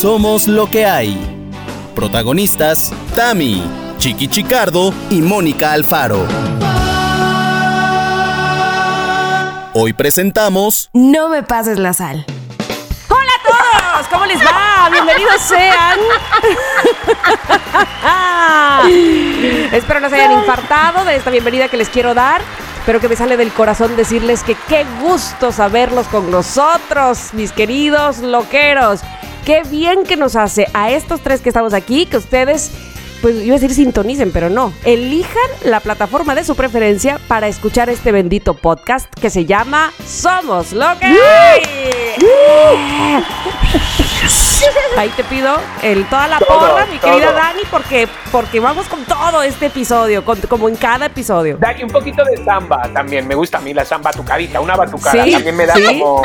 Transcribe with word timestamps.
Somos 0.00 0.46
lo 0.46 0.70
que 0.70 0.86
hay. 0.86 1.18
Protagonistas, 1.96 2.92
Tami, 3.16 3.64
Chiqui 3.98 4.28
Chicardo 4.28 4.94
y 5.10 5.20
Mónica 5.20 5.72
Alfaro. 5.72 6.24
Hoy 9.74 9.92
presentamos 9.94 10.88
No 10.92 11.28
me 11.28 11.42
pases 11.42 11.80
la 11.80 11.94
sal. 11.94 12.24
¡Hola 13.08 13.32
a 13.40 13.42
todos! 13.42 14.06
¿Cómo 14.06 14.24
les 14.26 14.38
va? 14.38 14.88
Bienvenidos 14.88 15.40
sean. 15.40 15.98
Espero 19.72 19.98
no 19.98 20.08
se 20.10 20.14
hayan 20.14 20.38
infartado 20.38 21.04
de 21.06 21.16
esta 21.16 21.30
bienvenida 21.32 21.66
que 21.66 21.76
les 21.76 21.88
quiero 21.88 22.14
dar. 22.14 22.40
Pero 22.86 23.00
que 23.00 23.08
me 23.08 23.16
sale 23.16 23.36
del 23.36 23.52
corazón 23.52 23.96
decirles 23.96 24.44
que 24.44 24.54
qué 24.68 24.86
gusto 25.00 25.50
saberlos 25.50 26.06
con 26.06 26.30
nosotros, 26.30 27.30
mis 27.32 27.50
queridos 27.50 28.18
loqueros. 28.18 29.00
Qué 29.48 29.62
bien 29.62 30.04
que 30.04 30.18
nos 30.18 30.36
hace 30.36 30.66
a 30.74 30.90
estos 30.90 31.22
tres 31.22 31.40
que 31.40 31.48
estamos 31.48 31.72
aquí, 31.72 32.04
que 32.04 32.18
ustedes 32.18 32.70
pues 33.20 33.36
iba 33.36 33.56
a 33.56 33.58
decir 33.58 33.74
sintonicen, 33.74 34.30
pero 34.32 34.48
no. 34.50 34.72
Elijan 34.84 35.50
la 35.64 35.80
plataforma 35.80 36.34
de 36.34 36.44
su 36.44 36.54
preferencia 36.54 37.18
para 37.28 37.48
escuchar 37.48 37.88
este 37.90 38.12
bendito 38.12 38.54
podcast 38.54 39.06
que 39.20 39.30
se 39.30 39.44
llama 39.44 39.92
Somos 40.06 40.72
lo 40.72 40.86
que 40.98 41.06
hay. 41.06 41.62
Ahí 44.96 45.10
te 45.10 45.22
pido 45.24 45.56
el, 45.82 46.04
toda 46.06 46.26
la 46.26 46.38
Todo, 46.40 46.58
porra, 46.58 46.86
mi 46.86 46.98
querida. 46.98 47.32
Dani, 47.32 47.60
porque, 47.70 48.08
porque 48.32 48.58
vamos 48.58 48.86
con 48.88 49.04
todo 49.04 49.42
este 49.44 49.66
episodio, 49.66 50.24
con- 50.24 50.40
como 50.42 50.68
en 50.68 50.74
cada 50.74 51.06
episodio. 51.06 51.56
Dani, 51.60 51.84
un 51.84 51.90
poquito 51.90 52.24
de 52.24 52.42
samba 52.44 52.90
también. 52.92 53.26
Me 53.28 53.36
gusta 53.36 53.58
a 53.58 53.60
mí 53.60 53.72
la 53.72 53.84
samba 53.84 54.10
batucadita, 54.10 54.60
una 54.60 54.74
batucada. 54.74 55.24
Sí, 55.24 55.30
también 55.30 55.56
me 55.56 55.66
da 55.66 55.74
sí. 55.76 56.00
como. 56.00 56.22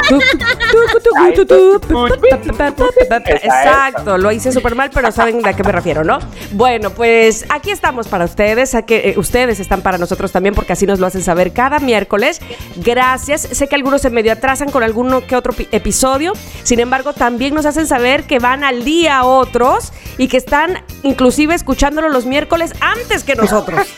Exacto, 3.26 4.18
lo 4.18 4.32
hice 4.32 4.52
súper 4.52 4.74
mal, 4.76 4.90
pero 4.92 5.12
saben 5.12 5.46
a 5.46 5.54
qué 5.54 5.64
me 5.64 5.72
refiero, 5.72 6.04
¿no? 6.04 6.18
Bueno, 6.52 6.83
pues 6.92 7.46
aquí 7.50 7.72
estamos 7.72 8.08
para 8.08 8.26
ustedes, 8.26 8.76
a 8.76 8.82
que 8.84 9.10
eh, 9.12 9.14
ustedes 9.18 9.60
están 9.60 9.82
para 9.82 9.98
nosotros 9.98 10.32
también, 10.32 10.56
porque 10.56 10.74
así 10.74 10.86
nos 10.86 11.00
lo 11.00 11.08
hacen 11.08 11.22
saber 11.24 11.54
cada 11.54 11.80
miércoles. 11.80 12.40
Gracias. 12.78 13.42
Sé 13.52 13.68
que 13.68 13.76
algunos 13.76 14.02
se 14.02 14.10
medio 14.10 14.32
atrasan 14.32 14.70
con 14.70 14.84
alguno 14.84 15.26
que 15.26 15.36
otro 15.36 15.54
pi- 15.54 15.68
episodio. 15.72 16.34
Sin 16.64 16.80
embargo, 16.80 17.14
también 17.14 17.54
nos 17.54 17.66
hacen 17.66 17.88
saber 17.88 18.24
que 18.24 18.40
van 18.40 18.64
al 18.64 18.84
día 18.84 19.24
otros 19.24 19.92
y 20.18 20.28
que 20.28 20.38
están 20.38 20.84
inclusive 21.04 21.54
escuchándolo 21.56 22.10
los 22.10 22.26
miércoles 22.26 22.74
antes 22.80 23.24
que 23.24 23.36
nosotros. 23.36 23.88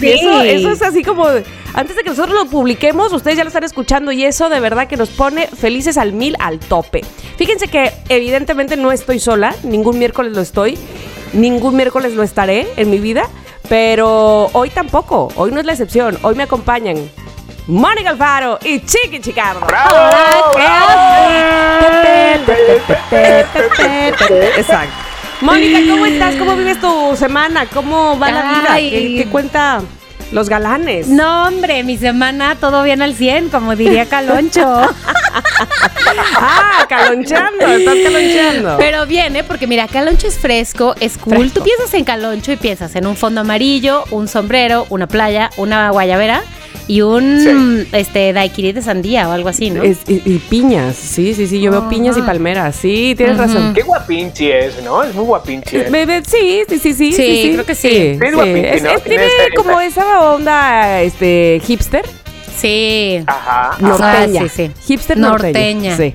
Y 0.00 0.06
Eso, 0.08 0.42
eso 0.42 0.70
es 0.70 0.82
así 0.82 1.02
como, 1.02 1.26
antes 1.74 1.96
de 1.96 2.02
que 2.02 2.10
nosotros 2.10 2.34
lo 2.34 2.50
publiquemos, 2.50 3.12
ustedes 3.12 3.36
ya 3.36 3.44
lo 3.44 3.48
están 3.48 3.64
escuchando 3.64 4.12
y 4.12 4.24
eso 4.24 4.48
de 4.48 4.60
verdad 4.60 4.86
que 4.88 4.96
nos 4.96 5.10
pone 5.10 5.46
felices 5.46 5.96
al 5.98 6.12
mil, 6.12 6.36
al 6.38 6.58
tope. 6.58 7.02
Fíjense 7.36 7.68
que 7.68 7.92
evidentemente 8.08 8.76
no 8.76 8.92
estoy 8.92 9.18
sola, 9.18 9.54
ningún 9.62 9.98
miércoles 9.98 10.32
lo 10.32 10.40
estoy, 10.42 10.78
ningún 11.32 11.76
miércoles 11.76 12.14
lo 12.14 12.22
estaré 12.22 12.68
en 12.76 12.90
mi 12.90 12.98
vida, 12.98 13.24
pero 13.68 14.50
hoy 14.52 14.70
tampoco, 14.70 15.28
hoy 15.36 15.52
no 15.52 15.60
es 15.60 15.66
la 15.66 15.72
excepción, 15.72 16.18
hoy 16.22 16.34
me 16.34 16.42
acompañan 16.44 16.96
Mónica 17.66 18.10
Alfaro 18.10 18.58
y 18.62 18.80
Chiqui 18.80 19.20
Chicardo. 19.20 19.66
¡Bravo! 19.66 20.58
Exacto. 24.56 24.92
Mónica, 25.40 25.78
¿cómo 25.88 26.06
estás? 26.06 26.34
¿Cómo 26.36 26.56
vives 26.56 26.80
tu 26.80 27.16
semana? 27.16 27.66
¿Cómo 27.66 28.18
va 28.18 28.30
la 28.30 28.42
vida? 28.42 28.66
Ay. 28.70 28.90
¿Qué, 28.90 29.24
qué 29.24 29.30
cuenta 29.30 29.80
los 30.32 30.48
galanes? 30.48 31.08
No, 31.08 31.48
hombre, 31.48 31.82
mi 31.84 31.96
semana 31.96 32.56
todo 32.56 32.82
bien 32.82 33.02
al 33.02 33.14
100, 33.14 33.48
como 33.48 33.76
diría 33.76 34.06
Caloncho. 34.06 34.82
Ah, 36.36 36.86
caloncheando, 36.88 37.66
estás 37.66 37.94
caloncheando. 38.02 38.76
Pero 38.78 39.06
bien, 39.06 39.36
¿eh? 39.36 39.44
Porque 39.44 39.66
mira, 39.66 39.86
Caloncho 39.86 40.26
es 40.26 40.38
fresco, 40.38 40.94
es 40.98 41.16
cool. 41.18 41.36
Fresco. 41.36 41.60
Tú 41.60 41.64
piensas 41.64 41.94
en 41.94 42.04
Caloncho 42.04 42.52
y 42.52 42.56
piensas 42.56 42.96
en 42.96 43.06
un 43.06 43.16
fondo 43.16 43.42
amarillo, 43.42 44.04
un 44.10 44.26
sombrero, 44.26 44.86
una 44.88 45.06
playa, 45.06 45.50
una 45.56 45.90
guayabera 45.90 46.42
y 46.86 47.02
un 47.02 47.86
este 47.92 48.32
daiquiri 48.32 48.72
de 48.72 48.82
sandía 48.82 49.28
o 49.28 49.32
algo 49.32 49.48
así, 49.48 49.70
¿no? 49.70 49.82
Es- 49.82 50.00
y, 50.08 50.22
y 50.24 50.38
piñas, 50.38 50.96
sí, 50.96 51.34
sí, 51.34 51.46
sí, 51.46 51.60
yo 51.60 51.70
veo 51.70 51.88
piñas 51.88 52.16
y 52.16 52.22
palmeras, 52.22 52.74
sí, 52.76 53.14
tienes 53.16 53.36
razón. 53.36 53.74
Qué 53.74 53.82
guapinchi 53.82 54.50
es, 54.50 54.82
¿no? 54.82 55.02
Es 55.02 55.14
muy 55.14 55.24
guapinchi. 55.24 55.76
Bebé, 55.90 56.22
Sí, 56.26 56.62
sí, 56.68 56.78
sí, 56.78 56.94
sí. 56.94 57.12
Sí, 57.12 57.50
creo 57.54 57.66
que 57.66 57.74
sí. 57.74 57.88
Sí, 57.88 58.18
es 58.22 58.82
¿no? 58.82 58.90
es- 58.90 59.04
Tiene 59.04 59.24
como 59.56 59.80
esa 59.80 60.20
onda 60.32 61.00
este, 61.02 61.60
hipster. 61.64 62.04
Sí. 62.56 63.22
Ajá. 63.26 63.76
Norteña. 63.80 64.42
sí, 64.42 64.48
sí. 64.48 64.70
Hipster 64.86 65.16
norteña. 65.18 65.90
Norteña. 65.90 65.96
Sí. 65.96 66.14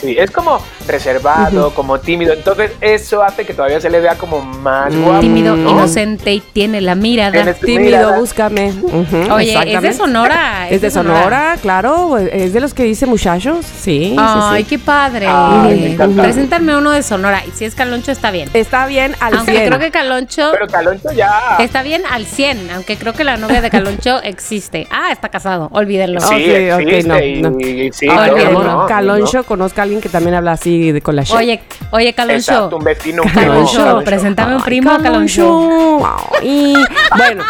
Sí, 0.00 0.16
es 0.18 0.30
como 0.30 0.60
reservado, 0.86 1.72
como 1.74 1.98
tímido. 2.00 2.32
Entonces, 2.32 2.72
eso 2.80 3.22
hace 3.22 3.44
que 3.44 3.54
todavía 3.54 3.80
se 3.80 3.90
le 3.90 4.00
vea 4.00 4.16
como 4.16 4.40
más 4.42 4.92
Mm. 4.94 5.02
guapo. 5.04 5.20
Tímido, 5.20 5.56
¿no? 5.56 5.70
inocente 5.70 6.32
y 6.32 6.40
tiene 6.40 6.80
la 6.80 6.94
mirada. 6.94 7.32
Tienes- 7.32 7.60
Tímido, 7.60 7.98
Mirada. 7.98 8.18
búscame. 8.18 8.72
Oye, 9.30 9.74
es 9.74 9.82
de. 9.82 9.92
Sonora. 9.92 10.68
Es 10.70 10.80
de 10.80 10.90
Sonora, 10.90 11.56
claro. 11.60 12.18
Es 12.18 12.52
de 12.52 12.60
los 12.60 12.74
que 12.74 12.84
dice 12.84 13.06
muchachos. 13.06 13.64
Sí, 13.66 14.14
Ay, 14.18 14.62
sí, 14.62 14.64
sí. 14.64 14.68
qué 14.70 14.78
padre. 14.78 15.26
Ay. 15.28 15.96
Preséntame 16.16 16.76
uno 16.76 16.90
de 16.90 17.02
Sonora. 17.02 17.42
Y 17.46 17.50
si 17.52 17.64
es 17.64 17.74
Caloncho, 17.74 18.12
está 18.12 18.30
bien. 18.30 18.48
Está 18.52 18.86
bien 18.86 19.14
al 19.20 19.34
Aunque 19.36 19.52
100. 19.52 19.66
creo 19.66 19.78
que 19.78 19.90
Caloncho 19.90 20.50
Pero 20.52 20.66
Caloncho 20.66 21.12
ya. 21.12 21.56
está 21.60 21.82
bien 21.82 22.02
al 22.10 22.26
100, 22.26 22.70
aunque 22.70 22.96
creo 22.96 23.12
que 23.12 23.24
la 23.24 23.36
novia 23.36 23.60
de 23.60 23.70
Caloncho 23.70 24.20
existe. 24.22 24.86
Ah, 24.90 25.10
está 25.12 25.28
casado, 25.28 25.68
olvídenlo. 25.72 26.20
Sí, 26.20 26.26
Ok, 26.26 26.74
ok, 26.74 26.80
existe 26.88 27.08
no, 27.08 27.18
y, 27.20 27.42
no. 27.42 27.60
y 27.60 27.92
sí, 27.92 28.06
no, 28.06 28.86
Caloncho 28.86 29.38
no. 29.38 29.44
conozca 29.44 29.82
a 29.82 29.84
alguien 29.84 30.00
que 30.00 30.08
también 30.08 30.34
habla 30.34 30.52
así 30.52 30.75
de, 30.92 31.00
con 31.00 31.16
la. 31.16 31.24
Oye, 31.34 31.60
oye, 31.90 32.12
Caloncho. 32.12 32.52
Exacto, 32.52 32.76
un 32.76 32.84
vecino. 32.84 33.22
un 33.22 33.28
Caloncho, 33.30 34.02
primo, 34.04 34.04
Caloncho. 34.04 34.46
un 34.46 34.52
Ay, 34.52 34.62
primo, 34.64 34.98
Caloncho. 35.02 36.00
Ay. 36.40 36.74
bueno, 37.16 37.44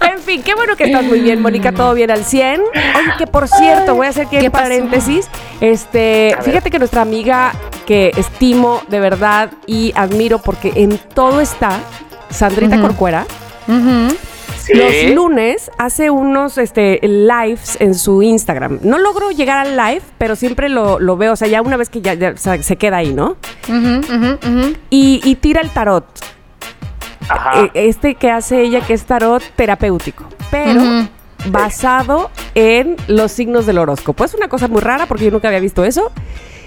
en 0.00 0.18
fin, 0.20 0.42
qué 0.42 0.54
bueno 0.54 0.76
que 0.76 0.84
estás 0.84 1.04
muy 1.04 1.20
bien, 1.20 1.40
Mónica, 1.42 1.72
todo 1.72 1.94
bien 1.94 2.10
al 2.10 2.24
100. 2.24 2.60
Oye, 2.60 3.12
que 3.18 3.26
por 3.26 3.48
cierto, 3.48 3.94
voy 3.94 4.06
a 4.06 4.10
hacer 4.10 4.26
aquí 4.26 4.38
¿Qué 4.38 4.46
un 4.46 4.52
paréntesis. 4.52 5.28
Este, 5.60 6.36
fíjate 6.42 6.70
que 6.70 6.78
nuestra 6.78 7.02
amiga 7.02 7.52
que 7.86 8.12
estimo 8.16 8.82
de 8.88 9.00
verdad 9.00 9.50
y 9.66 9.92
admiro 9.96 10.38
porque 10.40 10.72
en 10.76 10.98
todo 10.98 11.40
está, 11.40 11.78
Sandrita 12.30 12.76
Ujú. 12.76 12.82
Corcuera, 12.86 13.26
Ujú. 13.68 14.14
Sí. 14.66 14.74
los 14.74 15.14
lunes 15.14 15.70
hace 15.78 16.10
unos 16.10 16.58
este, 16.58 16.98
lives 17.02 17.76
en 17.80 17.94
su 17.94 18.22
Instagram. 18.22 18.80
No 18.82 18.98
logro 18.98 19.30
llegar 19.30 19.64
al 19.64 19.76
live, 19.76 20.02
pero 20.18 20.34
siempre 20.34 20.68
lo, 20.68 20.98
lo 20.98 21.16
veo, 21.16 21.34
o 21.34 21.36
sea, 21.36 21.46
ya 21.46 21.62
una 21.62 21.76
vez 21.76 21.88
que 21.88 22.00
ya, 22.00 22.14
ya, 22.14 22.30
o 22.30 22.36
sea, 22.36 22.60
se 22.62 22.76
queda 22.76 22.96
ahí, 22.96 23.14
¿no? 23.14 23.36
Y, 24.90 25.20
y 25.22 25.34
tira 25.36 25.60
el 25.60 25.70
tarot. 25.70 26.04
Ajá. 27.28 27.64
Eh, 27.64 27.70
este 27.74 28.16
que 28.16 28.30
hace 28.30 28.62
ella 28.62 28.80
que 28.80 28.94
es 28.94 29.04
tarot 29.04 29.42
terapéutico, 29.54 30.24
pero 30.50 31.08
basado 31.50 32.30
en 32.54 32.96
los 33.08 33.32
signos 33.32 33.66
del 33.66 33.78
horóscopo. 33.78 34.24
Es 34.24 34.34
una 34.34 34.48
cosa 34.48 34.68
muy 34.68 34.80
rara 34.80 35.06
porque 35.06 35.24
yo 35.26 35.30
nunca 35.30 35.48
había 35.48 35.60
visto 35.60 35.84
eso. 35.84 36.10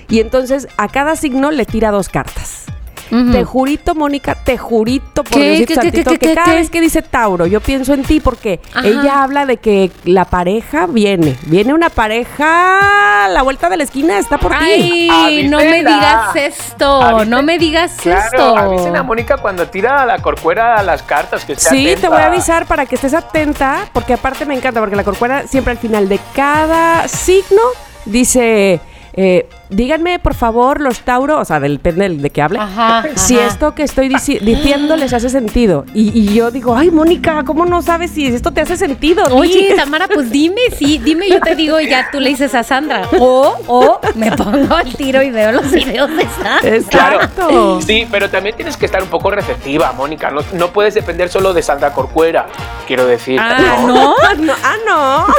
Y 0.08 0.22
entonces 0.22 0.68
a 0.78 0.88
cada 0.88 1.16
signo 1.16 1.52
le 1.52 1.66
tira 1.66 1.92
dos 1.92 2.10
cartas. 2.10 2.66
Te 3.10 3.44
jurito, 3.44 3.96
Mónica, 3.96 4.36
te 4.36 4.58
jurito 4.58 5.24
por 5.24 5.34
¿Qué? 5.40 5.50
Diosito 5.50 5.68
¿Qué, 5.68 5.74
qué, 5.74 5.82
Santito, 5.82 6.12
qué, 6.12 6.20
que 6.20 6.28
qué, 6.28 6.34
cada 6.36 6.52
qué? 6.52 6.56
vez 6.58 6.70
que 6.70 6.80
dice 6.82 7.02
Tauro, 7.02 7.48
yo 7.48 7.60
pienso 7.60 7.94
en 7.94 8.04
ti 8.04 8.20
porque 8.20 8.60
Ajá. 8.74 8.88
ella 8.88 9.24
habla 9.24 9.46
de 9.46 9.58
que 9.58 9.92
la 10.06 10.26
pareja 10.26 10.86
viene. 10.88 11.36
Viene 11.48 11.74
una 11.74 11.90
pareja 11.90 13.26
a 13.26 13.28
la 13.30 13.42
vuelta 13.42 13.70
de 13.70 13.78
la 13.78 13.84
esquina, 13.84 14.18
está 14.20 14.38
por 14.38 14.52
ti. 14.60 15.08
Ay, 15.12 15.48
no 15.48 15.58
me 15.58 15.80
digas 15.84 16.36
esto, 16.36 17.26
no 17.26 17.42
me 17.44 17.58
digas 17.58 17.94
Claro, 18.02 18.22
esto. 18.26 18.58
avisen 18.58 18.96
a 18.96 19.04
Mónica 19.04 19.38
cuando 19.38 19.68
tira 19.68 20.04
a 20.04 20.06
la 20.06 20.20
corcuera 20.20 20.76
a 20.78 20.84
las 20.84 21.02
cartas 21.04 21.46
que 21.46 21.54
esté 21.54 21.70
Sí, 21.70 21.96
te 22.00 22.08
voy 22.08 22.20
a 22.20 22.28
avisar 22.28 22.66
para 22.66 22.86
que 22.86 22.96
estés 22.96 23.14
atenta, 23.14 23.90
porque 23.94 24.14
aparte 24.14 24.46
me 24.46 24.56
encanta, 24.56 24.80
porque 24.80 24.96
la 24.96 25.04
corcuera 25.04 25.48
siempre 25.48 25.72
al 25.72 25.78
final 25.80 26.08
de 26.08 26.20
cada 26.36 27.08
signo 27.08 27.62
dice, 28.06 28.80
eh, 29.14 29.48
díganme 29.70 30.20
por 30.20 30.34
favor 30.34 30.80
los 30.82 31.00
Tauro, 31.02 31.40
o 31.40 31.46
sea, 31.46 31.60
del 31.60 31.78
depende 31.78 32.04
del- 32.10 32.22
de 32.22 32.30
qué 32.30 32.42
hable, 32.42 32.60
Ajá, 32.60 33.04
si 33.16 33.38
ajá. 33.38 33.48
esto 33.48 33.76
que 33.76 33.84
estoy 33.84 34.10
dici- 34.10 34.40
diciendo 34.40 34.96
les 34.96 35.14
hace 35.14 35.30
sentido. 35.30 35.86
Y, 35.94 36.18
y 36.18 36.34
yo 36.34 36.52
digo, 36.52 36.76
ay, 36.76 36.92
Mónica, 36.92 37.44
¿cómo 37.44 37.66
no 37.66 37.82
sabes 37.82 38.12
si 38.12 38.26
esto 38.28 38.52
te 38.52 38.62
hace 38.62 38.78
sentido? 38.78 39.28
Di". 39.28 39.34
Oye, 39.34 39.74
Tamara, 39.78 40.08
pues 40.08 40.30
dime, 40.32 40.62
sí, 40.78 40.98
dime, 41.00 41.30
yo 41.30 41.40
te 41.42 41.56
digo 41.56 41.80
y 41.80 41.90
ya 41.90 42.10
tú 42.12 42.20
le 42.20 42.30
dices 42.30 42.54
a 42.56 42.64
Sandra. 42.64 43.08
O, 43.20 43.56
o 43.68 44.00
me 44.16 44.32
pongo 44.32 44.76
al 44.76 44.94
tiro 44.96 45.22
y 45.24 45.30
veo 45.32 45.52
los 45.52 45.72
videos 45.72 46.10
de 46.16 46.24
Sandra. 46.28 46.60
Claro. 46.90 47.16
Exacto. 47.22 47.82
Sí, 47.82 48.08
pero 48.12 48.30
también 48.30 48.56
tienes 48.56 48.78
que 48.78 48.86
estar 48.86 49.02
un 49.04 49.10
poco 49.10 49.32
receptiva, 49.32 49.92
Mónica. 49.94 50.30
No, 50.32 50.42
no 50.54 50.68
puedes 50.68 50.94
depender 50.94 51.30
solo 51.30 51.54
de 51.54 51.62
Sandra 51.62 51.92
Corcuera, 51.94 52.48
quiero 52.88 53.06
decir. 53.06 53.40
Ah, 53.42 53.84
¿no? 53.86 54.16
Ah, 54.24 54.34
no, 54.38 54.54
ah, 54.64 54.76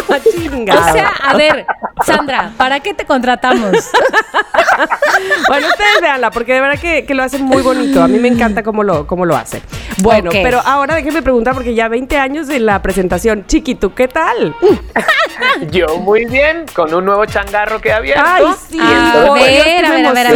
no, 0.08 0.17
chingada. 0.32 0.90
O 0.90 0.93
sea, 0.93 1.08
a 1.08 1.37
ver, 1.37 1.67
Sandra, 2.05 2.52
¿para 2.56 2.81
qué 2.81 2.94
te 2.94 3.05
contratamos? 3.05 3.73
Bueno, 5.49 5.67
ustedes 5.69 6.00
véanla, 6.00 6.31
porque 6.31 6.55
de 6.55 6.61
verdad 6.61 6.81
que, 6.81 7.05
que 7.05 7.14
lo 7.14 7.23
hace 7.23 7.38
muy 7.38 7.62
bonito. 7.62 8.02
A 8.02 8.08
mí 8.08 8.19
me 8.19 8.29
encanta 8.29 8.62
cómo 8.62 8.82
lo, 8.82 9.06
cómo 9.06 9.26
lo 9.26 9.37
hace. 9.37 9.62
Bueno, 9.99 10.31
pero 10.32 10.61
ahora 10.64 10.94
déjenme 10.94 11.23
preguntar, 11.23 11.55
porque 11.55 11.75
ya 11.75 11.88
20 11.88 12.17
años 12.17 12.47
de 12.47 12.61
la 12.61 12.81
presentación. 12.81 13.44
Chiquito, 13.47 13.94
¿qué 13.94 14.08
tal? 14.08 14.55
Yo 15.70 15.99
muy 15.99 16.25
bien, 16.25 16.64
con 16.75 16.93
un 16.94 17.05
nuevo 17.05 17.26
changarro 17.26 17.81
que 17.81 17.91
he 17.91 17.93
abierto. 17.93 18.25
Ay, 18.25 18.44
sí. 18.69 18.79
A 18.81 19.32
ver, 19.35 19.85
a 19.85 19.91
ver, 19.91 20.06
a 20.06 20.12
ver, 20.12 20.26
a 20.26 20.32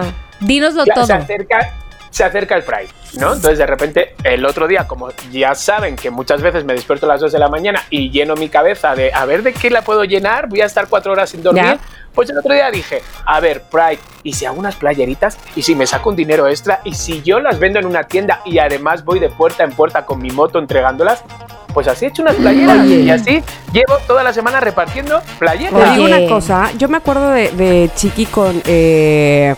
ver. 0.00 0.12
Dínoslo 0.40 0.84
Claro, 0.84 1.00
todo. 1.00 1.06
Se 1.06 1.12
acerca, 1.14 1.74
se 2.10 2.24
acerca 2.24 2.54
el 2.54 2.62
Pride, 2.62 2.88
¿no? 3.14 3.34
Entonces, 3.34 3.58
de 3.58 3.66
repente, 3.66 4.14
el 4.24 4.44
otro 4.44 4.66
día, 4.66 4.86
como 4.86 5.08
ya 5.30 5.54
saben 5.54 5.96
que 5.96 6.10
muchas 6.10 6.42
veces 6.42 6.64
me 6.64 6.72
despierto 6.74 7.06
a 7.06 7.10
las 7.10 7.20
2 7.20 7.32
de 7.32 7.38
la 7.38 7.48
mañana 7.48 7.82
y 7.90 8.10
lleno 8.10 8.34
mi 8.36 8.48
cabeza 8.48 8.94
de 8.94 9.12
a 9.12 9.24
ver 9.24 9.42
de 9.42 9.52
qué 9.52 9.70
la 9.70 9.82
puedo 9.82 10.04
llenar, 10.04 10.48
voy 10.48 10.60
a 10.60 10.66
estar 10.66 10.88
cuatro 10.88 11.12
horas 11.12 11.30
sin 11.30 11.42
dormir. 11.42 11.64
Ya. 11.64 11.78
Pues 12.14 12.30
el 12.30 12.38
otro 12.38 12.54
día 12.54 12.70
dije, 12.70 13.02
a 13.26 13.40
ver, 13.40 13.62
Pride, 13.70 13.98
¿y 14.22 14.32
si 14.32 14.46
hago 14.46 14.58
unas 14.58 14.74
playeritas? 14.76 15.36
¿Y 15.54 15.60
si 15.60 15.74
me 15.74 15.86
saco 15.86 16.08
un 16.08 16.16
dinero 16.16 16.48
extra? 16.48 16.80
¿Y 16.84 16.94
si 16.94 17.22
yo 17.22 17.40
las 17.40 17.58
vendo 17.58 17.78
en 17.78 17.84
una 17.84 18.04
tienda 18.04 18.40
y 18.46 18.58
además 18.58 19.04
voy 19.04 19.18
de 19.18 19.28
puerta 19.28 19.64
en 19.64 19.72
puerta 19.72 20.06
con 20.06 20.22
mi 20.22 20.30
moto 20.30 20.58
entregándolas? 20.58 21.22
Pues 21.74 21.88
así 21.88 22.06
he 22.06 22.08
hecho 22.08 22.22
unas 22.22 22.36
playeras 22.36 22.80
Oye. 22.80 23.00
y 23.00 23.10
así 23.10 23.42
llevo 23.70 23.98
toda 24.06 24.22
la 24.22 24.32
semana 24.32 24.60
repartiendo 24.60 25.20
playeras. 25.38 25.78
Te 25.78 25.90
digo 25.90 26.04
una 26.06 26.26
cosa, 26.26 26.72
yo 26.78 26.88
me 26.88 26.96
acuerdo 26.96 27.32
de, 27.32 27.50
de 27.50 27.90
Chiqui 27.94 28.24
con, 28.24 28.62
eh, 28.64 29.54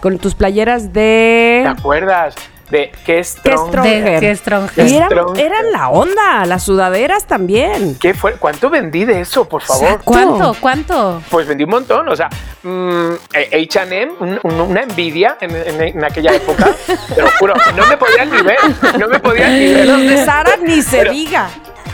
con 0.00 0.18
tus 0.18 0.34
playeras 0.34 0.92
¿Te 0.92 1.00
de... 1.00 1.66
acuerdas 1.68 2.34
de 2.70 2.92
qué 3.04 3.22
Stronger. 3.24 4.20
qué 4.20 4.36
Stronger. 4.36 4.86
Y 4.86 4.94
eran, 5.40 5.72
la 5.72 5.88
onda, 5.88 6.44
las 6.46 6.62
sudaderas 6.62 7.26
también. 7.26 7.96
¿Qué 7.98 8.14
fue? 8.14 8.34
¿Cuánto 8.34 8.70
vendí 8.70 9.04
de 9.04 9.22
eso, 9.22 9.48
por 9.48 9.60
favor? 9.62 9.82
Exacto. 9.84 10.04
¿Cuánto? 10.04 10.56
¿Cuánto? 10.60 11.22
Pues 11.30 11.48
vendí 11.48 11.64
un 11.64 11.70
montón, 11.70 12.08
o 12.08 12.14
sea, 12.14 12.28
mm, 12.62 13.10
H&M, 13.34 14.12
un- 14.20 14.38
un- 14.44 14.60
una 14.60 14.82
envidia 14.82 15.36
en, 15.40 15.50
en- 15.56 15.80
en 15.82 16.04
aquella 16.04 16.32
época, 16.32 16.70
te 17.14 17.20
lo 17.20 17.28
juro, 17.40 17.54
no 17.76 17.86
me 17.88 17.96
podían 17.96 18.30
ni 18.30 18.40
ver, 18.42 18.58
no 19.00 19.08
me 19.08 19.18
podían 19.18 19.52
ni 19.58 19.72
ver. 19.74 19.86
Los 19.86 20.00
de 20.02 20.24
Sara 20.24 20.56
ni 20.64 20.80
se 20.80 20.98
Pero- 20.98 21.10
diga. 21.12 21.48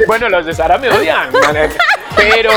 Bueno, 0.06 0.28
los 0.28 0.44
de 0.44 0.52
Sara 0.52 0.76
me 0.76 0.90
odian, 0.90 1.30
pero, 2.16 2.50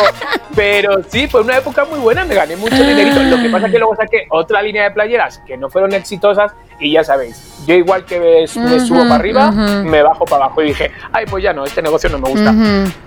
pero 0.55 1.03
sí, 1.07 1.27
fue 1.27 1.41
una 1.41 1.57
época 1.57 1.85
muy 1.85 1.99
buena, 1.99 2.25
me 2.25 2.35
gané 2.35 2.55
mucho 2.55 2.75
dinerito. 2.75 3.21
Lo 3.23 3.41
que 3.41 3.49
pasa 3.49 3.67
es 3.67 3.71
que 3.71 3.79
luego 3.79 3.95
saqué 3.95 4.27
otra 4.29 4.61
línea 4.61 4.83
de 4.83 4.91
playeras 4.91 5.39
que 5.45 5.57
no 5.57 5.69
fueron 5.69 5.93
exitosas 5.93 6.53
y 6.79 6.93
ya 6.93 7.03
sabéis, 7.03 7.63
yo 7.67 7.75
igual 7.75 8.05
que 8.05 8.19
me, 8.19 8.47
subo 8.47 9.03
para 9.03 9.15
arriba, 9.15 9.51
me 9.51 10.01
bajo 10.01 10.25
para 10.25 10.45
abajo 10.45 10.61
y 10.61 10.67
dije, 10.67 10.91
ay, 11.11 11.25
pues 11.29 11.43
ya 11.43 11.53
no, 11.53 11.65
este 11.65 11.81
negocio 11.81 12.09
no 12.09 12.19
me 12.19 12.29
gusta. 12.29 12.53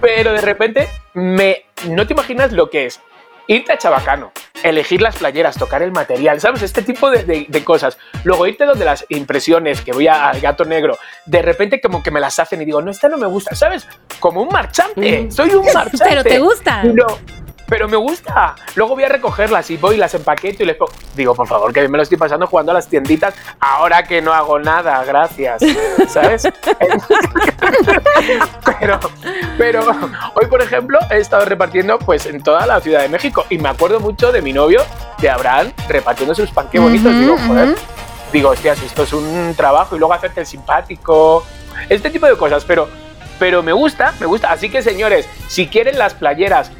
Pero 0.00 0.32
de 0.32 0.40
repente, 0.40 0.88
me, 1.14 1.64
no 1.88 2.06
te 2.06 2.12
imaginas 2.12 2.52
lo 2.52 2.70
que 2.70 2.86
es 2.86 3.00
irte 3.46 3.72
a 3.72 3.78
Chabacano, 3.78 4.32
elegir 4.62 5.02
las 5.02 5.16
playeras, 5.16 5.56
tocar 5.56 5.82
el 5.82 5.92
material, 5.92 6.40
¿sabes? 6.40 6.62
Este 6.62 6.82
tipo 6.82 7.10
de, 7.10 7.24
de- 7.24 7.46
de 7.48 7.64
cosas. 7.64 7.98
Luego 8.24 8.46
irte 8.46 8.64
donde 8.64 8.84
las 8.84 9.04
impresiones, 9.08 9.80
que 9.80 9.92
voy 9.92 10.08
al 10.08 10.40
gato 10.40 10.64
negro, 10.64 10.98
de 11.26 11.42
repente 11.42 11.80
como 11.80 12.02
que 12.02 12.10
me 12.10 12.20
las 12.20 12.38
hacen 12.38 12.62
y 12.62 12.64
digo, 12.64 12.80
no, 12.82 12.90
esta 12.90 13.08
no 13.08 13.18
me 13.18 13.26
gusta, 13.26 13.54
¿sabes? 13.54 13.86
Como 14.20 14.42
un 14.42 14.48
marchante, 14.48 15.30
soy 15.30 15.50
un 15.50 15.64
marchante. 15.64 15.98
Pero 16.08 16.22
te 16.22 16.38
gusta. 16.38 16.84
No, 16.84 17.06
pero 17.66 17.88
me 17.88 17.96
gusta. 17.96 18.54
Luego 18.74 18.94
voy 18.94 19.04
a 19.04 19.08
recogerlas 19.08 19.70
y 19.70 19.76
voy 19.76 19.96
y 19.96 19.98
las 19.98 20.14
empaqueto 20.14 20.62
y 20.62 20.66
les 20.66 20.76
pongo. 20.76 20.92
Digo, 21.14 21.34
por 21.34 21.46
favor, 21.46 21.72
que 21.72 21.80
bien 21.80 21.90
me 21.90 21.96
lo 21.96 22.02
estoy 22.02 22.18
pasando 22.18 22.46
jugando 22.46 22.72
a 22.72 22.74
las 22.74 22.88
tienditas 22.88 23.34
ahora 23.60 24.02
que 24.02 24.20
no 24.20 24.32
hago 24.32 24.58
nada, 24.58 25.04
gracias. 25.04 25.62
¿Sabes? 26.08 26.48
pero, 28.78 29.00
pero 29.58 29.80
hoy, 30.34 30.46
por 30.46 30.62
ejemplo, 30.62 30.98
he 31.10 31.18
estado 31.18 31.44
repartiendo 31.44 31.98
pues 31.98 32.26
en 32.26 32.42
toda 32.42 32.66
la 32.66 32.80
Ciudad 32.80 33.02
de 33.02 33.08
México 33.08 33.46
y 33.48 33.58
me 33.58 33.68
acuerdo 33.68 34.00
mucho 34.00 34.32
de 34.32 34.42
mi 34.42 34.52
novio, 34.52 34.82
de 35.20 35.30
Abraham, 35.30 35.72
repartiendo 35.88 36.34
sus 36.34 36.50
panques 36.50 36.80
bonitos. 36.80 37.12
Digo, 37.18 37.36
joder, 37.46 37.74
digo, 38.32 38.50
hostias, 38.50 38.82
esto 38.82 39.04
es 39.04 39.12
un 39.12 39.54
trabajo 39.56 39.96
y 39.96 39.98
luego 39.98 40.14
hacerte 40.14 40.40
el 40.40 40.46
simpático, 40.46 41.44
este 41.88 42.10
tipo 42.10 42.26
de 42.26 42.36
cosas, 42.36 42.64
pero, 42.64 42.88
pero 43.38 43.62
me 43.62 43.72
gusta, 43.72 44.14
me 44.20 44.26
gusta. 44.26 44.52
Así 44.52 44.68
que 44.70 44.82
señores, 44.82 45.28
si 45.48 45.68
quieren 45.68 45.98
las 45.98 46.14
playeras 46.14 46.70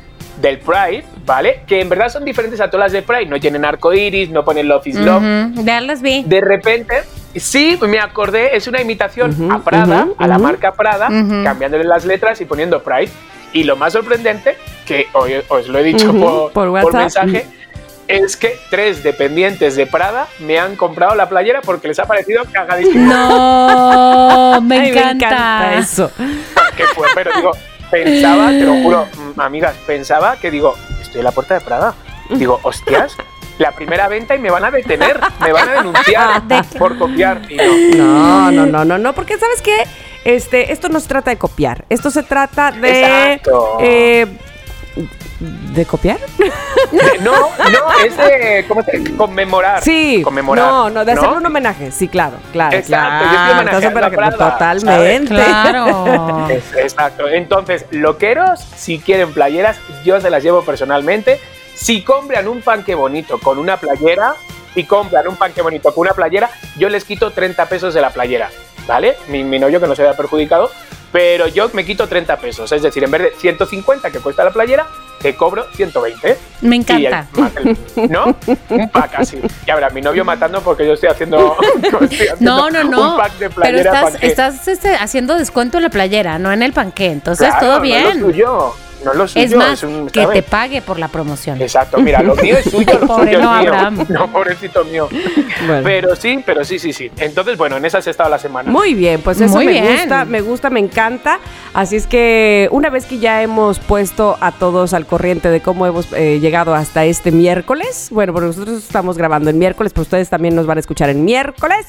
del 0.42 0.58
Pride, 0.58 1.04
¿vale? 1.24 1.62
Que 1.66 1.80
en 1.80 1.88
verdad 1.88 2.08
son 2.10 2.24
diferentes 2.24 2.60
a 2.60 2.68
todas 2.68 2.86
las 2.86 2.92
de 2.92 3.00
Pride, 3.02 3.26
no 3.26 3.40
tienen 3.40 3.64
arco 3.64 3.94
iris, 3.94 4.28
no 4.28 4.44
ponen 4.44 4.68
Love 4.68 4.86
is 4.88 4.96
Love. 4.96 5.22
Ya 5.64 5.80
las 5.80 6.02
vi. 6.02 6.24
De 6.24 6.40
repente, 6.40 7.02
sí, 7.36 7.78
me 7.80 7.98
acordé, 8.00 8.56
es 8.56 8.66
una 8.66 8.80
imitación 8.82 9.30
Ujú, 9.30 9.52
a 9.52 9.60
Prada, 9.64 10.04
ujú, 10.04 10.16
a 10.18 10.26
la 10.26 10.38
marca 10.38 10.72
Prada, 10.72 11.06
cambiándole 11.44 11.84
las 11.84 12.04
letras 12.04 12.40
y 12.40 12.44
poniendo 12.44 12.82
Pride. 12.82 13.10
Y 13.54 13.64
lo 13.64 13.76
más 13.76 13.92
sorprendente, 13.92 14.56
que 14.86 15.06
hoy 15.12 15.34
os 15.48 15.68
lo 15.68 15.78
he 15.78 15.82
dicho 15.84 16.12
por, 16.12 16.52
por 16.52 16.52
por 16.52 16.68
WhatsApp. 16.70 16.94
mensaje, 17.26 17.46
es 18.08 18.36
que 18.36 18.56
tres 18.68 19.02
dependientes 19.04 19.76
de 19.76 19.86
Prada 19.86 20.26
me 20.40 20.58
han 20.58 20.74
comprado 20.74 21.14
la 21.14 21.28
playera 21.28 21.60
porque 21.60 21.86
les 21.88 21.98
ha 22.00 22.06
parecido 22.06 22.42
cagadísimo. 22.50 23.12
No, 23.12 24.60
me 24.62 24.78
Ay, 24.80 24.90
encanta. 24.90 25.74
eso. 25.76 26.10
que 26.76 26.84
fue, 26.94 27.06
pero 27.14 27.30
digo, 27.36 27.52
pensaba, 27.92 28.48
te 28.48 28.64
lo 28.64 28.74
juro, 28.82 29.06
mm, 29.36 29.40
amigas, 29.40 29.76
pensaba 29.86 30.36
que 30.36 30.50
digo, 30.50 30.74
estoy 31.00 31.20
en 31.20 31.24
la 31.24 31.32
puerta 31.32 31.54
de 31.54 31.60
Prada. 31.60 31.94
Digo, 32.30 32.58
hostias, 32.62 33.14
la 33.58 33.72
primera 33.72 34.08
venta 34.08 34.34
y 34.34 34.38
me 34.38 34.50
van 34.50 34.64
a 34.64 34.70
detener, 34.70 35.20
me 35.40 35.52
van 35.52 35.68
a 35.68 35.72
denunciar 35.74 36.42
por 36.78 36.98
copiar. 36.98 37.42
Y 37.50 37.56
no. 37.96 38.50
No, 38.50 38.50
no, 38.50 38.66
no, 38.66 38.84
no, 38.84 38.98
no, 38.98 39.12
porque 39.12 39.38
¿sabes 39.38 39.60
qué? 39.60 39.84
Este, 40.24 40.72
esto 40.72 40.88
no 40.88 40.98
se 40.98 41.08
trata 41.08 41.30
de 41.30 41.36
copiar, 41.36 41.84
esto 41.90 42.10
se 42.10 42.22
trata 42.22 42.72
de... 42.72 43.02
Exacto. 43.02 43.76
eh, 43.80 44.26
¿De 45.42 45.84
copiar? 45.86 46.18
De- 46.38 47.18
no, 47.20 47.32
no, 47.32 47.92
es 48.04 48.16
de 48.16 48.64
¿cómo 48.68 48.82
se 48.82 48.98
dice? 48.98 49.16
conmemorar. 49.16 49.82
Sí. 49.82 50.20
Conmemorar. 50.22 50.64
No, 50.66 50.90
no, 50.90 51.04
de 51.04 51.12
hacerle 51.12 51.36
un 51.38 51.46
homenaje. 51.46 51.90
Sí, 51.90 52.06
claro, 52.08 52.36
claro. 52.52 52.76
Exacto, 52.76 53.24
yo 53.24 53.30
claro. 53.30 53.60
estoy 53.70 53.86
homenajeando 53.86 53.88
Estás 53.88 54.10
a 54.10 54.36
Prada, 54.36 54.52
Totalmente. 54.52 55.34
Claro. 55.34 56.48
Es- 56.50 56.76
Exacto. 56.76 57.28
Entonces, 57.28 57.86
loqueros, 57.90 58.60
si 58.76 58.98
quieren 58.98 59.32
playeras, 59.32 59.78
yo 60.04 60.20
se 60.20 60.30
las 60.30 60.42
llevo 60.42 60.62
personalmente. 60.62 61.40
Si 61.74 62.02
compran 62.04 62.46
un 62.46 62.60
panque 62.62 62.94
bonito 62.94 63.38
con 63.40 63.58
una 63.58 63.76
playera, 63.78 64.34
si 64.74 64.84
compran 64.84 65.26
un 65.26 65.36
panque 65.36 65.62
bonito 65.62 65.92
con 65.94 66.02
una 66.02 66.12
playera, 66.12 66.50
yo 66.78 66.88
les 66.88 67.04
quito 67.04 67.30
30 67.32 67.66
pesos 67.66 67.94
de 67.94 68.00
la 68.00 68.10
playera, 68.10 68.50
¿vale? 68.86 69.16
Mi, 69.28 69.42
mi 69.42 69.58
novio 69.58 69.80
que 69.80 69.86
no 69.88 69.96
se 69.96 70.02
vea 70.02 70.12
perjudicado, 70.16 70.70
pero 71.10 71.48
yo 71.48 71.68
me 71.72 71.84
quito 71.84 72.06
30 72.06 72.36
pesos. 72.36 72.70
Es 72.70 72.82
decir, 72.82 73.02
en 73.02 73.10
vez 73.10 73.22
de 73.22 73.32
150 73.38 74.10
que 74.10 74.18
cuesta 74.20 74.44
la 74.44 74.50
playera, 74.50 74.86
te 75.22 75.34
cobro 75.36 75.64
120. 75.74 76.36
Me 76.62 76.76
encanta. 76.76 77.26
el- 77.64 78.10
¿No? 78.10 78.36
Un 78.70 78.88
pack 78.90 79.14
así. 79.18 79.40
Y 79.66 79.70
ahora, 79.70 79.90
mi 79.90 80.00
novio 80.02 80.24
matando 80.24 80.60
porque 80.60 80.86
yo 80.86 80.94
estoy 80.94 81.08
haciendo, 81.10 81.56
estoy 81.82 82.28
haciendo 82.28 82.38
No, 82.40 82.70
no, 82.70 82.84
no. 82.84 83.10
un 83.12 83.16
pack 83.16 83.32
de 83.38 83.48
Pero 83.48 83.54
playera 83.54 83.78
estás, 83.92 84.10
panqué. 84.12 84.26
estás 84.26 84.68
este, 84.68 84.94
haciendo 84.96 85.34
descuento 85.36 85.78
en 85.78 85.84
la 85.84 85.90
playera, 85.90 86.38
no 86.38 86.52
en 86.52 86.62
el 86.62 86.72
panqué. 86.72 87.06
Entonces, 87.12 87.48
Claro, 87.48 87.66
todo 87.66 87.76
No 87.76 87.80
bien. 87.82 88.06
es 88.06 88.16
lo 88.16 88.26
suyo. 88.26 88.74
No 89.04 89.12
es 89.12 89.16
lo 89.18 89.28
suyo. 89.28 89.44
es 89.44 89.54
más, 89.56 89.82
un- 89.82 90.08
que 90.08 90.26
te 90.26 90.42
pague 90.42 90.80
por 90.82 90.98
la 90.98 91.08
promoción. 91.08 91.60
Exacto, 91.60 91.98
mira, 92.00 92.22
lo 92.22 92.34
mío 92.36 92.56
es 92.58 92.70
suyo, 92.70 92.98
lo 93.00 93.06
Pobre 93.06 93.24
suyo 93.34 93.38
es 93.38 93.44
no, 93.44 93.50
mío. 93.60 93.72
Abraham. 93.72 94.06
No, 94.08 94.30
pobrecito 94.30 94.84
mío. 94.84 95.08
Bueno. 95.66 95.82
Pero 95.84 96.16
sí, 96.16 96.42
pero 96.44 96.64
sí, 96.64 96.78
sí, 96.78 96.92
sí. 96.92 97.10
Entonces, 97.18 97.56
bueno, 97.58 97.76
en 97.76 97.84
esas 97.84 98.06
he 98.06 98.10
estado 98.10 98.30
la 98.30 98.38
semana. 98.38 98.70
Muy 98.70 98.94
bien, 98.94 99.20
pues 99.22 99.40
eso 99.40 99.54
Muy 99.54 99.66
me 99.66 99.72
bien. 99.72 99.96
gusta, 99.96 100.24
me 100.24 100.40
gusta, 100.40 100.70
me 100.70 100.80
encanta. 100.80 101.38
Así 101.74 101.96
es 101.96 102.06
que 102.06 102.68
una 102.70 102.90
vez 102.90 103.06
que 103.06 103.18
ya 103.18 103.42
hemos 103.42 103.78
puesto 103.78 104.36
a 104.40 104.52
todos 104.52 104.92
al 104.94 105.06
corriente 105.06 105.48
de 105.50 105.60
cómo 105.60 105.86
hemos 105.86 106.12
eh, 106.12 106.38
llegado 106.40 106.74
hasta 106.74 107.04
este 107.04 107.30
miércoles, 107.32 108.08
bueno, 108.10 108.32
porque 108.32 108.46
nosotros 108.48 108.78
estamos 108.78 109.16
grabando 109.18 109.50
en 109.50 109.58
miércoles, 109.58 109.92
pero 109.92 110.02
ustedes 110.02 110.28
también 110.28 110.54
nos 110.54 110.66
van 110.66 110.76
a 110.78 110.80
escuchar 110.80 111.08
en 111.10 111.24
miércoles. 111.24 111.86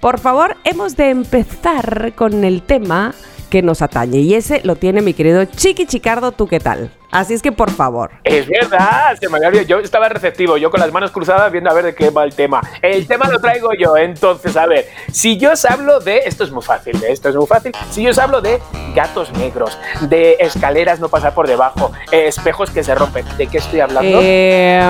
Por 0.00 0.18
favor, 0.20 0.56
hemos 0.64 0.96
de 0.96 1.08
empezar 1.10 2.12
con 2.14 2.44
el 2.44 2.62
tema 2.62 3.14
que 3.44 3.62
nos 3.62 3.82
atañe 3.82 4.20
y 4.20 4.34
ese 4.34 4.60
lo 4.64 4.76
tiene 4.76 5.02
mi 5.02 5.14
querido 5.14 5.44
Chiqui 5.44 5.86
Chicardo, 5.86 6.32
¿tú 6.32 6.46
qué 6.46 6.60
tal? 6.60 6.90
Así 7.14 7.32
es 7.32 7.40
que 7.42 7.52
por 7.52 7.70
favor. 7.70 8.10
Es 8.24 8.46
verdad, 8.48 9.16
se 9.20 9.28
me 9.28 9.36
había 9.36 9.48
olvidado. 9.48 9.68
Yo 9.68 9.78
estaba 9.78 10.08
receptivo, 10.08 10.56
yo 10.56 10.70
con 10.70 10.80
las 10.80 10.92
manos 10.92 11.12
cruzadas 11.12 11.50
viendo 11.52 11.70
a 11.70 11.72
ver 11.72 11.84
de 11.84 11.94
qué 11.94 12.10
va 12.10 12.24
el 12.24 12.34
tema. 12.34 12.60
El 12.82 13.06
tema 13.06 13.28
lo 13.28 13.38
traigo 13.38 13.68
yo, 13.78 13.96
entonces, 13.96 14.56
a 14.56 14.66
ver, 14.66 14.86
si 15.12 15.38
yo 15.38 15.52
os 15.52 15.64
hablo 15.64 16.00
de, 16.00 16.18
esto 16.26 16.42
es 16.44 16.50
muy 16.50 16.62
fácil, 16.62 16.98
de 17.00 17.12
esto 17.12 17.28
es 17.28 17.36
muy 17.36 17.46
fácil, 17.46 17.72
si 17.90 18.02
yo 18.02 18.10
os 18.10 18.18
hablo 18.18 18.40
de 18.40 18.60
gatos 18.94 19.32
negros, 19.32 19.78
de 20.02 20.36
escaleras 20.40 20.98
no 21.00 21.08
pasar 21.08 21.34
por 21.34 21.46
debajo, 21.46 21.92
eh, 22.10 22.26
espejos 22.26 22.70
que 22.70 22.82
se 22.82 22.94
rompen, 22.94 23.24
¿de 23.36 23.46
qué 23.46 23.58
estoy 23.58 23.78
hablando? 23.80 24.18
Eh, 24.20 24.80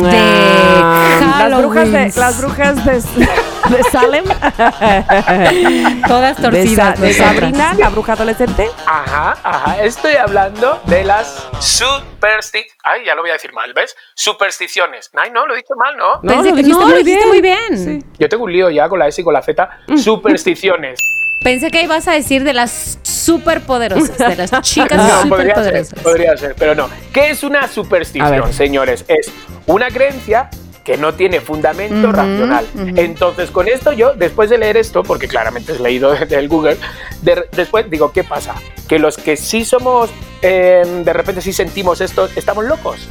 De 0.00 0.16
ah, 0.16 1.46
las 1.50 1.58
brujas 1.60 1.90
de, 1.92 2.12
las 2.16 2.38
brujas 2.40 2.84
de, 2.84 2.92
de 2.94 3.82
Salem. 3.90 4.24
Todas 6.06 6.36
de, 6.36 6.42
torcidas. 6.42 6.96
Sa- 6.98 7.02
de 7.02 7.08
nosotras. 7.08 7.34
Sabrina, 7.34 7.74
la 7.78 7.88
bruja 7.90 8.12
adolescente. 8.12 8.70
Ajá, 8.86 9.36
ajá. 9.42 9.82
Estoy 9.82 10.14
hablando 10.16 10.80
de 10.86 11.04
las 11.04 11.46
supersticiones. 11.64 12.72
Ay, 12.82 13.04
ya 13.06 13.14
lo 13.14 13.22
voy 13.22 13.30
a 13.30 13.34
decir 13.34 13.52
mal, 13.52 13.72
¿ves? 13.74 13.96
Supersticiones. 14.14 15.10
Ay, 15.14 15.30
no, 15.30 15.46
lo 15.46 15.54
he 15.54 15.58
dicho 15.58 15.74
mal, 15.76 15.96
¿no? 15.96 16.14
No, 16.16 16.20
Pensé 16.22 16.50
lo 16.50 16.56
que- 16.56 16.62
dijiste 16.62 16.80
no, 16.80 16.86
muy 16.88 16.98
lo 16.98 17.04
bien. 17.04 17.28
muy 17.28 17.40
bien. 17.40 17.78
Sí. 17.78 18.06
Yo 18.18 18.28
tengo 18.28 18.44
un 18.44 18.52
lío 18.52 18.70
ya 18.70 18.88
con 18.88 18.98
la 18.98 19.08
S 19.08 19.20
y 19.20 19.24
con 19.24 19.34
la 19.34 19.42
Z. 19.42 19.68
Supersticiones. 19.96 20.98
Pensé 21.42 21.70
que 21.70 21.82
ibas 21.82 22.08
a 22.08 22.12
decir 22.12 22.42
de 22.42 22.54
las 22.54 22.98
superpoderosas, 23.02 24.16
de 24.16 24.36
las 24.36 24.50
chicas 24.62 24.96
No, 24.96 25.28
podría 25.28 25.54
ser, 25.56 25.84
superpoderosas. 25.84 26.02
podría 26.02 26.36
ser, 26.36 26.54
pero 26.58 26.74
no. 26.74 26.88
¿Qué 27.12 27.30
es 27.30 27.42
una 27.42 27.68
superstición, 27.68 28.52
señores? 28.52 29.04
Es 29.08 29.30
una 29.66 29.88
creencia 29.90 30.48
que 30.84 30.96
no 30.98 31.14
tiene 31.14 31.40
fundamento 31.40 32.12
racional. 32.12 32.66
Entonces, 32.96 33.50
con 33.50 33.66
esto 33.68 33.92
yo, 33.92 34.12
después 34.14 34.50
de 34.50 34.58
leer 34.58 34.76
esto, 34.76 35.02
porque 35.02 35.26
claramente 35.26 35.72
es 35.72 35.80
leído 35.80 36.12
del 36.28 36.46
Google, 36.48 36.76
de- 37.22 37.48
después 37.52 37.88
digo, 37.90 38.12
¿qué 38.12 38.22
pasa? 38.22 38.54
Que 38.86 38.98
los 38.98 39.16
que 39.16 39.36
sí 39.38 39.64
somos, 39.64 40.10
eh, 40.42 40.82
de 41.04 41.12
repente 41.14 41.40
sí 41.40 41.52
sentimos 41.54 42.02
esto, 42.02 42.28
estamos 42.36 42.66
locos. 42.66 43.08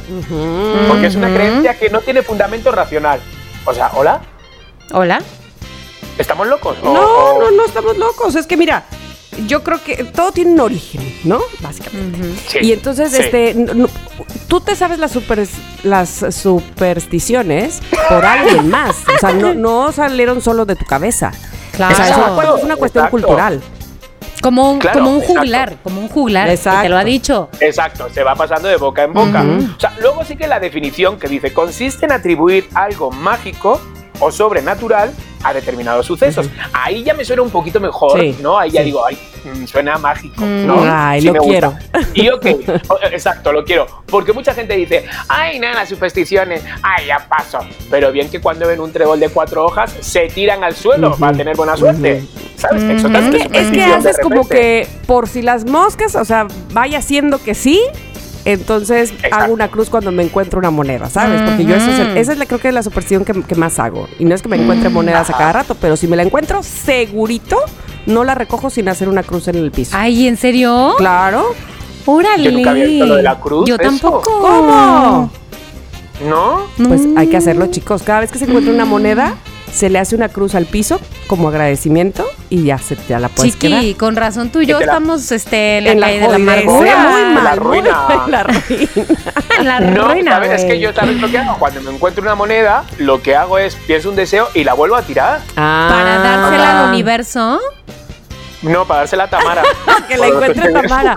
Porque 0.88 1.06
es 1.08 1.16
una 1.16 1.34
creencia 1.34 1.76
que 1.76 1.90
no 1.90 2.00
tiene 2.00 2.22
fundamento 2.22 2.70
racional. 2.70 3.20
O 3.64 3.74
sea, 3.74 3.90
¿hola? 3.94 4.20
Hola. 4.92 5.20
¿Estamos 6.16 6.46
locos? 6.46 6.76
O- 6.80 6.94
No, 6.94 7.00
o- 7.02 7.40
no, 7.42 7.50
no 7.50 7.64
estamos 7.66 7.96
locos. 7.98 8.36
Es 8.36 8.46
que 8.46 8.56
mira, 8.56 8.84
yo 9.46 9.62
creo 9.62 9.82
que 9.82 10.04
todo 10.04 10.32
tiene 10.32 10.52
un 10.52 10.60
origen, 10.60 11.02
¿no? 11.24 11.40
Básicamente. 11.60 12.18
Sí, 12.48 12.58
Y 12.62 12.72
entonces, 12.72 13.10
sí. 13.12 13.22
este, 13.22 13.54
no- 13.54 13.88
tú 14.48 14.60
te 14.60 14.74
sabes 14.76 14.98
las, 14.98 15.12
super, 15.12 15.46
las 15.82 16.24
supersticiones 16.30 17.80
por 18.08 18.24
alguien 18.24 18.68
más. 18.68 18.96
O 19.14 19.18
sea, 19.18 19.32
no, 19.32 19.54
no 19.54 19.92
salieron 19.92 20.40
solo 20.42 20.64
de 20.64 20.76
tu 20.76 20.84
cabeza. 20.84 21.32
Claro. 21.72 21.92
O 21.92 21.96
sea, 21.96 22.08
es 22.08 22.16
una, 22.16 22.56
es 22.56 22.62
una 22.64 22.76
cuestión 22.76 23.04
Exacto. 23.04 23.26
cultural. 23.26 23.60
Como 24.42 24.70
un, 24.72 24.78
Claro, 24.78 24.98
como 24.98 25.10
un 25.12 25.16
exacto. 25.20 25.40
juglar, 25.40 25.76
como 25.82 26.00
un 26.02 26.08
juglar. 26.08 26.46
que 26.48 26.54
Exacto. 26.54 26.82
Te 26.82 26.88
lo 26.90 26.98
ha 26.98 27.04
dicho. 27.04 27.48
Exacto, 27.60 28.08
se 28.12 28.22
va 28.22 28.34
pasando 28.34 28.68
de 28.68 28.76
boca 28.76 29.02
en 29.04 29.12
boca. 29.14 29.42
O 29.42 29.80
sea, 29.80 29.94
luego 30.00 30.22
sí 30.24 30.36
que 30.36 30.46
la 30.46 30.60
definición 30.60 31.18
que 31.18 31.28
dice 31.28 31.52
consiste 31.54 32.04
en 32.04 32.12
atribuir 32.12 32.68
algo 32.74 33.10
mágico 33.10 33.80
o 34.20 34.30
sobrenatural 34.30 35.12
a 35.44 35.52
determinados 35.52 36.06
sucesos. 36.06 36.48
Ahí 36.72 37.02
ya 37.04 37.14
me 37.14 37.24
suena 37.24 37.42
un 37.42 37.50
poquito 37.50 37.78
mejor, 37.80 38.18
Sí, 38.20 38.36
¿no? 38.40 38.58
Ahí 38.58 38.70
ya 38.70 38.80
sí. 38.80 38.86
digo, 38.86 39.04
ay, 39.06 39.16
mm, 39.44 39.66
suena 39.66 39.98
mágico, 39.98 40.42
Mm. 40.44 40.66
¿no? 40.66 40.76
Ay, 40.82 41.20
Sí 41.20 41.26
lo 41.28 41.32
me 41.34 41.38
gusta. 41.40 41.50
quiero. 41.52 41.76
Y 42.14 42.28
ok, 42.30 42.46
exacto, 43.12 43.52
lo 43.52 43.64
quiero. 43.64 43.86
Porque 44.06 44.32
mucha 44.32 44.54
gente 44.54 44.74
dice, 44.74 45.04
ay, 45.28 45.58
nada, 45.58 45.74
las 45.74 45.88
supersticiones, 45.88 46.62
ay, 46.82 47.06
ya 47.06 47.26
paso. 47.28 47.58
Pero 47.90 48.10
bien 48.10 48.30
que 48.30 48.40
cuando 48.40 48.66
ven 48.66 48.80
un 48.80 48.92
trébol 48.92 49.20
de 49.20 49.28
cuatro 49.28 49.64
hojas, 49.66 49.94
se 50.00 50.28
tiran 50.28 50.64
al 50.64 50.74
suelo 50.74 51.10
Ujú, 51.10 51.18
para 51.20 51.36
tener 51.36 51.56
buena 51.56 51.76
suerte. 51.76 52.24
¿Sabes? 52.56 52.82
Eso 52.84 53.08
Ujú. 53.08 53.12
también 53.12 53.42
Es 53.42 53.48
que, 53.50 53.58
es 53.60 53.70
que 53.70 53.84
haces 53.84 54.18
como 54.22 54.48
que 54.48 54.86
por 55.06 55.28
si 55.28 55.42
las 55.42 55.64
moscas, 55.66 56.14
o 56.14 56.24
sea, 56.24 56.46
vaya 56.72 57.02
siendo 57.02 57.42
que 57.42 57.54
sí, 57.54 57.82
entonces 58.44 59.10
Exacto. 59.12 59.36
hago 59.36 59.54
una 59.54 59.68
cruz 59.68 59.88
cuando 59.90 60.12
me 60.12 60.22
encuentro 60.22 60.58
una 60.58 60.70
moneda, 60.70 61.08
¿sabes? 61.08 61.42
Porque 61.42 61.64
yo 61.64 61.74
eso 61.74 61.90
es 61.90 61.98
el- 61.98 62.08
Ujú. 62.10 62.18
esa 62.18 62.32
es 62.32 62.38
la, 62.38 62.46
creo 62.46 62.60
que 62.60 62.68
es 62.68 62.74
la 62.74 62.82
superstición 62.82 63.24
que, 63.24 63.32
que 63.42 63.54
más 63.54 63.78
hago. 63.78 64.08
Y 64.18 64.24
no 64.24 64.34
es 64.34 64.42
que 64.42 64.48
me 64.48 64.56
encuentre 64.56 64.88
monedas 64.90 65.30
a 65.30 65.32
cada 65.32 65.52
rato, 65.52 65.76
pero 65.80 65.96
si 65.96 66.06
me 66.08 66.16
la 66.16 66.22
encuentro 66.22 66.62
segurito, 66.62 67.56
no 68.06 68.22
la 68.24 68.34
recojo 68.34 68.68
sin 68.70 68.88
hacer 68.88 69.08
una 69.08 69.22
cruz 69.22 69.48
en 69.48 69.56
el 69.56 69.70
piso. 69.70 69.96
Ay, 69.98 70.28
¿en 70.28 70.36
serio? 70.36 70.94
Claro. 70.98 71.44
Órale. 72.06 72.44
Yo 72.44 72.52
nunca 72.52 72.70
había 72.72 72.84
visto 72.84 73.06
lo 73.06 73.16
de 73.16 73.22
la 73.22 73.40
cruz, 73.40 73.66
Yo 73.68 73.76
eso. 73.76 73.82
tampoco. 73.84 74.30
¿Cómo? 74.40 75.30
¿No? 76.28 76.60
Pues 76.86 77.02
hay 77.16 77.28
que 77.28 77.36
hacerlo, 77.36 77.66
chicos. 77.68 78.02
Cada 78.02 78.20
vez 78.20 78.30
que 78.30 78.38
se 78.38 78.44
encuentra 78.44 78.72
una 78.72 78.84
moneda, 78.84 79.34
se 79.74 79.90
le 79.90 79.98
hace 79.98 80.14
una 80.14 80.28
cruz 80.28 80.54
al 80.54 80.66
piso 80.66 81.00
como 81.26 81.48
agradecimiento 81.48 82.24
y 82.50 82.64
ya 82.64 82.78
se 82.78 82.96
ya 83.08 83.18
la 83.18 83.28
puedes 83.28 83.54
Chiqui, 83.54 83.68
quedar. 83.68 83.96
con 83.96 84.16
razón 84.16 84.50
tú 84.50 84.60
y 84.60 84.66
yo 84.66 84.78
estamos 84.78 85.32
este, 85.32 85.78
en 85.78 85.84
la 85.84 85.90
En 85.92 86.00
la 86.00 86.06
calle 86.06 86.20
de 86.20 86.28
la 86.28 86.34
amargura. 86.36 87.08
Muy 87.08 87.34
mal, 87.34 87.44
La 87.44 87.50
muy 87.56 87.58
ruina. 87.58 88.06
mal, 88.08 88.30
la 88.30 88.42
ruina. 88.44 88.88
En 89.58 89.66
la 89.66 89.80
No, 89.80 90.08
ruina, 90.08 90.30
¿sabes? 90.32 90.50
Es 90.62 90.64
que 90.64 90.78
yo, 90.78 90.92
¿sabes 90.92 91.20
lo 91.20 91.28
que 91.30 91.38
hago? 91.38 91.56
Cuando 91.58 91.80
me 91.80 91.90
encuentro 91.90 92.22
una 92.22 92.34
moneda, 92.34 92.84
lo 92.98 93.20
que 93.22 93.34
hago 93.34 93.58
es 93.58 93.74
pienso 93.86 94.10
un 94.10 94.16
deseo 94.16 94.48
y 94.54 94.62
la 94.64 94.74
vuelvo 94.74 94.96
a 94.96 95.02
tirar. 95.02 95.40
Para 95.54 96.18
dársela 96.18 96.84
al 96.84 96.88
universo. 96.90 97.58
No, 98.64 98.86
para 98.86 99.00
dársela 99.00 99.24
a 99.24 99.30
Tamara. 99.30 99.62
Que 100.08 100.16
la 100.16 100.28
encuentre 100.28 100.72
Tamara. 100.72 101.16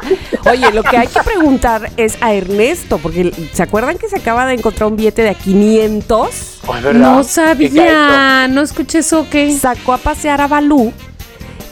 Oye, 0.50 0.72
lo 0.72 0.84
que 0.84 0.98
hay 0.98 1.08
que 1.08 1.22
preguntar 1.22 1.92
es 1.98 2.18
a 2.22 2.34
Ernesto, 2.34 3.00
porque 3.00 3.32
¿se 3.54 3.64
acuerdan 3.64 3.98
que 3.98 4.08
se 4.08 4.18
acaba 4.18 4.46
de 4.46 4.54
encontrar 4.54 4.90
un 4.90 4.96
billete 4.96 5.24
de 5.24 5.30
a 5.30 5.34
500? 5.34 6.60
Oh, 6.68 6.76
es 6.76 6.84
verdad. 6.84 7.00
No 7.00 7.24
sabía. 7.24 8.48
No 8.48 8.62
escuché 8.62 9.00
eso, 9.00 9.28
¿qué? 9.30 9.52
Sacó 9.58 9.94
a 9.94 9.98
pasear 9.98 10.42
a 10.42 10.48
Balú 10.48 10.94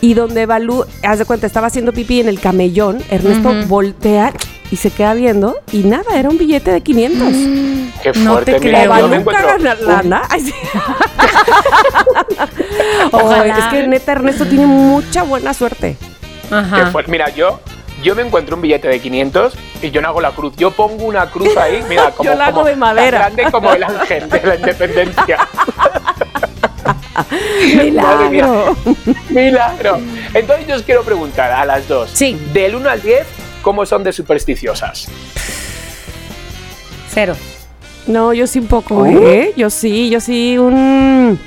y 0.01 0.13
donde 0.13 0.45
Balú, 0.45 0.85
haz 1.03 1.19
de 1.19 1.25
cuenta, 1.25 1.47
estaba 1.47 1.67
haciendo 1.67 1.93
pipí 1.93 2.19
en 2.19 2.27
el 2.27 2.39
camellón, 2.39 3.01
Ernesto 3.09 3.53
voltea 3.67 4.33
y 4.71 4.75
se 4.77 4.91
queda 4.91 5.13
viendo 5.13 5.57
y 5.71 5.83
nada, 5.83 6.17
era 6.17 6.29
un 6.29 6.37
billete 6.37 6.71
de 6.71 6.81
500. 6.81 7.27
Qué 8.03 8.11
No 8.19 8.33
fuerte. 8.33 8.53
te 8.53 8.59
mira, 8.59 8.79
creo. 8.83 8.97
yo 8.99 9.07
me 9.07 9.19
Balú 9.19 9.21
encuentro 9.21 9.47
caga 9.47 9.75
un- 9.79 9.87
lana. 9.87 10.21
Ay, 10.29 10.41
sí. 10.41 10.53
Ojalá. 13.11 13.57
Es 13.57 13.65
que 13.65 13.87
neta 13.87 14.11
Ernesto 14.13 14.45
tiene 14.45 14.65
mucha 14.65 15.23
buena 15.23 15.53
suerte. 15.53 15.97
qué 16.49 16.55
Ajá. 16.55 16.87
fuerte. 16.91 17.11
Mira, 17.11 17.29
yo, 17.29 17.59
yo 18.03 18.15
me 18.15 18.21
encuentro 18.23 18.55
un 18.55 18.61
billete 18.61 18.87
de 18.87 18.99
500 18.99 19.53
y 19.81 19.91
yo 19.91 20.01
no 20.01 20.09
hago 20.09 20.21
la 20.21 20.31
cruz. 20.31 20.53
Yo 20.57 20.71
pongo 20.71 21.05
una 21.05 21.29
cruz 21.29 21.55
ahí, 21.57 21.83
mira, 21.89 22.11
como, 22.15 22.29
Yo 22.29 22.35
la 22.35 22.45
hago 22.47 22.55
como 22.57 22.67
de 22.67 22.75
madera. 22.75 23.19
tan 23.25 23.35
grande 23.35 23.51
como 23.51 23.71
el 23.73 23.83
ángel 23.83 24.29
de 24.29 24.41
la 24.43 24.55
independencia. 24.55 25.47
Milagro. 27.75 28.75
Milagro. 29.29 29.99
Entonces 30.33 30.67
yo 30.67 30.75
os 30.75 30.83
quiero 30.83 31.03
preguntar 31.03 31.51
a 31.51 31.65
las 31.65 31.87
dos. 31.87 32.09
Sí. 32.13 32.37
Del 32.53 32.75
1 32.75 32.89
al 32.89 33.01
10, 33.01 33.25
¿cómo 33.65 33.83
son 33.83 34.03
de 34.03 34.13
supersticiosas? 34.13 35.07
Cero. 37.09 37.35
No, 38.05 38.31
yo 38.31 38.45
sí 38.45 38.59
un 38.59 38.67
poco, 38.67 38.97
¿Oh? 38.97 39.05
¿eh? 39.07 39.53
Yo 39.57 39.71
sí, 39.71 40.07
yo 40.11 40.21
sí 40.21 40.55
un... 40.59 41.39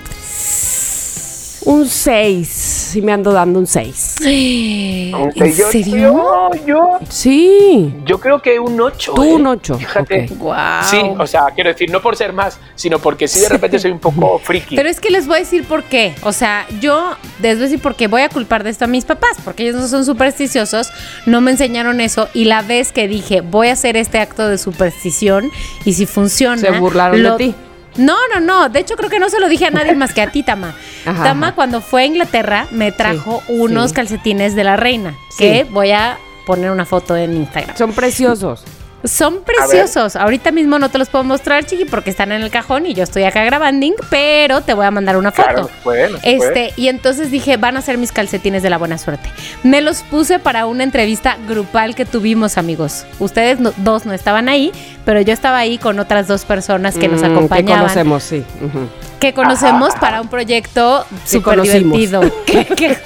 Un 1.69 1.87
6. 1.87 2.49
Sí 2.49 3.03
me 3.03 3.13
ando 3.13 3.31
dando 3.31 3.59
un 3.59 3.67
6. 3.67 4.17
¿En 4.23 5.13
Yo- 5.55 5.71
serio? 5.71 5.97
Yo, 5.97 6.51
yo, 6.67 6.99
Sí. 7.11 7.93
yo 8.07 8.19
creo 8.19 8.41
que 8.41 8.59
un 8.59 8.81
8. 8.81 9.13
Tú 9.15 9.23
un 9.23 9.47
8. 9.47 9.75
Fíjate. 9.79 10.29
Guau. 10.39 10.83
Sí, 10.89 10.97
o 11.19 11.27
sea, 11.27 11.45
quiero 11.55 11.69
decir, 11.71 11.91
no 11.91 12.01
por 12.01 12.17
ser 12.17 12.33
más, 12.33 12.59
sino 12.75 12.99
porque 12.99 13.29
sí 13.29 13.41
de 13.41 13.51
repente 13.51 13.79
soy 13.79 13.91
un 13.91 13.99
poco 13.99 14.39
friki. 14.39 14.77
Pero 14.77 14.89
es 14.89 14.99
que 14.99 15.11
les 15.11 15.27
voy 15.27 15.37
a 15.37 15.39
decir 15.41 15.65
por 15.65 15.85
qué. 15.85 16.15
O 16.23 16.33
sea, 16.33 16.67
yo 16.81 17.15
les 17.43 17.57
voy 17.57 17.65
a 17.65 17.69
decir 17.69 17.81
por 17.83 17.97
qué 17.97 18.07
voy 18.07 18.23
a 18.23 18.31
culpar 18.31 18.65
de 18.65 18.71
esto 18.71 18.87
a 18.87 18.89
mis 18.89 19.05
papás, 19.05 19.37
porque 19.45 19.65
ellos 19.65 19.77
no 19.79 19.89
son 19.89 20.07
supersticiosos, 20.07 20.91
no 21.27 21.43
me 21.43 21.51
enseñaron 21.51 22.01
eso 22.01 22.29
y 22.33 22.45
la 22.47 22.63
vez 22.63 22.93
que 22.93 23.09
dije 23.09 23.43
voy 23.43 23.69
a 23.69 23.73
hacer 23.75 23.99
este 23.99 24.19
acto 24.21 24.49
de 24.49 24.57
superstición 24.57 25.51
y 25.85 25.93
si 25.93 26.07
funciona. 26.07 26.57
Se 26.63 26.71
burlaron 26.79 27.23
de 27.23 27.31
ti. 27.33 27.55
No, 27.99 28.17
no, 28.33 28.41
no. 28.41 28.69
De 28.71 28.81
hecho, 28.81 28.97
creo 28.97 29.11
que 29.11 29.19
no 29.19 29.29
se 29.29 29.39
lo 29.41 29.49
dije 29.49 29.67
a 29.67 29.71
nadie 29.71 29.95
más 29.95 30.15
que 30.15 30.23
a 30.23 30.31
ti, 30.31 30.43
Tama. 30.43 30.75
Ajá, 31.05 31.23
Tama, 31.25 31.49
ajá. 31.49 31.55
cuando 31.55 31.81
fue 31.81 32.03
a 32.03 32.07
Inglaterra, 32.07 32.67
me 32.71 32.93
trajo 32.93 33.43
Sí, 33.47 33.53
unos 33.53 33.91
sí. 33.91 33.97
calcetines 33.97 34.55
de 34.55 34.65
la 34.65 34.77
reina, 34.77 35.15
que 35.37 35.65
voy 35.71 35.91
a 35.91 36.19
poner 36.47 36.71
una 36.71 36.87
foto 36.87 37.15
en 37.17 37.37
Instagram. 37.37 37.77
Son 37.77 37.93
preciosos. 37.93 38.63
Son 39.05 39.43
preciosos. 39.45 40.17
Ahorita 40.17 40.51
mismo 40.51 40.79
no 40.79 40.89
te 40.89 40.99
los 40.99 41.09
puedo 41.09 41.23
mostrar, 41.23 41.65
chiqui, 41.65 41.85
porque 41.85 42.11
están 42.11 42.33
en 42.33 42.43
el 42.43 42.51
cajón 42.51 42.85
y 42.87 42.95
yo 42.95 43.05
estoy 43.05 43.23
acá 43.25 43.45
grabando, 43.45 43.87
pero 44.11 44.61
te 44.63 44.75
voy 44.75 44.87
a 44.87 44.91
mandar 44.91 45.17
una 45.17 45.31
foto. 45.31 45.49
Claro, 45.49 45.71
bueno, 45.85 46.19
puede. 46.19 46.37
Este, 46.37 46.73
y 46.77 46.89
entonces 46.89 47.31
dije, 47.31 47.57
van 47.59 47.77
a 47.77 47.83
ser 47.83 47.97
mis 47.97 48.11
calcetines 48.11 48.63
de 48.63 48.71
la 48.71 48.79
buena 48.79 48.99
suerte. 48.99 49.31
Me 49.63 49.81
los 49.83 50.03
puse 50.03 50.39
para 50.41 50.67
una 50.67 50.83
entrevista 50.83 51.37
grupal 51.49 51.95
que 51.95 52.05
tuvimos, 52.07 52.59
amigos. 52.59 53.05
Ustedes 53.21 53.61
no- 53.61 53.73
dos 53.77 54.05
no 54.05 54.13
estaban 54.13 54.49
ahí, 54.49 54.73
pero 55.05 55.21
yo 55.21 55.33
estaba 55.33 55.59
ahí 55.59 55.79
con 55.79 55.99
otras 56.01 56.27
dos 56.27 56.45
personas 56.45 56.97
que 56.97 57.07
nos 57.09 57.23
Mm, 57.23 57.27
acompañaban. 57.27 57.67
Que 57.77 57.81
conocemos, 57.95 58.23
sí. 58.25 58.45
Ujú. 58.61 58.89
Que 59.19 59.33
conocemos 59.35 59.91
Ajá, 59.91 60.01
para 60.01 60.21
un 60.21 60.29
proyecto 60.29 61.05
Que 61.25 61.29
súper 61.29 61.61
divertido. 61.63 62.21
Que- 62.47 62.65
que- 62.67 62.97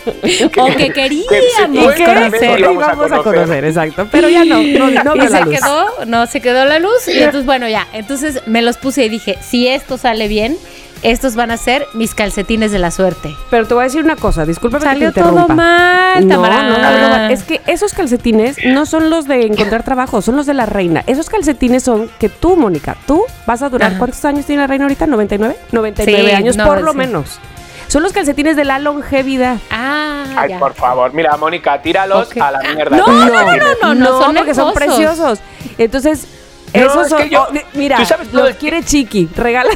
o 0.60 0.66
que 0.66 0.92
queríamos 0.92 1.26
supuestamente 1.56 2.38
conocer. 2.38 2.60
íbamos 2.60 2.82
a 2.88 2.92
íbamos 2.92 3.12
a 3.12 3.22
conocer. 3.22 3.64
exacto. 3.64 4.08
Pero 4.12 4.28
ya 4.28 4.44
no, 4.44 4.62
no, 4.62 4.90
no 5.14 5.16
y 5.16 5.28
se 5.28 5.40
luz. 5.44 5.58
quedó, 5.58 6.04
no 6.06 6.26
se 6.26 6.40
quedó 6.40 6.64
la 6.64 6.78
luz. 6.78 7.08
Y 7.08 7.18
entonces, 7.18 7.46
bueno, 7.46 7.68
ya. 7.68 7.86
Entonces 7.92 8.42
me 8.46 8.62
los 8.62 8.76
puse 8.76 9.04
y 9.04 9.08
dije, 9.08 9.38
si 9.40 9.68
esto 9.68 9.96
sale 9.98 10.28
bien, 10.28 10.56
estos 11.02 11.34
van 11.34 11.50
a 11.50 11.56
ser 11.56 11.86
mis 11.94 12.14
calcetines 12.14 12.72
de 12.72 12.78
la 12.78 12.90
suerte. 12.90 13.34
Pero 13.50 13.66
te 13.66 13.74
voy 13.74 13.82
a 13.82 13.84
decir 13.84 14.04
una 14.04 14.16
cosa, 14.16 14.44
discúlpame 14.46 14.84
Salió 14.84 15.08
que 15.08 15.14
te 15.14 15.20
todo 15.20 15.30
interrumpa. 15.30 15.54
mal, 15.54 16.28
no, 16.28 16.42
no, 16.42 16.62
no, 16.78 17.18
no, 17.18 17.24
es 17.28 17.42
que 17.42 17.60
esos 17.66 17.92
calcetines 17.92 18.56
no 18.64 18.86
son 18.86 19.10
los 19.10 19.26
de 19.26 19.46
encontrar 19.46 19.82
trabajo, 19.84 20.22
son 20.22 20.36
los 20.36 20.46
de 20.46 20.54
la 20.54 20.66
reina. 20.66 21.02
Esos 21.06 21.28
calcetines 21.28 21.82
son 21.82 22.10
que 22.18 22.28
tú, 22.28 22.56
Mónica, 22.56 22.96
tú 23.06 23.22
vas 23.46 23.62
a 23.62 23.68
durar. 23.68 23.90
Ajá. 23.90 23.98
¿Cuántos 23.98 24.24
años 24.24 24.46
tiene 24.46 24.62
la 24.62 24.66
reina 24.68 24.84
ahorita? 24.84 25.06
¿99? 25.06 25.54
99 25.72 26.24
Sí, 26.30 26.34
años 26.36 26.56
no, 26.56 26.66
por 26.66 26.80
lo 26.82 26.92
sí. 26.92 26.98
menos. 26.98 27.38
Son 27.88 28.02
los 28.02 28.12
calcetines 28.12 28.56
de 28.56 28.64
la 28.64 28.78
longevidad. 28.78 29.58
Ah, 29.70 30.24
Ay, 30.36 30.50
ya. 30.50 30.58
por 30.58 30.72
favor, 30.72 31.12
mira, 31.12 31.36
Mónica, 31.36 31.82
tíralos 31.82 32.30
a 32.40 32.50
la 32.50 32.60
mierda. 32.74 32.96
No, 32.96 33.06
no, 33.06 33.44
tienes. 33.44 33.62
no, 33.82 33.94
no, 33.94 34.18
son 34.18 34.34
porque 34.34 34.54
son 34.54 34.72
preciosos. 34.72 35.40
Entonces, 35.76 36.26
No, 36.74 36.86
esos 36.86 37.02
es 37.04 37.08
son. 37.10 37.22
que 37.22 37.28
yo- 37.30 37.46
oh, 37.50 37.54
mira, 37.74 37.96
tú 37.96 38.04
sabes 38.06 38.32
los 38.32 38.50
quiere 38.56 38.82
Chiqui. 38.82 39.28
Regala. 39.36 39.70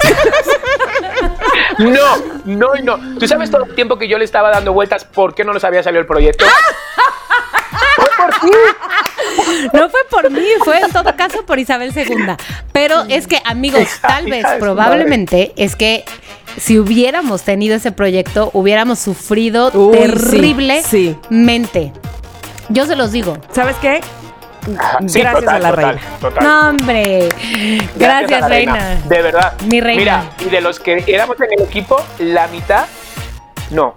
No, 1.79 2.17
no, 2.45 2.69
no. 2.83 3.19
¿Tú 3.19 3.27
sabes 3.29 3.51
todo 3.51 3.65
el 3.65 3.75
tiempo 3.75 3.99
que 3.99 4.09
yo 4.09 4.19
le 4.19 4.25
estaba 4.25 4.51
dando 4.51 4.73
vueltas 4.73 5.05
por 5.05 5.35
qué 5.35 5.45
no 5.45 5.53
nos 5.53 5.65
había 5.65 5.83
salido 5.83 6.01
el 6.01 6.07
proyecto? 6.07 6.45
Fue 7.97 8.07
por 8.19 8.31
ti. 8.41 8.57
No 9.73 9.89
fue 9.91 10.01
por 10.11 10.31
mí, 10.31 10.47
fue 10.65 10.81
en 10.81 10.91
todo 10.93 11.15
caso 11.17 11.45
por 11.45 11.59
Isabel 11.59 11.93
II. 11.95 12.35
Pero 12.73 13.05
es 13.09 13.27
que, 13.27 13.41
amigos, 13.45 13.89
tal 14.01 14.27
vez, 14.27 14.45
probablemente, 14.59 15.53
es 15.57 15.77
que 15.77 16.05
si 16.59 16.79
hubiéramos 16.79 17.43
tenido 17.43 17.77
ese 17.77 17.93
proyecto, 17.93 18.51
hubiéramos 18.55 18.99
sufrido 18.99 19.71
Uy, 19.75 19.97
sí, 19.97 21.17
terriblemente. 21.29 21.93
Yo 22.69 22.87
se 22.87 22.97
los 22.97 23.13
digo. 23.13 23.37
¿Sabes 23.53 23.77
qué? 23.81 24.01
Sí, 25.07 25.21
Gracias 25.21 25.35
total, 25.45 25.49
a 25.49 25.59
la 25.59 25.71
total, 25.71 25.95
reina. 25.95 26.19
total. 26.21 26.45
No, 26.45 26.69
hombre. 26.71 27.29
Gracias, 27.95 28.33
a 28.33 28.41
la 28.41 28.49
reina. 28.49 28.97
De 29.07 29.23
verdad. 29.23 29.53
Mi 29.67 29.81
reina. 29.81 30.01
Mira, 30.01 30.25
y 30.41 30.51
de 30.51 30.61
los 30.61 30.81
que 30.81 31.05
éramos 31.07 31.37
en 31.41 31.53
el 31.61 31.63
equipo, 31.67 31.97
la 32.19 32.49
mitad, 32.49 32.87
no. 33.71 33.95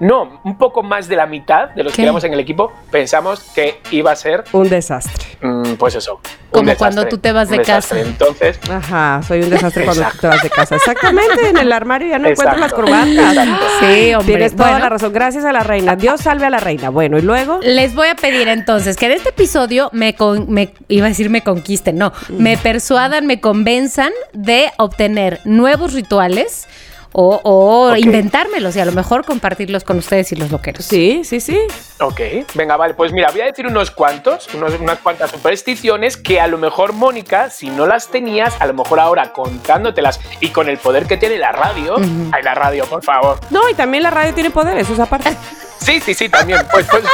No, 0.00 0.40
un 0.44 0.56
poco 0.58 0.82
más 0.82 1.08
de 1.08 1.16
la 1.16 1.26
mitad 1.26 1.70
de 1.70 1.82
los 1.84 1.92
¿Qué? 1.92 1.96
que 1.96 2.02
éramos 2.04 2.22
en 2.24 2.32
el 2.32 2.40
equipo 2.40 2.72
pensamos 2.90 3.40
que 3.54 3.80
iba 3.90 4.12
a 4.12 4.16
ser, 4.16 4.44
Un 4.52 4.68
desastre. 4.68 5.26
mm, 5.42 5.74
pues 5.74 5.94
eso. 5.96 6.20
Como 6.50 6.64
desastre, 6.64 6.76
cuando 6.78 7.06
tú 7.08 7.18
te 7.18 7.32
vas 7.32 7.46
un 7.48 7.52
de 7.52 7.58
desastre. 7.58 7.98
casa. 7.98 8.08
Entonces, 8.10 8.58
Ajá, 8.70 9.20
soy 9.26 9.42
un 9.42 9.50
desastre 9.50 9.84
cuando 9.84 10.02
Exacto. 10.02 10.20
te 10.22 10.26
vas 10.28 10.42
de 10.42 10.50
casa. 10.50 10.76
Exactamente, 10.76 11.48
en 11.50 11.56
el 11.58 11.72
armario 11.72 12.08
ya 12.08 12.18
no 12.18 12.28
encuentro 12.28 12.56
las 12.58 12.70
Exacto, 12.72 12.86
corbatas. 12.86 13.36
exacto. 13.36 13.66
Sí, 13.80 14.14
hombre. 14.14 14.34
Tienes 14.34 14.52
toda 14.56 14.68
Bueno, 14.70 14.84
la 14.84 14.88
razón. 14.88 15.12
Gracias 15.12 15.44
a 15.44 15.52
la 15.52 15.60
reina. 15.60 15.96
Dios 15.96 16.20
salve 16.22 16.46
a 16.46 16.50
la 16.50 16.58
reina. 16.60 16.88
Bueno, 16.90 17.18
y 17.18 17.22
luego. 17.22 17.58
Les 17.62 17.94
voy 17.94 18.08
a 18.08 18.14
pedir 18.14 18.48
entonces 18.48 18.96
que 18.96 19.08
de 19.08 19.16
este 19.16 19.28
episodio 19.30 19.90
me, 19.92 20.14
con- 20.14 20.50
me 20.50 20.72
iba 20.88 21.06
a 21.06 21.08
decir 21.10 21.28
me 21.28 21.42
conquisten, 21.42 21.98
no, 21.98 22.12
me 22.30 22.56
persuadan, 22.56 23.26
me 23.26 23.40
convenzan 23.40 24.12
de 24.32 24.70
obtener 24.78 25.40
nuevos 25.44 25.92
rituales 25.92 26.66
o, 27.12 27.94
inventármelos 27.96 28.76
y 28.76 28.80
a 28.80 28.84
lo 28.84 28.92
mejor 28.92 29.24
compartirlos 29.24 29.82
con 29.84 29.98
ustedes 29.98 30.30
y 30.32 30.36
los 30.36 30.50
loqueros. 30.50 30.84
Sí, 30.84 31.22
sí, 31.24 31.40
sí. 31.40 31.58
ok, 32.00 32.20
venga, 32.54 32.76
vale, 32.76 32.94
pues 32.94 33.12
mira, 33.12 33.30
voy 33.30 33.40
a 33.40 33.46
decir 33.46 33.66
unos 33.66 33.90
cuantos, 33.90 34.48
unos- 34.54 34.74
unas 34.78 34.98
cuantas 34.98 35.30
supersticiones 35.30 36.16
que 36.16 36.40
a 36.40 36.46
lo 36.46 36.58
mejor, 36.58 36.92
Mónica, 36.92 37.50
si 37.50 37.70
no 37.70 37.86
las 37.86 38.08
tenías, 38.08 38.54
a 38.60 38.66
lo 38.66 38.74
mejor 38.74 39.00
ahora 39.00 39.32
contándotelas 39.32 40.20
y 40.40 40.48
con 40.50 40.68
el 40.68 40.78
poder 40.78 41.06
que 41.06 41.16
tiene 41.16 41.38
la 41.38 41.52
radio, 41.52 41.96
ay, 42.32 42.42
la 42.42 42.54
radio, 42.54 42.84
por 42.86 43.02
favor, 43.02 43.40
No, 43.50 43.68
y 43.68 43.74
también 43.74 44.02
la 44.02 44.10
radio 44.10 44.34
tiene 44.34 44.50
poder, 44.50 44.76
eso 44.78 44.92
es 44.92 45.00
aparte. 45.00 45.36
Sí, 45.78 46.00
sí, 46.00 46.12
sí, 46.12 46.28
también. 46.28 46.58
Pues, 46.72 46.86
pues, 46.90 47.04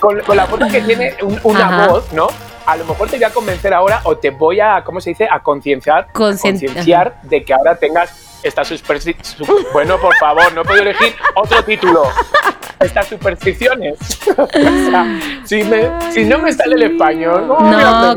con, 0.00 0.18
con 0.20 0.34
la 0.36 0.46
voz 0.46 0.58
que 0.72 0.80
tiene 0.80 1.14
un- 1.22 1.38
una 1.44 1.66
Ajá. 1.66 1.88
voz, 1.88 2.10
¿no? 2.14 2.26
A 2.64 2.74
lo 2.76 2.84
mejor 2.86 3.08
te 3.10 3.16
voy 3.16 3.24
a 3.24 3.30
convencer 3.30 3.74
ahora 3.74 4.00
o 4.04 4.16
te 4.16 4.30
voy 4.30 4.60
a, 4.60 4.82
¿cómo 4.82 4.98
se 5.02 5.10
dice? 5.10 5.28
A 5.30 5.40
concienciar, 5.40 6.08
Concien- 6.14 6.52
concienciar 6.52 7.20
de 7.22 7.44
que 7.44 7.52
ahora 7.52 7.76
tengas 7.76 8.10
estas 8.42 8.68
supersticiones. 8.68 9.36
Bueno, 9.72 9.98
por 9.98 10.14
favor, 10.16 10.52
no 10.54 10.62
puedo 10.64 10.80
elegir 10.82 11.14
otro 11.34 11.62
título. 11.64 12.04
Estas 12.80 13.08
supersticiones. 13.08 13.98
O 14.38 14.46
sea, 14.90 15.20
si, 15.44 15.64
me- 15.64 15.90
si 16.12 16.24
no 16.24 16.38
me 16.38 16.52
sale 16.52 16.76
el 16.76 16.82
español, 16.92 17.48
no, 17.48 17.56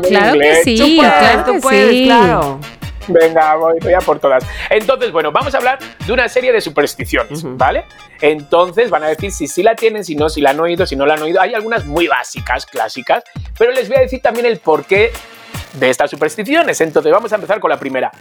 que 0.00 0.08
inglés. 0.14 0.60
sí, 0.64 0.76
Tú 0.78 0.96
puedes, 0.96 1.12
claro 1.12 1.44
tú 1.52 1.60
puedes, 1.60 1.90
sí. 1.90 2.04
claro. 2.04 2.60
Venga, 3.08 3.56
voy, 3.56 3.78
voy 3.82 3.92
a 3.94 3.98
por 3.98 4.20
todas. 4.20 4.44
Entonces, 4.70 5.10
bueno, 5.10 5.32
vamos 5.32 5.52
a 5.54 5.58
hablar 5.58 5.78
de 6.06 6.12
una 6.12 6.28
serie 6.28 6.52
de 6.52 6.60
supersticiones, 6.60 7.40
¿vale? 7.42 7.84
Entonces 8.20 8.90
van 8.90 9.02
a 9.02 9.08
decir 9.08 9.32
si 9.32 9.48
sí 9.48 9.62
la 9.64 9.74
tienen, 9.74 10.04
si 10.04 10.14
no, 10.14 10.28
si 10.28 10.40
la 10.40 10.50
han 10.50 10.60
oído, 10.60 10.86
si 10.86 10.94
no 10.94 11.04
la 11.04 11.14
han 11.14 11.22
oído. 11.22 11.40
Hay 11.40 11.54
algunas 11.54 11.84
muy 11.84 12.06
básicas, 12.06 12.64
clásicas, 12.64 13.24
pero 13.58 13.72
les 13.72 13.88
voy 13.88 13.96
a 13.98 14.00
decir 14.02 14.22
también 14.22 14.46
el 14.46 14.58
porqué 14.58 15.10
de 15.72 15.90
estas 15.90 16.10
supersticiones. 16.12 16.80
Entonces, 16.80 17.10
vamos 17.10 17.32
a 17.32 17.34
empezar 17.34 17.58
con 17.58 17.70
la 17.70 17.78
primera. 17.80 18.12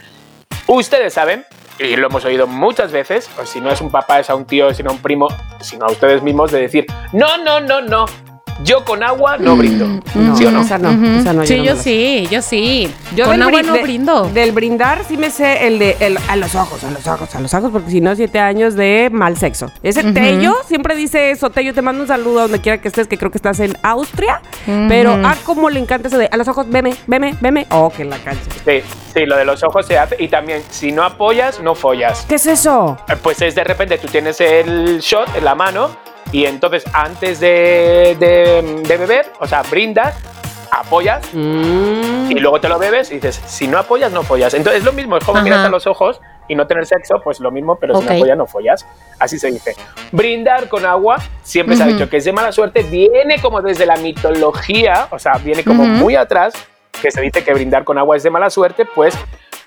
Ustedes 0.65 1.13
saben, 1.13 1.46
y 1.81 1.95
lo 1.95 2.07
hemos 2.07 2.25
oído 2.25 2.47
muchas 2.47 2.91
veces, 2.91 3.29
o 3.39 3.45
si 3.45 3.59
no 3.59 3.71
es 3.71 3.81
un 3.81 3.89
papá, 3.89 4.19
es 4.19 4.29
a 4.29 4.35
un 4.35 4.45
tío, 4.45 4.73
si 4.73 4.83
no 4.83 4.91
a 4.91 4.93
un 4.93 5.00
primo, 5.01 5.27
sino 5.59 5.85
a 5.85 5.91
ustedes 5.91 6.21
mismos, 6.21 6.51
de 6.51 6.61
decir, 6.61 6.85
no, 7.13 7.38
no, 7.38 7.59
no, 7.59 7.81
no, 7.81 8.05
yo 8.63 8.84
con 8.86 9.03
agua 9.03 9.38
no 9.38 9.55
brindo. 9.55 9.88
No, 10.15 10.36
¿Sí 10.36 10.46
o 10.46 10.51
no? 10.51 10.62
esa 10.62 10.77
no, 10.77 10.89
esa 11.20 11.34
no. 11.34 11.46
sí, 11.46 11.58
no 11.58 11.63
yo 11.63 11.72
me 11.72 11.75
la 11.75 11.75
sé. 11.77 11.84
sí, 11.84 12.27
yo 12.31 12.41
sí. 12.41 12.93
Yo 13.15 13.25
Con 13.25 13.41
agua 13.41 13.62
no 13.63 13.74
de- 13.74 13.81
brindo. 13.81 14.29
Del 14.34 14.51
brindar 14.51 15.03
sí 15.08 15.17
me 15.17 15.29
sé 15.29 15.67
el 15.67 15.79
de 15.79 15.98
el- 16.00 16.17
a 16.27 16.36
los 16.36 16.55
ojos, 16.55 16.84
a 16.84 16.91
los 16.91 17.05
ojos, 17.08 17.34
a 17.36 17.39
los 17.39 17.53
ojos, 17.53 17.70
porque 17.72 17.89
si 17.91 18.01
no, 18.01 18.15
siete 18.15 18.39
años 18.39 18.75
de 18.75 19.10
mal 19.12 19.38
sexo. 19.38 19.72
Ese 19.84 20.01
Ujú. 20.01 20.13
Tello 20.13 20.55
siempre 20.67 20.96
dice 20.96 21.31
eso. 21.31 21.50
Tello, 21.50 21.74
te 21.74 21.81
mando 21.81 22.01
un 22.01 22.08
saludo 22.08 22.39
a 22.39 22.41
donde 22.43 22.60
quiera 22.60 22.79
que 22.79 22.88
estés, 22.88 23.08
que 23.08 23.17
creo 23.17 23.31
que 23.31 23.38
estás 23.38 23.60
en 23.60 23.77
Austria. 23.84 24.41
Pero, 24.65 25.17
ah, 25.24 25.36
cómo 25.43 25.70
le 25.70 25.79
encanta 25.79 26.08
eso 26.08 26.17
de 26.17 26.29
a 26.31 26.38
los 26.38 26.48
ojos, 26.48 26.65
veme, 26.70 26.93
veme, 27.08 27.36
veme. 27.41 27.65
Oh, 27.72 27.89
que 27.96 28.05
la 28.05 28.17
cancha. 28.17 28.41
Sí, 28.65 28.81
sí, 29.13 29.25
lo 29.25 29.36
de 29.38 29.46
los 29.46 29.63
ojos 29.63 29.86
se 29.86 29.98
hace. 29.98 30.15
Y 30.20 30.27
también, 30.27 30.62
si 30.70 30.91
no 30.91 31.03
apoyas, 31.03 31.60
no 31.62 31.74
follas. 31.75 32.25
¿Qué 32.29 32.36
es 32.36 32.46
eso? 32.46 32.98
Eh, 33.10 33.15
Pues 33.22 33.41
es 33.41 33.55
de 33.55 33.63
repente 33.63 33.98
tú 33.98 34.08
tienes 34.08 34.39
el 34.41 35.00
shot 35.00 35.36
en 35.36 35.46
la 35.46 35.55
mano 35.55 35.89
y 36.31 36.45
entonces 36.45 36.83
antes 36.93 37.39
de, 37.39 38.15
de- 38.19 38.83
de 38.88 38.97
beber, 38.97 39.27
o 39.39 39.47
sea, 39.47 39.61
brindas, 39.63 40.15
apoyas 40.71 41.21
Mm. 41.33 42.31
y 42.31 42.35
luego 42.39 42.61
te 42.61 42.69
lo 42.69 42.79
bebes 42.79 43.11
y 43.11 43.15
dices, 43.15 43.41
si 43.45 43.67
no 43.67 43.77
apoyas, 43.77 44.11
no 44.11 44.23
follas. 44.23 44.53
Entonces 44.53 44.79
es 44.79 44.85
lo 44.85 44.93
mismo, 44.93 45.17
es 45.17 45.23
como 45.25 45.38
Ajá. 45.38 45.43
mirarte 45.43 45.67
a 45.67 45.69
los 45.69 45.85
ojos 45.88 46.21
y 46.47 46.55
no 46.55 46.65
tener 46.67 46.85
sexo, 46.85 47.21
pues 47.23 47.39
lo 47.39 47.51
mismo, 47.51 47.75
pero 47.75 47.95
si 48.00 48.05
no 48.05 48.11
apoyas, 48.13 48.38
no 48.38 48.45
follas. 48.47 48.85
Así 49.19 49.38
se 49.38 49.51
dice. 49.51 49.75
Brindar 50.11 50.70
con 50.70 50.85
agua, 50.85 51.17
siempre 51.44 51.75
se 51.75 51.83
ha 51.83 51.87
dicho 51.87 52.09
que 52.09 52.17
es 52.17 52.25
de 52.25 52.31
mala 52.33 52.51
suerte, 52.51 52.83
viene 52.83 53.39
como 53.41 53.61
desde 53.61 53.85
la 53.85 53.96
mitología, 53.98 55.07
o 55.11 55.20
sea, 55.20 55.33
viene 55.44 55.63
como 55.63 55.83
muy 55.85 56.15
atrás, 56.15 56.53
que 57.01 57.11
se 57.11 57.20
dice 57.22 57.44
que 57.44 57.53
brindar 57.53 57.83
con 57.83 57.98
agua 57.98 58.15
es 58.17 58.24
de 58.24 58.29
mala 58.29 58.50
suerte, 58.50 58.85
pues 58.85 59.13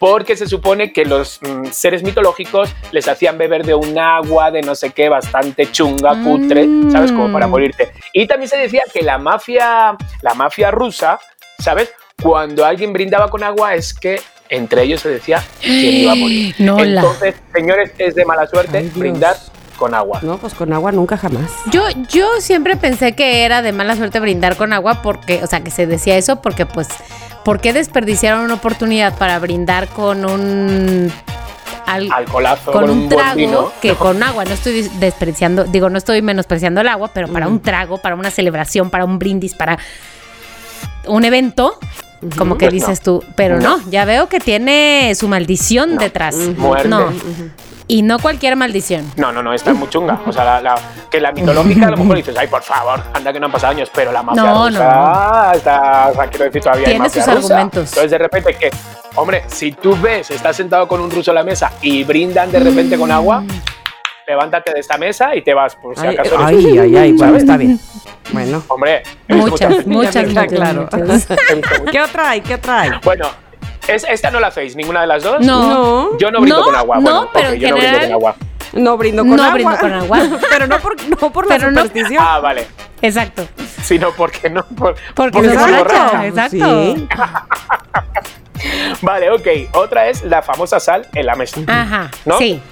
porque 0.07 0.37
se 0.37 0.47
supone 0.47 0.93
que 0.93 1.07
los 1.07 1.41
mm, 1.41 1.69
seres 1.71 2.03
mitológicos 2.03 2.69
les 2.93 3.09
hacían 3.09 3.39
beber 3.39 3.65
de 3.65 3.75
un 3.75 3.99
agua 3.99 4.51
de 4.51 4.61
no 4.61 4.75
sé 4.75 4.91
qué, 4.91 5.09
bastante 5.09 5.73
chunga, 5.73 6.23
cutre, 6.23 6.69
¿sabes? 6.93 7.11
Como 7.11 7.33
para 7.33 7.47
Mm. 7.47 7.51
morirte. 7.51 7.91
Y 8.13 8.27
también 8.27 8.51
se 8.51 8.59
decía 8.59 8.83
que 8.93 9.01
la 9.01 9.17
mafia, 9.17 9.97
la 10.21 10.35
mafia 10.35 10.71
rusa, 10.71 11.19
¿sabes? 11.59 11.91
Cuando 12.23 12.67
alguien 12.67 12.93
brindaba 12.93 13.31
con 13.31 13.43
agua 13.43 13.75
es 13.77 13.95
que 13.95 14.21
entre 14.51 14.83
ellos 14.83 15.01
se 15.01 15.09
decía 15.09 15.43
quién 15.63 15.97
iba 15.97 16.13
a 16.13 16.17
morir. 16.17 16.55
No 16.59 16.79
la- 16.85 17.01
Entonces, 17.01 17.37
señores, 17.55 17.93
es 17.97 18.15
de 18.15 18.27
mala 18.27 18.47
suerte 18.47 18.77
Ay, 18.77 18.93
brindar 18.95 19.37
con 19.79 19.95
agua. 19.95 20.19
No, 20.21 20.37
pues 20.37 20.53
con 20.53 20.71
agua 20.75 20.93
nunca 20.93 21.17
jamás. 21.17 21.51
Yo, 21.73 21.83
yo 22.13 22.43
siempre 22.43 22.77
pensé 22.77 23.17
que 23.17 23.43
era 23.47 23.63
de 23.63 23.73
mala 23.73 23.97
suerte 23.97 24.21
brindar 24.21 24.57
con 24.57 24.75
agua 24.75 25.01
porque, 25.03 25.43
o 25.43 25.47
sea, 25.47 25.65
que 25.65 25.71
se 25.71 25.87
decía 25.87 26.17
eso 26.19 26.43
porque 26.43 26.67
pues, 26.67 26.89
¿por 27.45 27.61
qué 27.61 27.73
desperdiciaron 27.73 28.41
una 28.41 28.55
oportunidad 28.55 29.17
para 29.19 29.39
brindar 29.39 29.89
con 29.89 30.25
un 30.29 31.13
al- 31.87 32.11
Alcoholazo 32.11 32.73
con, 32.73 32.89
un, 32.91 33.09
trago 33.09 33.37
vino. 33.37 33.73
que 33.83 33.95
con 33.95 34.23
agua? 34.23 34.45
No 34.45 34.53
estoy 34.53 34.89
despreciando, 34.99 35.65
digo, 35.65 35.91
no 35.91 35.99
estoy 35.99 36.23
menospreciando 36.23 36.81
el 36.81 36.89
agua, 36.89 37.11
pero 37.13 37.29
para 37.29 37.47
un 37.49 37.61
trago, 37.61 37.99
para 37.99 38.15
una 38.15 38.31
celebración, 38.31 38.91
para 38.91 39.05
un 39.05 39.19
brindis, 39.19 39.55
para 39.55 39.79
un 41.07 41.25
evento, 41.25 41.79
como 42.39 42.57
que 42.57 42.67
Pues 42.71 42.83
no. 42.83 42.89
dices 42.89 43.01
tú, 43.03 43.23
pero 43.37 43.61
no. 43.61 43.79
ya 43.91 44.07
veo 44.07 44.29
que 44.31 44.41
tiene 44.41 45.13
su 45.15 45.29
maldición 45.29 45.99
detrás. 45.99 46.35
Muerte. 46.57 46.89
No. 46.89 47.13
Y 47.87 48.01
no 48.03 48.19
cualquier 48.19 48.57
maldición. 48.57 49.11
No, 49.17 49.31
no, 49.31 49.43
no, 49.43 49.53
está 49.53 49.75
muy 49.75 49.89
chunga. 49.91 50.19
O 50.27 50.33
sea, 50.33 50.45
la, 50.45 50.61
la- 50.63 50.79
que 51.11 51.21
la 51.21 51.33
mitológica 51.33 51.89
a 51.89 51.91
lo 51.91 51.99
mejor 51.99 52.17
dices, 52.17 52.35
ay, 52.39 52.47
por 52.49 52.63
favor, 52.63 53.03
anda 53.13 53.33
que 53.33 53.39
no 53.39 53.47
han 53.47 53.53
pasado 53.53 53.73
años, 53.73 53.91
pero 53.95 54.11
la 54.11 54.23
mafia 54.23 54.43
No, 54.43 54.67
rusa 54.69 55.53
está, 55.55 56.09
o 56.11 56.15
sea, 56.15 56.27
quiero 56.29 56.45
decir, 56.47 56.63
todavía 56.63 56.87
hay 56.87 56.93
Tiene 56.95 57.05
mafia 57.05 57.23
sus 57.25 57.35
rusa. 57.35 57.55
argumentos. 57.55 57.89
Entonces, 57.91 58.11
de 58.11 58.19
repente, 58.19 58.55
que, 58.55 58.71
hombre, 59.17 59.45
si 59.49 59.73
tú 59.73 59.97
ves, 60.01 60.31
estás 60.31 60.57
sentado 60.57 60.89
con 60.89 61.01
un 61.01 61.11
ruso 61.11 61.31
a 61.31 61.35
la 61.35 61.43
mesa 61.45 61.73
y 61.83 62.03
brindan 62.05 62.51
de 62.51 62.61
repente 62.61 62.97
con 62.99 63.11
agua, 63.13 63.41
Mm. 63.43 63.49
levántate 64.27 64.73
de 64.73 64.81
esta 64.81 64.97
mesa 64.97 65.35
y 65.37 65.43
te 65.43 65.53
vas, 65.53 65.77
por 65.77 65.95
si 65.99 66.07
Ay, 66.07 66.15
acaso 66.17 66.37
ay, 66.39 66.63
tú, 66.63 66.81
ay, 66.81 66.97
ay, 66.97 67.13
bueno, 67.13 67.37
está 67.37 67.57
bien. 67.57 67.79
Bueno. 68.33 68.63
Hombre, 68.69 69.03
Muchas, 69.29 69.87
muchas, 69.87 70.25
claro. 70.49 70.89
muchas. 70.91 71.27
¿Qué 71.93 72.01
otra 72.01 72.31
hay? 72.31 72.41
¿Qué 72.41 72.55
otra 72.55 72.81
hay? 72.81 72.91
Bueno, 73.05 73.29
es- 73.89 74.05
esta 74.09 74.31
no 74.31 74.41
la 74.41 74.49
hacéis, 74.49 74.77
ninguna 74.77 75.01
de 75.03 75.07
las 75.07 75.23
dos. 75.23 75.41
No. 75.41 75.63
No. 76.11 76.19
Yo 76.19 76.31
no 76.31 76.41
brindo 76.41 76.59
No, 76.59 76.65
con 76.65 76.75
agua. 76.77 76.97
no, 76.97 77.03
bueno, 77.03 77.31
pero 77.33 77.51
en 77.51 77.61
yo 77.61 77.69
no 77.71 77.77
brindo 77.77 77.99
con 78.01 78.13
agua. 78.13 78.37
No 78.73 78.97
brindo 78.97 79.23
con 79.23 79.37
No 79.37 79.43
agua. 79.43 79.55
brindo 79.55 79.77
con 79.79 79.93
agua. 79.93 80.19
pero 80.51 80.67
no 80.67 80.79
por, 80.81 80.97
no 81.09 81.17
por 81.33 81.47
la 81.47 81.61
superstición. 81.61 82.25
Ah, 82.27 82.41
vale. 82.41 82.67
Exacto. 83.03 83.47
Sino 83.83 84.11
porque 84.13 84.49
no. 84.51 84.65
por- 84.67 84.97
Porque 85.15 85.33
porque 85.33 85.49
soy 85.49 85.57
borracha. 85.57 85.79
borracha. 85.79 86.27
Exacto. 86.27 86.57
Sí. 86.57 87.09
Vale, 89.03 89.31
ok. 89.31 89.47
Otra 89.75 90.09
es 90.09 90.23
la 90.25 90.41
famosa 90.41 90.81
sal 90.81 91.07
en 91.13 91.27
la 91.27 91.35
mesa. 91.35 91.61
Ajá. 91.67 92.11
¿No? 92.25 92.39
Sí. 92.39 92.63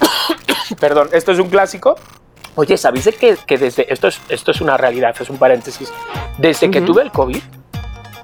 Perdón, 0.80 1.08
esto 1.12 1.32
es 1.32 1.38
un 1.38 1.48
clásico. 1.48 1.96
Oye, 2.54 2.76
¿sabéis 2.76 3.06
de 3.06 3.12
que, 3.12 3.36
que 3.46 3.58
desde. 3.58 3.92
Esto 3.92 4.08
es, 4.08 4.20
esto 4.28 4.50
es 4.52 4.60
una 4.60 4.76
realidad, 4.76 5.14
es 5.18 5.28
un 5.30 5.38
paréntesis. 5.38 5.92
Desde 6.38 6.70
que 6.70 6.80
tuve 6.80 7.02
el 7.02 7.10
COVID, 7.10 7.42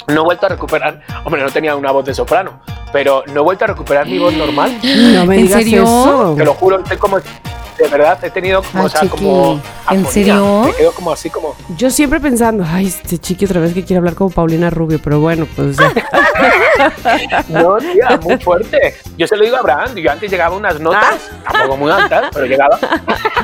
no 0.08 0.20
he 0.20 0.24
vuelto 0.24 0.46
a 0.46 0.48
recuperar. 0.50 1.00
Hombre, 1.24 1.42
no 1.42 1.50
tenía 1.50 1.74
una 1.76 1.90
voz 1.92 2.04
de 2.04 2.14
soprano, 2.14 2.60
pero 2.92 3.24
no 3.32 3.40
he 3.40 3.44
vuelto 3.44 3.64
a 3.64 3.68
recuperar 3.68 4.06
mi 4.06 4.18
voz 4.18 4.34
normal. 4.34 4.78
No 4.82 5.24
me 5.26 5.36
¿En 5.36 5.42
digas 5.46 5.62
serio? 5.62 5.82
eso. 5.82 6.34
Te 6.36 6.44
lo 6.44 6.54
juro, 6.54 6.78
estoy 6.80 6.96
como. 6.96 7.18
De 7.18 7.88
verdad, 7.90 8.18
he 8.24 8.30
tenido 8.30 8.62
como. 8.62 8.84
Ah, 8.84 8.86
o 8.86 8.88
sea, 8.88 9.00
chiqui. 9.02 9.16
como. 9.18 9.60
¿En 9.90 10.06
serio? 10.06 10.62
Me 10.64 10.72
quedo 10.72 10.92
como 10.92 11.12
así, 11.12 11.28
como. 11.28 11.54
Yo 11.76 11.90
siempre 11.90 12.18
pensando, 12.20 12.64
ay, 12.66 12.86
este 12.86 13.18
chiqui 13.18 13.44
otra 13.44 13.60
vez 13.60 13.74
que 13.74 13.84
quiere 13.84 13.98
hablar 13.98 14.14
como 14.14 14.30
Paulina 14.30 14.70
Rubio, 14.70 14.98
pero 15.02 15.20
bueno, 15.20 15.46
pues 15.54 15.76
ya. 15.76 15.92
No, 17.48 17.76
tía, 17.76 18.18
muy 18.22 18.36
fuerte. 18.38 18.94
Yo 19.18 19.26
se 19.26 19.36
lo 19.36 19.44
digo 19.44 19.56
a 19.56 19.60
Abraham. 19.60 19.94
Yo 19.96 20.10
antes 20.10 20.30
llegaba 20.30 20.54
a 20.54 20.58
unas 20.58 20.80
notas, 20.80 21.30
tampoco 21.44 21.76
muy 21.76 21.90
altas, 21.90 22.30
pero 22.32 22.46
llegaba. 22.46 22.78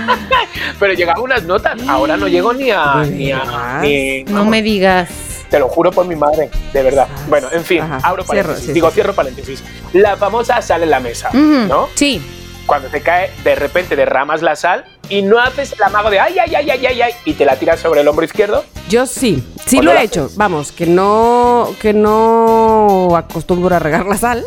pero 0.78 0.92
llegaba 0.94 1.18
a 1.18 1.22
unas 1.22 1.42
notas. 1.44 1.80
Ahora 1.88 2.16
no 2.16 2.26
llego 2.28 2.52
ni 2.52 2.70
a. 2.70 2.96
¿De 3.04 3.10
Ni 3.10 3.32
a 3.32 3.38
veras? 3.40 3.82
ni- 3.82 4.24
No 4.24 4.44
me 4.44 4.62
digas. 4.62 5.08
Te 5.52 5.58
lo 5.58 5.68
juro 5.68 5.90
por 5.92 6.06
mi 6.06 6.16
madre, 6.16 6.50
de 6.72 6.82
verdad. 6.82 7.06
Bueno, 7.28 7.48
en 7.52 7.62
fin, 7.62 7.82
Ajá, 7.82 8.00
abro 8.02 8.24
cierro, 8.24 8.48
paréntesis. 8.48 8.66
sí, 8.66 8.72
digo, 8.72 8.88
sí. 8.88 8.94
cierro 8.94 9.12
paréntesis. 9.12 9.62
La 9.92 10.16
famosa 10.16 10.62
sal 10.62 10.82
en 10.82 10.88
la 10.90 10.98
mesa. 10.98 11.28
¿no? 11.32 11.90
Sí. 11.94 12.22
Cuando 12.64 12.88
te 12.88 13.02
cae, 13.02 13.30
de 13.44 13.54
repente 13.54 13.94
derramas 13.94 14.40
la 14.40 14.56
sal 14.56 14.86
y 15.10 15.20
no 15.20 15.38
haces 15.38 15.72
el 15.72 15.82
amago 15.82 16.08
de 16.08 16.20
ay, 16.20 16.38
ay, 16.38 16.54
ay, 16.54 16.70
ay, 16.70 16.86
ay, 16.86 17.02
ay, 17.02 17.12
y 17.26 17.34
te 17.34 17.44
la 17.44 17.56
tiras 17.56 17.80
sobre 17.80 18.00
el 18.00 18.08
hombro 18.08 18.24
izquierdo. 18.24 18.64
Yo 18.88 19.04
sí, 19.04 19.46
sí 19.66 19.78
¿O 19.78 19.82
lo 19.82 19.92
no 19.92 20.00
he 20.00 20.04
hecho. 20.04 20.30
Vamos, 20.36 20.72
que 20.72 20.86
no, 20.86 21.74
que 21.82 21.92
no 21.92 23.14
acostumbro 23.14 23.76
a 23.76 23.78
regar 23.78 24.06
la 24.06 24.16
sal. 24.16 24.46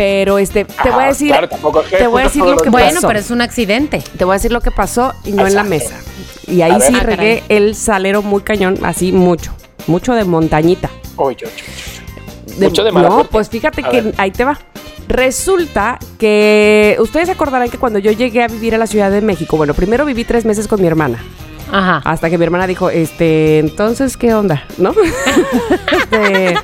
Pero 0.00 0.38
este, 0.38 0.64
te 0.64 0.72
Ajá, 0.78 0.90
voy 0.94 1.04
a 1.04 1.06
decir, 1.08 1.28
claro, 1.28 1.46
tampoco 1.50 1.82
es 1.82 1.88
que 1.88 1.96
te 1.98 2.06
voy 2.06 2.22
a 2.22 2.24
decir 2.24 2.42
lo 2.42 2.56
que 2.56 2.70
Bueno, 2.70 2.94
pasó. 2.94 3.06
pero 3.06 3.18
es 3.18 3.30
un 3.30 3.42
accidente. 3.42 4.02
Te 4.16 4.24
voy 4.24 4.32
a 4.32 4.36
decir 4.36 4.50
lo 4.50 4.62
que 4.62 4.70
pasó 4.70 5.12
y 5.26 5.32
no 5.32 5.46
en 5.46 5.52
la 5.54 5.60
Exacto. 5.60 5.68
mesa. 5.68 5.94
Y 6.46 6.62
ahí 6.62 6.80
sí 6.80 6.94
Ah, 6.98 7.02
regué 7.02 7.42
el 7.50 7.74
salero 7.74 8.22
muy 8.22 8.40
cañón, 8.40 8.78
así 8.82 9.12
mucho, 9.12 9.52
mucho 9.88 10.14
de 10.14 10.24
montañita. 10.24 10.88
De- 12.56 12.66
Mucho 12.66 12.82
de 12.82 12.92
mala 12.92 13.08
No, 13.08 13.14
suerte. 13.16 13.30
pues 13.30 13.50
fíjate 13.50 13.82
A 13.84 13.90
que 13.90 14.00
ver. 14.00 14.14
ahí 14.16 14.30
te 14.30 14.42
va. 14.44 14.58
Resulta 15.06 15.98
que 16.18 16.96
ustedes 16.98 17.28
acordarán 17.28 17.68
que 17.68 17.76
cuando 17.76 17.98
yo 17.98 18.10
llegué 18.10 18.42
a 18.42 18.48
vivir 18.48 18.74
a 18.74 18.78
la 18.78 18.86
Ciudad 18.86 19.10
de 19.10 19.20
México, 19.20 19.58
bueno, 19.58 19.74
primero 19.74 20.06
viví 20.06 20.24
tres 20.24 20.46
meses 20.46 20.66
con 20.66 20.80
mi 20.80 20.86
hermana, 20.86 21.22
Ajá. 21.72 22.00
hasta 22.04 22.30
que 22.30 22.38
mi 22.38 22.44
hermana 22.44 22.66
dijo, 22.66 22.90
este, 22.90 23.58
entonces, 23.58 24.16
¿qué 24.16 24.34
onda? 24.34 24.64
¿No? 24.78 24.92
Este, 26.12 26.54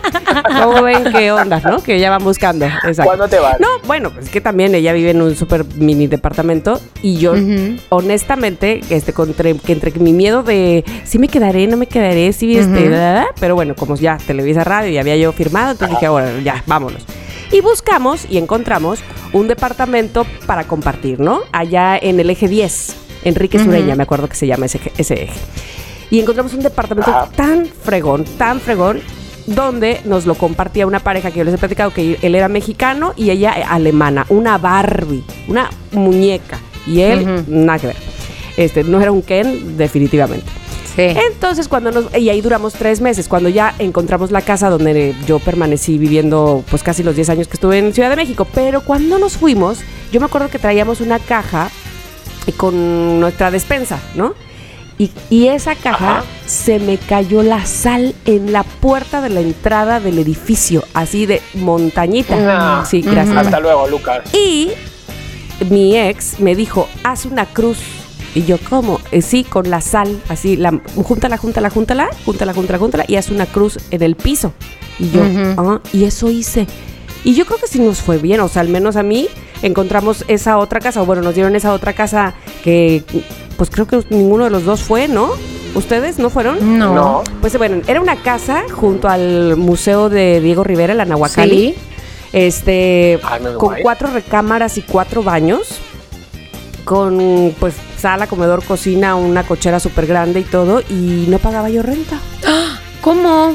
¿Cómo 0.63 0.83
ven 0.83 1.13
qué 1.13 1.31
onda? 1.31 1.61
¿No? 1.61 1.83
Que 1.83 1.99
ya 2.01 2.11
van 2.11 2.23
buscando. 2.25 2.65
Exacto. 2.67 3.05
¿Cuándo 3.05 3.29
te 3.29 3.39
vas? 3.39 3.59
No, 3.61 3.67
bueno, 3.87 4.11
pues 4.11 4.27
es 4.27 4.31
que 4.31 4.41
también 4.41 4.75
ella 4.75 4.93
vive 4.93 5.11
en 5.11 5.23
un 5.23 5.37
súper 5.37 5.65
mini 5.77 6.07
departamento 6.07 6.81
y 7.03 7.17
yo, 7.19 7.35
honestamente, 7.91 8.81
este, 8.91 9.13
contra, 9.13 9.53
que 9.55 9.73
entre 9.73 9.93
mi 9.99 10.13
miedo 10.13 10.43
de 10.43 10.85
si 11.05 11.19
me 11.19 11.29
quedaré, 11.29 11.67
no 11.67 11.77
me 11.77 11.87
quedaré, 11.87 12.33
sí, 12.33 12.57
este, 12.59 12.83
Ujú. 12.83 12.91
da, 12.91 12.99
da, 12.99 13.13
da, 13.13 13.27
pero 13.39 13.55
bueno, 13.55 13.75
como 13.77 13.95
ya 13.97 14.19
Televisa 14.19 14.65
Radio 14.65 14.91
y 14.91 14.99
había 14.99 15.17
yo 15.17 15.33
firmado, 15.33 15.73
entonces 15.73 15.97
dije, 15.97 16.07
ahora 16.07 16.31
ya, 16.43 16.63
vámonos. 16.67 17.05
Y 17.53 17.61
buscamos 17.61 18.27
y 18.29 18.39
encontramos 18.39 19.01
un 19.33 19.47
departamento 19.49 20.27
para 20.47 20.65
compartir, 20.65 21.21
¿no? 21.21 21.41
Allá 21.53 21.97
en 21.97 22.19
el 22.19 22.31
eje 22.31 22.49
10, 22.49 22.97
Enrique. 23.25 23.59
Sureña, 23.59 23.95
me 23.95 24.03
acuerdo 24.05 24.29
que 24.29 24.37
se 24.37 24.47
llama 24.47 24.67
ese, 24.67 24.81
ese 24.97 25.25
eje. 25.25 25.41
Y 26.11 26.21
encontramos 26.21 26.55
un 26.55 26.61
departamento 26.61 27.13
tan 27.35 27.67
fregón, 27.67 28.25
tan 28.39 28.61
fregón, 28.61 29.01
donde 29.47 30.01
nos 30.05 30.27
lo 30.27 30.35
compartía 30.35 30.87
una 30.87 31.01
pareja 31.01 31.31
que 31.31 31.39
yo 31.39 31.45
les 31.45 31.55
he 31.55 31.59
platicado 31.59 31.93
que 31.93 32.19
él 32.21 32.35
era 32.35 32.49
mexicano 32.49 33.13
y 33.17 33.31
ella 33.31 33.59
eh, 33.59 33.65
alemana, 33.69 34.27
una 34.29 34.59
Barbie, 34.59 35.25
una 35.49 35.71
muñeca. 35.93 36.59
Y 36.87 37.01
él, 37.01 37.45
nada 37.49 37.79
que 37.81 37.87
ver. 37.89 37.97
Este, 38.57 38.85
no 38.85 39.01
era 39.01 39.11
un 39.11 39.23
Ken, 39.23 39.77
definitivamente. 39.77 40.47
Sí. 40.95 41.03
Entonces, 41.03 41.69
cuando 41.69 41.91
nos. 41.91 42.17
Y 42.17 42.31
ahí 42.31 42.41
duramos 42.41 42.73
tres 42.73 43.01
meses. 43.01 43.29
Cuando 43.29 43.49
ya 43.49 43.75
encontramos 43.79 44.31
la 44.31 44.41
casa 44.41 44.71
donde 44.71 45.15
yo 45.27 45.41
permanecí 45.41 45.99
viviendo, 45.99 46.65
pues 46.71 46.83
casi 46.83 47.03
los 47.03 47.17
10 47.17 47.31
años 47.31 47.49
que 47.49 47.55
estuve 47.55 47.79
en 47.79 47.93
Ciudad 47.93 48.09
de 48.09 48.17
México. 48.17 48.47
Pero 48.55 48.83
cuando 48.83 49.19
nos 49.19 49.37
fuimos, 49.37 49.81
yo 50.13 50.21
me 50.21 50.27
acuerdo 50.27 50.49
que 50.49 50.59
traíamos 50.59 51.01
una 51.01 51.19
caja 51.19 51.71
con 52.53 53.21
nuestra 53.21 53.51
despensa, 53.51 53.99
¿no? 54.15 54.35
Y, 54.99 55.11
y 55.29 55.49
esa 55.49 55.75
caja 55.75 56.19
Ajá. 56.19 56.25
se 56.47 56.79
me 56.79 56.97
cayó 56.97 57.43
la 57.43 57.67
sal 57.67 58.15
en 58.25 58.53
la 58.53 58.63
puerta 58.63 59.21
de 59.21 59.29
la 59.29 59.41
entrada 59.41 60.01
del 60.01 60.19
edificio, 60.19 60.85
así 60.95 61.27
de 61.27 61.43
montañita. 61.55 62.37
No. 62.37 62.87
Sí, 62.87 63.03
gracias. 63.03 63.37
Hasta 63.37 63.61
luego, 63.61 63.87
Lucas. 63.89 64.23
Y 64.35 64.71
mi 65.71 65.97
ex 65.97 66.41
me 66.41 66.55
dijo, 66.55 66.89
haz 67.03 67.27
una 67.27 67.47
cruz. 67.47 67.79
Y 68.35 68.45
yo, 68.45 68.59
¿cómo? 68.69 69.01
Eh, 69.13 69.23
sí, 69.23 69.45
con 69.45 69.71
la 69.71 69.81
sal, 69.81 70.21
así, 70.29 70.57
la, 70.57 70.79
júntala, 70.95 71.39
júntala, 71.39 71.71
júntala, 71.71 72.11
júntala, 72.25 72.53
júntala, 72.53 72.79
júntala, 72.79 73.05
y 73.09 73.17
haz 73.17 73.31
una 73.31 73.47
cruz 73.47 73.79
en 73.91 74.03
el 74.03 74.15
piso. 74.15 74.53
Y 74.99 75.11
yo, 75.11 75.23
ah, 75.57 75.81
y 75.93 76.05
eso 76.05 76.31
hice. 76.31 76.67
Y 77.27 77.35
yo 77.35 77.45
creo 77.45 77.59
que 77.59 77.67
sí 77.67 77.81
nos 77.81 78.03
fue 78.03 78.19
bien, 78.19 78.39
o 78.39 78.47
sea, 78.47 78.63
al 78.63 78.69
menos 78.69 78.95
a 78.95 79.03
mí 79.03 79.27
encontramos 79.61 80.25
esa 80.29 80.59
otra 80.59 80.79
casa, 80.79 81.03
o 81.03 81.07
bueno, 81.07 81.23
nos 81.23 81.35
dieron 81.35 81.57
esa 81.57 81.73
otra 81.73 81.93
casa 81.93 82.35
que, 82.63 83.03
pues 83.57 83.69
creo 83.69 83.89
que 83.89 84.01
ninguno 84.11 84.45
de 84.45 84.51
los 84.51 84.65
dos 84.65 84.81
fue, 84.83 85.09
¿no? 85.09 85.31
¿Ustedes 85.75 86.21
no 86.21 86.31
fueron? 86.31 86.79
No. 86.79 86.95
No. 86.95 87.25
Pues 87.41 87.59
bueno, 87.59 87.83
era 87.89 88.01
una 88.01 88.15
casa 88.15 88.63
junto 88.73 89.09
al 89.09 89.57
Museo 89.57 90.09
de 90.09 90.41
Diego 90.41 90.63
Rivera, 90.63 90.95
la 90.95 91.05
Nahuacali. 91.05 91.75
Sí. 91.75 91.75
Este, 92.33 93.19
muy 93.43 93.55
con 93.55 93.71
guay. 93.71 93.83
cuatro 93.83 94.09
recámaras 94.13 94.79
y 94.79 94.83
cuatro 94.83 95.25
baños. 95.25 95.81
Con, 96.85 97.53
pues, 97.59 97.75
sala, 97.99 98.29
comedor, 98.29 98.63
cocina, 98.65 99.17
una 99.17 99.43
cochera 99.43 99.81
súper 99.81 100.07
grande 100.07 100.39
y 100.39 100.45
todo. 100.45 100.81
Y 100.89 101.27
no 101.27 101.41
pagaba 101.41 101.71
yo 101.71 101.83
renta. 101.83 102.21
¿Cómo? 103.01 103.53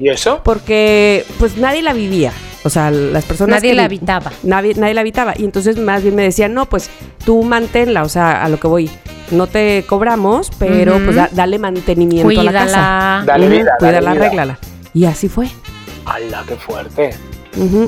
¿Y 0.00 0.08
eso? 0.08 0.40
Porque, 0.42 1.24
pues, 1.38 1.56
nadie 1.56 1.82
la 1.82 1.92
vivía. 1.92 2.32
O 2.62 2.68
sea, 2.70 2.90
las 2.90 3.24
personas 3.24 3.56
Nadie 3.56 3.70
que 3.70 3.76
la 3.76 3.84
habitaba. 3.84 4.32
Nadie, 4.42 4.74
nadie 4.74 4.94
la 4.94 5.00
habitaba. 5.00 5.34
Y 5.36 5.44
entonces 5.44 5.78
más 5.78 6.02
bien 6.02 6.14
me 6.14 6.22
decían, 6.22 6.52
no, 6.52 6.66
pues 6.66 6.90
tú 7.24 7.42
manténla, 7.42 8.02
o 8.02 8.08
sea, 8.08 8.44
a 8.44 8.48
lo 8.48 8.58
que 8.60 8.66
voy. 8.66 8.90
No 9.30 9.46
te 9.46 9.84
cobramos, 9.86 10.50
pero 10.58 10.98
pues 11.04 11.16
da- 11.16 11.30
dale 11.32 11.58
mantenimiento 11.58 12.40
a 12.40 12.44
la 12.44 12.52
casa. 12.52 13.22
Dale 13.24 13.48
vida, 13.48 13.72
dale 13.80 13.98
Cuídala, 13.98 14.12
vida. 14.12 14.24
arréglala. 14.26 14.58
Y 14.92 15.04
así 15.06 15.28
fue. 15.28 15.48
¡Hala, 16.04 16.44
qué 16.46 16.56
fuerte! 16.56 17.10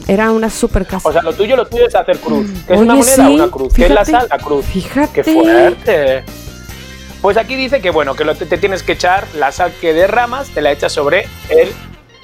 Era 0.08 0.30
una 0.32 0.48
super 0.50 0.86
casa. 0.86 1.08
O 1.08 1.12
sea, 1.12 1.22
lo 1.22 1.32
tuyo, 1.34 1.54
lo 1.56 1.66
tuyo 1.66 1.86
es 1.86 1.94
hacer 1.94 2.18
cruz. 2.18 2.46
¿Qué 2.66 2.74
es 2.74 2.78
Oye, 2.80 2.82
una 2.90 2.94
moneda? 2.94 3.14
sí, 3.26 3.34
una 3.34 3.48
cruz. 3.48 3.72
¿Qué 3.74 3.84
es 3.86 3.90
la 3.90 4.04
sal? 4.04 4.26
La 4.30 4.38
cruz. 4.38 4.64
Fíjate. 4.66 5.22
¡Qué 5.22 5.24
fuerte! 5.34 6.24
Pues 7.20 7.36
aquí 7.36 7.54
dice 7.56 7.80
que, 7.80 7.90
bueno, 7.90 8.14
que 8.14 8.24
lo 8.24 8.34
te, 8.34 8.46
te 8.46 8.58
tienes 8.58 8.82
que 8.82 8.92
echar 8.92 9.24
la 9.36 9.52
sal 9.52 9.72
que 9.80 9.92
derramas, 9.92 10.48
te 10.50 10.60
la 10.62 10.72
echas 10.72 10.92
sobre 10.92 11.26
el 11.50 11.68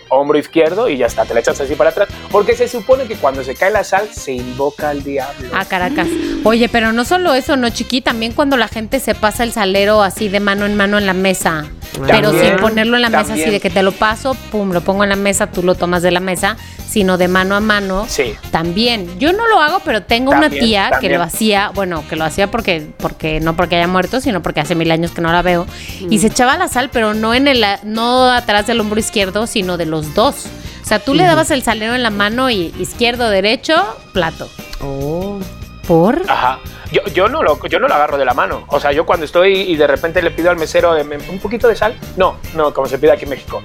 hombro 0.09 0.39
izquierdo 0.39 0.89
y 0.89 0.97
ya 0.97 1.07
está, 1.07 1.25
te 1.25 1.35
la 1.35 1.41
echas 1.41 1.61
así 1.61 1.75
para 1.75 1.91
atrás. 1.91 2.09
Porque 2.31 2.55
se 2.55 2.69
supone 2.69 3.05
que 3.07 3.17
cuando 3.17 3.43
se 3.45 3.55
cae 3.55 3.71
la 3.71 3.85
sal 3.85 4.09
se 4.13 4.33
invoca 4.33 4.91
al 4.91 5.03
diablo. 5.03 5.49
A 5.53 5.65
Caracas. 5.65 6.09
Oye, 6.45 6.69
pero 6.69 6.93
no 6.93 7.05
solo 7.05 7.35
eso, 7.35 7.57
¿no, 7.57 7.71
Chiqui? 7.71 8.01
También 8.01 8.33
cuando 8.33 8.57
la 8.57 8.69
gente 8.69 9.01
se 9.01 9.15
pasa 9.15 9.45
el 9.45 9.53
salero 9.53 10.03
así 10.03 10.29
de 10.29 10.41
mano 10.41 10.67
en 10.67 10.77
mano 10.77 10.99
en 10.99 11.07
la 11.07 11.15
mesa. 11.15 11.67
Pero 12.07 12.33
sin 12.33 12.57
ponerlo 12.57 12.97
en 12.97 13.03
la 13.03 13.11
mesa 13.11 13.35
así 13.35 13.51
de 13.51 13.61
que 13.61 13.71
te 13.71 13.83
lo 13.83 13.93
paso, 13.93 14.35
pum, 14.51 14.73
lo 14.73 14.81
pongo 14.81 15.05
en 15.05 15.11
la 15.11 15.17
mesa, 15.17 15.49
tú 15.49 15.63
lo 15.63 15.75
tomas 15.75 16.03
de 16.03 16.11
la 16.11 16.21
mesa, 16.21 16.57
sino 16.89 17.19
de 17.19 17.29
mano 17.29 17.57
a 17.57 17.61
mano. 17.61 18.07
Sí. 18.09 18.35
También. 18.51 19.19
Yo 19.19 19.33
no 19.33 19.49
lo 19.49 19.61
hago, 19.61 19.81
pero 19.85 20.03
tengo 20.03 20.31
una 20.31 20.43
También, 20.43 20.65
tía 20.65 20.91
que 21.01 21.09
lo 21.11 21.23
hacía, 21.23 21.71
bueno, 21.75 22.05
que 22.09 22.17
lo 22.17 22.25
hacía 22.25 22.51
porque, 22.51 22.87
porque 22.99 23.41
no 23.41 23.57
porque 23.57 23.77
haya 23.77 23.89
muerto, 23.89 24.21
sino 24.21 24.43
porque 24.43 24.61
hace 24.61 24.75
mil 24.75 24.91
años 24.91 25.13
que 25.13 25.21
no 25.21 25.33
la 25.33 25.43
veo. 25.43 25.67
Y 26.11 26.19
se 26.19 26.29
echaba 26.29 26.57
la 26.57 26.69
sal, 26.69 26.91
pero 26.93 27.15
no 27.15 27.35
en 27.35 27.49
el, 27.49 27.65
no 27.85 28.31
atrás 28.31 28.67
del 28.67 28.81
hombro 28.81 29.01
izquierdo, 29.01 29.47
sino 29.47 29.77
de 29.77 29.87
los 29.87 30.15
dos. 30.15 30.47
O 30.83 30.87
sea, 30.89 30.99
tú 30.99 31.15
le 31.15 31.25
dabas 31.25 31.51
el 31.51 31.63
salero 31.63 31.95
en 31.95 32.03
la 32.03 32.11
mano 32.11 32.49
y 32.49 32.73
izquierdo, 32.79 33.29
derecho, 33.29 33.83
plato. 34.13 34.49
Oh. 34.81 35.39
¿Por? 35.87 36.23
Ajá. 36.29 36.59
Yo, 36.93 37.03
yo, 37.13 37.29
no 37.29 37.43
lo, 37.43 37.59
yo 37.67 37.79
no 37.81 37.87
lo 37.89 37.95
agarro 37.95 38.17
de 38.17 38.25
la 38.25 38.35
mano. 38.35 38.65
O 38.69 38.81
sea, 38.81 38.93
yo 38.93 39.05
cuando 39.05 39.27
estoy 39.27 39.53
y 39.61 39.77
de 39.77 39.87
repente 39.87 40.23
le 40.23 40.31
pido 40.31 40.51
al 40.51 40.57
mesero 40.57 40.93
me- 41.05 41.17
un 41.29 41.39
poquito 41.39 41.69
de 41.69 41.77
sal, 41.77 41.95
no, 42.17 42.37
no, 42.55 42.73
como 42.73 42.87
se 42.87 42.99
pide 42.99 43.13
aquí 43.13 43.25
en 43.25 43.31
México. 43.31 43.63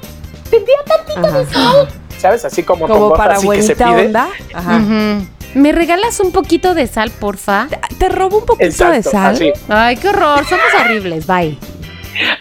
Ajá. 1.16 1.44
¿Sabes? 2.18 2.46
Así 2.46 2.64
como, 2.64 2.88
con 2.88 2.96
Como 2.96 3.10
voz 3.10 3.18
para 3.18 3.36
así 3.36 3.50
que 3.50 3.62
se 3.62 3.76
pide. 3.76 4.06
onda. 4.08 4.30
Ajá. 4.54 4.78
Ujú. 4.78 5.26
¿Me 5.56 5.72
regalas 5.72 6.20
un 6.20 6.32
poquito 6.32 6.74
de 6.74 6.88
sal, 6.88 7.12
porfa? 7.12 7.68
Te 7.98 8.10
robo 8.10 8.40
un 8.40 8.46
poquito 8.46 8.66
Exacto, 8.66 8.94
de 8.94 9.04
sal. 9.04 9.36
así. 9.36 9.54
Ay, 9.70 9.98
qué 9.98 10.10
horror, 10.10 10.44
somos 10.46 10.66
horribles, 10.84 11.28
bye. 11.28 11.58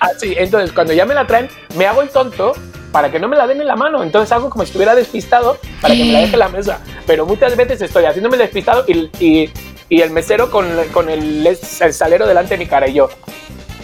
Así, 0.01 0.35
entonces 0.37 0.73
cuando 0.73 0.93
ya 0.93 1.05
me 1.05 1.15
la 1.15 1.27
traen, 1.27 1.49
me 1.77 1.87
hago 1.87 2.03
el 2.03 2.09
tonto 2.11 2.53
para 2.91 3.11
que 3.11 3.19
no 3.19 3.29
me 3.29 3.37
la 3.37 3.47
den 3.47 3.61
en 3.61 3.67
la 3.67 3.77
mano. 3.77 4.03
Entonces 4.03 4.31
hago 4.33 4.51
como 4.51 4.65
si 4.65 4.69
estuviera 4.71 4.95
despistado 4.95 5.59
para 5.81 5.95
que 5.95 6.05
me 6.05 6.13
la 6.13 6.19
deje 6.21 6.33
en 6.35 6.39
la 6.39 6.49
mesa. 6.49 6.81
Pero 7.07 7.27
muchas 7.27 7.57
veces 7.57 7.81
estoy 7.83 8.05
haciéndome 8.05 8.37
despistado 8.37 8.85
y, 8.87 9.11
y- 9.19 9.53
y 9.93 10.01
el 10.01 10.09
mesero 10.09 10.51
con, 10.51 10.67
con 10.91 11.11
el, 11.11 11.47
el 11.47 11.93
salero 11.93 12.27
delante 12.27 12.55
de 12.55 12.59
mi 12.59 12.67
cara 12.67 12.89
y 12.89 12.95
yo. 12.95 13.11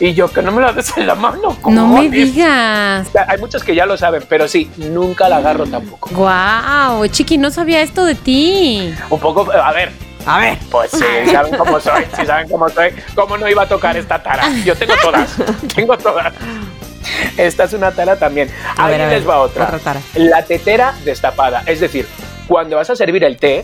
Y 0.01 0.15
yo, 0.15 0.33
que 0.33 0.41
no 0.41 0.53
me 0.53 0.63
la 0.63 0.73
des 0.73 0.97
en 0.97 1.07
la 1.07 1.15
mano. 1.15 1.59
No 1.67 1.87
me 1.87 2.09
digas. 2.09 3.09
Hay 3.27 3.39
muchos 3.39 3.63
que 3.63 3.75
ya 3.75 3.85
lo 3.85 3.99
saben, 3.99 4.25
pero 4.27 4.49
sí, 4.49 4.71
nunca 4.79 5.29
la 5.29 5.37
agarro 5.37 5.67
tampoco. 5.67 6.09
Guau, 6.15 7.07
chiqui, 7.09 7.37
no 7.37 7.51
sabía 7.51 7.83
esto 7.83 8.07
de 8.07 8.15
ti. 8.15 8.95
Un 9.11 9.21
poco, 9.21 9.53
a 9.53 9.71
ver, 9.75 9.93
A 10.25 10.39
ver. 10.39 10.57
pues 10.71 10.93
sí, 10.93 11.31
saben 11.31 11.55
cómo 11.59 11.79
soy, 11.79 12.05
sí 12.17 12.25
saben 12.25 12.49
cómo 12.49 12.71
soy. 12.71 12.89
¿Cómo 13.15 13.37
no 13.37 13.47
iba 13.47 13.65
a 13.65 13.69
tocar 13.69 13.95
esta 13.99 14.23
tara? 14.23 14.49
Yo 14.65 14.75
tengo 14.77 14.95
todas, 15.03 15.37
tengo 15.75 15.99
todas. 15.99 16.33
Esta 17.37 17.65
es 17.65 17.75
una 17.75 17.91
tara 17.93 18.19
también. 18.19 18.51
A 18.79 18.87
a 18.87 18.89
ver, 18.89 19.07
les 19.11 19.29
va 19.29 19.41
otra. 19.41 19.67
otra 19.67 19.79
tara. 19.79 20.01
La 20.15 20.43
tetera 20.43 20.95
destapada. 21.05 21.65
Es 21.67 21.81
decir, 21.81 22.09
cuando 22.49 22.77
vas 22.77 22.91
a 22.91 22.97
servir 22.97 23.23
el 23.25 23.37
té. 23.37 23.63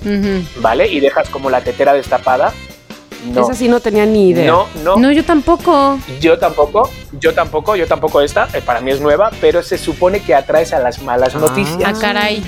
¿vale? 0.60 0.86
Y 0.86 1.00
dejas 1.00 1.28
como 1.30 1.50
la 1.50 1.60
tetera 1.62 1.92
destapada. 1.92 2.52
No, 3.32 3.40
Esa 3.42 3.54
sí 3.54 3.68
no 3.68 3.80
tenía 3.80 4.04
ni 4.04 4.28
idea. 4.28 4.46
no, 4.46 4.66
no, 4.84 4.96
No, 4.96 5.10
yo 5.10 5.24
tampoco. 5.24 5.98
Yo 6.20 6.38
tampoco, 6.38 6.90
yo 7.18 7.32
tampoco, 7.32 7.74
yo 7.74 7.86
tampoco 7.86 8.20
esta. 8.20 8.48
eh, 8.52 8.60
Para 8.60 8.80
mí 8.82 8.90
es 8.90 9.00
nueva, 9.00 9.30
pero 9.40 9.62
se 9.62 9.78
supone 9.78 10.20
que 10.20 10.34
atraes 10.34 10.74
a 10.74 10.78
las 10.78 11.00
malas 11.02 11.34
Ah. 11.34 11.38
noticias. 11.38 11.80
Ah, 11.86 11.98
caray. 11.98 12.42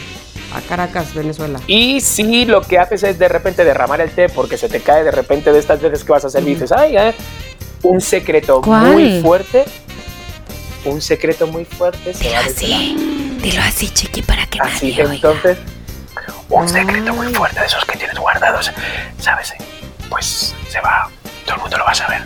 A 0.54 0.60
Caracas, 0.60 1.14
Venezuela. 1.14 1.58
Y 1.66 2.00
si 2.00 2.44
lo 2.44 2.60
que 2.60 2.78
haces 2.78 3.02
es 3.04 3.18
de 3.18 3.26
repente 3.28 3.64
derramar 3.64 4.00
el 4.02 4.10
té 4.10 4.28
porque 4.28 4.56
se 4.58 4.68
te 4.68 4.80
cae 4.80 5.02
de 5.02 5.10
repente 5.10 5.50
de 5.50 5.58
estas 5.58 5.80
veces 5.80 6.04
que 6.04 6.12
vas 6.12 6.24
a 6.26 6.30
servir, 6.30 6.54
dices, 6.54 6.72
ay, 6.72 6.96
eh, 6.96 7.14
un 7.82 8.00
secreto 8.00 8.60
¿Cuál? 8.60 8.92
muy 8.92 9.20
fuerte, 9.22 9.64
un 10.84 11.00
secreto 11.00 11.46
muy 11.46 11.64
fuerte 11.64 12.12
se 12.14 12.30
va 12.30 12.38
a. 12.40 12.42
Dilo 13.42 13.62
así, 13.62 13.88
chiqui, 13.88 14.22
para 14.22 14.46
que 14.46 14.58
Así 14.60 14.94
que 14.94 15.02
entonces, 15.02 15.58
un 16.50 16.68
secreto 16.68 17.12
muy 17.14 17.32
fuerte 17.34 17.60
de 17.60 17.66
esos 17.66 17.84
que 17.84 17.96
tienes 17.98 18.18
guardados, 18.18 18.70
¿sabes? 19.18 19.52
Pues 20.08 20.54
se 20.68 20.80
va, 20.80 21.08
todo 21.44 21.56
el 21.56 21.62
mundo 21.62 21.78
lo 21.78 21.84
va 21.84 21.90
a 21.90 21.94
saber. 21.94 22.22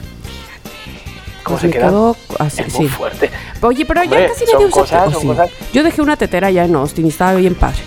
¿Cómo 1.43 1.59
Pues 1.59 1.63
se 1.63 1.71
queda? 1.79 1.89
quedó 1.89 2.17
así, 2.39 2.63
Es 2.63 2.75
muy 2.75 2.87
sí. 2.87 2.93
fuerte. 2.93 3.31
Oye, 3.63 3.85
pero 3.87 4.03
Hombre, 4.03 4.23
ya 4.23 4.29
casi 4.29 4.45
nadie 4.45 4.67
usa 4.67 4.81
cosas, 4.83 5.09
¿o 5.09 5.11
son 5.13 5.21
sí? 5.23 5.27
cosas. 5.29 5.51
Yo 5.73 5.83
dejé 5.83 6.03
una 6.03 6.17
tetera 6.17 6.49
allá 6.49 6.65
en 6.65 6.75
Austin 6.77 7.07
y 7.07 7.09
estaba 7.09 7.35
bien 7.35 7.55
padre. 7.55 7.79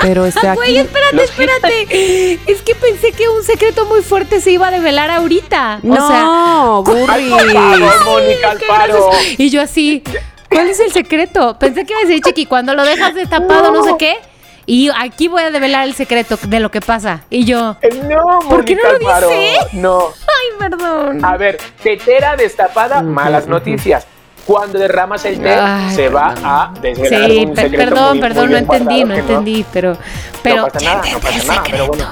Pero 0.00 0.24
este 0.24 0.40
aquí. 0.48 0.56
Güey, 0.56 0.78
espérate, 0.78 1.16
Los 1.16 1.24
espérate. 1.26 2.40
Es 2.50 2.62
que 2.62 2.74
pensé 2.74 3.12
que 3.12 3.28
un 3.28 3.44
secreto 3.44 3.84
muy 3.84 4.00
fuerte 4.02 4.40
se 4.40 4.50
iba 4.52 4.68
a 4.68 4.70
develar 4.70 5.10
ahorita. 5.10 5.80
no, 5.82 5.92
o 5.94 6.08
sea, 6.08 6.20
favor, 6.22 7.10
Mónica 8.06 8.50
Alfaro. 8.50 9.10
Y 9.36 9.50
yo 9.50 9.60
así, 9.60 10.02
¿cuál 10.50 10.68
es 10.70 10.80
el 10.80 10.90
secreto? 10.90 11.58
Pensé 11.58 11.84
que 11.84 11.92
iba 11.92 12.00
a 12.00 12.04
decir, 12.06 12.22
Chiqui, 12.22 12.46
cuando 12.46 12.74
lo 12.74 12.82
dejas 12.82 13.14
destapado, 13.14 13.70
no 13.72 13.84
sé 13.84 13.92
qué. 13.98 14.16
Y 14.66 14.90
aquí 14.96 15.28
voy 15.28 15.42
a 15.42 15.50
develar 15.50 15.84
el 15.86 15.94
secreto 15.94 16.38
de 16.42 16.60
lo 16.60 16.70
que 16.70 16.80
pasa. 16.80 17.22
Y 17.30 17.44
yo, 17.44 17.76
Eh, 17.82 17.88
No, 18.08 18.38
¿Por 18.48 18.64
qué 18.64 18.76
no 18.76 18.82
lo 18.92 18.98
dice? 18.98 19.56
No. 19.72 20.00
ay, 20.20 20.58
perdón. 20.58 21.24
A 21.24 21.36
ver, 21.36 21.58
tetera 21.82 22.36
destapada, 22.36 23.02
malas 23.02 23.46
noticias. 23.46 24.06
Cuando 24.46 24.78
derramas 24.78 25.24
el 25.24 25.40
té, 25.40 25.50
Ay, 25.54 25.94
se 25.94 26.08
va 26.08 26.34
perdón. 26.34 26.44
a 26.46 26.72
desvelar 26.80 27.30
Sí, 27.30 27.44
un 27.46 27.56
secreto 27.56 27.76
perdón, 27.90 28.10
muy- 28.10 28.20
perdón, 28.20 28.44
muy 28.44 28.52
no 28.52 28.58
entendí, 28.58 29.04
no 29.04 29.14
entendí, 29.14 29.66
pero, 29.72 29.96
pero 30.42 30.56
no 30.62 30.66
pasa 30.68 30.84
nada, 30.96 31.02
no 31.12 31.20
pasa 31.20 31.44
nada, 31.46 31.62
pero 31.70 31.86
bueno. 31.86 32.04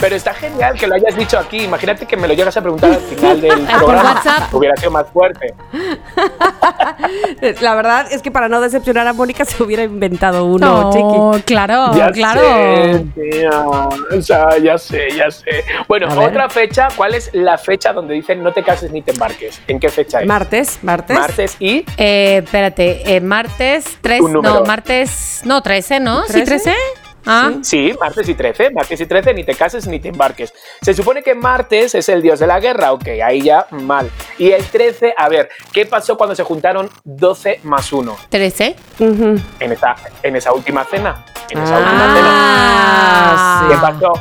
Pero 0.00 0.16
está 0.16 0.32
genial 0.34 0.74
que 0.78 0.86
lo 0.86 0.94
hayas 0.94 1.14
dicho 1.16 1.38
aquí. 1.38 1.62
Imagínate 1.64 2.06
que 2.06 2.16
me 2.16 2.26
lo 2.26 2.34
llegas 2.34 2.56
a 2.56 2.62
preguntar 2.62 2.90
al 2.92 3.00
final 3.00 3.40
del 3.40 3.60
programa. 3.78 4.14
WhatsApp. 4.14 4.54
Hubiera 4.54 4.76
sido 4.76 4.90
más 4.90 5.06
fuerte. 5.12 5.54
La 7.60 7.74
verdad 7.74 8.06
es 8.10 8.22
que 8.22 8.30
para 8.30 8.48
no 8.48 8.60
decepcionar 8.60 9.06
a 9.06 9.12
Mónica 9.12 9.44
se 9.44 9.62
hubiera 9.62 9.82
inventado 9.82 10.44
uno, 10.46 10.90
no, 10.92 11.32
chiqui. 11.32 11.42
claro, 11.44 11.92
ya 11.94 12.10
claro. 12.10 12.40
sé, 12.40 13.04
tía. 13.14 13.50
O 13.60 14.22
sea, 14.22 14.58
ya 14.58 14.78
sé, 14.78 15.08
ya 15.16 15.30
sé. 15.30 15.64
Bueno, 15.88 16.08
A 16.10 16.14
ver. 16.14 16.28
otra 16.30 16.48
fecha. 16.48 16.88
¿Cuál 16.96 17.14
es 17.14 17.30
la 17.32 17.58
fecha 17.58 17.92
donde 17.92 18.14
dicen 18.14 18.42
no 18.42 18.52
te 18.52 18.62
cases 18.62 18.90
ni 18.90 19.02
te 19.02 19.12
embarques? 19.12 19.60
¿En 19.68 19.78
qué 19.80 19.88
fecha 19.88 20.20
es? 20.20 20.26
Martes, 20.26 20.78
martes. 20.82 21.18
Martes 21.18 21.56
y 21.60 21.84
Eh, 21.96 22.40
espérate, 22.44 23.16
eh, 23.16 23.20
martes 23.20 23.98
3, 24.00 24.20
Un 24.20 24.32
número. 24.34 24.54
no, 24.60 24.64
martes, 24.64 25.40
no, 25.44 25.62
13, 25.62 26.00
¿no? 26.00 26.22
¿Sí, 26.26 26.42
13? 26.44 26.74
13? 27.22 27.30
Ah, 27.30 27.52
Sí, 27.62 27.92
martes 28.00 28.28
y 28.28 28.34
13, 28.34 28.70
martes 28.70 29.00
y 29.00 29.06
13, 29.06 29.34
ni 29.34 29.44
te 29.44 29.54
cases 29.54 29.86
ni 29.86 30.00
te 30.00 30.08
embarques. 30.08 30.52
Se 30.82 30.94
supone 30.94 31.22
que 31.22 31.34
martes 31.34 31.94
es 31.94 32.08
el 32.08 32.22
dios 32.22 32.38
de 32.40 32.46
la 32.46 32.60
guerra, 32.60 32.92
ok, 32.92 33.08
ahí 33.24 33.42
ya 33.42 33.66
mal. 33.70 34.10
Y 34.38 34.50
el 34.50 34.64
13, 34.64 35.14
a 35.16 35.28
ver, 35.28 35.48
¿qué 35.72 35.86
pasó 35.86 36.16
cuando 36.16 36.34
se 36.34 36.42
juntaron 36.42 36.88
12 37.04 37.60
más 37.64 37.92
1 37.92 38.16
13. 38.28 38.76
Ujú. 38.98 39.36
en 39.60 39.72
esa, 39.72 39.94
en 40.22 40.36
esa 40.36 40.52
última 40.52 40.84
cena? 40.84 41.24
En 41.50 41.58
esa 41.58 41.76
última 41.78 42.14
cena. 42.14 42.30
Ah, 42.32 43.66
¿Qué 43.68 43.76
pasó? 43.76 44.12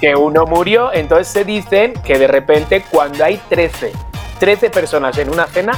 Que 0.00 0.14
uno 0.16 0.44
murió, 0.46 0.92
entonces 0.92 1.28
se 1.28 1.44
dicen 1.44 1.94
que 2.04 2.18
de 2.18 2.26
repente 2.26 2.84
cuando 2.90 3.24
hay 3.24 3.40
13, 3.48 3.92
13 4.40 4.70
personas 4.70 5.16
en 5.18 5.30
una 5.30 5.46
cena, 5.46 5.72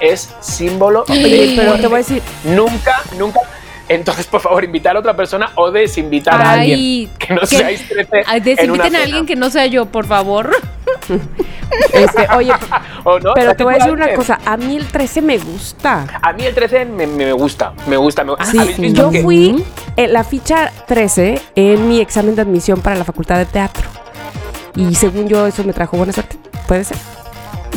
es 0.00 0.34
símbolo 0.40 1.04
de 1.06 1.54
Pero 1.56 1.74
te 1.76 1.86
voy 1.86 1.94
a 1.94 1.98
decir, 1.98 2.22
Nunca, 2.44 3.02
nunca. 3.16 3.40
Entonces, 3.88 4.26
por 4.26 4.40
favor, 4.40 4.62
invitar 4.64 4.96
a 4.96 5.00
otra 5.00 5.16
persona 5.16 5.50
o 5.54 5.70
desinvitar 5.70 6.40
a 6.40 6.52
Ay, 6.52 6.72
alguien. 6.72 7.10
Que 7.18 7.34
no 7.34 7.40
que- 7.40 7.46
seáis 7.46 7.88
13 7.88 8.24
Ay, 8.26 8.42
en 8.56 8.70
una 8.70 8.84
desinviten 8.84 8.96
a 8.96 9.02
alguien 9.02 9.26
que 9.26 9.36
no 9.36 9.50
sea 9.50 9.66
yo, 9.66 9.86
por 9.86 10.06
favor. 10.06 10.50
este, 11.92 12.26
oye, 12.36 12.52
¿O 13.04 13.18
no? 13.18 13.32
pero 13.34 13.50
¿A 13.50 13.54
te 13.54 13.64
voy 13.64 13.74
a 13.74 13.78
decir 13.78 13.92
una 13.92 14.12
cosa, 14.14 14.38
a 14.44 14.56
mí 14.56 14.76
el 14.76 14.86
13 14.86 15.22
me 15.22 15.38
gusta. 15.38 16.06
A 16.22 16.32
mí 16.32 16.44
el 16.44 16.54
13 16.54 16.84
me, 16.84 17.06
me 17.06 17.32
gusta, 17.32 17.72
me 17.86 17.96
gusta. 17.96 18.24
Me, 18.24 18.32
Sí, 18.44 18.58
¿habéis 18.58 18.78
visto 18.78 19.02
yo 19.02 19.10
que- 19.10 19.22
fui 19.22 19.64
en 19.96 20.12
la 20.12 20.24
ficha 20.24 20.70
13 20.86 21.40
en 21.54 21.88
mi 21.88 22.00
examen 22.00 22.34
de 22.34 22.42
admisión 22.42 22.80
para 22.80 22.96
la 22.96 23.04
Facultad 23.04 23.36
de 23.38 23.46
Teatro. 23.46 23.88
Y 24.76 24.94
según 24.94 25.28
yo, 25.28 25.46
eso 25.46 25.64
me 25.64 25.72
trajo 25.72 25.96
buena 25.96 26.12
suerte. 26.12 26.36
¿Puede 26.66 26.84
ser? 26.84 26.96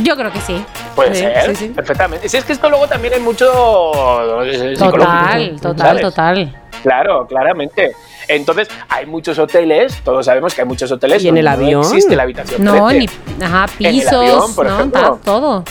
Yo 0.03 0.15
creo 0.15 0.31
que 0.31 0.39
sí. 0.41 0.63
Puede 0.95 1.15
Sí, 1.15 1.21
ser, 1.21 1.49
sí, 1.49 1.55
sí. 1.55 1.67
perfectamente. 1.69 2.27
Si 2.29 2.37
es 2.37 2.43
que 2.45 2.53
esto 2.53 2.69
luego 2.69 2.87
también 2.87 3.13
hay 3.13 3.19
mucho 3.21 4.43
eh, 4.43 4.75
psicológico, 4.75 4.97
Total, 4.99 5.59
total, 5.61 5.77
¿sabes? 5.87 6.01
total. 6.01 6.57
Claro, 6.83 7.27
claramente. 7.27 7.91
Entonces, 8.27 8.67
hay 8.89 9.05
muchos 9.05 9.37
hoteles, 9.39 10.01
todos 10.03 10.25
sabemos 10.25 10.53
que 10.53 10.61
hay 10.61 10.67
muchos 10.67 10.91
hoteles 10.91 11.23
¿Y 11.23 11.27
en 11.29 11.37
el 11.37 11.47
avión? 11.47 11.81
no 11.81 11.87
existe 11.87 12.15
la 12.15 12.23
habitación 12.23 12.63
No, 12.63 12.87
13. 12.87 12.99
ni, 13.37 13.43
ajá, 13.45 13.65
En 13.79 13.85
el 13.85 13.91
pisos, 13.95 14.13
avión, 14.13 14.55
por 14.55 14.65
no, 14.67 14.75
ejemplo. 14.75 15.19
todo. 15.23 15.63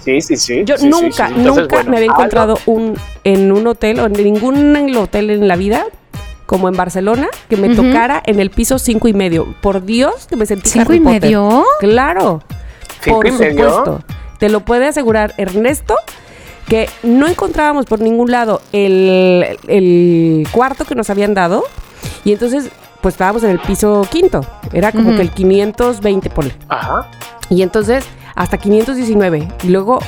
Sí, 0.00 0.20
sí, 0.20 0.36
sí. 0.36 0.62
Yo 0.64 0.76
sí, 0.78 0.88
nunca, 0.88 1.28
sí. 1.28 1.34
Entonces, 1.36 1.62
nunca 1.64 1.76
bueno, 1.76 1.90
me 1.90 1.96
había 1.98 2.08
algo- 2.10 2.20
encontrado 2.20 2.58
un, 2.66 2.98
en 3.24 3.52
un 3.52 3.66
hotel 3.66 4.00
o 4.00 4.06
en 4.06 4.12
ningún 4.14 4.96
hotel 4.96 5.30
en 5.30 5.46
la 5.48 5.56
vida, 5.56 5.84
como 6.46 6.68
en 6.68 6.74
Barcelona, 6.76 7.28
que 7.48 7.56
me 7.56 7.74
tocara 7.74 8.22
en 8.26 8.40
el 8.40 8.50
piso 8.50 8.78
cinco 8.78 9.08
y 9.08 9.12
medio. 9.14 9.54
Por 9.60 9.84
Dios, 9.84 10.26
que 10.26 10.36
me 10.36 10.44
sentí 10.46 10.70
¿Cinco 10.70 10.88
Harry 10.90 10.96
y 10.98 11.00
Potter. 11.00 11.22
medio? 11.22 11.64
Claro. 11.78 12.42
¿Cinco 13.00 13.16
por 13.18 13.26
y 13.28 13.30
medio? 13.32 13.68
supuesto. 13.70 14.04
Te 14.42 14.48
lo 14.48 14.58
puede 14.64 14.88
asegurar 14.88 15.34
Ernesto 15.36 15.94
que 16.66 16.88
no 17.04 17.28
encontrábamos 17.28 17.86
por 17.86 18.00
ningún 18.00 18.32
lado 18.32 18.60
el, 18.72 19.56
el 19.68 20.48
cuarto 20.50 20.84
que 20.84 20.96
nos 20.96 21.10
habían 21.10 21.32
dado 21.32 21.62
y 22.24 22.32
entonces 22.32 22.68
pues 23.00 23.14
estábamos 23.14 23.44
en 23.44 23.50
el 23.50 23.60
piso 23.60 24.04
quinto. 24.10 24.44
Era 24.72 24.90
como 24.90 25.14
que 25.14 25.22
el 25.22 25.30
520 25.30 26.28
ponle. 26.30 26.56
Ajá. 26.68 27.08
Y 27.50 27.62
entonces 27.62 28.04
hasta 28.34 28.58
519. 28.58 29.46
Y 29.62 29.68
luego, 29.68 30.00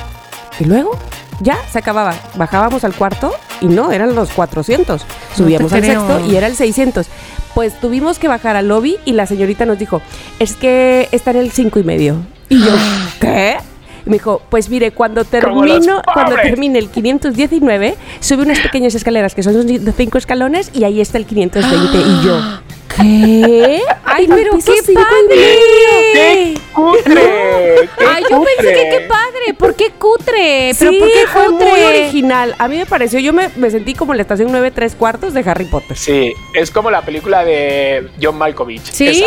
y 0.59 0.65
luego 0.65 0.99
ya 1.39 1.57
se 1.71 1.79
acababa. 1.79 2.13
Bajábamos 2.35 2.83
al 2.83 2.93
cuarto 2.93 3.31
y 3.61 3.67
no, 3.67 3.93
eran 3.93 4.15
los 4.15 4.31
400. 4.31 5.05
Subíamos 5.33 5.71
al 5.71 5.79
creo. 5.79 6.05
sexto 6.05 6.29
y 6.29 6.35
era 6.35 6.47
el 6.47 6.57
600. 6.57 7.07
Pues 7.53 7.79
tuvimos 7.79 8.19
que 8.19 8.27
bajar 8.27 8.57
al 8.57 8.67
lobby 8.67 8.97
y 9.05 9.13
la 9.13 9.27
señorita 9.27 9.65
nos 9.65 9.79
dijo, 9.79 10.01
es 10.39 10.57
que 10.57 11.07
está 11.13 11.31
en 11.31 11.37
el 11.37 11.51
cinco 11.51 11.79
y 11.79 11.85
medio. 11.85 12.17
Y 12.49 12.59
yo, 12.59 12.71
¿qué? 13.21 13.59
Y 14.05 14.09
me 14.09 14.15
dijo, 14.15 14.41
pues 14.49 14.69
mire, 14.69 14.91
cuando 14.91 15.23
termino, 15.25 16.01
cuando 16.13 16.35
termine 16.35 16.79
el 16.79 16.89
519, 16.89 17.95
sube 18.19 18.43
unas 18.43 18.59
pequeñas 18.59 18.93
escaleras 18.95 19.33
que 19.33 19.43
son 19.43 19.65
de 19.65 19.91
cinco 19.91 20.17
escalones 20.17 20.71
y 20.73 20.83
ahí 20.83 21.01
está 21.01 21.17
el 21.17 21.25
520. 21.25 21.97
Y 21.97 22.25
yo, 22.25 22.39
¿qué? 22.97 23.81
Ay, 24.03 24.27
pero 24.27 24.53
piso 24.53 24.71
qué 24.73 24.81
cinco 24.83 25.01
y 28.19 28.23
medio. 28.23 28.29
¡Qué 28.29 28.37
cutre! 28.37 28.65
¡Qué 28.65 28.65
Ay, 28.65 28.65
yo 28.65 28.65
pensé 28.65 28.73
que 28.73 28.89
qué 28.89 28.99
padre. 29.07 29.53
¿Por 29.57 29.75
qué 29.75 29.91
cutre? 29.91 30.71
¿Pero 30.77 30.91
sí, 30.91 30.99
por 30.99 31.07
qué 31.11 31.27
fue 31.27 31.49
muy 31.49 31.59
cutre? 31.69 31.85
original. 31.85 32.55
A 32.57 32.67
mí 32.67 32.77
me 32.77 32.85
pareció, 32.85 33.19
yo 33.19 33.33
me, 33.33 33.49
me 33.55 33.69
sentí 33.71 33.93
como 33.93 34.13
en 34.13 34.17
la 34.17 34.21
estación 34.23 34.51
9 34.51 34.71
3 34.71 34.95
cuartos 34.95 35.33
de 35.33 35.41
Harry 35.49 35.65
Potter. 35.65 35.97
Sí, 35.97 36.33
es 36.53 36.71
como 36.71 36.89
la 36.91 37.01
película 37.01 37.43
de 37.43 38.09
John 38.21 38.37
Malkovich. 38.37 38.83
Sí, 38.83 39.07
esa, 39.07 39.25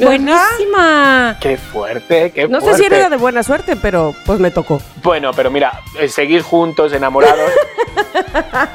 ¿no? 0.00 0.06
buenísima. 0.06 1.36
Qué 1.40 1.56
fuerte, 1.56 2.30
qué 2.32 2.48
No 2.48 2.60
sé 2.60 2.66
fuerte. 2.66 2.88
si 2.88 2.94
era 2.94 3.08
de 3.10 3.16
buena 3.16 3.42
suerte, 3.42 3.76
pero 3.76 4.14
pues 4.26 4.38
me 4.38 4.50
tocó. 4.50 4.80
Bueno, 5.02 5.32
pero 5.34 5.50
mira, 5.50 5.80
eh, 5.98 6.08
seguir 6.08 6.42
juntos, 6.42 6.92
enamorados. 6.92 7.50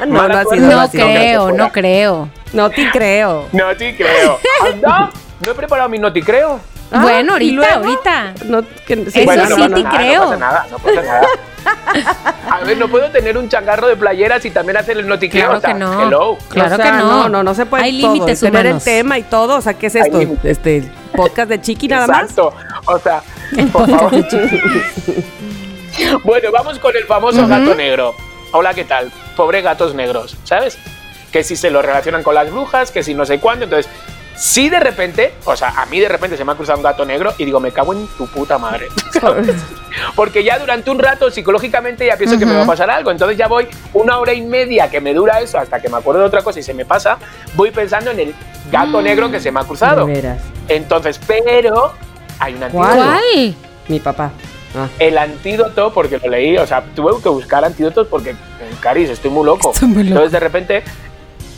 No, 0.07 0.27
no 0.27 0.37
ha 0.37 0.45
sido 0.45 0.65
No 0.67 0.89
creo, 0.89 1.51
no 1.51 1.71
creo. 1.71 2.29
No 2.53 2.69
te 2.69 2.89
creo. 2.91 3.47
No 3.51 3.75
te 3.75 3.95
creo. 3.95 4.39
Anda, 4.61 5.11
no 5.45 5.51
he 5.51 5.55
preparado 5.55 5.89
mi 5.89 5.97
no 5.97 6.11
te 6.11 6.21
creo. 6.21 6.59
Ah, 6.93 7.01
bueno, 7.01 7.32
¿y 7.39 7.56
ahorita, 7.56 7.56
luego? 7.56 7.75
ahorita. 7.75 8.34
No, 8.45 8.62
que- 8.86 8.93
Eso 8.93 9.12
sí, 9.12 9.25
Bueno, 9.25 9.43
sí 9.45 9.49
no 9.49 9.56
pasa 9.58 9.75
te 9.75 9.84
nada, 9.84 9.97
creo. 9.97 10.21
No 10.21 10.25
pasa 10.29 10.38
nada, 10.39 10.67
no 10.71 10.77
pasa 10.77 11.01
nada. 11.01 11.27
A 12.51 12.60
ver, 12.60 12.77
no 12.77 12.88
puedo 12.88 13.10
tener 13.10 13.38
un 13.38 13.49
changarro 13.49 13.88
de 13.88 13.95
playeras 13.95 14.45
y 14.45 14.51
también 14.51 14.77
hacer 14.77 14.97
el 14.97 15.08
no 15.08 15.17
te 15.17 15.29
creo. 15.29 15.45
Claro 15.45 15.58
o 15.58 15.62
sea, 15.62 15.73
que 15.73 15.79
no. 15.79 16.01
Hello. 16.01 16.38
Claro 16.49 16.73
o 16.73 16.77
sea, 16.77 16.86
que 16.86 16.91
no. 16.97 17.06
No, 17.06 17.29
no, 17.29 17.43
no 17.43 17.53
se 17.56 17.65
puede 17.65 17.84
Hay 17.84 17.91
límites 17.93 18.39
tener 18.41 18.65
el 18.67 18.82
tema 18.82 19.17
y 19.17 19.23
todo. 19.23 19.58
O 19.58 19.62
sea, 19.62 19.73
¿qué 19.73 19.88
es 19.88 19.95
esto? 19.95 20.19
Este 20.43 20.84
podcast 21.15 21.49
de 21.49 21.62
Chiqui 21.62 21.88
nada 21.88 22.08
más. 22.08 22.29
Exacto. 22.29 22.53
O 22.86 22.99
sea, 22.99 23.21
por 23.71 23.89
favor. 23.89 24.12
bueno, 26.23 26.51
vamos 26.51 26.79
con 26.79 26.95
el 26.95 27.03
famoso 27.06 27.47
gato 27.47 27.75
negro. 27.75 28.15
Hola, 28.51 28.73
¿qué 28.73 28.84
tal? 28.84 29.12
Pobre 29.36 29.62
gatos 29.62 29.95
negros, 29.95 30.38
¿sabes? 30.43 30.77
Que 31.32 31.43
si 31.43 31.56
se 31.56 31.71
lo 31.71 31.82
relacionan 31.82 32.23
con 32.23 32.36
las 32.36 32.51
brujas, 32.51 32.91
que 32.91 33.03
si 33.03 33.13
no 33.15 33.25
sé 33.25 33.39
cuándo. 33.39 33.65
Entonces, 33.65 33.91
si 34.35 34.69
de 34.69 34.79
repente, 34.79 35.33
o 35.45 35.55
sea, 35.55 35.69
a 35.81 35.85
mí 35.85 35.99
de 35.99 36.09
repente 36.09 36.37
se 36.37 36.43
me 36.43 36.51
ha 36.51 36.55
cruzado 36.55 36.77
un 36.77 36.83
gato 36.83 37.05
negro 37.05 37.33
y 37.37 37.45
digo, 37.45 37.59
me 37.59 37.71
cago 37.71 37.93
en 37.93 38.07
tu 38.17 38.27
puta 38.27 38.57
madre. 38.57 38.87
Porque 40.15 40.43
ya 40.43 40.57
durante 40.57 40.89
un 40.89 40.99
rato 40.99 41.29
psicológicamente 41.29 42.05
ya 42.05 42.17
pienso 42.17 42.39
que 42.39 42.45
me 42.45 42.55
va 42.55 42.63
a 42.63 42.67
pasar 42.67 42.89
algo. 42.89 43.11
Entonces 43.11 43.37
ya 43.37 43.47
voy 43.47 43.67
una 43.93 44.17
hora 44.17 44.33
y 44.33 44.41
media 44.41 44.89
que 44.89 44.99
me 45.01 45.13
dura 45.13 45.39
eso 45.39 45.57
hasta 45.59 45.79
que 45.79 45.89
me 45.89 45.97
acuerdo 45.97 46.21
de 46.21 46.27
otra 46.27 46.41
cosa 46.41 46.59
y 46.59 46.63
se 46.63 46.73
me 46.73 46.85
pasa, 46.85 47.17
voy 47.55 47.71
pensando 47.71 48.11
en 48.11 48.19
el 48.19 48.35
gato 48.71 49.01
negro 49.01 49.29
que 49.29 49.39
se 49.39 49.51
me 49.51 49.59
ha 49.59 49.63
cruzado. 49.63 50.05
De 50.05 50.13
veras. 50.13 50.41
Entonces, 50.67 51.19
pero 51.25 51.93
hay 52.39 52.55
un 52.55 52.63
antídoto. 52.63 52.87
¿Cuál? 52.95 53.55
Mi 53.87 53.99
papá. 53.99 54.31
Ah. 54.75 54.87
El 54.97 55.17
antídoto, 55.17 55.93
porque 55.93 56.17
lo 56.17 56.29
leí, 56.29 56.57
o 56.57 56.65
sea, 56.65 56.83
tuve 56.95 57.21
que 57.21 57.29
buscar 57.29 57.63
antídotos 57.63 58.07
porque, 58.07 58.31
eh, 58.31 58.35
Caris, 58.79 59.09
estoy 59.09 59.29
muy 59.29 59.45
loco. 59.45 59.71
Estoy 59.71 59.89
muy 59.89 60.03
loco. 60.03 60.15
Entonces, 60.15 60.31
de 60.31 60.39
repente, 60.39 60.83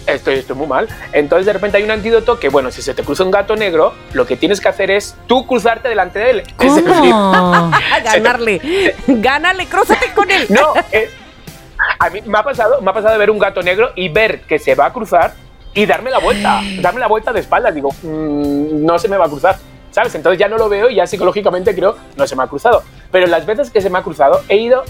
estoy, 0.07 0.35
estoy 0.35 0.55
muy 0.55 0.67
mal. 0.67 0.87
Entonces, 1.11 1.45
de 1.45 1.53
repente 1.53 1.77
hay 1.77 1.83
un 1.83 1.91
antídoto 1.91 2.39
que, 2.39 2.49
bueno, 2.49 2.71
si 2.71 2.81
se 2.81 2.93
te 2.93 3.03
cruza 3.03 3.23
un 3.23 3.31
gato 3.31 3.55
negro, 3.55 3.93
lo 4.13 4.25
que 4.25 4.35
tienes 4.37 4.59
que 4.61 4.69
hacer 4.69 4.91
es 4.91 5.15
tú 5.27 5.45
cruzarte 5.45 5.89
delante 5.89 6.19
de 6.19 6.29
él. 6.31 6.43
¿Cómo? 6.57 7.71
Ganarle. 8.03 8.95
Gánale, 9.07 9.65
cruzate 9.67 10.11
con 10.13 10.29
él. 10.31 10.47
no, 10.49 10.73
es, 10.91 11.09
a 11.99 12.09
mí 12.09 12.21
me 12.25 12.37
ha 12.37 12.43
pasado, 12.43 12.81
me 12.81 12.89
ha 12.91 12.93
pasado 12.93 13.13
de 13.13 13.19
ver 13.19 13.29
un 13.31 13.39
gato 13.39 13.61
negro 13.61 13.91
y 13.95 14.09
ver 14.09 14.41
que 14.41 14.59
se 14.59 14.75
va 14.75 14.87
a 14.87 14.93
cruzar 14.93 15.33
y 15.73 15.85
darme 15.85 16.09
la 16.09 16.19
vuelta, 16.19 16.61
darme 16.79 16.99
la 16.99 17.07
vuelta 17.07 17.33
de 17.33 17.41
espaldas. 17.41 17.75
Digo, 17.75 17.89
"Mm, 18.01 18.85
no 18.85 18.97
se 18.97 19.07
me 19.09 19.17
va 19.17 19.25
a 19.25 19.29
cruzar, 19.29 19.57
¿sabes? 19.91 20.15
Entonces 20.15 20.39
ya 20.39 20.47
no 20.47 20.57
lo 20.57 20.69
veo 20.69 20.89
y 20.89 20.95
ya 20.95 21.05
psicológicamente 21.07 21.75
creo, 21.75 21.97
no 22.15 22.25
se 22.27 22.35
me 22.35 22.43
ha 22.43 22.47
cruzado. 22.47 22.83
Pero 23.11 23.27
las 23.27 23.45
veces 23.45 23.69
que 23.69 23.81
se 23.81 23.89
me 23.89 23.97
ha 23.99 24.03
cruzado, 24.03 24.41
he 24.47 24.57
ido 24.57 24.83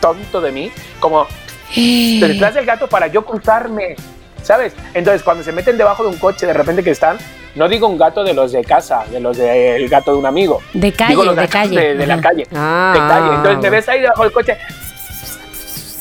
tonto 0.00 0.40
de 0.42 0.52
mí, 0.52 0.70
como 1.00 1.26
detrás 1.74 2.54
del 2.54 2.66
gato 2.66 2.86
para 2.86 3.06
yo 3.06 3.24
cruzarme. 3.24 3.96
¿Sabes? 4.44 4.72
Entonces, 4.94 5.22
cuando 5.24 5.42
se 5.42 5.50
meten 5.50 5.76
debajo 5.76 6.04
de 6.04 6.10
un 6.10 6.18
coche, 6.18 6.46
de 6.46 6.52
repente 6.52 6.84
que 6.84 6.90
están, 6.90 7.18
no 7.56 7.68
digo 7.68 7.88
un 7.88 7.98
gato 7.98 8.22
de 8.22 8.34
los 8.34 8.52
de 8.52 8.62
casa, 8.64 9.04
de 9.10 9.18
los 9.20 9.36
del 9.36 9.88
gato 9.88 10.12
de 10.12 10.18
un 10.18 10.26
amigo. 10.26 10.60
De 10.72 10.92
calle, 10.92 11.10
digo 11.10 11.24
los 11.24 11.34
de 11.34 11.42
gatos 11.42 11.52
calle. 11.52 11.80
De, 11.80 11.94
de 11.96 12.06
la 12.06 12.20
calle. 12.20 12.46
Ah. 12.54 12.92
De 12.94 13.00
calle. 13.00 13.34
Entonces 13.36 13.58
me 13.62 13.70
ves 13.70 13.88
ahí 13.88 14.00
debajo 14.00 14.22
del 14.22 14.32
coche, 14.32 14.56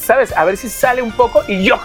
¿sabes? 0.06 0.36
A 0.36 0.44
ver 0.46 0.58
si 0.58 0.70
sale 0.70 1.02
un 1.02 1.12
poco 1.12 1.42
y 1.48 1.64
yo, 1.64 1.80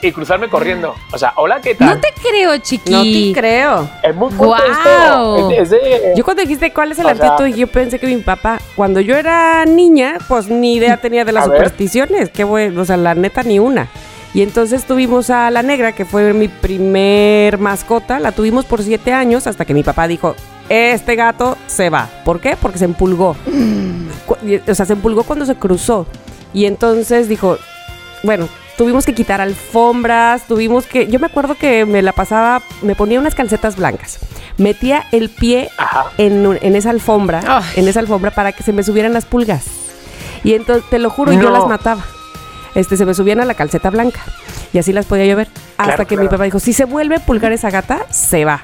y 0.00 0.10
cruzarme 0.12 0.48
corriendo. 0.48 0.94
O 1.12 1.18
sea, 1.18 1.32
hola, 1.36 1.60
¿qué 1.60 1.74
tal? 1.74 1.88
No 1.90 2.00
te 2.00 2.08
creo, 2.20 2.56
chiqui. 2.58 2.90
No 2.90 3.02
te 3.02 3.40
creo. 3.40 3.88
Es 4.02 4.14
muy 4.14 4.30
fuerte 4.32 4.66
Guau. 4.80 5.36
esto. 5.36 5.50
Es, 5.50 5.58
es 5.60 5.70
de- 5.70 6.12
Yo 6.16 6.24
cuando 6.24 6.42
dijiste 6.42 6.72
cuál 6.72 6.90
es 6.92 6.98
el 6.98 7.06
antídoto, 7.06 7.46
yo 7.46 7.66
pensé 7.68 7.98
que 8.00 8.06
mi 8.08 8.16
papá, 8.16 8.58
cuando 8.74 8.98
yo 9.00 9.16
era 9.16 9.64
niña, 9.64 10.18
pues 10.26 10.48
ni 10.48 10.74
idea 10.74 10.96
tenía 10.96 11.24
de 11.24 11.32
las 11.32 11.44
supersticiones. 11.44 12.30
Qué 12.30 12.42
bueno, 12.44 12.82
o 12.82 12.84
sea, 12.84 12.96
la 12.96 13.14
neta 13.14 13.42
ni 13.44 13.58
una. 13.60 13.88
Y 14.34 14.40
entonces 14.42 14.84
tuvimos 14.84 15.28
a 15.30 15.50
la 15.50 15.62
negra, 15.62 15.92
que 15.92 16.04
fue 16.06 16.32
mi 16.32 16.48
primer 16.48 17.58
mascota. 17.58 18.18
La 18.18 18.32
tuvimos 18.32 18.64
por 18.64 18.82
siete 18.82 19.12
años 19.12 19.46
hasta 19.46 19.64
que 19.64 19.74
mi 19.74 19.82
papá 19.82 20.08
dijo, 20.08 20.34
este 20.70 21.16
gato 21.16 21.58
se 21.66 21.90
va. 21.90 22.08
¿Por 22.24 22.40
qué? 22.40 22.56
Porque 22.60 22.78
se 22.78 22.86
empulgó. 22.86 23.36
Y- 24.46 24.70
O 24.70 24.74
sea, 24.74 24.86
se 24.86 24.94
empulgó 24.94 25.24
cuando 25.24 25.44
se 25.44 25.54
cruzó. 25.56 26.06
Y 26.54 26.64
entonces 26.64 27.28
dijo, 27.28 27.58
bueno, 28.22 28.48
tuvimos 28.78 29.04
que 29.04 29.14
quitar 29.14 29.40
alfombras, 29.42 30.44
tuvimos 30.46 30.86
que... 30.86 31.06
Yo 31.08 31.18
me 31.18 31.26
acuerdo 31.26 31.54
que 31.54 31.84
me 31.84 32.00
la 32.00 32.12
pasaba, 32.12 32.62
me 32.80 32.94
ponía 32.94 33.20
unas 33.20 33.34
calcetas 33.34 33.76
blancas. 33.76 34.18
Metía 34.56 35.04
el 35.12 35.28
pie 35.28 35.70
en, 36.16 36.74
esa 36.76 36.90
alfombra, 36.90 37.42
Ay. 37.46 37.64
en 37.76 37.88
esa 37.88 38.00
alfombra 38.00 38.30
para 38.30 38.52
que 38.52 38.62
se 38.62 38.72
me 38.72 38.82
subieran 38.82 39.12
las 39.12 39.24
pulgas. 39.26 39.64
Y 40.42 40.54
entonces, 40.54 40.88
te 40.90 40.98
lo 40.98 41.10
juro, 41.10 41.32
yo 41.34 41.50
las 41.50 41.66
mataba. 41.66 42.02
Este, 42.74 42.96
se 42.96 43.04
me 43.06 43.14
subían 43.14 43.40
a 43.40 43.44
la 43.44 43.54
calceta 43.54 43.90
blanca. 43.90 44.20
Y 44.72 44.78
así 44.78 44.92
las 44.92 45.06
podía 45.06 45.26
llover. 45.26 45.48
Hasta 45.76 45.94
Claro, 45.94 46.06
que 46.06 46.16
mi 46.16 46.28
papá 46.28 46.44
dijo, 46.44 46.58
si 46.60 46.72
se 46.72 46.84
vuelve 46.84 47.16
a 47.16 47.18
pulgar 47.20 47.52
esa 47.52 47.70
gata, 47.70 48.06
se 48.10 48.44
va. 48.44 48.62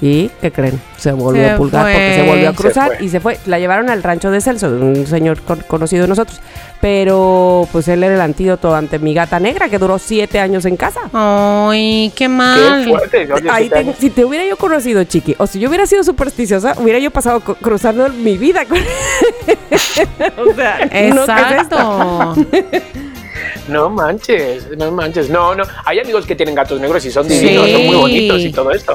¿Y 0.00 0.28
qué 0.40 0.50
creen? 0.50 0.80
Se 0.98 1.12
volvió 1.12 1.42
Se 1.44 1.50
a 1.50 1.56
pulgar 1.56 1.82
porque 1.84 2.14
se 2.16 2.26
volvió 2.28 2.48
a 2.48 2.52
cruzar 2.52 2.90
y 3.00 3.08
se 3.08 3.20
fue. 3.20 3.38
La 3.46 3.58
llevaron 3.60 3.88
al 3.88 4.02
rancho 4.02 4.30
de 4.30 4.40
Celso, 4.40 4.70
de 4.70 4.82
un 4.84 5.06
señor 5.06 5.40
con- 5.42 5.60
conocido 5.60 6.02
de 6.02 6.08
nosotros. 6.08 6.40
Pero 6.80 7.66
pues 7.72 7.86
él 7.88 8.02
era 8.02 8.14
el 8.14 8.20
antídoto 8.20 8.74
ante 8.74 8.98
mi 8.98 9.14
gata 9.14 9.38
negra 9.40 9.68
que 9.68 9.78
duró 9.78 9.98
siete 9.98 10.40
años 10.40 10.64
en 10.66 10.76
casa. 10.76 11.00
Ay, 11.12 12.10
qué 12.14 12.24
Qué 12.24 12.28
mal. 12.28 12.86
fuerte. 12.88 13.32
oye, 13.32 13.48
Ahí 13.50 13.70
te- 13.70 13.94
si 13.94 14.10
te 14.10 14.24
hubiera 14.24 14.44
yo 14.44 14.56
conocido, 14.56 15.02
Chiqui, 15.04 15.36
o 15.38 15.46
si 15.46 15.60
yo 15.60 15.68
hubiera 15.68 15.86
sido 15.86 16.02
supersticiosa, 16.04 16.74
hubiera 16.78 16.98
yo 16.98 17.10
pasado 17.12 17.40
cruzando 17.40 18.08
mi 18.10 18.36
vida. 18.36 18.64
con- 18.66 18.76
o 20.50 20.54
sea, 20.54 20.88
¿qué? 20.90 21.08
Exacto. 21.08 21.78
No 21.78 22.34
manches, 23.90 24.66
no 24.76 24.90
manches. 24.90 25.30
No, 25.30 25.54
no. 25.54 25.64
Hay 25.84 25.98
amigos 26.00 26.26
que 26.26 26.34
tienen 26.34 26.54
gatos 26.54 26.80
negros 26.80 27.04
y 27.04 27.10
son 27.10 27.28
Sí. 27.28 27.38
divinos, 27.38 27.70
son 27.70 27.86
muy 27.86 27.96
bonitos 27.96 28.40
y 28.40 28.52
todo 28.52 28.70
esto. 28.70 28.94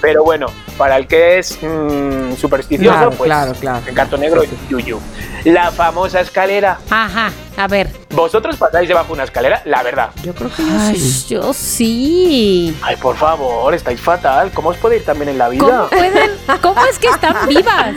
Pero 0.00 0.22
bueno, 0.22 0.46
para 0.76 0.98
el 0.98 1.06
que 1.06 1.38
es 1.38 1.58
mm, 1.62 2.34
supersticioso, 2.36 2.92
Claro, 2.94 3.10
pues 3.12 3.26
claro, 3.28 3.52
claro. 3.58 3.82
el 3.86 3.94
gato 3.94 4.18
negro 4.18 4.42
es 4.42 4.50
yuyu. 4.68 5.00
La 5.44 5.70
famosa 5.70 6.20
escalera. 6.20 6.78
Ajá, 6.90 7.32
a 7.56 7.68
ver. 7.68 7.90
¿Vosotros 8.10 8.56
pasáis 8.56 8.88
debajo 8.88 9.08
de 9.08 9.12
una 9.14 9.24
escalera? 9.24 9.62
La 9.64 9.82
verdad. 9.82 10.10
Yo 10.22 10.34
creo 10.34 10.50
que 10.50 10.62
yo 10.62 10.72
Ay, 10.78 10.96
sí. 10.96 11.26
yo 11.28 11.52
sí. 11.52 12.76
Ay, 12.82 12.96
por 12.96 13.16
favor, 13.16 13.72
estáis 13.74 14.00
fatal. 14.00 14.50
¿Cómo 14.52 14.70
os 14.70 14.76
puede 14.76 14.96
ir 14.96 15.04
también 15.04 15.28
en 15.30 15.38
la 15.38 15.48
vida? 15.48 15.64
¿Cómo 15.64 15.88
pueden? 15.88 16.30
¿Cómo 16.62 16.84
es 16.86 16.98
que 16.98 17.08
están 17.08 17.48
vivas? 17.48 17.94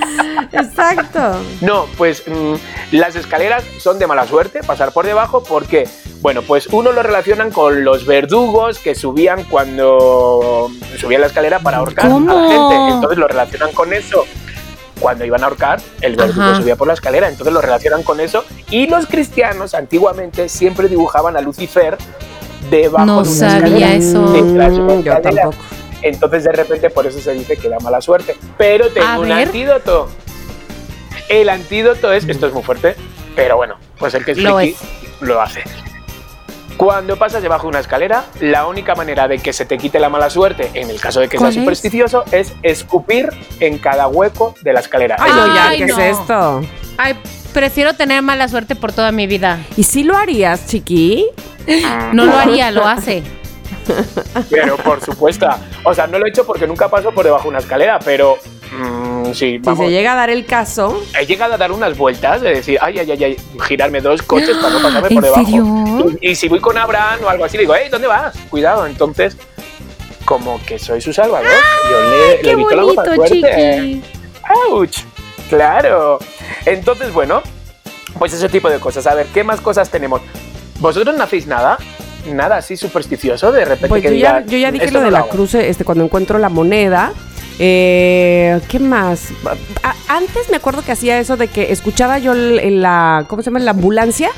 Exacto. 0.52 1.38
No, 1.62 1.86
pues 1.98 2.24
mm, 2.28 2.56
las 2.92 3.16
escaleras 3.16 3.64
son 3.80 4.00
de 4.00 4.08
mala 4.08 4.28
suerte, 4.28 4.62
pasar 4.64 4.92
por 4.92 5.06
debajo, 5.06 5.44
porque, 5.44 5.88
bueno, 6.22 6.42
pues 6.42 6.68
uno 6.68 6.92
lo 6.92 7.04
relacionan 7.04 7.52
con 7.52 7.84
los 7.84 8.06
verdugos 8.06 8.80
que 8.80 8.96
subían 8.96 9.44
cuando 9.46 10.70
subían 10.98 11.22
la 11.22 11.28
escalera 11.28 11.60
para 11.60 11.78
ahorcar 11.78 12.10
¿Cómo? 12.10 12.32
a 12.32 12.42
la 12.42 12.48
gente. 12.48 12.94
Entonces 12.94 13.18
lo 13.18 13.28
relacionan 13.28 13.72
con 13.74 13.94
eso. 13.94 14.26
Cuando 15.00 15.26
iban 15.26 15.44
a 15.44 15.48
ahorcar, 15.48 15.80
el 16.02 16.16
verdugo 16.16 16.42
Ajá. 16.48 16.56
subía 16.62 16.76
por 16.76 16.88
la 16.88 16.94
escalera, 16.94 17.28
entonces 17.30 17.54
lo 17.54 17.62
relacionan 17.62 18.04
con 18.04 18.20
eso. 18.20 18.44
Y 18.70 18.88
los 18.88 19.06
cristianos 19.06 19.74
antiguamente 19.74 20.50
siempre 20.50 20.88
dibujaban 20.88 21.38
a 21.38 21.42
Lucifer 21.42 21.98
debajo 22.70 23.06
No 23.06 23.24
de 23.24 23.30
una 23.30 23.40
sabía 23.40 23.94
escalera, 23.94 23.94
eso. 23.94 24.32
detrás 24.34 24.74
de 24.74 24.80
una 24.82 24.94
yo 25.02 25.14
escalera. 25.14 25.42
tampoco. 25.44 25.64
Entonces 26.02 26.44
de 26.44 26.52
repente 26.52 26.90
por 26.90 27.06
eso 27.08 27.20
se 27.20 27.34
dice 27.34 27.58
que 27.58 27.70
da 27.70 27.80
mala 27.80 28.02
suerte. 28.02 28.36
Pero 28.58 28.90
tengo 28.90 29.08
A 29.08 29.20
un 29.20 29.30
ver. 29.30 29.48
antídoto. 29.48 30.10
El 31.30 31.50
antídoto 31.50 32.12
es, 32.14 32.28
esto 32.28 32.48
es 32.48 32.54
muy 32.54 32.64
fuerte, 32.64 32.96
pero 33.36 33.58
bueno, 33.58 33.76
pues 34.00 34.14
el 34.14 34.24
que 34.24 34.32
es 34.32 34.38
Lo 34.38 34.58
friki 34.58 34.76
lo 35.22 35.42
hace. 35.42 35.64
Cuando 36.78 37.18
pasas 37.18 37.42
debajo 37.42 37.64
de 37.64 37.70
una 37.70 37.80
escalera, 37.80 38.26
la 38.40 38.68
única 38.68 38.94
manera 38.94 39.28
de 39.28 39.40
que 39.40 39.52
se 39.52 39.66
te 39.66 39.78
quite 39.80 40.00
la 40.00 40.10
mala 40.10 40.30
suerte, 40.30 40.70
en 40.76 40.90
el 40.92 41.00
caso 41.02 41.20
de 41.20 41.28
que 41.28 41.38
¿Cuál 41.38 41.52
seas 41.52 41.64
supersticioso, 41.64 42.24
es 42.32 42.54
escupir 42.62 43.30
en 43.60 43.80
cada 43.80 44.08
hueco 44.08 44.54
de 44.62 44.74
la 44.74 44.80
escalera. 44.82 45.16
Ay, 45.20 45.32
Es 45.32 45.36
no, 45.36 45.42
decir, 45.42 45.56
ya, 45.56 45.72
¿qué 45.72 45.86
no. 45.88 46.00
es 46.00 46.20
esto? 46.20 46.62
Ay, 46.98 47.20
prefiero 47.52 47.94
tener 47.96 48.22
mala 48.22 48.48
suerte 48.48 48.76
por 48.76 48.92
toda 48.92 49.12
mi 49.12 49.26
vida. 49.26 49.60
¿Y 49.76 49.84
si 49.84 50.04
lo 50.04 50.16
harías, 50.16 50.68
Chiqui? 50.68 51.26
No 52.14 52.26
lo 52.26 52.38
haría, 52.38 52.70
lo 52.72 52.86
hace. 52.86 53.24
Pero 54.50 54.78
por 54.78 55.02
supuesto, 55.04 55.48
o 55.84 55.94
sea, 55.94 56.08
no 56.08 56.20
lo 56.20 56.26
he 56.26 56.30
hecho 56.30 56.46
porque 56.46 56.68
nunca 56.68 56.90
paso 56.90 57.12
por 57.12 57.26
debajo 57.26 57.44
de 57.44 57.50
una 57.50 57.60
escalera, 57.60 58.00
pero 58.00 58.38
mm, 58.72 59.34
sí, 59.34 59.60
Si 59.64 59.76
se 59.76 59.90
llega 59.90 60.14
a 60.14 60.16
dar 60.16 60.30
el 60.30 60.46
caso, 60.46 61.04
he 61.20 61.26
llegado 61.26 61.54
a 61.54 61.58
dar 61.58 61.72
unas 61.72 61.98
vueltas 61.98 62.42
de 62.42 62.56
decir, 62.56 62.78
ay, 62.82 63.00
ay, 63.00 63.12
ay, 63.12 63.24
ay, 63.24 63.38
girarme 63.68 64.02
dos 64.02 64.22
coches 64.22 64.56
para 64.58 64.70
no 64.76 64.82
pasarme 64.82 65.08
¿En 65.10 65.16
por 65.16 65.24
debajo. 65.24 65.46
serio? 65.46 66.18
Y, 66.22 66.30
y 66.32 66.36
si 66.36 66.48
voy 66.48 66.60
con 66.60 66.78
Abraham 66.78 67.20
o 67.26 67.30
algo 67.30 67.46
así, 67.46 67.58
digo, 67.58 67.74
hey, 67.76 67.88
¿dónde 67.92 68.08
vas? 68.08 68.36
Cuidado. 68.50 68.86
Entonces, 68.86 69.38
como 70.26 70.60
que 70.66 70.78
soy 70.80 71.02
su 71.02 71.14
salvador. 71.14 71.48
Yo 71.90 72.02
le, 72.10 72.36
le 72.36 72.42
Qué 72.42 72.52
la 72.56 72.58
mala 72.58 72.84
bonito, 72.84 73.16
suerte. 73.16 73.34
chiqui. 73.34 74.04
¡Auch! 74.72 74.92
Claro. 75.50 76.20
Entonces, 76.66 77.14
bueno, 77.14 77.42
pues 78.20 78.34
ese 78.34 78.50
tipo 78.50 78.70
de 78.70 78.80
cosas. 78.80 79.08
A 79.08 79.14
ver, 79.14 79.28
¿qué 79.28 79.44
más 79.44 79.62
cosas 79.62 79.90
tenemos? 79.90 80.22
¿Vosotros 80.80 81.16
no 81.16 81.24
hacéis 81.24 81.48
nada? 81.48 81.78
Nada 82.28 82.58
así 82.58 82.76
supersticioso 82.76 83.54
de 83.54 83.64
repente 83.64 83.88
pues 83.88 84.02
que 84.02 84.10
yo 84.10 84.16
ya, 84.16 84.44
yo 84.46 84.58
ya 84.58 84.70
dije 84.70 84.84
"Esto 84.86 85.00
lo 85.00 85.06
de 85.06 85.12
la 85.12 85.20
hago"? 85.20 85.30
cruz, 85.30 85.56
este, 85.56 85.86
cuando 85.86 86.04
encuentro 86.04 86.38
la 86.40 86.50
moneda. 86.50 87.14
Eh, 87.60 88.60
¿Qué 88.68 88.80
más? 88.80 89.30
A- 89.84 90.16
antes 90.16 90.50
me 90.50 90.58
acuerdo 90.58 90.84
que 90.84 90.92
hacía 90.92 91.20
eso 91.20 91.38
de 91.38 91.48
que 91.48 91.72
escuchaba 91.72 92.20
yo 92.20 92.34
el- 92.34 92.60
el- 92.60 92.82
la, 92.82 93.26
¿cómo 93.28 93.42
se 93.42 93.48
llama? 93.50 93.60
La 93.60 93.72
ambulancia 93.72 94.30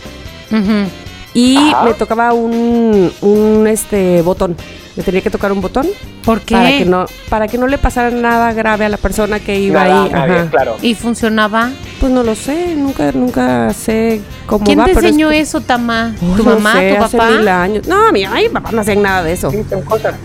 Ujú. 0.52 0.88
y 1.34 1.58
Ajá. 1.58 1.84
me 1.84 1.94
tocaba 1.94 2.34
un, 2.34 3.12
un 3.22 3.68
este 3.68 4.22
botón. 4.22 4.56
Me 4.96 5.04
tenía 5.04 5.22
que 5.22 5.30
tocar 5.30 5.52
un 5.54 5.62
botón 5.62 5.88
¿Por 6.26 6.42
qué? 6.42 6.56
para 6.56 6.70
que 6.70 6.86
no 6.86 7.06
para 7.30 7.48
que 7.48 7.58
no 7.58 7.68
le 7.68 7.78
pasara 7.78 8.10
nada 8.12 8.52
grave 8.52 8.84
a 8.86 8.90
la 8.90 8.98
persona 8.98 9.40
que 9.40 9.58
iba 9.60 9.84
Nada, 9.88 10.04
ahí. 10.04 10.10
nadie, 10.12 10.34
Ajá. 10.40 10.50
claro. 10.50 10.76
¿Y 10.82 10.96
funcionaba? 10.96 11.70
Pues 12.02 12.12
no 12.12 12.24
lo 12.24 12.36
sé, 12.36 12.76
nunca 12.76 13.12
nunca 13.14 13.72
sé 13.74 14.20
cómo 14.46 14.66
¿Quién 14.66 14.80
va. 14.80 14.86
te 14.86 14.90
pero 14.94 15.02
es- 15.02 15.06
enseñó 15.14 15.32
eso, 15.32 15.62
Tama? 15.62 16.16
¿Tu 16.20 16.44
no 16.44 16.56
mamá? 16.56 16.74
sé, 16.74 16.96
¿Tu 16.98 17.04
hace 17.04 17.18
papá? 17.18 17.30
mil 17.32 17.48
años. 17.48 17.88
No, 17.88 18.12
mi 18.12 18.26
ay, 18.26 18.50
papá 18.50 18.72
no 18.74 18.82
hacían 18.82 19.02
nada 19.02 19.24
de 19.24 19.34
eso. 19.34 19.52
Sí, 19.52 19.64
son 19.70 19.82
cosas. 19.84 20.16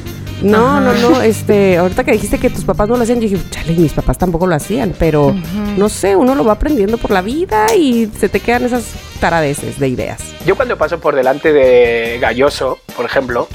No, 0.44 0.76
Ajá. 0.76 0.80
no, 0.80 1.10
no, 1.10 1.22
este, 1.22 1.78
ahorita 1.78 2.04
que 2.04 2.12
dijiste 2.12 2.38
que 2.38 2.50
tus 2.50 2.64
papás 2.64 2.88
no 2.88 2.96
lo 2.96 3.02
hacían, 3.02 3.20
yo 3.20 3.28
dije, 3.28 3.42
chale, 3.50 3.72
mis 3.72 3.92
papás 3.92 4.18
tampoco 4.18 4.46
lo 4.46 4.54
hacían, 4.54 4.94
pero 4.98 5.34
no 5.76 5.88
sé, 5.88 6.14
uno 6.16 6.34
lo 6.34 6.44
va 6.44 6.52
aprendiendo 6.52 6.98
por 6.98 7.10
la 7.10 7.22
vida 7.22 7.74
y 7.74 8.10
se 8.18 8.28
te 8.28 8.40
quedan 8.40 8.64
esas 8.64 8.84
taradeces 9.20 9.78
de 9.80 9.88
ideas. 9.88 10.20
Yo 10.46 10.54
cuando 10.56 10.76
paso 10.76 11.00
por 11.00 11.14
delante 11.14 11.52
de 11.52 12.18
Galloso, 12.20 12.78
por 12.94 13.06
ejemplo, 13.06 13.48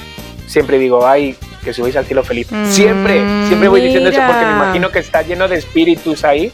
siempre 0.46 0.78
digo, 0.78 1.06
ay, 1.06 1.36
que 1.64 1.72
subáis 1.72 1.94
al 1.96 2.06
cielo 2.06 2.24
feliz. 2.24 2.48
Mm, 2.50 2.66
siempre, 2.66 3.22
siempre 3.46 3.68
voy 3.68 3.82
diciendo 3.82 4.10
eso 4.10 4.20
porque 4.26 4.44
me 4.44 4.52
mira. 4.52 4.64
imagino 4.64 4.90
que 4.90 4.98
está 4.98 5.22
lleno 5.22 5.46
de 5.46 5.56
espíritus 5.56 6.24
ahí. 6.24 6.50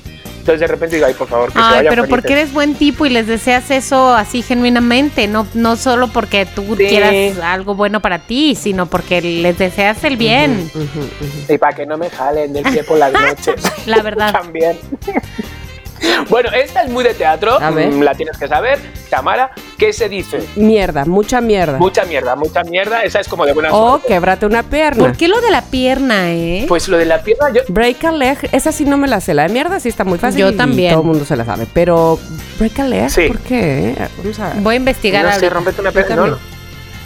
Entonces 0.46 0.61
de 0.61 0.66
repente 0.68 0.94
digo, 0.94 1.09
ay, 1.09 1.14
por 1.14 1.26
favor, 1.26 1.48
que 1.48 1.54
se 1.54 1.59
Ay, 1.59 1.70
vayan 1.78 1.90
pero 1.90 2.02
felices. 2.04 2.09
porque 2.20 2.32
eres 2.35 2.52
buen 2.52 2.76
tipo 2.76 3.04
y 3.04 3.09
les 3.11 3.26
deseas 3.26 3.68
eso 3.72 4.14
así 4.14 4.42
genuinamente, 4.42 5.26
no, 5.26 5.44
no 5.54 5.74
solo 5.74 6.06
porque 6.06 6.46
tú 6.46 6.76
Sí. 6.76 6.87
quieras 6.87 7.12
algo 7.42 7.74
bueno 7.74 8.00
para 8.00 8.20
ti, 8.20 8.54
sino 8.54 8.87
porque 8.87 9.20
les 9.20 9.59
deseas 9.59 10.04
el 10.04 10.16
bien. 10.16 10.70
Y 11.48 11.59
para 11.59 11.74
que 11.74 11.85
no 11.85 11.98
me 11.98 12.11
jalen 12.11 12.52
del 12.52 12.62
pie 12.62 12.85
por 12.85 12.96
las 12.96 13.12
noches. 13.37 13.56
la 13.87 14.02
verdad. 14.02 14.30
También. 14.40 14.78
Bueno, 16.28 16.50
esta 16.52 16.82
es 16.82 16.90
muy 16.90 17.04
de 17.04 17.14
teatro, 17.14 17.61
A 17.61 17.70
ver. 17.70 17.90
mm, 17.90 18.02
la 18.02 18.14
tienes 18.14 18.37
que 18.37 18.48
saber. 18.48 18.78
Tamara, 19.11 19.52
¿qué 19.78 19.92
se 19.92 20.09
dice? 20.09 20.40
Mierda, 20.56 21.04
mucha 21.04 21.40
mierda. 21.40 21.79
Mucha 21.79 22.04
mierda, 22.04 22.35
mucha 22.35 22.62
mierda. 22.64 23.02
Esa 23.02 23.21
es 23.21 23.29
como 23.29 23.46
de 23.46 23.52
buena 23.52 23.73
o 23.73 23.90
suerte. 23.90 24.08
quebrate 24.08 24.46
una 24.46 24.62
pierna. 24.64 25.04
¿Por 25.04 25.16
qué 25.16 25.29
lo 25.29 25.40
de 25.40 25.50
la 25.50 25.62
pierna, 25.62 26.33
eh? 26.33 26.64
Pues 26.68 26.88
lo 26.88 26.96
de 26.98 27.04
la 27.06 27.23
pierna, 27.23 27.50
yo. 27.52 27.62
Break 27.68 28.04
a 28.04 28.12
leg, 28.12 28.38
esa 28.52 28.73
sí 28.73 28.85
no 28.85 28.96
me 28.96 29.06
la 29.08 29.21
sé. 29.21 29.35
La 29.35 29.44
de 29.44 29.50
mierda 29.50 29.79
sí 29.81 29.88
está 29.88 30.04
muy 30.04 30.18
fácil. 30.18 30.40
Yo 30.40 30.48
y 30.50 30.56
también. 30.56 30.90
todo 30.92 31.02
el 31.02 31.06
mundo 31.08 31.25
se 31.25 31.37
la 31.37 31.44
sabe. 31.44 31.66
Pero, 31.73 32.18
break 32.58 32.79
a 32.81 32.85
leg, 32.85 33.10
Sí. 33.10 33.29
¿por 33.29 33.38
qué? 33.40 33.94
Vamos 34.18 34.38
a 34.40 34.52
Voy 34.56 34.75
a 34.75 34.79
investigar 34.79 35.25
No 35.25 35.33
sé, 35.38 35.48
rompete 35.48 35.81
una 35.81 35.90
Yo 35.90 35.94
pierna. 35.94 36.16
No, 36.16 36.23
también. 36.33 36.56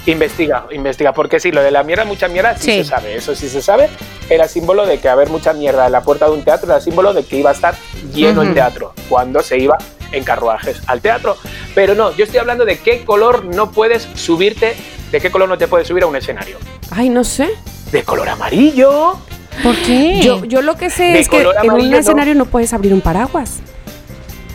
Investiga, 0.06 0.64
investiga, 0.72 1.12
porque 1.12 1.38
sí, 1.40 1.52
lo 1.52 1.62
de 1.62 1.70
la 1.70 1.82
mierda, 1.82 2.04
mucha 2.04 2.26
mierda, 2.28 2.56
sí, 2.56 2.62
Sí. 2.72 2.76
se 2.78 2.84
sabe, 2.84 3.14
eso 3.16 3.34
sí 3.34 3.48
se 3.48 3.60
sabe. 3.60 3.88
Era 4.30 4.48
símbolo 4.48 4.86
de 4.86 4.98
que 4.98 5.08
haber 5.08 5.28
mucha 5.28 5.52
mierda 5.52 5.86
en 5.86 5.92
la 5.92 6.00
puerta 6.02 6.24
de 6.26 6.32
un 6.32 6.42
teatro, 6.42 6.70
era 6.70 6.80
símbolo 6.80 7.12
de 7.12 7.24
que 7.24 7.36
iba 7.36 7.50
a 7.50 7.52
estar 7.52 7.74
lleno 8.14 8.42
el 8.42 8.54
teatro 8.54 8.94
cuando 9.08 9.42
se 9.42 9.58
iba 9.58 9.76
en 10.12 10.24
carruajes 10.24 10.80
al 10.86 11.00
teatro. 11.00 11.36
Pero 11.74 11.94
no, 11.94 12.14
yo 12.16 12.24
estoy 12.24 12.38
hablando 12.40 12.64
de 12.64 12.78
qué 12.78 13.04
color 13.04 13.44
no 13.44 13.70
puedes 13.72 14.08
subirte, 14.14 14.74
de 15.12 15.20
qué 15.20 15.30
color 15.30 15.48
no 15.48 15.58
te 15.58 15.68
puedes 15.68 15.86
subir 15.86 16.02
a 16.02 16.06
un 16.06 16.16
escenario. 16.16 16.56
Ay, 16.90 17.10
no 17.10 17.22
sé. 17.22 17.50
De 17.92 18.02
color 18.02 18.28
amarillo. 18.28 19.16
¿Por 19.62 19.76
qué? 19.76 20.20
Yo, 20.22 20.44
yo 20.46 20.62
lo 20.62 20.76
que 20.76 20.88
sé 20.90 21.02
De 21.04 21.20
es 21.20 21.28
que 21.28 21.42
en 21.62 21.70
un 21.72 21.92
escenario 21.94 22.34
no 22.34 22.46
puedes 22.46 22.72
abrir 22.72 22.94
un 22.94 23.00
paraguas. 23.02 23.58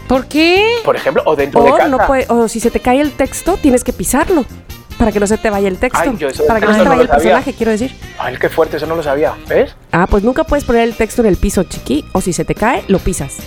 ¿Por 0.07 0.25
qué? 0.27 0.77
Por 0.83 0.95
ejemplo, 0.95 1.21
o 1.25 1.35
dentro 1.35 1.63
de 1.63 1.69
O, 1.71 1.75
casa. 1.75 1.89
no 1.89 1.97
puede- 2.07 2.25
o 2.29 2.47
si 2.47 2.59
se 2.59 2.71
te 2.71 2.79
cae 2.79 3.01
el 3.01 3.11
texto, 3.11 3.57
tienes 3.61 3.83
que 3.83 3.91
pisarlo. 3.93 4.45
Para 4.97 5.11
que 5.11 5.19
no 5.19 5.27
se 5.27 5.37
te 5.37 5.49
vaya 5.49 5.67
el 5.67 5.77
texto. 5.77 5.99
Ay, 6.01 6.15
yo 6.17 6.29
eso 6.29 6.45
para 6.47 6.59
que 6.61 6.67
no 6.67 6.73
se 6.73 6.79
te 6.83 6.87
vaya 6.89 7.01
el 7.01 7.07
sabía. 7.07 7.21
personaje, 7.23 7.53
quiero 7.53 7.71
decir. 7.71 7.95
Ay, 8.17 8.35
qué 8.39 8.49
fuerte, 8.49 8.77
eso 8.77 8.85
no 8.85 8.95
lo 8.95 9.03
sabía. 9.03 9.33
¿Ves? 9.47 9.75
Ah, 9.91 10.07
pues 10.09 10.23
nunca 10.23 10.43
puedes 10.45 10.63
poner 10.63 10.83
el 10.83 10.95
texto 10.95 11.21
en 11.21 11.27
el 11.27 11.37
piso, 11.37 11.63
chiqui. 11.63 12.05
O 12.13 12.21
si 12.21 12.31
se 12.33 12.45
te 12.45 12.55
cae, 12.55 12.83
lo 12.87 12.99
pisas. 12.99 13.37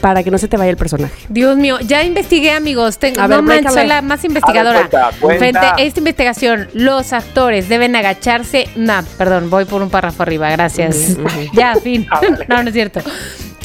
para 0.00 0.22
que 0.22 0.30
no 0.30 0.38
se 0.38 0.46
te 0.48 0.56
vaya 0.56 0.70
el 0.70 0.76
personaje. 0.76 1.26
Dios 1.28 1.56
mío, 1.56 1.78
ya 1.80 2.04
investigué, 2.04 2.52
amigos. 2.52 2.98
Tengo, 2.98 3.20
A 3.20 3.26
ver, 3.26 3.38
no 3.38 3.42
manches, 3.42 3.64
brécame. 3.64 3.80
soy 3.80 3.88
la 3.88 4.00
más 4.02 4.24
investigadora. 4.24 4.78
A 4.78 4.82
ver, 4.82 4.90
cuenta, 4.90 5.10
cuenta. 5.20 5.38
Frente 5.38 5.58
a 5.58 5.74
esta 5.84 5.98
investigación, 6.00 6.68
los 6.72 7.12
actores 7.12 7.68
deben 7.68 7.96
agacharse. 7.96 8.68
No, 8.76 9.02
perdón, 9.18 9.50
voy 9.50 9.64
por 9.64 9.82
un 9.82 9.90
párrafo 9.90 10.22
arriba, 10.22 10.48
gracias. 10.50 11.16
ya, 11.52 11.74
fin. 11.76 12.06
Ah, 12.10 12.20
vale. 12.22 12.46
no, 12.48 12.62
no 12.62 12.68
es 12.68 12.74
cierto. 12.74 13.00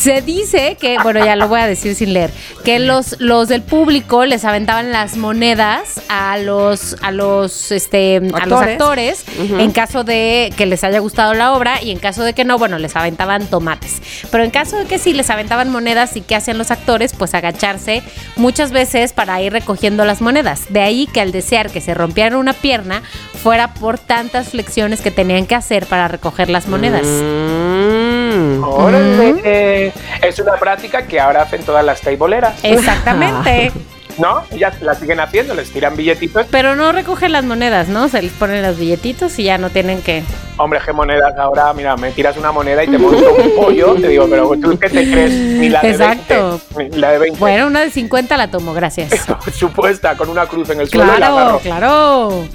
Se 0.04 0.22
dice 0.22 0.76
que, 0.78 0.98
bueno, 1.02 1.24
ya 1.24 1.38
lo 1.38 1.48
voy 1.48 1.62
a 1.62 1.66
decir 1.66 1.96
sin 1.96 2.12
leer, 2.12 2.30
que 2.66 2.78
los, 2.78 3.16
los 3.22 3.48
del 3.48 3.62
público 3.62 4.26
les 4.26 4.44
aventaban 4.44 4.92
las 4.92 5.16
monedas 5.16 6.02
a 6.10 6.38
los, 6.38 6.98
a 7.02 7.12
los, 7.12 7.72
este, 7.72 8.18
a 8.18 8.46
los 8.46 8.62
Actores. 8.62 9.22
actores 9.22 9.26
en 9.40 9.72
caso 9.72 10.04
de 10.04 10.52
que 10.58 10.66
les 10.66 10.84
haya 10.84 11.00
gustado 11.00 11.34
la 11.34 11.54
obra 11.54 11.82
y 11.82 11.92
en 11.92 12.00
caso 12.00 12.24
de 12.26 12.34
que 12.34 12.44
no, 12.44 12.58
bueno, 12.58 12.80
les 12.80 12.98
aventaban 12.98 13.48
tomates. 13.48 14.02
Pero 14.30 14.44
en 14.44 14.52
caso 14.52 14.76
de 14.76 14.84
que 14.88 15.00
sí 15.00 15.14
les 15.14 15.30
aventaban 15.30 15.70
monedas 15.70 16.18
y 16.18 16.22
qué 16.22 16.36
hacían 16.36 16.58
los 16.58 16.70
actores, 16.70 17.14
pues 17.18 17.34
agacharse 17.34 18.04
muchas 18.36 18.74
veces 18.74 19.14
para 19.14 19.42
ir 19.42 19.54
recogiendo 19.54 20.04
las 20.04 20.20
monedas. 20.20 20.66
De 20.68 20.82
ahí 20.82 21.08
que 21.14 21.22
al 21.22 21.32
desear 21.32 21.72
que 21.72 21.80
se 21.80 21.94
rompiera 21.94 22.38
una 22.38 22.52
pierna 22.52 23.04
fuera 23.42 23.74
por 23.74 24.00
tantas 24.00 24.50
flexiones 24.50 25.00
que 25.00 25.12
tenían 25.12 25.46
que 25.46 25.56
hacer 25.56 25.86
para 25.86 26.10
recoger 26.10 26.50
las 26.50 26.68
monedas. 26.68 27.06
Mm. 27.06 28.64
Órale. 28.64 29.93
Es 30.22 30.40
una 30.40 30.54
práctica 30.54 31.06
que 31.08 31.20
ahora 31.20 31.42
hacen 31.44 31.64
todas 31.64 31.84
las 31.86 32.02
taiboleras. 32.02 32.56
Exactamente. 32.64 33.72
¿No? 34.20 34.44
Ellas 34.52 34.80
la 34.82 34.94
siguen 34.94 35.20
haciendo, 35.20 35.56
les 35.56 35.72
tiran 35.72 35.96
billetitos. 35.96 36.46
Pero 36.52 36.76
no 36.76 36.92
recogen 36.92 37.32
las 37.32 37.46
monedas, 37.46 37.88
¿no? 37.88 38.08
Se 38.10 38.22
les 38.22 38.32
ponen 38.34 38.62
los 38.62 38.78
billetitos 38.78 39.40
y 39.40 39.46
ya 39.46 39.58
no 39.58 39.72
tienen 39.72 40.04
que. 40.04 40.22
Hombre, 40.58 40.80
qué 40.86 40.94
monedas 40.94 41.34
ahora, 41.36 41.74
mira, 41.74 41.98
me 41.98 42.12
tiras 42.12 42.38
una 42.38 42.52
moneda 42.52 42.84
y 42.84 42.88
te 42.90 43.00
monto 43.00 43.34
un 43.34 43.56
pollo. 43.56 43.96
Te 43.96 44.10
digo, 44.10 44.28
pero 44.30 44.52
tú 44.62 44.78
qué 44.78 44.88
te 44.88 45.10
crees, 45.12 45.32
ni 45.32 45.68
la 45.68 45.82
de 45.82 45.90
Exacto. 45.90 46.62
20. 46.76 46.96
ni 46.96 47.02
La 47.02 47.10
de 47.12 47.18
20. 47.18 47.40
Bueno, 47.40 47.66
una 47.66 47.80
de 47.80 47.90
50 47.90 48.38
la 48.38 48.52
tomo, 48.52 48.76
gracias. 48.76 49.10
Supuesta, 49.58 50.16
con 50.16 50.30
una 50.30 50.46
cruz 50.46 50.70
en 50.70 50.82
el 50.82 50.90
suelo 50.90 51.06
y 51.06 51.08
la 51.10 51.16
Claro, 51.18 51.38
agarro. 51.40 51.60
claro. 51.60 52.46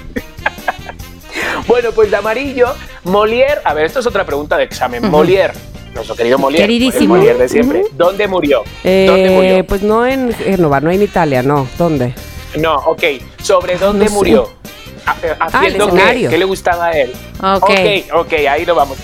Bueno, 1.66 1.90
pues 1.92 2.10
de 2.10 2.16
amarillo, 2.16 2.72
Molière. 3.04 3.60
A 3.64 3.74
ver, 3.74 3.86
esto 3.86 3.98
es 4.00 4.06
otra 4.06 4.24
pregunta 4.24 4.56
de 4.56 4.64
examen. 4.64 5.02
Molière, 5.10 5.52
nuestro 5.98 6.16
querido 6.16 6.38
Molière. 6.38 6.62
Queridísimo. 6.62 7.16
el 7.16 7.22
Molière 7.22 7.38
de 7.38 7.48
siempre. 7.48 7.82
¿Dónde 7.92 8.26
murió? 8.26 8.62
Eh, 8.84 9.06
¿Dónde 9.08 9.30
murió? 9.30 9.66
Pues 9.66 9.82
no 9.82 10.06
en 10.06 10.32
Génova, 10.32 10.80
no 10.80 10.90
en 10.90 11.02
Italia, 11.02 11.42
no. 11.42 11.68
¿Dónde? 11.78 12.14
No, 12.56 12.76
ok. 12.76 13.02
¿Sobre 13.42 13.76
dónde 13.76 14.04
No 14.06 14.10
sé. 14.10 14.14
murió? 14.16 14.48
Ha- 15.06 15.16
eh, 15.22 15.34
¿Haciendo 15.38 15.86
qué? 15.86 15.94
escenario. 15.96 16.30
¿Qué 16.30 16.38
le 16.38 16.44
gustaba 16.44 16.86
a 16.86 16.92
él? 16.92 17.12
Ok. 17.42 17.62
ok, 17.70 18.14
ok, 18.14 18.32
ahí 18.50 18.64
lo 18.64 18.74
vamos. 18.74 18.98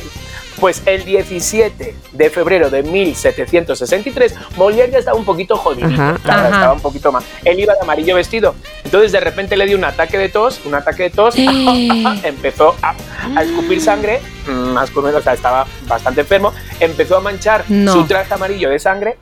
Pues 0.61 0.83
el 0.87 1.05
17 1.05 1.95
de 2.13 2.31
febrero 2.31 2.71
de 2.71 2.83
1763, 2.83 4.35
Molière 4.57 4.91
ya 4.93 4.99
estaba 4.99 5.17
un 5.19 5.25
poquito 5.25 5.57
jodido. 5.57 5.89
Ajá. 5.89 6.17
Ajá. 6.25 6.45
Estaba 6.45 6.73
un 6.73 6.81
poquito 6.81 7.11
más. 7.13 7.25
Él 7.45 7.59
iba 7.61 7.75
de 7.75 7.81
amarillo 7.81 8.15
vestido. 8.17 8.55
Entonces 8.85 9.13
de 9.13 9.21
repente 9.21 9.57
le 9.57 9.67
dio 9.67 9.77
un 9.77 9.85
ataque 9.85 10.17
de 10.19 10.29
tos, 10.29 10.61
un 10.65 10.75
ataque 10.75 11.05
de 11.05 11.11
tos. 11.11 11.35
empezó 12.23 12.77
a, 12.83 12.95
a 13.37 13.43
escupir 13.43 13.81
sangre, 13.81 14.21
mm, 14.47 14.51
más 14.73 14.95
o 14.97 15.03
menos, 15.03 15.21
o 15.21 15.23
sea, 15.23 15.35
estaba 15.35 15.67
bastante 15.87 16.21
enfermo. 16.23 16.53
Empezó 16.81 17.17
a 17.17 17.21
manchar 17.21 17.65
No. 17.69 17.93
su 17.93 18.05
traje 18.05 18.33
amarillo 18.35 18.71
de 18.71 18.79
sangre 18.79 19.17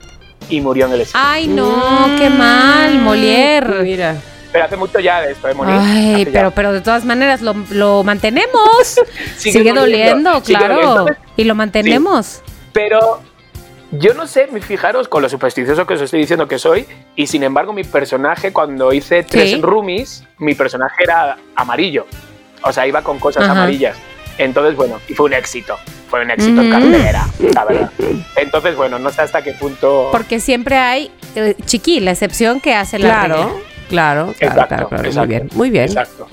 y 0.48 0.60
murió 0.60 0.86
en 0.86 0.92
el 0.92 1.00
escenario. 1.02 1.30
Ay, 1.32 1.46
no, 1.48 2.06
qué 2.18 2.28
mal, 2.30 2.98
Molière. 3.02 3.82
Mira. 3.82 4.16
Pero 4.52 4.64
hace 4.66 4.76
mucho 4.76 5.00
ya 5.00 5.22
de 5.22 5.32
esto 5.32 5.48
de 5.48 5.54
morir. 5.54 5.74
Ay, 5.78 6.14
Hace 6.14 6.24
ya. 6.26 6.32
pero, 6.32 6.50
pero 6.50 6.72
de 6.72 6.80
todas 6.82 7.04
maneras 7.04 7.40
lo, 7.40 7.54
lo 7.70 8.04
mantenemos. 8.04 9.00
Sigue 9.36 9.58
sigue, 9.58 9.72
doliendo, 9.72 9.80
doliendo, 9.80 10.40
sigue 10.44 10.58
claro. 10.58 10.74
doliendo. 10.74 11.06
Y 11.36 11.44
lo 11.44 11.54
mantenemos. 11.54 12.42
Pero 12.72 13.22
yo 13.92 14.14
no 14.14 14.26
sé, 14.26 14.48
fijaros 14.60 15.08
con 15.08 15.22
lo 15.22 15.28
supersticioso 15.28 15.86
que 15.86 15.94
os 15.94 16.00
estoy 16.02 16.20
diciendo 16.20 16.48
que 16.48 16.58
soy, 16.58 16.86
y 17.16 17.26
sin 17.26 17.42
embargo 17.42 17.72
mi 17.72 17.84
personaje 17.84 18.52
cuando 18.52 18.92
hice 18.92 19.22
tres 19.22 19.50
Sí. 19.50 19.60
roomies, 19.62 20.24
mi 20.38 20.54
personaje 20.54 21.02
era 21.02 21.36
amarillo. 21.56 22.06
O 22.62 22.72
sea, 22.72 22.86
iba 22.86 23.02
con 23.02 23.18
cosas 23.18 23.42
Ajá. 23.44 23.52
amarillas. 23.52 23.96
Entonces, 24.38 24.76
bueno, 24.76 24.98
y 25.08 25.14
fue 25.14 25.26
un 25.26 25.34
éxito. 25.34 25.76
Fue 26.08 26.22
un 26.22 26.30
éxito 26.30 26.60
en 26.60 26.68
Mm. 26.68 26.72
cartelera, 26.72 27.26
la 27.54 27.64
verdad. 27.64 27.90
Entonces, 28.36 28.76
bueno, 28.76 28.98
no 28.98 29.10
sé 29.10 29.22
hasta 29.22 29.42
qué 29.42 29.52
punto... 29.52 30.08
Porque 30.12 30.40
siempre 30.40 30.76
hay, 30.76 31.10
eh, 31.34 31.54
chiqui, 31.64 32.00
la 32.00 32.10
excepción 32.12 32.60
que 32.60 32.74
hace 32.74 32.98
la 32.98 33.08
Claro, 33.26 33.34
regla. 33.34 33.52
Claro, 33.92 34.34
claro, 34.38 34.52
Exacto, 34.52 34.66
claro, 34.68 34.88
claro. 34.88 35.04
exacto. 35.04 35.26
Muy 35.28 35.28
bien, 35.28 35.48
muy 35.54 35.70
bien. 35.70 35.84
Exacto. 35.84 36.26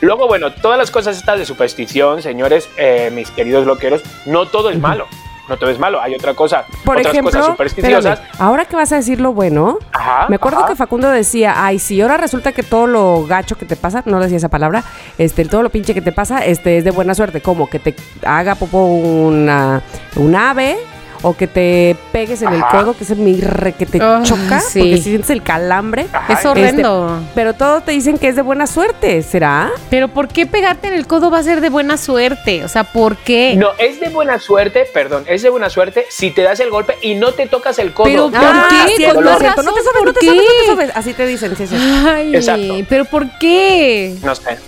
Luego, 0.00 0.26
bueno, 0.28 0.52
todas 0.52 0.78
las 0.78 0.90
cosas 0.90 1.16
estas 1.16 1.38
de 1.38 1.44
superstición, 1.44 2.22
señores, 2.22 2.68
eh, 2.76 3.10
mis 3.14 3.30
queridos 3.30 3.66
loqueros, 3.66 4.02
no 4.26 4.46
todo 4.46 4.70
es 4.70 4.78
malo. 4.78 5.06
No 5.48 5.56
todo 5.56 5.70
es 5.70 5.80
malo. 5.80 6.00
Hay 6.00 6.14
otra 6.14 6.34
cosa, 6.34 6.64
Por 6.84 6.96
otras 6.96 7.12
ejemplo, 7.12 7.32
cosas 7.32 7.46
supersticiosas. 7.46 8.20
espérame, 8.20 8.40
ahora 8.40 8.64
que 8.66 8.76
vas 8.76 8.92
a 8.92 8.96
decir 8.96 9.20
lo 9.20 9.32
bueno, 9.32 9.78
Ajá, 9.92 10.26
me 10.28 10.36
acuerdo 10.36 10.58
ajá. 10.60 10.68
que 10.68 10.76
Facundo 10.76 11.10
decía, 11.10 11.54
ay, 11.56 11.80
si 11.80 12.00
ahora 12.00 12.16
resulta 12.18 12.52
que 12.52 12.62
todo 12.62 12.86
lo 12.86 13.26
gacho 13.26 13.56
que 13.58 13.66
te 13.66 13.74
pasa, 13.74 14.04
no 14.06 14.20
decía 14.20 14.36
esa 14.36 14.48
palabra, 14.48 14.84
este, 15.18 15.44
todo 15.46 15.64
lo 15.64 15.70
pinche 15.70 15.92
que 15.92 16.02
te 16.02 16.12
pasa, 16.12 16.44
este, 16.46 16.78
es 16.78 16.84
de 16.84 16.92
buena 16.92 17.16
suerte, 17.16 17.40
como 17.40 17.68
que 17.68 17.80
te 17.80 17.96
haga 18.24 18.54
popo 18.54 18.84
una, 18.84 19.82
un 20.14 20.36
ave, 20.36 20.76
o 21.22 21.36
que 21.36 21.46
te 21.46 21.96
pegues 22.12 22.42
en 22.42 22.52
el 22.52 22.62
codo, 22.66 22.96
que 22.96 23.04
es 23.04 23.16
mi 23.16 23.40
re 23.40 23.72
que 23.72 23.86
te 23.86 23.98
choca, 23.98 24.60
sí. 24.60 24.78
porque 24.80 24.96
sientes 24.98 25.30
el 25.30 25.42
calambre. 25.42 26.06
Ajá, 26.12 26.32
Es 26.32 26.44
horrendo. 26.46 27.20
Pero 27.34 27.54
todos 27.54 27.84
te 27.84 27.92
dicen 27.92 28.18
que 28.18 28.28
es 28.28 28.36
de 28.36 28.42
buena 28.42 28.66
suerte, 28.66 29.22
¿será? 29.22 29.70
Pero 29.90 30.08
¿por 30.08 30.28
qué 30.28 30.46
pegarte 30.46 30.88
en 30.88 30.94
el 30.94 31.06
codo 31.06 31.30
va 31.30 31.38
a 31.38 31.42
ser 31.42 31.60
de 31.60 31.68
buena 31.70 31.96
suerte? 31.96 32.64
O 32.64 32.68
sea, 32.68 32.84
¿por 32.84 33.16
qué? 33.16 33.54
No, 33.56 33.68
es 33.78 34.00
de 34.00 34.08
buena 34.08 34.38
suerte, 34.38 34.86
perdón, 34.92 35.24
es 35.26 35.42
de 35.42 35.50
buena 35.50 35.68
suerte 35.70 36.06
si 36.10 36.30
te 36.30 36.42
das 36.42 36.60
el 36.60 36.70
golpe 36.70 36.96
y 37.02 37.14
no 37.14 37.32
te 37.32 37.46
tocas 37.46 37.78
el 37.78 37.92
codo. 37.92 38.04
Pero 38.06 38.30
¿por 38.30 38.40
Ah, 38.42 38.68
qué? 38.96 39.12
Con 39.12 39.24
no, 39.24 39.36
te 39.36 39.44
sabes, 39.44 39.64
no 39.64 39.72
¿por 40.04 40.12
te 40.14 40.26
sabes, 40.26 40.42
no 40.42 40.42
te 40.42 40.60
qué? 40.60 40.66
sabes. 40.66 40.90
Así 40.94 41.12
te 41.12 41.26
dicen, 41.26 41.56
sí, 41.56 41.66
sí. 41.66 41.76
Ay, 41.76 42.34
Exacto. 42.34 42.74
pero 42.88 43.04
¿por 43.04 43.26
qué? 43.38 44.14
No 44.22 44.34
sé. 44.34 44.58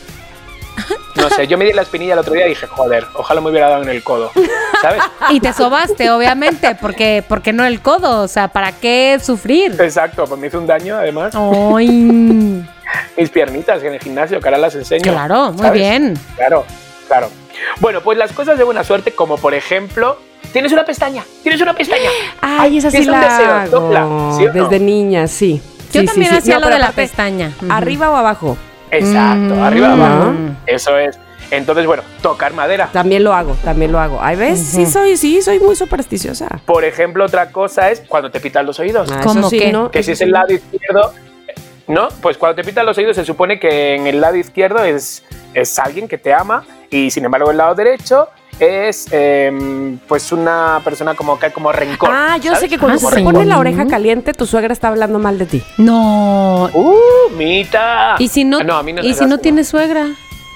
No 1.23 1.31
sé, 1.31 1.47
yo 1.47 1.57
me 1.57 1.65
di 1.65 1.73
la 1.73 1.83
espinilla 1.83 2.15
el 2.15 2.19
otro 2.19 2.35
día 2.35 2.47
y 2.47 2.51
dije, 2.51 2.67
joder, 2.67 3.07
ojalá 3.15 3.41
me 3.41 3.51
hubiera 3.51 3.69
dado 3.69 3.83
en 3.85 3.89
el 3.89 4.03
codo. 4.03 4.31
¿Sabes? 4.83 5.03
Y 5.31 5.39
te 5.41 5.53
sobaste, 5.53 6.11
obviamente, 6.11 6.75
porque, 6.81 7.25
porque 7.29 7.53
no 7.53 7.65
el 7.65 7.81
codo, 7.81 8.23
o 8.23 8.29
sea, 8.29 8.49
¿para 8.49 8.73
qué 8.73 9.19
sufrir? 9.23 9.81
Exacto, 9.81 10.25
pues 10.27 10.41
me 10.41 10.49
hizo 10.49 10.59
un 10.59 10.67
daño 10.67 10.97
además. 10.97 11.33
Ay, 11.35 11.87
Mis 13.17 13.31
piernitas 13.31 13.83
en 13.85 13.95
el 13.95 14.01
gimnasio, 14.01 14.41
que 14.41 14.49
ahora 14.49 14.59
las 14.59 14.75
enseño. 14.75 15.13
claro, 15.13 15.53
muy 15.53 15.59
¿sabes? 15.63 15.73
bien. 15.81 16.19
Claro, 16.37 16.65
claro. 17.07 17.29
Bueno, 17.79 18.01
pues 18.01 18.19
las 18.19 18.33
cosas 18.33 18.59
de 18.59 18.65
buena 18.65 18.83
suerte, 18.83 19.13
como 19.13 19.39
por 19.39 19.55
ejemplo, 19.55 20.19
tienes 20.53 20.73
una 20.73 20.85
pestaña, 20.85 21.25
tienes 21.45 21.61
una 21.61 21.75
pestaña. 21.75 22.11
Ay, 22.41 22.79
esa 22.79 22.91
sí 22.91 23.05
la 23.05 23.21
deseo, 23.21 23.51
hago. 23.53 23.71
sopla, 23.71 24.01
¿sí 24.37 24.47
o 24.47 24.53
no? 24.53 24.65
Desde 24.69 24.81
niña, 24.85 25.29
sí. 25.29 25.63
Yo 25.93 26.01
Sí, 26.01 26.07
también 26.07 26.33
sí. 26.33 26.37
hacía 26.39 26.55
No, 26.59 26.67
lo 26.69 26.69
de 26.75 26.79
la 26.81 26.91
pestaña. 26.91 27.53
¿Arriba 27.71 28.11
o 28.11 28.17
abajo? 28.17 28.57
Exacto, 28.93 29.55
Mm. 29.57 29.63
arriba 29.63 29.93
abajo. 29.93 30.31
Mm. 30.33 30.57
Eso 30.67 30.97
es. 30.99 31.19
Entonces, 31.51 31.85
bueno, 31.87 32.03
tocar 32.23 32.55
madera. 32.55 32.89
También 32.93 33.25
lo 33.25 33.35
hago, 33.35 33.55
también 33.63 33.93
lo 33.93 33.99
hago. 34.01 34.19
Ay, 34.23 34.37
¿ves? 34.37 34.59
Sí 34.59 34.87
soy, 34.87 35.17
sí, 35.19 35.43
soy 35.43 35.59
muy 35.61 35.77
supersticiosa. 35.77 36.49
Por 36.65 36.85
ejemplo, 36.85 37.25
otra 37.27 37.51
cosa 37.51 37.91
es 37.91 38.01
cuando 38.09 38.31
te 38.31 38.41
pitan 38.41 38.65
los 38.65 38.79
oídos. 38.81 39.11
Ah, 39.13 39.21
¿Cómo 39.23 39.51
sí, 39.51 39.59
qué? 39.59 39.73
¿no? 39.73 39.91
que 39.91 40.03
si 40.03 40.13
es 40.13 40.21
el 40.23 40.31
lado 40.31 40.51
izquierdo, 40.53 41.13
¿no? 41.89 42.09
Pues 42.23 42.39
cuando 42.39 42.55
te 42.57 42.65
pitan 42.65 42.87
los 42.87 42.97
oídos 42.97 43.17
se 43.17 43.25
supone 43.27 43.61
que 43.61 43.97
en 43.97 44.07
el 44.07 44.21
lado 44.21 44.37
izquierdo 44.37 44.83
es, 44.83 45.25
es 45.53 45.79
alguien 45.79 46.09
que 46.09 46.17
te 46.17 46.33
ama 46.33 46.65
y 46.89 47.11
sin 47.11 47.25
embargo 47.27 47.51
el 47.51 47.59
lado 47.59 47.75
derecho 47.75 48.29
es 48.63 49.07
em, 49.11 49.99
pues 50.09 50.31
una 50.33 50.81
persona 50.85 51.15
como 51.15 51.39
que 51.39 51.47
hay 51.47 51.53
como 51.53 51.73
rencor. 51.73 52.11
Ah, 52.13 52.37
yo 52.39 52.55
sé 52.57 52.69
que 52.69 52.79
cuando 52.79 52.99
Ah, 53.07 53.11
se 53.11 53.17
sí. 53.19 53.23
pone 53.23 53.45
la 53.45 53.59
oreja 53.59 53.87
caliente, 53.87 54.33
tu 54.33 54.47
suegra 54.47 54.73
está 54.73 54.89
hablando 54.89 55.19
mal 55.19 55.39
de 55.39 55.47
ti. 55.47 55.63
No. 55.79 56.71
¡Uh, 56.73 57.31
Mita! 57.37 58.17
¿Y 58.19 58.29
si 58.29 58.45
no, 58.45 58.59
Ah, 58.69 58.79
a 58.79 58.83
mí 58.83 58.93
no 58.93 59.03
¿y 59.03 59.15
si 59.15 59.25
no 59.27 59.39
tienes 59.39 59.69
suegra? 59.69 60.07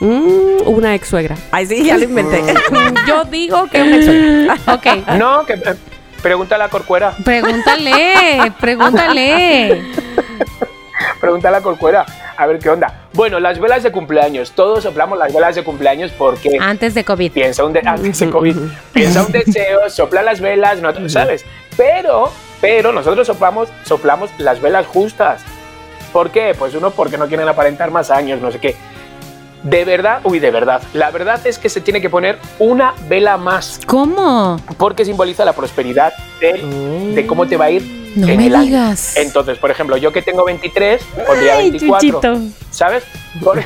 Mm, 0.00 0.66
una 0.66 0.94
ex 0.94 1.09
suegra. 1.09 1.36
Ay, 1.50 1.66
sí, 1.66 1.82
ya 1.84 1.96
lo 1.96 2.04
inventé. 2.04 2.42
yo 3.09 3.24
digo 3.24 3.66
que 3.70 3.82
una 3.82 3.96
ex 3.96 4.04
suegra. 4.04 4.57
Ok. 4.74 5.09
No, 5.18 5.44
que 5.46 5.54
eh, 5.54 5.74
pregúntale 6.22 6.64
a 6.64 6.68
Corcuera. 6.68 7.14
Pregúntale, 7.24 8.52
pregúntale. 8.61 9.82
Pregúntale 11.20 11.57
a 11.57 11.61
Corcuera. 11.61 12.05
A 12.36 12.47
ver 12.47 12.59
qué 12.59 12.68
onda. 12.70 13.07
Bueno, 13.12 13.40
las 13.40 13.59
velas 13.59 13.82
de 13.82 13.90
cumpleaños. 13.92 14.53
Todos 14.53 14.82
soplamos 14.84 15.18
las 15.18 15.32
velas 15.32 15.55
de 15.55 15.64
cumpleaños 15.64 16.12
porque 16.16 16.57
Antes 16.61 16.94
de 16.94 17.05
COVID. 17.05 17.32
piensa 17.32 17.64
un, 17.64 17.72
de- 17.72 17.82
antes 17.84 18.18
de 18.18 18.30
COVID, 18.30 18.57
piensa 18.92 19.24
un 19.24 19.32
deseo, 19.32 19.88
sopla 19.88 20.22
las 20.22 20.40
velas, 20.40 20.80
no, 20.80 20.92
¿sabes? 21.09 21.44
Pero, 21.76 22.30
pero 22.61 22.92
nosotros 22.92 23.26
soplamos, 23.26 23.68
soplamos 23.84 24.30
las 24.38 24.61
velas 24.61 24.86
justas. 24.86 25.42
¿Por 26.12 26.30
qué? 26.30 26.55
Pues 26.59 26.74
uno 26.74 26.90
porque 26.90 27.18
no 27.18 27.26
quieren 27.26 27.49
aparentar 27.49 27.90
más 27.90 28.11
años, 28.11 28.40
no 28.40 28.51
sé 28.51 28.59
qué. 28.59 28.76
De 29.68 29.84
verdad, 29.84 30.20
uy, 30.24 30.38
de 30.38 30.50
verdad. 30.50 30.80
La 30.94 31.10
verdad 31.10 31.44
es 31.46 31.58
que 31.58 31.68
se 31.68 31.80
tiene 31.80 32.00
que 32.00 32.08
poner 32.08 32.38
una 32.58 32.94
vela 33.08 33.36
más 33.36 33.80
¿Cómo? 33.86 34.60
porque 34.78 35.04
simboliza 35.04 35.44
la 35.44 35.52
prosperidad 35.54 36.12
de, 36.40 37.12
de 37.14 37.26
cómo 37.26 37.46
te 37.48 37.56
va 37.56 37.66
a 37.66 37.70
ir 37.70 38.12
No 38.14 38.28
en 38.28 38.36
me 38.36 38.46
el 38.46 38.54
año. 38.54 38.64
digas. 38.64 39.16
Entonces, 39.16 39.58
por 39.58 39.70
ejemplo, 39.70 39.96
yo 39.96 40.12
que 40.12 40.22
tengo 40.22 40.44
23, 40.44 41.02
pondría 41.26 41.54
Ay, 41.56 41.70
24. 41.70 42.08
Chuchito. 42.20 42.38
¿Sabes? 42.70 43.02
Por, 43.43 43.62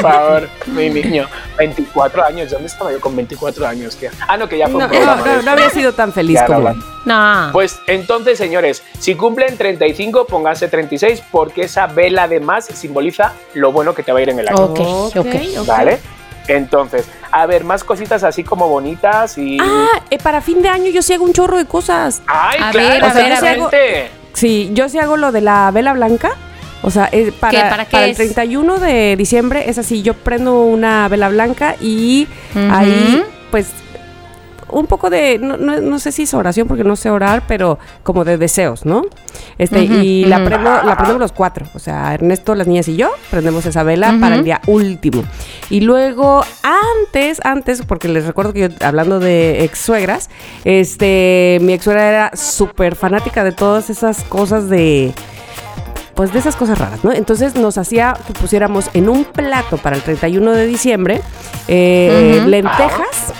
favor, 0.00 0.48
mi 0.66 0.88
niño. 0.90 1.26
24 1.56 2.24
años. 2.24 2.50
¿Dónde 2.50 2.66
estaba 2.68 2.92
yo 2.92 3.00
con 3.00 3.14
24 3.16 3.66
años? 3.66 3.96
Ah, 4.26 4.36
no, 4.36 4.48
que 4.48 4.58
ya 4.58 4.68
fue 4.68 4.78
No, 4.78 4.86
un 4.86 4.90
programa 4.90 5.16
no, 5.16 5.26
no, 5.26 5.36
de 5.38 5.42
no 5.42 5.50
había 5.50 5.70
sido 5.70 5.92
tan 5.92 6.12
feliz 6.12 6.40
como 6.46 6.70
no, 7.04 7.46
No. 7.46 7.52
Pues 7.52 7.78
entonces, 7.86 8.38
señores, 8.38 8.82
si 8.98 9.14
cumplen 9.14 9.56
35, 9.56 10.26
pónganse 10.26 10.68
36 10.68 11.22
porque 11.30 11.62
esa 11.62 11.86
vela 11.86 12.28
de 12.28 12.40
más 12.40 12.66
simboliza 12.66 13.32
lo 13.54 13.72
bueno 13.72 13.94
que 13.94 14.02
te 14.02 14.12
va 14.12 14.18
a 14.18 14.22
ir 14.22 14.30
en 14.30 14.38
el 14.40 14.48
año. 14.48 14.64
Ok, 14.64 14.80
ok. 15.16 15.66
¿Vale? 15.66 15.98
Entonces, 16.48 17.06
a 17.30 17.46
ver, 17.46 17.64
más 17.64 17.84
cositas 17.84 18.24
así 18.24 18.42
como 18.42 18.68
bonitas 18.68 19.36
y... 19.36 19.58
Ah, 19.60 20.00
eh, 20.10 20.18
para 20.18 20.40
fin 20.40 20.62
de 20.62 20.70
año 20.70 20.90
yo 20.90 21.02
sí 21.02 21.12
hago 21.12 21.24
un 21.24 21.34
chorro 21.34 21.58
de 21.58 21.66
cosas. 21.66 22.22
¡Ay, 22.26 22.58
a 22.62 22.70
claro! 22.70 22.88
ver, 22.88 23.04
a 23.04 23.12
ver, 23.12 23.32
a 23.32 23.40
ver. 23.40 23.60
gente! 23.60 24.10
Sí, 24.32 24.70
yo 24.72 24.88
sí 24.88 24.98
hago 24.98 25.16
lo 25.16 25.30
de 25.32 25.40
la 25.42 25.70
vela 25.72 25.92
blanca. 25.92 26.32
O 26.82 26.90
sea, 26.90 27.10
para, 27.40 27.50
¿Qué? 27.64 27.70
¿Para 27.70 27.84
qué 27.86 27.90
para 27.90 28.04
el 28.04 28.10
es? 28.12 28.16
31 28.16 28.78
de 28.78 29.16
diciembre 29.16 29.68
es 29.68 29.78
así, 29.78 30.02
yo 30.02 30.14
prendo 30.14 30.62
una 30.64 31.08
vela 31.08 31.28
blanca 31.28 31.74
y 31.80 32.28
ahí 32.54 33.22
pues 33.50 33.66
un 34.70 34.86
poco 34.86 35.08
de, 35.08 35.38
no, 35.38 35.56
no- 35.56 35.80
no 35.80 35.98
sé 35.98 36.12
si 36.12 36.24
es 36.24 36.34
oración 36.34 36.68
porque 36.68 36.84
no 36.84 36.94
sé 36.94 37.08
orar, 37.08 37.42
pero 37.48 37.78
como 38.02 38.22
de 38.26 38.36
deseos, 38.36 38.84
¿no? 38.84 39.02
Este, 39.56 39.82
y 39.84 40.26
la, 40.26 40.44
prendo, 40.44 40.70
la 40.82 40.94
prendemos 40.94 41.20
los 41.20 41.32
cuatro, 41.32 41.64
o 41.74 41.78
sea, 41.78 42.12
Ernesto, 42.12 42.54
las 42.54 42.66
niñas 42.66 42.86
y 42.88 42.94
yo 42.96 43.10
prendemos 43.30 43.64
esa 43.64 43.82
vela 43.82 44.14
para 44.20 44.34
el 44.36 44.44
día 44.44 44.60
último. 44.66 45.24
Y 45.70 45.80
luego, 45.80 46.44
antes, 46.62 47.40
antes, 47.44 47.80
porque 47.86 48.08
les 48.08 48.26
recuerdo 48.26 48.52
que 48.52 48.60
yo, 48.60 48.68
hablando 48.86 49.20
de 49.20 49.64
ex 49.64 49.78
suegras, 49.78 50.28
este, 50.66 51.58
mi 51.62 51.72
ex 51.72 51.84
suegra 51.84 52.08
era 52.08 52.30
súper 52.36 52.94
fanática 52.94 53.44
de 53.44 53.52
todas 53.52 53.88
esas 53.88 54.22
cosas 54.24 54.68
de 54.68 55.14
pues 56.18 56.32
de 56.32 56.40
esas 56.40 56.56
cosas 56.56 56.76
raras, 56.80 57.04
¿no? 57.04 57.12
Entonces 57.12 57.54
nos 57.54 57.78
hacía 57.78 58.16
que 58.26 58.32
pusiéramos 58.32 58.90
en 58.92 59.08
un 59.08 59.24
plato 59.24 59.76
para 59.78 59.94
el 59.94 60.02
31 60.02 60.50
de 60.50 60.66
diciembre 60.66 61.20
eh, 61.68 62.42
lentejas 62.44 63.32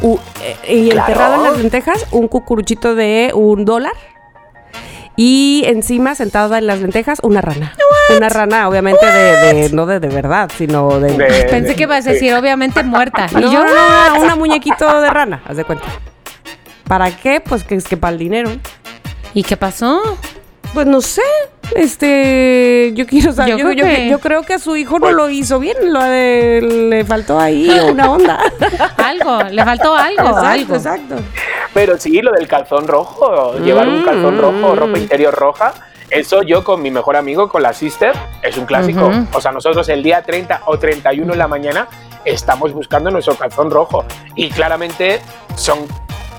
u- 0.00 0.16
eh, 0.44 0.74
y 0.76 0.90
Claro. 0.90 1.08
enterrado 1.08 1.34
en 1.34 1.42
las 1.50 1.58
lentejas 1.58 2.06
un 2.12 2.28
cucuruchito 2.28 2.94
de 2.94 3.32
un 3.34 3.64
dólar 3.64 3.94
y 5.16 5.64
encima 5.66 6.14
sentada 6.14 6.58
en 6.58 6.68
las 6.68 6.78
lentejas 6.78 7.18
una 7.24 7.40
rana. 7.40 7.74
Una 8.16 8.28
rana, 8.28 8.68
obviamente, 8.68 9.04
de, 9.04 9.54
de- 9.54 9.70
no 9.72 9.84
de, 9.86 9.98
de 9.98 10.08
verdad, 10.08 10.50
sino 10.56 11.00
de... 11.00 11.12
De- 11.16 11.44
Pensé 11.50 11.74
que 11.74 11.82
ibas 11.82 12.06
a 12.06 12.12
decir, 12.12 12.32
obviamente 12.34 12.82
muerta. 12.84 13.26
No, 13.32 13.40
Y 13.40 13.52
yo, 13.52 13.60
una 14.20 14.36
muñequito 14.36 15.00
de 15.00 15.10
rana, 15.10 15.42
haz 15.48 15.56
de 15.56 15.64
cuenta. 15.64 15.86
¿Para 16.86 17.10
qué? 17.10 17.40
Pues 17.40 17.64
que 17.64 17.74
es 17.74 17.84
que 17.88 17.96
para 17.96 18.12
el 18.12 18.18
dinero. 18.20 18.50
¿y 19.34 19.42
qué 19.42 19.56
pasó? 19.56 20.00
Pues 20.74 20.86
no 20.86 21.00
sé. 21.00 21.22
Este, 21.74 22.92
yo 22.94 23.06
quiero 23.06 23.32
saber. 23.32 23.52
Yo 23.52 23.58
Yo, 23.58 23.64
creo 23.70 23.76
yo- 23.76 23.84
que- 23.96 24.08
yo 24.08 24.18
creo 24.18 24.42
que 24.42 24.54
a 24.54 24.58
su 24.58 24.76
hijo 24.76 24.98
no 24.98 25.10
lo 25.12 25.28
hizo 25.30 25.58
bien. 25.58 25.76
Lo 25.92 26.02
de- 26.02 26.60
le 26.90 27.04
faltó 27.04 27.38
ahí 27.38 27.68
una 27.90 28.10
onda. 28.10 28.38
Algo, 28.96 29.42
le 29.44 29.64
faltó 29.64 29.94
algo, 29.94 30.22
exacto, 30.22 30.46
algo. 30.46 30.74
exacto. 30.76 31.14
Pero 31.74 31.98
sí, 31.98 32.20
lo 32.22 32.32
del 32.32 32.46
calzón 32.48 32.86
rojo, 32.86 33.54
llevar 33.58 33.88
un 33.88 34.02
calzón 34.04 34.38
rojo, 34.38 34.74
ropa 34.74 34.98
interior 34.98 35.34
roja, 35.34 35.72
eso 36.10 36.42
yo 36.42 36.62
con 36.64 36.82
mi 36.82 36.90
mejor 36.90 37.16
amigo, 37.16 37.48
con 37.48 37.62
la 37.62 37.72
sister, 37.72 38.12
es 38.42 38.56
un 38.58 38.66
clásico. 38.66 39.10
O 39.32 39.40
sea, 39.40 39.52
nosotros 39.52 39.88
el 39.88 40.02
día 40.02 40.22
30 40.22 40.62
o 40.66 40.78
31 40.78 41.32
en 41.32 41.38
la 41.38 41.48
mañana 41.48 41.88
estamos 42.24 42.72
buscando 42.72 43.10
nuestro 43.10 43.34
calzón 43.36 43.70
rojo. 43.70 44.04
Y 44.34 44.50
claramente 44.50 45.20
son 45.56 45.78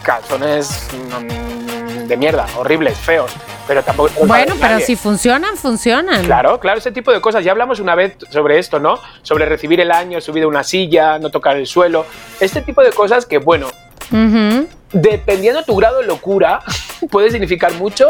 calzones 0.04 0.88
mm, 0.94 1.53
de 2.08 2.18
mierda, 2.18 2.46
horribles, 2.58 2.98
feos. 2.98 3.32
Pero 3.68 3.82
tampoco... 3.84 4.12
Bueno, 4.26 4.56
pero 4.60 4.74
nadie. 4.74 4.86
si 4.86 4.96
funcionan, 4.96 5.56
funcionan. 5.58 6.26
Claro, 6.26 6.60
claro, 6.60 6.80
ese 6.80 6.92
tipo 6.92 7.12
de 7.12 7.22
cosas. 7.22 7.44
Ya 7.46 7.52
hablamos 7.52 7.80
una 7.80 7.96
vez 7.96 8.16
sobre 8.30 8.60
esto, 8.60 8.80
¿no? 8.80 9.00
Sobre 9.22 9.46
recibir 9.46 9.80
el 9.80 9.92
año, 9.92 10.20
subir 10.22 10.44
a 10.44 10.48
una 10.48 10.64
silla, 10.64 11.18
no 11.20 11.30
tocar 11.30 11.58
el 11.58 11.66
suelo. 11.68 12.06
Este 12.40 12.62
tipo 12.62 12.82
de 12.84 12.92
cosas 12.92 13.26
que, 13.26 13.38
bueno, 13.38 13.68
Ujú. 14.12 14.68
dependiendo 14.92 15.60
de 15.62 15.66
tu 15.66 15.76
grado 15.76 16.00
de 16.00 16.08
locura, 16.08 16.60
puede 17.12 17.32
significar 17.32 17.74
mucho 17.74 18.08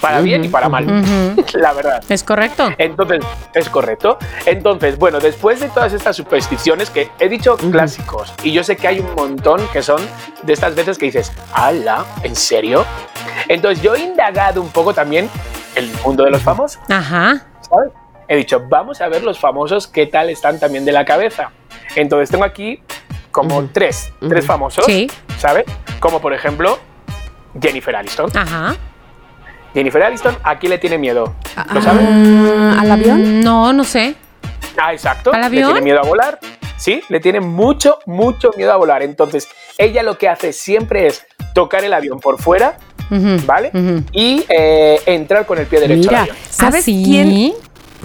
para 0.00 0.20
bien 0.20 0.44
y 0.44 0.48
para 0.48 0.68
mal. 0.68 0.86
La 1.54 1.72
verdad. 1.72 2.02
Es 2.08 2.22
correcto. 2.22 2.70
Entonces, 2.78 3.24
es 3.54 3.68
correcto. 3.68 4.18
Entonces, 4.46 4.98
bueno, 4.98 5.18
después 5.18 5.60
de 5.60 5.68
todas 5.68 5.92
estas 5.92 6.16
supersticiones 6.16 6.90
que 6.90 7.10
he 7.18 7.28
dicho 7.28 7.56
clásicos, 7.56 8.32
y 8.42 8.52
yo 8.52 8.62
sé 8.64 8.76
que 8.76 8.88
hay 8.88 9.00
un 9.00 9.14
montón 9.14 9.60
que 9.72 9.82
son 9.82 10.00
de 10.42 10.52
estas 10.52 10.74
veces 10.74 10.98
que 10.98 11.06
dices, 11.06 11.32
¡Hala! 11.52 12.04
¿En 12.22 12.36
serio? 12.36 12.84
Entonces, 13.48 13.82
yo 13.82 13.94
he 13.94 14.00
indagado 14.00 14.60
un 14.62 14.68
poco 14.70 14.92
también 14.94 15.28
el 15.74 15.90
mundo 16.04 16.24
de 16.24 16.30
los 16.30 16.42
famosos, 16.42 16.80
Ajá. 16.88 17.46
¿sabes? 17.68 17.90
He 18.28 18.36
dicho, 18.36 18.62
vamos 18.68 19.00
a 19.00 19.08
ver 19.08 19.22
los 19.22 19.38
famosos 19.38 19.86
qué 19.86 20.06
tal 20.06 20.28
están 20.28 20.58
también 20.60 20.84
de 20.84 20.92
la 20.92 21.04
cabeza. 21.04 21.50
Entonces, 21.96 22.30
tengo 22.30 22.44
aquí 22.44 22.82
como 23.30 23.64
tres, 23.72 24.12
tres 24.28 24.44
famosos, 24.44 24.84
Sí. 24.84 25.10
¿sabes? 25.38 25.64
Como 26.00 26.20
por 26.20 26.32
ejemplo, 26.34 26.78
Jennifer 27.60 27.94
Aniston. 27.96 28.30
Ajá. 28.36 28.76
Jennifer 29.74 30.02
Aniston, 30.02 30.36
¿a 30.42 30.58
quién 30.58 30.70
le 30.70 30.78
tiene 30.78 30.98
miedo? 30.98 31.34
¿Lo? 31.72 31.80
Ah, 31.80 32.76
¿Al 32.80 32.90
avión? 32.90 33.40
Mm, 33.40 33.44
No, 33.44 33.72
no 33.72 33.84
sé. 33.84 34.14
Ah, 34.76 34.92
exacto. 34.92 35.32
¿Al 35.32 35.40
Le 35.40 35.46
avión? 35.46 35.66
tiene 35.72 35.80
miedo 35.84 35.98
a 36.00 36.02
volar. 36.06 36.38
Sí, 36.76 37.02
le 37.08 37.20
tiene 37.20 37.40
mucho, 37.40 37.98
mucho 38.06 38.50
miedo 38.56 38.72
a 38.72 38.76
volar. 38.76 39.02
Entonces, 39.02 39.48
ella 39.76 40.02
lo 40.02 40.16
que 40.16 40.28
hace 40.28 40.52
siempre 40.52 41.06
es 41.08 41.26
tocar 41.54 41.84
el 41.84 41.92
avión 41.92 42.20
por 42.20 42.40
fuera. 42.40 42.76
¿vale? 43.46 43.70
Y 44.12 44.44
eh, 44.50 45.00
entrar 45.06 45.46
con 45.46 45.56
el 45.58 45.66
pie 45.66 45.80
derecho 45.80 46.10
al 46.10 46.16
avión. 46.16 46.36
¿sabes 46.50 46.84
quién? 46.84 47.54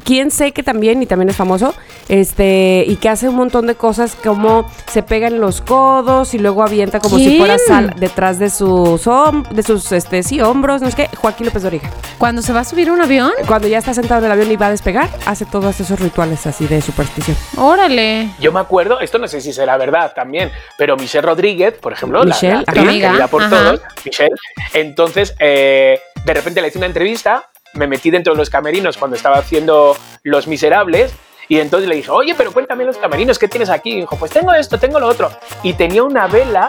¿Quién 0.04 0.32
sé 0.32 0.52
que 0.52 0.64
también, 0.64 1.02
y 1.02 1.06
también 1.06 1.30
es 1.30 1.36
famoso, 1.36 1.74
este, 2.10 2.84
y 2.88 2.98
que 2.98 3.10
hace 3.10 3.30
un 3.30 3.36
montón 3.36 3.68
de 3.68 3.76
cosas 3.76 4.16
como 4.22 4.70
se 4.92 5.02
pega 5.04 5.28
en 5.28 5.40
los 5.40 5.62
codos 5.62 6.34
y 6.34 6.40
luego 6.40 6.62
avienta 6.64 7.00
como 7.00 7.18
si 7.18 7.38
fuera 7.38 7.58
sal 7.58 7.94
detrás 7.98 8.38
de 8.40 8.50
sus, 8.50 9.08
hom- 9.08 9.48
de 9.50 9.64
sus, 9.64 9.92
este, 9.92 10.22
sí, 10.24 10.42
hombros, 10.42 10.82
no 10.82 10.88
es 10.88 10.96
que 10.96 11.08
Joaquín 11.16 11.46
López 11.48 11.64
Doriga. 11.64 11.90
Cuando 12.18 12.42
se 12.42 12.52
va 12.54 12.60
a 12.62 12.64
subir 12.64 12.90
a 12.90 12.94
un 12.94 13.02
avión, 13.02 13.32
Cuando 13.48 13.68
ya 13.68 13.78
está 13.78 13.94
sentado 13.94 14.20
en 14.20 14.26
el 14.26 14.32
avión 14.34 14.52
y 14.52 14.56
va 14.56 14.68
a 14.68 14.72
despegar, 14.72 15.10
hace 15.26 15.46
todos 15.46 15.80
esos 15.80 16.00
rituales 16.00 16.46
así 16.48 16.68
de 16.68 16.82
superstición. 16.82 17.38
órale. 17.58 18.30
Yo 18.40 18.52
me 18.52 18.60
acuerdo, 18.60 19.00
esto 19.00 19.18
no 19.18 19.28
sé 19.28 19.42
si 19.42 19.54
será 19.54 19.78
verdad 19.78 20.12
también, 20.16 20.52
pero 20.78 20.98
Michelle 20.98 21.26
Rodríguez, 21.26 21.74
por 21.80 21.94
ejemplo, 21.94 22.20
la- 22.24 22.36
Michelle, 22.36 22.54
la, 22.54 22.60
actriz 22.60 22.88
amiga, 22.90 23.08
querida 23.10 23.28
por 23.28 23.44
ajá. 23.44 23.50
todos, 23.58 23.82
Michelle, 24.06 24.36
entonces 24.74 25.34
eh, 25.40 26.00
de 26.26 26.34
repente 26.34 26.62
le 26.62 26.68
hice 26.68 26.78
una 26.78 26.88
entrevista, 26.88 27.50
me 27.76 27.88
metí 27.88 28.10
dentro 28.12 28.34
de 28.34 28.38
los 28.38 28.50
camerinos 28.50 28.98
cuando 28.98 29.16
estaba 29.18 29.38
haciendo 29.38 29.96
Los 30.24 30.48
Miserables 30.48 31.14
y 31.50 31.60
entonces 31.60 31.90
le 31.90 31.96
dije, 31.96 32.10
oye, 32.10 32.36
pero 32.38 32.52
cuéntame 32.54 32.86
los 32.86 32.98
camerinos, 32.98 33.38
¿qué 33.38 33.48
tienes 33.48 33.70
aquí? 33.70 33.92
Y 33.92 33.96
dijo, 34.02 34.16
pues 34.18 34.32
tengo 34.32 34.54
esto, 34.54 34.80
tengo 34.80 35.00
lo 35.00 35.08
otro. 35.08 35.30
Y 35.62 35.74
tenía 35.74 36.02
una 36.04 36.28
vela 36.28 36.68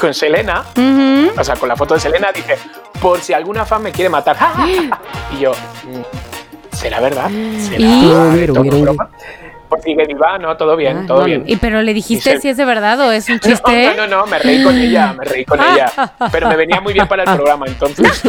con 0.00 0.14
Selena, 0.14 0.64
Ujú. 0.76 1.40
o 1.40 1.44
sea, 1.44 1.56
con 1.56 1.68
la 1.68 1.76
foto 1.76 1.94
de 1.94 2.00
Selena, 2.00 2.30
dice, 2.32 2.56
por 3.00 3.20
si 3.20 3.32
alguna 3.32 3.64
fan 3.64 3.82
me 3.82 3.90
quiere 3.92 4.08
matar. 4.08 4.36
y 5.36 5.40
yo, 5.40 5.50
mm, 5.52 6.74
¿será 6.76 7.00
verdad? 7.00 7.28
¿Será 7.58 7.78
¿Y? 7.80 8.04
Mira, 8.32 8.60
mira. 8.62 8.76
broma? 8.80 9.10
Pues 9.68 9.82
sigue 9.84 10.04
viva, 10.06 10.36
no, 10.38 10.56
todo 10.56 10.74
bien, 10.76 10.98
Ah, 11.02 11.04
todo 11.06 11.18
no, 11.20 11.24
bien. 11.26 11.44
¿Y 11.46 11.56
pero 11.56 11.80
le 11.82 11.92
dijiste 11.94 12.40
si 12.40 12.48
es 12.48 12.56
de 12.56 12.64
verdad 12.64 12.98
o 13.00 13.12
es 13.12 13.28
un 13.28 13.38
chiste? 13.40 13.94
No, 13.96 14.06
no, 14.06 14.18
no, 14.18 14.26
me 14.26 14.38
reí 14.38 14.62
con 14.64 14.76
ella, 14.76 15.12
me 15.12 15.24
reí 15.24 15.44
con 15.44 15.60
ella. 15.60 15.92
Pero 16.32 16.48
me 16.48 16.56
venía 16.56 16.80
muy 16.80 16.92
bien 16.92 17.06
para 17.06 17.22
el 17.24 17.34
programa, 17.36 17.66
entonces. 17.66 18.22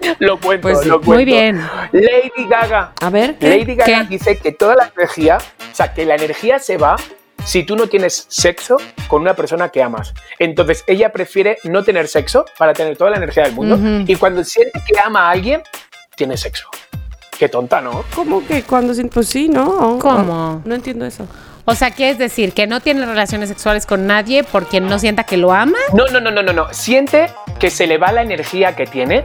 lo 0.18 0.38
cuento, 0.38 0.68
Pues 0.68 0.86
lo 0.86 1.00
cuento. 1.00 1.12
Muy 1.12 1.24
bien. 1.24 1.60
Lady 1.92 2.48
Gaga. 2.48 2.92
A 3.00 3.10
ver, 3.10 3.36
¿qué? 3.36 3.50
Lady 3.58 3.74
Gaga 3.74 4.02
¿Qué? 4.02 4.08
dice 4.08 4.36
que 4.38 4.52
toda 4.52 4.74
la 4.74 4.92
energía, 4.96 5.38
o 5.38 5.74
sea, 5.74 5.92
que 5.92 6.04
la 6.04 6.14
energía 6.14 6.58
se 6.58 6.76
va 6.76 6.96
si 7.44 7.62
tú 7.62 7.76
no 7.76 7.86
tienes 7.86 8.26
sexo 8.28 8.76
con 9.06 9.22
una 9.22 9.34
persona 9.34 9.68
que 9.70 9.82
amas. 9.82 10.12
Entonces, 10.38 10.84
ella 10.86 11.12
prefiere 11.12 11.58
no 11.64 11.82
tener 11.84 12.08
sexo 12.08 12.44
para 12.58 12.74
tener 12.74 12.96
toda 12.96 13.10
la 13.10 13.16
energía 13.16 13.44
del 13.44 13.52
mundo. 13.52 13.76
Ujú. 13.76 14.04
Y 14.06 14.16
cuando 14.16 14.44
siente 14.44 14.80
que 14.86 14.98
ama 15.02 15.28
a 15.28 15.30
alguien, 15.30 15.62
tiene 16.16 16.36
sexo. 16.36 16.68
Qué 17.38 17.48
tonta, 17.48 17.80
¿no? 17.80 18.04
¿Cómo 18.14 18.44
que 18.44 18.64
cuando 18.64 18.92
siento? 18.92 19.14
Pues 19.14 19.28
sí, 19.28 19.48
¿no? 19.48 19.98
¿Cómo? 20.00 20.60
No 20.64 20.74
entiendo 20.74 21.06
eso. 21.06 21.26
O 21.64 21.74
sea, 21.74 21.90
¿quieres 21.90 22.18
decir 22.18 22.52
que 22.54 22.66
no 22.66 22.80
tiene 22.80 23.04
relaciones 23.04 23.50
sexuales 23.50 23.84
con 23.86 24.06
nadie 24.06 24.42
porque 24.42 24.80
no 24.80 24.98
sienta 24.98 25.24
que 25.24 25.36
lo 25.36 25.52
ama? 25.52 25.76
No, 25.92 26.06
no, 26.06 26.18
no, 26.18 26.30
no, 26.30 26.42
no, 26.42 26.52
no. 26.52 26.72
Siente 26.72 27.30
que 27.60 27.70
se 27.70 27.86
le 27.86 27.98
va 27.98 28.10
la 28.10 28.22
energía 28.22 28.74
que 28.74 28.86
tiene. 28.86 29.22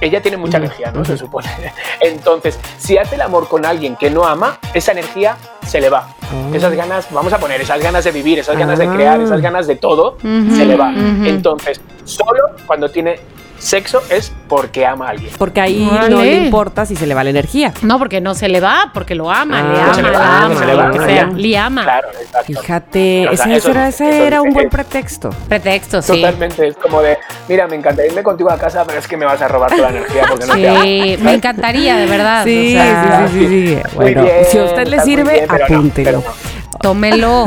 Ella 0.00 0.22
tiene 0.22 0.36
mucha 0.36 0.58
energía, 0.58 0.90
¿no? 0.92 1.04
Se 1.04 1.16
supone. 1.16 1.48
Entonces, 2.00 2.58
si 2.78 2.96
hace 2.98 3.16
el 3.16 3.22
amor 3.22 3.48
con 3.48 3.64
alguien 3.66 3.96
que 3.96 4.10
no 4.10 4.24
ama, 4.26 4.58
esa 4.74 4.92
energía 4.92 5.36
se 5.66 5.80
le 5.80 5.90
va. 5.90 6.08
Ah. 6.22 6.50
Esas 6.54 6.72
ganas, 6.74 7.08
vamos 7.10 7.32
a 7.32 7.38
poner, 7.38 7.60
esas 7.60 7.82
ganas 7.82 8.04
de 8.04 8.12
vivir, 8.12 8.38
esas 8.38 8.56
ganas 8.56 8.78
de 8.78 8.86
Ah. 8.86 8.94
crear, 8.94 9.20
esas 9.20 9.40
ganas 9.40 9.66
de 9.66 9.76
todo, 9.76 10.16
se 10.22 10.64
le 10.64 10.76
va. 10.76 10.92
Entonces, 10.92 11.80
solo 12.04 12.40
cuando 12.66 12.90
tiene 12.90 13.18
sexo 13.58 14.02
es 14.10 14.32
porque 14.48 14.86
ama 14.86 15.06
a 15.06 15.10
alguien. 15.10 15.32
Porque 15.38 15.60
ahí 15.60 15.90
no 16.08 16.22
le 16.22 16.34
importa 16.44 16.86
si 16.86 16.96
se 16.96 17.06
le 17.06 17.14
va 17.14 17.24
la 17.24 17.30
energía. 17.30 17.72
No, 17.82 17.98
porque 17.98 18.20
no 18.20 18.34
se 18.34 18.48
le 18.48 18.60
va, 18.60 18.90
porque 18.94 19.14
lo 19.14 19.30
ama, 19.30 19.58
Ah, 19.60 19.72
le 19.72 19.80
ama, 19.82 19.94
se 19.94 20.02
le 20.02 20.10
va, 20.10 20.44
ama, 20.44 20.54
se 20.58 20.66
le 20.66 20.74
va, 20.74 20.86
lo 20.86 20.92
que 20.92 20.98
no 20.98 21.04
sea, 21.06 21.28
se 21.30 21.36
le 21.36 21.58
ama. 21.58 21.82
Claro, 21.82 22.08
exacto. 22.20 22.46
Fíjate, 22.46 23.28
O 23.28 23.36
sea, 23.36 23.44
ese, 23.46 23.56
eso- 23.56 23.70
era, 23.70 23.88
ese 23.88 24.08
eso 24.10 24.24
era 24.24 24.42
un 24.42 24.52
buen 24.52 24.70
pretexto. 24.70 25.30
Pretexto, 25.48 26.00
sí. 26.02 26.12
Totalmente, 26.20 26.68
es 26.68 26.76
como 26.76 27.02
de, 27.02 27.18
mira, 27.48 27.66
me 27.66 27.76
encantaría 27.76 28.10
irme 28.10 28.22
contigo 28.22 28.50
a 28.50 28.58
casa, 28.58 28.84
pero 28.86 28.98
es 28.98 29.06
que 29.08 29.16
me 29.16 29.26
vas 29.26 29.40
a 29.42 29.48
robar 29.48 29.70
toda 29.74 29.90
la 29.90 29.98
energía 29.98 30.22
porque 30.28 30.46
no 30.46 30.54
te 30.54 30.68
amo. 30.68 30.82
Sí, 30.82 31.18
me 31.22 31.34
encantaría, 31.34 31.96
de 31.96 32.06
verdad. 32.06 32.44
Sí, 32.44 32.68
o 32.76 32.78
sea, 32.80 33.28
sí, 33.28 33.38
sí, 33.38 33.46
sí, 33.48 33.66
sí. 33.68 33.74
Muy 33.74 34.04
Bueno, 34.04 34.22
bien, 34.22 34.36
si 34.50 34.58
a 34.58 34.64
usted 34.64 34.86
le 34.86 35.00
sirve, 35.00 35.32
bien, 35.32 35.46
pero 35.48 35.68
no, 35.68 35.76
apúntelo. 35.76 36.12
no. 36.18 36.57
Tómelo, 36.80 37.46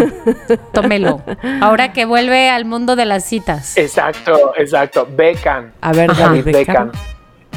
tómelo. 0.74 1.22
Ahora 1.61 1.93
que 1.93 2.05
vuelve 2.05 2.49
al 2.49 2.65
mundo 2.65 2.95
de 2.95 3.05
las 3.05 3.24
citas. 3.26 3.78
Exacto, 3.78 4.53
exacto. 4.57 5.07
Beckham. 5.09 5.72
A 5.82 5.93
ver, 5.93 6.11
Ajá. 6.11 6.24
David 6.24 6.45
Beckham. 6.45 6.91
Beckham. 6.91 6.91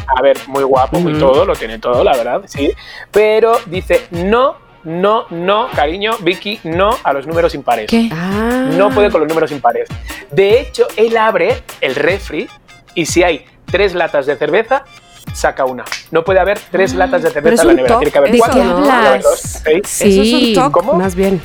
A 0.07 0.23
ver, 0.23 0.37
muy 0.47 0.63
guapo, 0.65 1.01
muy 1.01 1.13
Ujú. 1.13 1.21
todo, 1.21 1.45
lo 1.47 1.55
tiene 1.55 1.79
todo, 1.79 2.05
la 2.05 2.13
verdad, 2.17 2.43
sí. 2.47 2.71
Pero 3.11 3.57
dice, 3.67 4.07
no, 4.11 4.57
no, 4.85 5.25
no, 5.31 5.69
cariño, 5.75 6.13
Vicky, 6.21 6.61
no 6.65 6.91
a 7.03 7.13
los 7.15 7.27
números 7.27 7.55
impares. 7.55 7.87
¿Qué? 7.89 8.11
Ah. 8.13 8.69
No 8.73 8.91
puede 8.91 9.11
con 9.11 9.21
los 9.21 9.29
números 9.29 9.51
impares. 9.51 9.89
De 10.31 10.61
hecho, 10.61 10.87
él 10.97 11.17
abre 11.17 11.63
el 11.81 11.95
refri 11.95 12.49
y 12.95 13.07
si 13.07 13.23
hay 13.23 13.47
tres 13.65 13.95
latas 13.95 14.27
de 14.27 14.37
cerveza, 14.37 14.85
saca 15.33 15.65
una. 15.65 15.85
No 16.11 16.25
puede 16.25 16.41
haber 16.41 16.59
tres 16.71 16.95
latas 16.95 17.23
de 17.23 17.29
Ah, 17.29 17.33
Pero 17.35 17.55
es 17.55 17.61
cerveza 17.61 17.63
en 17.63 17.69
la 17.69 17.75
nevera. 17.75 17.99
Tiene 17.99 18.13
que 18.13 18.19
haber 18.19 18.31
¿de 18.33 18.39
cuatro. 18.39 18.61
qué 18.61 18.67
¿no? 18.69 18.77
hablas? 18.93 19.23
Dos, 19.23 19.41
seis. 19.41 20.01
Eso 20.03 20.23
es 20.23 20.33
un 20.33 20.41
Sí. 20.41 20.57
¿Cómo? 20.73 20.93
más 20.95 21.15
bien. 21.15 21.41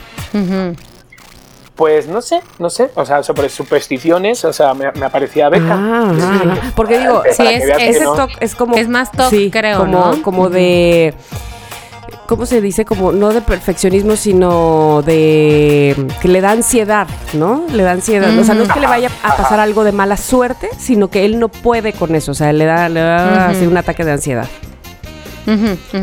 Pues 1.75 2.07
no 2.07 2.21
sé, 2.21 2.41
no 2.57 2.69
sé. 2.69 2.89
O 2.95 3.05
sea, 3.05 3.23
sobre 3.23 3.47
supersticiones, 3.47 4.43
o 4.43 4.51
sea, 4.51 4.73
me, 4.73 4.91
me 4.91 5.05
aparecía 5.05 5.47
Beckham. 5.47 6.19
Ah, 6.21 6.55
ah. 6.61 6.71
Porque 6.75 6.99
digo, 6.99 7.23
Sí, 7.31 7.43
es- 7.47 7.63
ese 7.79 8.03
no. 8.03 8.27
es 8.41 8.53
como. 8.55 8.75
Es 8.75 8.89
más 8.89 9.11
toc, 9.13 9.33
creo, 9.49 9.77
como, 9.79 9.91
¿no? 10.15 10.21
Como 10.21 10.49
de. 10.49 11.13
¿Cómo 12.29 12.45
se 12.45 12.61
dice? 12.61 12.85
Como 12.85 13.11
no 13.11 13.33
de 13.33 13.41
perfeccionismo, 13.41 14.15
sino 14.15 15.01
de 15.01 15.95
que 16.21 16.27
le 16.27 16.41
da 16.41 16.51
ansiedad, 16.51 17.07
¿no? 17.33 17.65
Le 17.73 17.81
da 17.81 17.93
ansiedad. 17.93 18.37
O 18.37 18.43
sea, 18.43 18.53
no 18.53 18.61
es 18.61 18.71
que 18.71 18.79
le 18.79 18.85
vaya 18.85 19.09
a 19.23 19.35
pasar 19.35 19.59
algo 19.59 19.83
de 19.83 19.91
mala 19.93 20.15
suerte, 20.15 20.69
sino 20.77 21.09
que 21.09 21.25
él 21.25 21.39
no 21.39 21.49
puede 21.49 21.91
con 21.91 22.13
eso. 22.13 22.33
O 22.33 22.35
sea, 22.35 22.53
le 22.53 22.65
da, 22.65 22.87
le 22.87 22.99
da 22.99 23.47
así 23.47 23.65
un 23.65 23.75
ataque 23.75 24.05
de 24.05 24.11
ansiedad. 24.11 24.47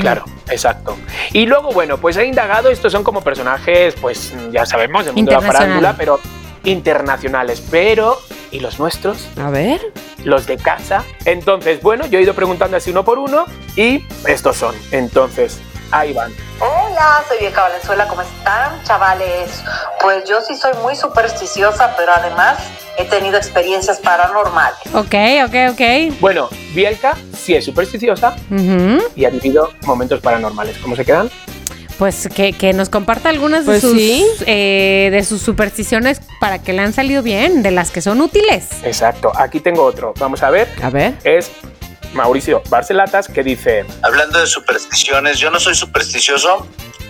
Claro, 0.00 0.24
exacto. 0.50 0.96
Y 1.32 1.46
luego, 1.46 1.70
bueno, 1.70 1.98
pues 1.98 2.16
he 2.16 2.26
indagado, 2.26 2.70
estos 2.70 2.90
son 2.90 3.04
como 3.04 3.20
personajes, 3.20 3.94
pues 4.00 4.34
ya 4.50 4.66
sabemos, 4.66 5.04
del 5.04 5.14
mundo 5.14 5.30
de 5.30 5.36
la 5.36 5.42
farándula, 5.46 5.94
pero 5.96 6.18
internacionales. 6.64 7.62
Pero, 7.70 8.18
¿y 8.50 8.58
los 8.58 8.80
nuestros? 8.80 9.28
A 9.40 9.48
ver. 9.50 9.80
Los 10.24 10.48
de 10.48 10.56
casa. 10.56 11.04
Entonces, 11.24 11.80
bueno, 11.82 12.04
yo 12.08 12.18
he 12.18 12.22
ido 12.22 12.34
preguntando 12.34 12.78
así 12.78 12.90
uno 12.90 13.04
por 13.04 13.20
uno 13.20 13.44
y 13.76 14.04
estos 14.26 14.56
son. 14.56 14.74
Entonces, 14.90 15.60
ahí 15.90 16.12
van. 16.12 16.32
Hola, 16.60 17.22
soy 17.28 17.38
Bianca 17.40 17.62
Valenzuela, 17.62 18.08
¿cómo 18.08 18.22
están, 18.22 18.82
chavales? 18.84 19.62
Pues 20.00 20.24
yo 20.28 20.40
sí 20.40 20.56
soy 20.56 20.72
muy 20.82 20.96
supersticiosa, 20.96 21.94
pero 21.96 22.12
además 22.12 22.58
he 22.98 23.04
tenido 23.04 23.36
experiencias 23.36 23.98
paranormales. 24.00 24.78
Ok, 24.94 25.14
ok, 25.46 25.72
ok. 25.72 26.18
Bueno, 26.20 26.48
Bielka 26.74 27.16
sí 27.38 27.54
es 27.54 27.64
supersticiosa 27.64 28.36
y 29.14 29.24
ha 29.24 29.30
vivido 29.30 29.70
momentos 29.84 30.20
paranormales. 30.20 30.78
¿Cómo 30.78 30.96
se 30.96 31.04
quedan? 31.04 31.30
Pues 31.98 32.28
que, 32.34 32.52
que 32.52 32.74
nos 32.74 32.90
comparta 32.90 33.30
algunas 33.30 33.60
de, 33.64 33.72
Pues 33.72 33.80
sus, 33.80 33.92
sí. 33.96 34.26
eh, 34.46 35.08
de 35.10 35.24
sus 35.24 35.40
supersticiones 35.40 36.20
para 36.40 36.58
que 36.58 36.74
le 36.74 36.82
han 36.82 36.92
salido 36.92 37.22
bien, 37.22 37.62
de 37.62 37.70
las 37.70 37.90
que 37.90 38.02
son 38.02 38.20
útiles. 38.20 38.68
Exacto. 38.82 39.32
Aquí 39.34 39.60
tengo 39.60 39.82
otro. 39.82 40.12
Vamos 40.18 40.42
a 40.42 40.50
ver. 40.50 40.68
A 40.82 40.90
ver. 40.90 41.14
Es 41.24 41.50
Mauricio 42.16 42.62
Barcelatas 42.68 43.28
que 43.28 43.42
dice... 43.42 43.84
Hablando 44.02 44.40
de 44.40 44.46
supersticiones, 44.46 45.38
yo 45.38 45.50
no 45.50 45.60
soy 45.60 45.74
supersticioso 45.74 46.66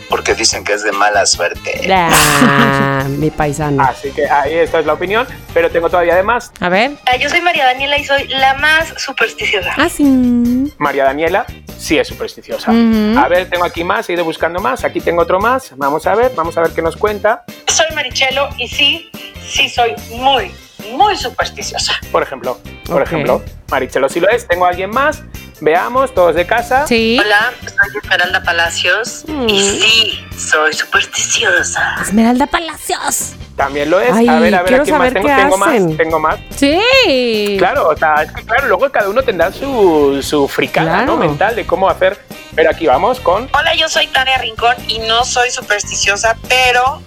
porque 0.09 0.35
dicen 0.35 0.65
que 0.65 0.75
es 0.75 0.83
de 0.83 0.93
mala 0.93 1.27
suerte. 1.27 1.81
Ah, 1.93 3.05
mi 3.09 3.31
paisano. 3.31 3.83
Así 3.83 4.11
que 4.11 4.29
ahí 4.29 4.55
esta 4.55 4.81
es 4.81 4.87
la 4.87 4.93
opinión, 4.93 5.27
pero 5.53 5.71
tengo 5.71 5.89
todavía 5.89 6.15
además 6.15 6.53
A 6.61 6.69
ver. 6.69 6.93
Ah, 7.07 7.17
Yo 7.17 7.29
soy 7.29 7.41
María 7.41 7.65
Daniela 7.65 7.99
y 7.99 8.05
soy 8.05 8.29
la 8.29 8.55
más 8.55 8.95
supersticiosa. 8.97 9.75
Ah, 9.77 9.89
sí. 9.89 10.73
María 10.79 11.05
Daniela, 11.05 11.47
sí 11.79 11.99
es 11.99 12.09
supersticiosa. 12.09 12.71
A 12.71 13.29
ver, 13.29 13.49
tengo 13.49 13.65
aquí 13.65 13.85
más, 13.85 14.09
he 14.09 14.13
ido 14.13 14.25
buscando 14.25 14.61
más, 14.61 14.85
aquí 14.85 15.01
tengo 15.01 15.23
otro 15.23 15.41
más, 15.41 15.73
vamos 15.77 16.07
a 16.07 16.15
ver, 16.15 16.33
vamos 16.35 16.57
a 16.59 16.63
ver 16.63 16.71
qué 16.73 16.83
nos 16.83 16.97
cuenta. 16.97 17.45
Soy 17.69 17.87
Marichelo 17.95 18.49
y 18.59 18.69
sí, 18.69 19.11
sí 19.49 19.69
soy 19.69 19.95
muy, 20.11 20.53
muy 20.93 21.17
supersticiosa. 21.17 21.93
Por 22.13 22.23
ejemplo, 22.23 22.59
por 22.87 23.03
Ok. 23.03 23.07
ejemplo, 23.09 23.43
Marichelo 23.71 24.09
sí 24.09 24.21
lo 24.21 24.29
es, 24.29 24.47
tengo 24.47 24.67
a 24.67 24.71
alguien 24.71 24.91
más, 24.91 25.23
veamos, 25.61 26.15
todos 26.15 26.35
de 26.35 26.47
casa. 26.47 26.87
Sí. 26.87 27.19
Hola, 27.21 27.53
soy 27.61 28.01
Esmeralda 28.03 28.43
Palacios 28.43 29.25
y 29.49 29.61
sí, 29.61 30.27
soy 30.37 30.73
supersticiosa. 30.73 31.97
Esmeralda 32.03 32.47
Palacios. 32.47 33.33
También 33.57 33.89
lo 33.89 33.99
es. 34.01 34.13
Ay, 34.13 34.29
a 34.29 34.39
ver, 34.39 34.55
a 34.55 34.63
ver, 34.63 34.81
aquí 34.83 34.93
más 34.93 35.13
tengo, 35.15 35.29
qué 35.29 35.35
tengo 35.35 35.57
más, 35.57 35.97
tengo 35.97 36.19
más. 36.21 36.39
Sí. 36.55 37.57
Claro, 37.59 37.89
o 37.89 37.97
sea, 37.97 38.17
es 38.23 38.31
que 38.33 38.43
claro, 38.45 38.69
luego 38.69 38.91
cada 38.93 39.09
uno 39.09 39.23
tendrá 39.23 39.51
su, 39.51 40.21
su 40.23 40.47
fricada, 40.47 41.07
¿no? 41.07 41.17
Mental 41.17 41.57
de 41.57 41.67
cómo 41.67 41.89
hacer. 41.89 42.19
Pero 42.55 42.71
aquí 42.71 42.87
vamos 42.87 43.21
con 43.21 43.49
Hola, 43.53 43.75
yo 43.75 43.89
soy 43.89 44.07
Tania 44.09 44.39
Rincón 44.39 44.75
y 44.89 44.99
no 45.01 45.25
soy 45.25 45.51
supersticiosa, 45.51 46.37
pero 46.49 47.03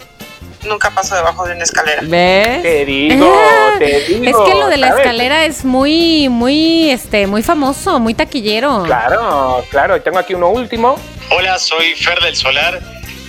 nunca 0.68 0.90
paso 0.92 1.16
debajo 1.16 1.46
de 1.46 1.54
una 1.56 1.64
escalera. 1.64 2.02
¿Ves? 2.06 2.62
Te 2.62 2.86
digo, 2.86 3.26
Ah, 3.34 3.76
te 3.80 3.98
Es 3.98 4.08
digo. 4.08 4.46
que 4.46 4.56
lo 4.56 4.68
de 4.68 4.78
la 4.78 4.88
¿sabes? 4.90 5.02
escalera 5.06 5.46
es 5.46 5.64
muy, 5.66 6.30
muy, 6.30 6.90
este, 6.92 7.28
muy 7.28 7.44
famoso, 7.44 8.00
muy 8.00 8.14
taquillero. 8.14 8.84
Claro, 8.84 9.64
claro. 9.70 9.96
Y 9.98 10.02
tengo 10.02 10.20
aquí 10.20 10.34
uno 10.34 10.50
último. 10.50 10.98
Hola, 11.32 11.58
soy 11.60 11.94
Fer 11.96 12.20
del 12.22 12.36
Solar 12.36 12.80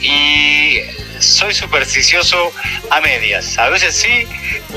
y 0.00 0.78
soy 1.20 1.54
supersticioso 1.54 2.36
a 2.90 3.00
medias. 3.00 3.58
A 3.58 3.68
veces 3.68 3.94
sí, 3.94 4.26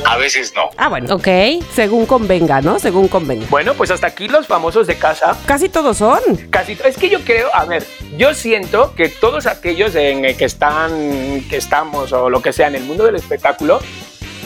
a 0.05 0.17
veces 0.17 0.53
no. 0.55 0.69
Ah, 0.77 0.89
bueno. 0.89 1.15
Ok. 1.15 1.27
Según 1.73 2.05
convenga, 2.05 2.61
¿no? 2.61 2.79
Según 2.79 3.07
convenga. 3.07 3.47
Bueno, 3.49 3.73
pues 3.73 3.91
hasta 3.91 4.07
aquí 4.07 4.27
los 4.27 4.47
famosos 4.47 4.87
de 4.87 4.95
casa. 4.95 5.37
Casi 5.45 5.69
todos 5.69 5.97
son. 5.97 6.21
Casi, 6.49 6.77
es 6.85 6.97
que 6.97 7.09
yo 7.09 7.21
creo, 7.21 7.49
a 7.53 7.65
ver, 7.65 7.85
yo 8.17 8.33
siento 8.33 8.93
que 8.95 9.09
todos 9.09 9.45
aquellos 9.45 9.95
en 9.95 10.25
el 10.25 10.37
que 10.37 10.45
están, 10.45 11.43
que 11.49 11.57
estamos 11.57 12.11
o 12.13 12.29
lo 12.29 12.41
que 12.41 12.53
sea 12.53 12.67
en 12.67 12.75
el 12.75 12.83
mundo 12.83 13.05
del 13.05 13.15
espectáculo, 13.15 13.79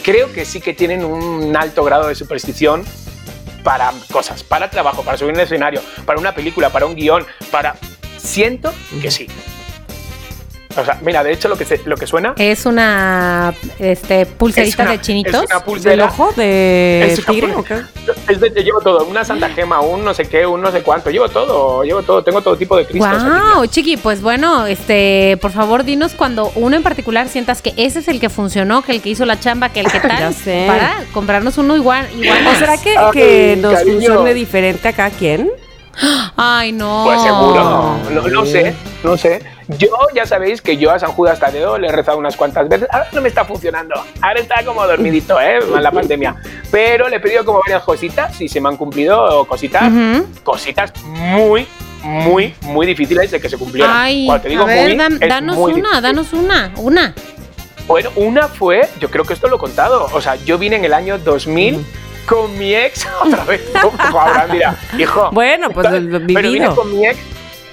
creo 0.03 0.31
que 0.31 0.45
sí 0.45 0.61
que 0.61 0.73
tienen 0.73 1.03
un 1.03 1.55
alto 1.55 1.83
grado 1.83 2.07
de 2.07 2.15
superstición 2.15 2.85
para 3.63 3.91
cosas, 4.11 4.43
para 4.43 4.69
trabajo, 4.69 5.03
para 5.03 5.17
subir 5.17 5.33
un 5.33 5.39
escenario, 5.41 5.81
para 6.05 6.19
una 6.19 6.33
película, 6.33 6.69
para 6.69 6.85
un 6.85 6.95
guion, 6.95 7.25
para... 7.51 7.75
Siento 8.17 8.73
que 9.01 9.11
sí. 9.11 9.27
O 10.75 10.83
sea, 10.85 10.99
mira, 11.01 11.23
de 11.23 11.31
hecho 11.31 11.47
lo 11.47 11.57
que, 11.57 11.65
se- 11.65 11.81
lo 11.85 11.95
que 11.95 12.05
suena 12.05 12.33
Es 12.37 12.65
una, 12.65 13.53
este, 13.79 14.25
pulserita 14.25 14.83
Es 14.83 14.87
una- 14.87 14.91
de 14.91 15.01
chinitos. 15.01 15.33
es 15.33 15.39
una 15.49 15.55
¿Del 15.55 15.63
pulsera. 15.63 16.05
ojo 16.05 16.31
de 16.35 17.07
Es 17.13 17.25
tigre 17.25 17.55
o 17.55 17.63
qué? 17.63 17.81
Es 18.29 18.39
de, 18.39 18.49
llevo 18.63 18.81
todo, 18.81 19.05
una 19.05 19.23
santa 19.25 19.49
gema, 19.49 19.79
un 19.81 20.03
no 20.05 20.13
sé 20.13 20.25
qué, 20.25 20.45
un 20.45 20.61
no 20.61 20.71
sé 20.71 20.81
cuánto, 20.83 21.09
llevo 21.09 21.29
todo, 21.29 21.83
llevo 21.83 22.03
todo, 22.03 22.23
tengo 22.23 22.41
todo 22.41 22.55
tipo 22.57 22.77
de 22.77 22.85
cristos. 22.85 23.11
aquí. 23.11 23.25
Wow, 23.55 23.65
chiqui, 23.65 23.97
pues 23.97 24.21
bueno, 24.21 24.67
este, 24.67 25.37
por 25.41 25.51
favor, 25.51 25.83
dinos 25.83 26.13
cuando 26.13 26.51
uno 26.55 26.75
en 26.75 26.83
particular 26.83 27.27
sientas 27.27 27.61
que 27.61 27.73
ese 27.77 27.99
es 27.99 28.07
el 28.07 28.19
que 28.19 28.29
funcionó, 28.29 28.81
que 28.83 28.91
el 28.91 29.01
que 29.01 29.09
hizo 29.09 29.25
la 29.25 29.39
chamba, 29.39 29.69
que 29.69 29.79
el 29.79 29.91
que 29.91 29.99
tal, 30.01 30.19
Ya 30.19 30.31
sé. 30.31 30.65
para 30.67 31.03
comprarnos 31.13 31.57
uno 31.57 31.75
igual, 31.75 32.07
igual. 32.15 32.45
¿O 32.47 32.55
será 32.55 32.77
que, 32.77 32.95
Ay, 32.95 33.11
que 33.13 33.57
nos 33.59 33.73
cariño. 33.73 33.93
funcione 33.95 34.33
diferente 34.35 34.87
a 34.89 34.93
cada 34.93 35.09
quien? 35.09 35.49
Ay, 36.35 36.71
no. 36.71 37.03
Pues 37.05 37.21
seguro, 37.23 37.97
no, 38.11 38.27
no 38.27 38.45
sé, 38.45 38.75
no 39.03 39.17
sé. 39.17 39.41
Yo 39.69 39.89
ya 40.15 40.25
sabéis 40.25 40.61
que 40.61 40.77
yo 40.77 40.91
a 40.91 40.99
San 40.99 41.11
Judas 41.11 41.39
Tadeo 41.39 41.77
le 41.77 41.87
he 41.89 41.91
rezado 41.91 42.17
unas 42.17 42.37
cuantas 42.37 42.69
veces. 42.69 42.87
Ahora 42.91 43.07
no 43.11 43.21
me 43.21 43.27
está 43.27 43.43
funcionando. 43.43 43.95
Ahora 44.21 44.39
está 44.39 44.63
como 44.63 44.85
dormidito, 44.87 45.39
¿eh? 45.41 45.59
En 45.59 45.83
la 45.83 45.91
pandemia. 45.91 46.35
Pero 46.71 47.09
le 47.09 47.17
he 47.17 47.19
pedido 47.19 47.43
como 47.43 47.59
varias 47.59 47.83
cositas 47.83 48.39
y 48.39 48.47
se 48.47 48.61
me 48.61 48.69
han 48.69 48.77
cumplido 48.77 49.45
cositas, 49.45 49.91
cositas 50.43 50.93
muy, 51.03 51.67
muy, 52.01 52.55
muy 52.61 52.85
difíciles 52.85 53.29
de 53.31 53.41
que 53.41 53.49
se 53.49 53.57
cumplieran. 53.57 53.93
Ay, 53.93 54.25
Cuando 54.25 54.43
te 54.43 54.49
digo 54.49 54.63
a 54.63 54.67
ver, 54.67 54.87
muy, 54.87 54.95
dan- 54.97 55.19
danos 55.19 55.57
muy 55.57 55.73
una, 55.73 55.81
difícil. 55.89 56.01
danos 56.01 56.33
una, 56.33 56.71
una. 56.77 57.13
Bueno, 57.87 58.09
una 58.15 58.47
fue, 58.47 58.87
yo 58.99 59.09
creo 59.09 59.25
que 59.25 59.33
esto 59.33 59.47
lo 59.49 59.57
he 59.57 59.59
contado. 59.59 60.07
O 60.13 60.21
sea, 60.21 60.35
yo 60.35 60.57
vine 60.57 60.77
en 60.77 60.85
el 60.85 60.93
año 60.93 61.17
2000 61.17 61.85
con 62.25 62.57
mi 62.57 62.73
ex 62.73 63.05
otra 63.25 63.43
vez. 63.43 63.61
Abraham 63.75 64.51
dirá, 64.51 64.75
hijo. 64.97 65.29
Bueno, 65.31 65.69
pues 65.71 65.87
Pero 65.89 66.19
vine 66.25 66.67
con 66.75 66.91
mi 66.97 67.05
ex. 67.05 67.17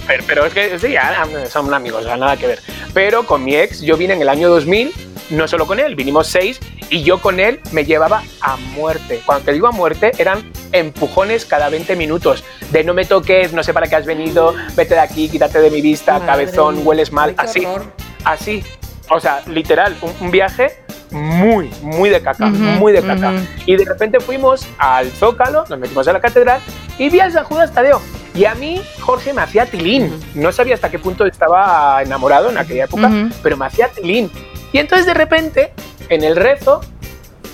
Pero, 0.06 0.24
pero 0.26 0.46
es 0.46 0.52
que 0.54 0.78
sí, 0.78 0.92
ya 0.92 1.24
son 1.48 1.72
amigos, 1.72 2.04
nada 2.04 2.36
que 2.36 2.46
ver. 2.46 2.60
Pero 2.92 3.26
con 3.26 3.44
mi 3.44 3.56
ex, 3.56 3.80
yo 3.80 3.96
vine 3.96 4.14
en 4.14 4.22
el 4.22 4.28
año 4.28 4.48
2000, 4.50 4.92
no 5.30 5.48
solo 5.48 5.66
con 5.66 5.80
él, 5.80 5.94
vinimos 5.94 6.26
seis 6.26 6.60
y 6.90 7.02
yo 7.02 7.20
con 7.20 7.40
él 7.40 7.60
me 7.72 7.84
llevaba 7.84 8.22
a 8.40 8.56
muerte. 8.56 9.22
Cuando 9.24 9.44
te 9.46 9.52
digo 9.52 9.66
a 9.66 9.72
muerte, 9.72 10.12
eran 10.18 10.50
empujones 10.72 11.44
cada 11.46 11.68
20 11.70 11.96
minutos. 11.96 12.44
De 12.70 12.84
no 12.84 12.92
me 12.94 13.04
toques, 13.04 13.52
no 13.52 13.62
sé 13.62 13.72
para 13.72 13.86
qué 13.86 13.96
has 13.96 14.06
venido, 14.06 14.54
vete 14.76 14.94
de 14.94 15.00
aquí, 15.00 15.28
quítate 15.28 15.60
de 15.60 15.70
mi 15.70 15.80
vista, 15.80 16.14
Madre 16.14 16.26
cabezón, 16.26 16.76
mía. 16.76 16.84
hueles 16.84 17.12
mal. 17.12 17.34
Así, 17.38 17.64
horror. 17.64 17.86
así. 18.24 18.62
O 19.10 19.20
sea, 19.20 19.42
literal, 19.46 19.96
un, 20.02 20.12
un 20.20 20.30
viaje 20.30 20.84
muy, 21.10 21.70
muy 21.82 22.10
de 22.10 22.20
caca, 22.20 22.46
muy 22.46 22.92
de 22.92 23.02
caca. 23.02 23.32
Y 23.66 23.76
de 23.76 23.84
repente 23.84 24.20
fuimos 24.20 24.66
al 24.78 25.10
Zócalo, 25.10 25.64
nos 25.68 25.78
metimos 25.78 26.06
a 26.08 26.12
la 26.12 26.20
catedral 26.20 26.60
y 26.98 27.08
vi 27.08 27.20
a 27.20 27.30
San 27.30 27.44
Judas 27.44 27.72
Tadeo. 27.72 28.00
Y 28.34 28.46
a 28.46 28.54
mí, 28.54 28.80
Jorge, 29.00 29.32
me 29.32 29.42
hacía 29.42 29.66
tilín. 29.66 30.12
No 30.34 30.50
sabía 30.50 30.74
hasta 30.74 30.90
qué 30.90 30.98
punto 30.98 31.24
estaba 31.24 32.02
enamorado 32.02 32.50
en 32.50 32.58
aquella 32.58 32.84
época, 32.84 33.10
pero 33.42 33.56
me 33.56 33.66
hacía 33.66 33.88
tilín. 33.88 34.30
Y 34.72 34.78
entonces 34.78 35.06
de 35.06 35.14
repente, 35.14 35.72
en 36.08 36.24
el 36.24 36.34
rezo, 36.34 36.80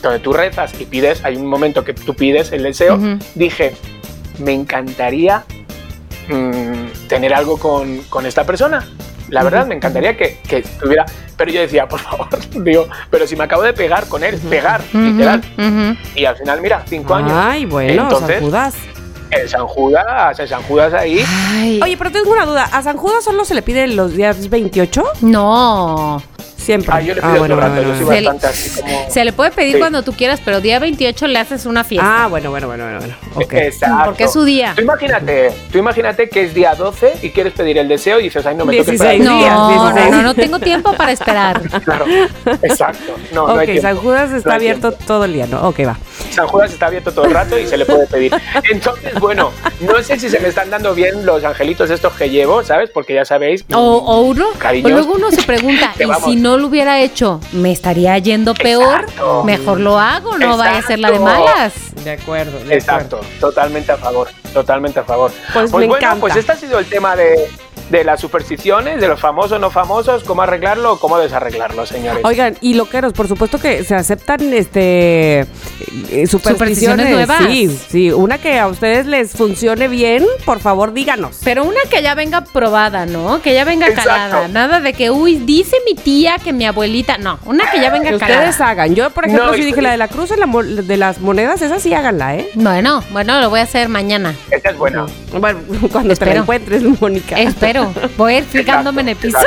donde 0.02 0.20
tú 0.20 0.32
rezas 0.32 0.72
y 0.80 0.86
pides, 0.86 1.22
hay 1.24 1.36
un 1.36 1.46
momento 1.46 1.84
que 1.84 1.92
tú 1.92 2.14
pides 2.14 2.52
el 2.52 2.62
deseo, 2.62 2.98
dije, 3.34 3.74
me 4.38 4.52
encantaría 4.54 5.44
mm, 6.28 7.08
tener 7.08 7.34
algo 7.34 7.58
con, 7.58 7.98
con 8.08 8.24
esta 8.24 8.44
persona. 8.44 8.88
La 9.28 9.44
verdad, 9.44 9.66
me 9.66 9.76
encantaría 9.76 10.16
que, 10.16 10.38
que 10.48 10.62
tuviera... 10.62 11.04
Pero 11.36 11.52
yo 11.52 11.60
decía, 11.60 11.86
por 11.88 12.00
favor, 12.00 12.28
digo, 12.64 12.88
pero 13.10 13.26
si 13.26 13.36
me 13.36 13.44
acabo 13.44 13.62
de 13.62 13.72
pegar 13.72 14.08
con 14.08 14.24
él, 14.24 14.38
pegar, 14.38 14.82
literal. 14.92 15.42
Y 16.14 16.24
al 16.24 16.36
final, 16.36 16.60
mira, 16.60 16.82
cinco 16.86 17.14
años. 17.14 17.32
Ay, 17.34 17.64
bueno, 17.64 18.02
Entonces, 18.02 18.36
San 18.36 18.44
Judas. 18.44 18.74
El 19.30 19.48
San 19.48 19.66
Judas, 19.66 20.38
el 20.38 20.48
San 20.48 20.62
Judas 20.64 20.92
ahí. 20.92 21.24
Ay, 21.52 21.80
Oye, 21.82 21.96
pero 21.96 22.10
tengo 22.10 22.30
una 22.32 22.44
duda. 22.46 22.64
¿A 22.72 22.82
San 22.82 22.96
Judas 22.96 23.22
solo 23.24 23.44
se 23.44 23.54
le 23.54 23.62
pide 23.62 23.86
los 23.88 24.14
días 24.14 24.48
28? 24.50 25.04
no. 25.22 26.22
Siempre. 26.60 26.92
Ah, 26.94 27.00
yo 27.00 27.14
le 27.14 27.20
pido 27.22 27.34
todo 27.34 27.44
el 27.46 27.56
rato, 27.56 27.82
yo 27.82 27.94
soy 27.96 28.04
bueno. 28.04 28.32
bastante 28.32 28.46
así 28.46 28.80
como... 28.80 29.10
Se 29.10 29.24
le 29.24 29.32
puede 29.32 29.50
pedir 29.50 29.72
Sí. 29.74 29.78
cuando 29.78 30.02
tú 30.02 30.12
quieras, 30.12 30.40
pero 30.44 30.60
día 30.60 30.78
28 30.78 31.26
le 31.26 31.38
haces 31.38 31.64
una 31.66 31.84
fiesta. 31.84 32.24
Ah, 32.24 32.26
bueno, 32.28 32.50
bueno, 32.50 32.66
bueno, 32.66 32.84
bueno. 32.84 32.98
bueno. 33.00 33.14
Ok. 33.34 33.52
Exacto. 33.54 34.04
Porque 34.04 34.24
es 34.24 34.32
su 34.32 34.44
día. 34.44 34.72
Tú 34.76 34.82
imagínate, 34.82 35.52
tú 35.72 35.78
imagínate 35.78 36.28
que 36.28 36.42
es 36.42 36.54
día 36.54 36.74
12 36.74 37.14
y 37.22 37.30
quieres 37.30 37.54
pedir 37.54 37.78
el 37.78 37.88
deseo 37.88 38.20
y 38.20 38.24
dices, 38.24 38.44
ay, 38.46 38.54
no 38.56 38.64
me 38.66 38.76
toques 38.76 38.98
para 38.98 39.10
16 39.12 39.24
No, 39.30 39.38
días, 39.38 39.54
no, 39.54 39.68
16. 39.92 40.10
no, 40.10 40.22
no 40.22 40.34
tengo 40.34 40.58
tiempo 40.58 40.92
para 40.94 41.12
esperar. 41.12 41.60
Claro, 41.84 42.04
exacto. 42.62 43.16
No, 43.32 43.46
no 43.48 43.52
hay 43.54 43.58
ok, 43.58 43.64
tiempo. 43.64 43.82
San 43.82 43.96
Judas 43.96 44.32
está 44.32 44.48
No 44.50 44.54
abierto 44.56 44.88
tiempo. 44.92 45.04
todo 45.06 45.24
el 45.24 45.32
día, 45.32 45.46
¿no? 45.46 45.68
Ok, 45.68 45.80
va. 45.86 45.98
San 46.30 46.46
Judas 46.46 46.72
está 46.72 46.86
abierto 46.86 47.12
todo 47.12 47.24
el 47.24 47.32
rato 47.32 47.58
y 47.58 47.66
se 47.66 47.76
le 47.76 47.86
puede 47.86 48.06
pedir. 48.06 48.32
Entonces, 48.70 49.14
bueno, 49.18 49.50
no 49.80 50.02
sé 50.02 50.18
si 50.18 50.28
se 50.28 50.38
me 50.40 50.48
están 50.48 50.70
dando 50.70 50.94
bien 50.94 51.24
los 51.24 51.42
angelitos 51.44 51.90
estos 51.90 52.12
que 52.14 52.28
llevo, 52.30 52.62
¿sabes? 52.62 52.90
Porque 52.90 53.14
ya 53.14 53.24
sabéis. 53.24 53.64
O, 53.72 53.78
o 53.78 54.20
uno, 54.22 54.46
Cariños. 54.58 54.90
o 54.90 54.94
luego 54.94 55.12
uno 55.14 55.30
se 55.30 55.42
pregunta, 55.42 55.92
¿y 55.98 56.04
vamos. 56.04 56.24
si 56.24 56.36
no 56.36 56.49
lo 56.58 56.66
hubiera 56.68 57.00
hecho, 57.00 57.40
me 57.52 57.72
estaría 57.72 58.16
yendo 58.18 58.54
peor? 58.54 59.00
Exacto. 59.02 59.44
Mejor 59.44 59.80
lo 59.80 59.98
hago, 59.98 60.38
no 60.38 60.56
vaya 60.56 60.78
a 60.78 60.82
ser 60.82 60.98
la 60.98 61.10
de 61.10 61.16
Exacto. 61.16 61.44
malas. 61.44 61.72
De 62.04 62.10
acuerdo, 62.12 62.58
de 62.64 62.74
Exacto, 62.74 63.20
totalmente 63.40 63.92
a 63.92 63.96
favor, 63.96 64.28
totalmente 64.52 65.00
a 65.00 65.04
favor. 65.04 65.30
Pues 65.52 65.66
me 65.66 65.78
bueno, 65.78 65.96
encanta. 65.96 66.20
pues 66.20 66.36
este 66.36 66.52
ha 66.52 66.56
sido 66.56 66.78
el 66.78 66.86
tema 66.86 67.14
de, 67.16 67.50
de 67.90 68.04
las 68.04 68.20
supersticiones, 68.20 69.00
de 69.00 69.08
los 69.08 69.20
famosos, 69.20 69.60
no 69.60 69.70
famosos, 69.70 70.24
cómo 70.24 70.42
arreglarlo 70.42 70.92
o 70.94 71.00
cómo 71.00 71.18
desarreglarlo, 71.18 71.84
señores. 71.86 72.24
Oigan, 72.24 72.56
y 72.60 72.74
loqueros, 72.74 73.12
por 73.12 73.28
supuesto 73.28 73.58
que 73.58 73.84
se 73.84 73.94
aceptan 73.94 74.52
este 74.54 75.40
eh, 75.40 75.46
supersticiones, 76.26 76.30
Supersticiones 76.30 77.10
nuevas. 77.10 77.42
Sí, 77.48 77.78
sí, 77.88 78.10
una 78.12 78.38
que 78.38 78.58
a 78.58 78.68
ustedes 78.68 79.06
les 79.06 79.32
funcione 79.32 79.88
bien, 79.88 80.24
por 80.44 80.60
favor, 80.60 80.92
díganos. 80.92 81.38
Pero 81.44 81.64
una 81.64 81.80
que 81.90 82.02
ya 82.02 82.14
venga 82.14 82.42
probada, 82.44 83.06
¿no? 83.06 83.42
Que 83.42 83.54
ya 83.54 83.64
venga 83.64 83.88
Exacto. 83.88 84.08
calada. 84.10 84.48
Nada 84.48 84.80
de 84.80 84.92
que, 84.92 85.10
uy, 85.10 85.36
dice 85.36 85.76
mi 85.84 85.94
tía 85.94 86.36
que 86.42 86.52
mi 86.52 86.64
abuelita. 86.66 87.18
No, 87.18 87.38
una 87.44 87.70
que 87.70 87.80
ya 87.80 87.90
venga 87.90 88.10
Que 88.10 88.18
calada. 88.18 88.40
ustedes 88.50 88.60
hagan. 88.60 88.94
Yo, 88.94 89.10
por 89.10 89.24
ejemplo, 89.26 89.46
No, 89.48 89.56
y- 89.56 89.64
dije 89.64 89.82
la 89.82 89.90
de 89.90 89.96
la 89.96 90.08
cruz 90.08 90.30
la 90.30 90.46
de 90.82 90.96
las 90.96 91.20
monedas, 91.20 91.60
esa 91.60 91.80
sí 91.80 91.92
háganla, 91.92 92.36
¿eh? 92.36 92.48
Bueno, 92.54 93.02
bueno, 93.10 93.40
lo 93.40 93.50
voy 93.50 93.60
a 93.60 93.64
hacer 93.64 93.88
mañana. 93.88 94.34
Esta 94.50 94.70
es 94.70 94.76
buena. 94.78 95.06
Bueno, 95.38 95.58
cuando 95.92 96.14
te 96.14 96.24
la 96.24 96.30
Espero. 96.30 96.40
encuentres, 96.42 96.82
Mónica. 97.00 97.36
Espero. 97.36 97.79
Voy 98.16 98.34
a 98.34 98.38
ir 98.38 98.44
fijándome 98.44 99.02
en 99.02 99.08
el 99.10 99.16
piso. 99.16 99.38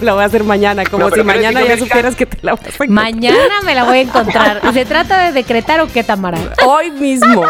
la 0.00 0.14
voy 0.14 0.22
a 0.22 0.26
hacer 0.26 0.44
mañana, 0.44 0.84
como 0.84 1.08
No, 1.08 1.14
si 1.14 1.22
mañana 1.22 1.62
ya 1.62 1.76
supieras 1.78 2.14
que 2.16 2.26
te 2.26 2.38
la 2.42 2.52
vas 2.52 2.60
a 2.62 2.66
encontrar. 2.84 2.88
Mañana 2.90 3.60
me 3.64 3.74
la 3.74 3.84
voy 3.84 3.98
a 3.98 4.00
encontrar. 4.02 4.60
¿Se 4.72 4.84
trata 4.84 5.24
de 5.26 5.32
decretar 5.32 5.80
o 5.80 5.86
qué, 5.88 6.02
Tamara? 6.04 6.38
Hoy 6.66 6.90
mismo. 6.90 7.44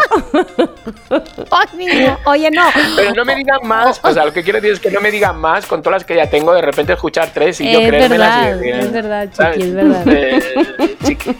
Hoy 1.09 1.77
mismo. 1.77 2.17
Oye, 2.25 2.49
no. 2.51 2.63
Pero 2.95 3.13
no 3.13 3.25
me 3.25 3.35
digan 3.35 3.59
más, 3.63 3.99
o 4.03 4.11
sea, 4.13 4.25
lo 4.25 4.33
que 4.33 4.43
quiero 4.43 4.59
decir 4.59 4.73
es 4.73 4.79
que 4.79 4.91
no 4.91 5.01
me 5.01 5.11
digan 5.11 5.37
más 5.39 5.65
con 5.65 5.81
todas 5.81 6.01
las 6.01 6.05
que 6.07 6.15
ya 6.15 6.29
tengo, 6.29 6.53
de 6.53 6.61
repente 6.61 6.93
escuchar 6.93 7.29
tres 7.33 7.59
y 7.61 7.71
yo 7.71 7.79
Es 7.79 7.87
y 7.87 7.91
verdad, 7.91 8.55
decir, 8.55 8.75
es 8.75 8.91
verdad, 8.91 9.23
chiqui, 9.25 9.35
¿sabes? 9.37 9.57
es 9.63 9.73
verdad. 9.73 10.07
Eh, 10.07 10.95
chiqui, 11.03 11.35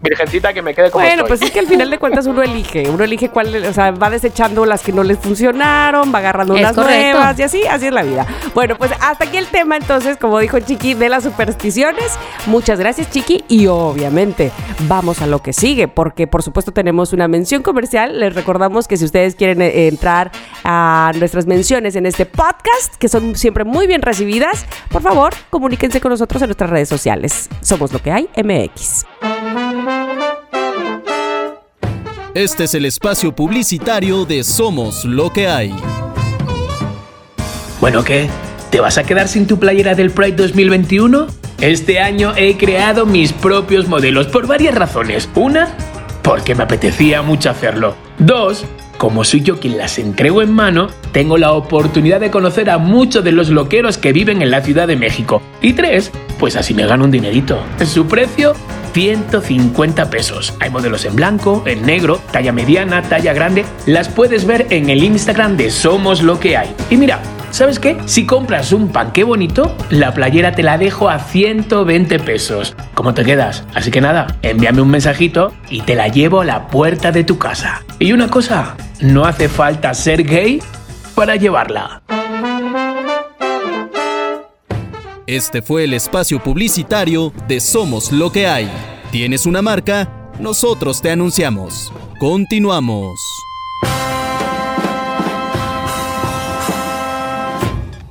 virgencita 0.00 0.52
que 0.52 0.62
me 0.62 0.74
quede 0.74 0.90
como 0.90 1.04
Bueno, 1.04 1.22
estoy. 1.22 1.28
pues 1.28 1.42
es 1.42 1.50
que 1.50 1.60
al 1.60 1.66
final 1.66 1.90
de 1.90 1.98
cuentas 1.98 2.26
uno 2.26 2.42
elige, 2.42 2.88
uno 2.88 3.04
elige 3.04 3.28
cuál, 3.28 3.54
o 3.64 3.72
sea, 3.72 3.90
va 3.90 4.10
desechando 4.10 4.64
las 4.66 4.82
que 4.82 4.92
no 4.92 5.02
les 5.02 5.18
funcionaron, 5.18 6.12
va 6.14 6.18
agarrando 6.18 6.54
Es 6.54 6.60
unas 6.60 6.74
correcto. 6.74 7.18
nuevas 7.18 7.38
y 7.38 7.42
así, 7.42 7.66
así 7.72 7.86
es 7.86 7.92
la 7.92 8.02
vida. 8.02 8.26
Bueno, 8.54 8.76
pues 8.76 8.92
hasta 9.00 9.24
aquí 9.24 9.36
el 9.36 9.46
tema 9.46 9.76
entonces, 9.76 10.16
como 10.16 10.38
dijo 10.38 10.58
Chiqui, 10.60 10.94
de 10.94 11.08
las 11.08 11.24
supersticiones. 11.24 12.12
Muchas 12.46 12.78
gracias 12.78 13.10
Chiqui 13.10 13.44
y 13.48 13.66
obviamente 13.66 14.52
vamos 14.88 15.22
a 15.22 15.26
lo 15.26 15.42
que 15.42 15.52
sigue, 15.52 15.88
porque 15.88 16.26
por 16.26 16.42
supuesto 16.42 16.72
tenemos 16.72 17.12
una 17.12 17.28
mención 17.28 17.62
comercial. 17.62 18.20
Les 18.20 18.34
recordamos 18.34 18.88
que 18.88 18.96
si 18.96 19.04
ustedes 19.04 19.34
quieren 19.34 19.62
eh, 19.62 19.88
entrar 19.88 20.30
a 20.64 21.12
nuestras 21.16 21.46
menciones 21.46 21.96
en 21.96 22.06
este 22.06 22.26
podcast, 22.26 22.96
que 22.98 23.08
son 23.08 23.36
siempre 23.36 23.64
muy 23.64 23.86
bien 23.86 24.02
recibidas, 24.02 24.66
por 24.90 25.02
favor, 25.02 25.32
comuníquense 25.50 26.00
con 26.00 26.10
nosotros 26.10 26.42
en 26.42 26.48
nuestras 26.48 26.70
redes 26.70 26.88
sociales. 26.88 27.48
Somos 27.60 27.92
lo 27.92 28.00
que 28.00 28.12
hay, 28.12 28.28
MX. 28.36 29.06
Este 32.34 32.64
es 32.64 32.74
el 32.74 32.86
espacio 32.86 33.34
publicitario 33.34 34.24
de 34.24 34.42
Somos 34.42 35.04
lo 35.04 35.30
que 35.30 35.48
hay. 35.48 35.74
Bueno, 37.82 38.04
¿qué? 38.04 38.28
¿Te 38.70 38.78
vas 38.78 38.96
a 38.96 39.02
quedar 39.02 39.26
sin 39.26 39.48
tu 39.48 39.58
playera 39.58 39.96
del 39.96 40.12
Pride 40.12 40.36
2021? 40.36 41.26
Este 41.60 41.98
año 41.98 42.32
he 42.36 42.56
creado 42.56 43.06
mis 43.06 43.32
propios 43.32 43.88
modelos 43.88 44.28
por 44.28 44.46
varias 44.46 44.76
razones. 44.76 45.28
Una, 45.34 45.66
porque 46.22 46.54
me 46.54 46.62
apetecía 46.62 47.22
mucho 47.22 47.50
hacerlo. 47.50 47.96
Dos, 48.20 48.64
como 48.98 49.24
soy 49.24 49.40
yo 49.40 49.58
quien 49.58 49.78
las 49.78 49.98
entrego 49.98 50.42
en 50.42 50.52
mano, 50.52 50.90
tengo 51.10 51.38
la 51.38 51.54
oportunidad 51.54 52.20
de 52.20 52.30
conocer 52.30 52.70
a 52.70 52.78
muchos 52.78 53.24
de 53.24 53.32
los 53.32 53.48
loqueros 53.48 53.98
que 53.98 54.12
viven 54.12 54.42
en 54.42 54.52
la 54.52 54.60
Ciudad 54.60 54.86
de 54.86 54.94
México. 54.94 55.42
Y 55.60 55.72
tres, 55.72 56.12
pues 56.38 56.54
así 56.54 56.74
me 56.74 56.86
gano 56.86 57.02
un 57.02 57.10
dinerito. 57.10 57.64
Su 57.84 58.06
precio, 58.06 58.52
150 58.92 60.08
pesos. 60.08 60.54
Hay 60.60 60.70
modelos 60.70 61.04
en 61.04 61.16
blanco, 61.16 61.64
en 61.66 61.84
negro, 61.84 62.20
talla 62.30 62.52
mediana, 62.52 63.02
talla 63.02 63.32
grande. 63.32 63.64
Las 63.86 64.08
puedes 64.08 64.46
ver 64.46 64.68
en 64.70 64.88
el 64.88 65.02
Instagram 65.02 65.56
de 65.56 65.72
Somos 65.72 66.22
Lo 66.22 66.38
que 66.38 66.56
hay. 66.56 66.72
Y 66.88 66.96
mira, 66.96 67.20
¿sabes 67.52 67.78
qué? 67.78 67.96
Si 68.06 68.26
compras 68.26 68.72
un 68.72 68.88
pan 68.88 69.12
qué 69.12 69.22
bonito, 69.22 69.76
la 69.90 70.12
playera 70.12 70.52
te 70.52 70.62
la 70.62 70.78
dejo 70.78 71.08
a 71.08 71.20
120 71.20 72.18
pesos. 72.18 72.74
¿Cómo 72.94 73.14
te 73.14 73.24
quedas? 73.24 73.64
Así 73.74 73.90
que 73.90 74.00
nada, 74.00 74.38
envíame 74.42 74.82
un 74.82 74.90
mensajito 74.90 75.52
y 75.70 75.82
te 75.82 75.94
la 75.94 76.08
llevo 76.08 76.40
a 76.40 76.44
la 76.44 76.66
puerta 76.66 77.12
de 77.12 77.24
tu 77.24 77.38
casa. 77.38 77.84
Y 77.98 78.12
una 78.12 78.28
cosa, 78.28 78.76
no 79.00 79.24
hace 79.24 79.48
falta 79.48 79.94
ser 79.94 80.24
gay 80.24 80.60
para 81.14 81.36
llevarla. 81.36 82.02
Este 85.26 85.62
fue 85.62 85.84
el 85.84 85.94
espacio 85.94 86.42
publicitario 86.42 87.32
de 87.46 87.60
Somos 87.60 88.10
lo 88.10 88.32
que 88.32 88.46
hay. 88.46 88.68
¿Tienes 89.12 89.46
una 89.46 89.62
marca? 89.62 90.30
Nosotros 90.40 91.00
te 91.00 91.10
anunciamos. 91.10 91.92
Continuamos. 92.18 93.20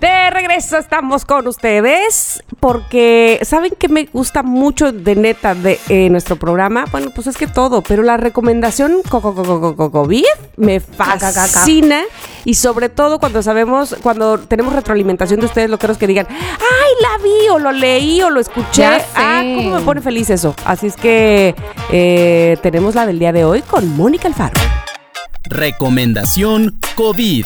De 0.01 0.31
regreso 0.31 0.77
estamos 0.79 1.25
con 1.25 1.47
ustedes 1.47 2.41
porque 2.59 3.39
saben 3.43 3.71
que 3.77 3.87
me 3.87 4.05
gusta 4.05 4.41
mucho 4.41 4.91
de 4.91 5.15
neta 5.15 5.53
de 5.53 5.79
eh, 5.89 6.09
nuestro 6.09 6.37
programa. 6.37 6.85
Bueno, 6.91 7.11
pues 7.13 7.27
es 7.27 7.37
que 7.37 7.45
todo, 7.45 7.83
pero 7.83 8.01
la 8.01 8.17
recomendación 8.17 9.03
co- 9.07 9.21
co- 9.21 9.35
co- 9.35 9.43
co- 9.61 9.75
co- 9.75 9.91
COVID 9.91 10.25
me 10.57 10.79
fascina 10.79 12.01
y 12.45 12.55
sobre 12.55 12.89
todo 12.89 13.19
cuando 13.19 13.43
sabemos, 13.43 13.95
cuando 14.01 14.39
tenemos 14.39 14.73
retroalimentación 14.73 15.39
de 15.39 15.45
ustedes, 15.45 15.69
loqueros 15.69 15.99
que 15.99 16.07
digan, 16.07 16.25
ay, 16.31 16.91
la 16.99 17.23
vi 17.23 17.49
o 17.49 17.59
lo 17.59 17.71
leí 17.71 18.23
o 18.23 18.31
lo 18.31 18.39
escuché. 18.39 18.83
Ah, 19.15 19.43
cómo 19.55 19.75
me 19.75 19.81
pone 19.81 20.01
feliz 20.01 20.31
eso. 20.31 20.55
Así 20.65 20.87
es 20.87 20.95
que 20.95 21.53
tenemos 22.63 22.95
la 22.95 23.05
del 23.05 23.19
día 23.19 23.31
de 23.31 23.45
hoy 23.45 23.61
con 23.61 23.87
Mónica 23.95 24.27
Alfaro. 24.27 24.59
Recomendación 25.43 26.79
COVID. 26.95 27.45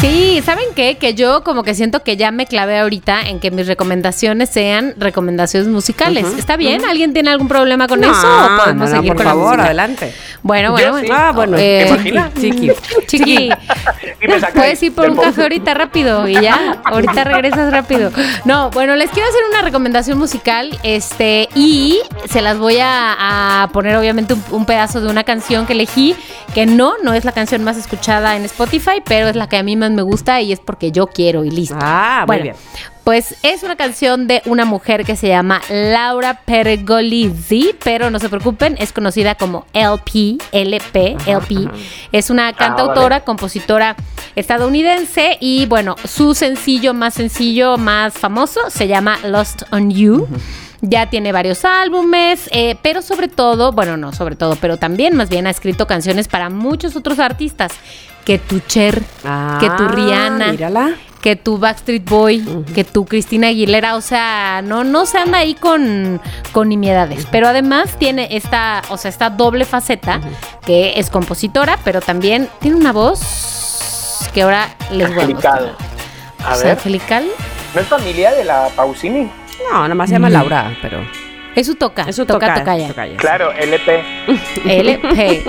Sí, 0.00 0.40
¿saben 0.44 0.66
qué? 0.76 0.96
Que 0.96 1.14
yo 1.14 1.42
como 1.42 1.64
que 1.64 1.74
siento 1.74 2.04
que 2.04 2.16
ya 2.16 2.30
me 2.30 2.46
clavé 2.46 2.78
ahorita 2.78 3.22
en 3.22 3.40
que 3.40 3.50
mis 3.50 3.66
recomendaciones 3.66 4.48
sean 4.48 4.94
recomendaciones 4.96 5.68
musicales. 5.68 6.24
¿Está 6.38 6.56
bien? 6.56 6.84
¿alguien 6.84 7.12
tiene 7.12 7.30
algún 7.30 7.48
problema 7.48 7.88
con 7.88 8.04
eso? 8.04 8.12
¿O 8.12 8.62
podemos 8.62 8.88
no, 8.88 8.94
no, 8.94 8.96
seguir 8.96 9.14
por 9.14 9.16
con 9.16 9.26
favor, 9.26 9.60
adelante. 9.60 10.14
Bueno, 10.42 10.70
bueno, 10.70 10.98
sí. 10.98 11.06
bueno. 11.06 11.14
Ah, 11.14 11.32
bueno. 11.32 11.56
Eh, 11.58 11.84
¿Te 11.84 11.88
imaginas? 11.88 12.34
Chiqui. 12.34 12.70
Chiqui, 13.06 13.50
me 14.28 14.40
puedes 14.54 14.82
ir 14.84 14.94
por 14.94 15.10
un 15.10 15.16
café 15.16 15.42
ahorita 15.42 15.74
rápido 15.74 16.28
y 16.28 16.34
ya, 16.34 16.80
ahorita 16.84 17.24
regresas 17.24 17.72
rápido. 17.72 18.12
No, 18.44 18.70
bueno, 18.70 18.94
les 18.94 19.10
quiero 19.10 19.28
hacer 19.28 19.40
una 19.50 19.62
recomendación 19.62 20.16
musical, 20.16 20.78
este, 20.84 21.48
y 21.56 21.98
se 22.28 22.40
las 22.40 22.56
voy 22.58 22.78
a, 22.78 23.62
a 23.62 23.68
poner 23.72 23.96
obviamente 23.96 24.34
un, 24.34 24.44
un 24.50 24.64
pedazo 24.64 25.00
de 25.00 25.08
una 25.08 25.24
canción 25.24 25.66
que 25.66 25.72
elegí, 25.72 26.14
que 26.54 26.66
no, 26.66 26.94
no 27.02 27.14
es 27.14 27.24
la 27.24 27.32
canción 27.32 27.64
más 27.64 27.76
escuchada 27.76 28.36
en 28.36 28.44
Spotify, 28.44 29.02
pero 29.04 29.28
es 29.28 29.34
la 29.34 29.48
que 29.48 29.56
a 29.56 29.62
mí 29.64 29.76
me 29.94 30.02
gusta 30.02 30.40
y 30.40 30.52
es 30.52 30.60
porque 30.60 30.92
yo 30.92 31.06
quiero 31.06 31.44
y 31.44 31.50
listo. 31.50 31.76
Ah, 31.80 32.24
muy 32.26 32.38
bien. 32.38 32.56
Pues 33.04 33.36
es 33.42 33.62
una 33.62 33.76
canción 33.76 34.26
de 34.26 34.42
una 34.44 34.66
mujer 34.66 35.06
que 35.06 35.16
se 35.16 35.28
llama 35.28 35.62
Laura 35.70 36.42
Pergolizzi, 36.44 37.74
pero 37.82 38.10
no 38.10 38.18
se 38.18 38.28
preocupen, 38.28 38.76
es 38.78 38.92
conocida 38.92 39.34
como 39.34 39.64
LP, 39.72 40.36
LP, 40.52 41.16
LP. 41.26 41.70
Es 42.12 42.28
una 42.28 42.52
cantautora, 42.52 43.24
compositora 43.24 43.96
estadounidense 44.36 45.38
y 45.40 45.64
bueno, 45.64 45.96
su 46.04 46.34
sencillo 46.34 46.92
más 46.92 47.14
sencillo, 47.14 47.78
más 47.78 48.12
famoso, 48.12 48.68
se 48.68 48.88
llama 48.88 49.18
Lost 49.24 49.62
on 49.70 49.90
You. 49.90 50.28
Ya 50.80 51.10
tiene 51.10 51.32
varios 51.32 51.64
álbumes, 51.64 52.48
eh, 52.52 52.76
pero 52.82 53.02
sobre 53.02 53.26
todo, 53.28 53.72
bueno, 53.72 53.96
no 53.96 54.12
sobre 54.12 54.36
todo, 54.36 54.56
pero 54.60 54.76
también 54.76 55.16
más 55.16 55.28
bien 55.28 55.46
ha 55.46 55.50
escrito 55.50 55.88
canciones 55.88 56.28
para 56.28 56.50
muchos 56.50 56.94
otros 56.94 57.18
artistas. 57.18 57.72
Que 58.28 58.36
tu 58.38 58.60
Cher, 58.60 58.94
que 59.00 59.66
tu 59.70 59.84
Ah, 59.84 59.90
Rihanna, 59.90 60.48
Mírala. 60.52 60.90
que 61.22 61.34
tu 61.34 61.56
Backstreet 61.56 62.04
Boy, 62.04 62.64
que 62.74 62.84
tu 62.84 63.06
Cristina 63.06 63.46
Aguilera, 63.48 63.96
o 63.96 64.02
sea, 64.02 64.60
no, 64.62 64.84
no 64.84 65.06
se 65.06 65.16
anda 65.16 65.38
ahí 65.38 65.54
con, 65.54 66.20
con 66.52 66.68
nimiedades. 66.68 67.26
Pero 67.30 67.48
además 67.48 67.96
tiene 67.98 68.28
esta, 68.36 68.82
o 68.90 68.98
sea, 68.98 69.08
esta 69.08 69.30
doble 69.30 69.64
faceta, 69.64 70.20
que 70.66 70.92
es 70.96 71.08
compositora, 71.08 71.78
pero 71.84 72.02
también 72.02 72.50
tiene 72.60 72.76
una 72.76 72.92
voz 72.92 74.28
que 74.34 74.42
ahora 74.42 74.68
les 74.92 75.08
voy 75.14 75.24
a 75.24 75.28
mostrar. 75.28 75.54
Angelical. 75.54 75.76
A 76.46 76.56
ver, 76.58 76.70
angelical. 76.72 77.24
¿no 77.74 77.80
es 77.80 77.86
familia 77.86 78.32
de 78.32 78.44
la 78.44 78.68
Pausini? 78.76 79.30
No, 79.72 79.82
nada 79.82 79.94
más 79.94 80.10
se 80.10 80.16
llama 80.16 80.28
Laura, 80.28 80.76
pero. 80.82 81.00
Es 81.58 81.66
su 81.66 81.74
toca. 81.74 82.04
Eso 82.08 82.24
toca, 82.24 82.46
toca, 82.46 82.60
tocaya. 82.60 82.86
tocaya. 82.94 83.16
Claro, 83.16 83.52
LP. 83.52 84.02
LP. 84.64 85.42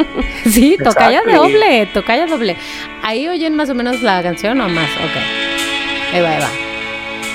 Sí, 0.50 0.76
tocaya 0.84 1.20
Exacto. 1.20 1.44
doble, 1.44 1.86
tocaya 1.94 2.26
doble. 2.26 2.56
Ahí 3.04 3.28
oyen 3.28 3.56
más 3.56 3.70
o 3.70 3.76
menos 3.76 4.02
la 4.02 4.24
canción 4.24 4.60
o 4.60 4.68
más. 4.68 4.90
Ok. 4.90 6.14
Ahí 6.16 6.22
va, 6.22 6.30
ahí 6.30 6.42
va. 6.42 6.50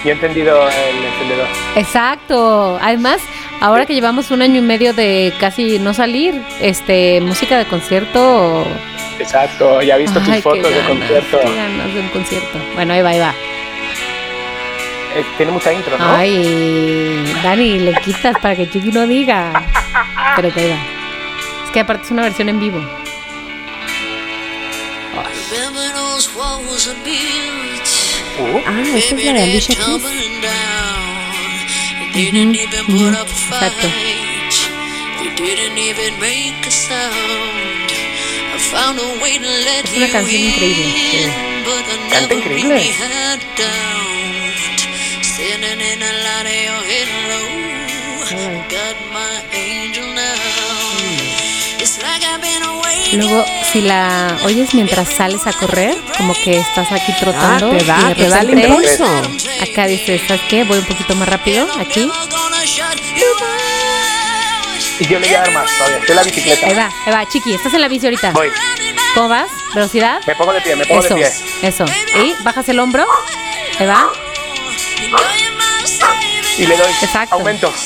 Yo 0.05 0.11
he 0.11 0.13
entendido 0.15 0.69
el 0.69 1.05
encendedor. 1.05 1.47
Exacto. 1.77 2.79
Además, 2.83 3.21
ahora 3.61 3.87
que 3.87 3.95
llevamos 3.95 4.33
un 4.33 4.43
año 4.43 4.59
y 4.59 4.63
medio 4.63 4.93
de 4.93 5.33
casi 5.39 5.79
no 5.79 5.95
salir, 5.95 6.43
este, 6.61 7.21
música 7.21 7.57
de 7.57 7.67
concierto. 7.67 8.65
Exacto, 9.21 9.81
ya 9.83 9.95
he 9.95 10.01
visto 10.01 10.19
tus 10.19 10.29
Ay, 10.29 10.43
fotos 10.43 10.69
de 10.75 10.81
concierto. 10.81 11.39
qué 11.41 11.55
ganas 11.55 11.95
de 11.95 12.01
un 12.01 12.09
concierto. 12.09 12.59
Bueno, 12.75 12.93
ahí 12.95 13.03
va, 13.03 13.11
ahí 13.11 13.21
va. 13.21 13.35
Eh, 15.17 15.25
tiene 15.37 15.53
mucha 15.53 15.73
intro, 15.73 15.97
¿no? 15.97 16.05
Ay, 16.17 17.33
Dani, 17.43 17.79
le 17.79 17.95
quitas 18.01 18.37
para 18.41 18.57
que 18.57 18.69
Chiqui 18.69 18.91
no 18.91 19.07
diga. 19.07 19.53
Pero 20.37 20.53
que 20.53 20.61
ahí 20.61 20.69
va. 20.71 21.65
Es 21.67 21.71
que 21.73 21.81
aparte 21.81 22.05
es 22.07 22.11
una 22.11 22.23
versión 22.23 22.49
en 22.49 22.59
vivo. 22.61 22.79
Uh, 28.39 28.61
Ah, 28.67 28.83
esta 28.97 29.15
es 29.15 29.25
la 29.25 29.33
de 29.33 29.43
Alicia 29.45 29.75
Keys. 29.77 30.03
Exacto. 33.63 33.87
Es 39.85 39.97
una 39.97 40.09
canción 40.11 40.43
increíble. 40.43 40.85
sí. 40.85 41.19
Canta 42.11 42.35
increíble. 42.35 42.75
Luego, 53.13 53.45
si 53.73 53.81
la 53.83 54.37
oyes 54.45 54.75
mientras 54.75 55.09
sales 55.09 55.47
a 55.47 55.53
correr, 55.53 55.97
como 56.17 56.35
que 56.35 56.59
estás 56.59 56.91
aquí 56.91 57.13
trotando. 57.21 57.71
Ah, 57.73 57.79
te 57.79 57.85
da, 57.85 58.11
y 58.11 58.15
te 58.15 58.29
da 58.29 58.41
el 58.41 58.51
impulso. 58.59 59.07
Acá 59.63 59.87
dices, 59.87 60.21
¿sabes 60.27 60.43
qué? 60.49 60.65
Voy 60.65 60.79
un 60.79 60.85
poquito 60.87 61.15
más 61.15 61.29
rápido, 61.29 61.67
aquí. 61.79 62.11
y 64.99 65.07
yo 65.07 65.19
le 65.21 65.27
voy 65.27 65.35
a 65.37 65.41
dar 65.43 65.53
más 65.53 65.71
todavía. 65.77 65.99
Estoy 65.99 66.11
en 66.11 66.17
la 66.17 66.23
bicicleta. 66.25 66.67
Ahí 66.67 66.75
va, 66.75 66.91
ahí 67.07 67.13
va, 67.13 67.29
chiqui, 67.29 67.55
estás 67.55 67.75
en 67.75 67.81
la 67.83 67.89
bici 67.89 68.07
ahorita. 68.07 68.31
Voy. 68.33 68.49
¿Cómo 69.15 69.29
vas? 69.29 69.49
¿Velocidad? 69.75 70.21
Me 70.27 70.35
pongo 70.35 70.53
de 70.53 70.61
pie, 70.61 70.75
me 70.75 70.85
pongo 70.87 71.05
Eso, 71.05 71.15
de 71.15 71.21
pie. 71.21 71.33
eso. 71.69 71.85
Y 72.17 72.35
bajas 72.43 72.69
el 72.69 72.81
hombro. 72.81 73.07
Ahí 73.79 73.87
va. 73.87 74.09
Y 76.59 76.67
le 76.67 76.77
doy 76.77 76.93
Exacto. 77.03 77.35
aumento. 77.37 77.73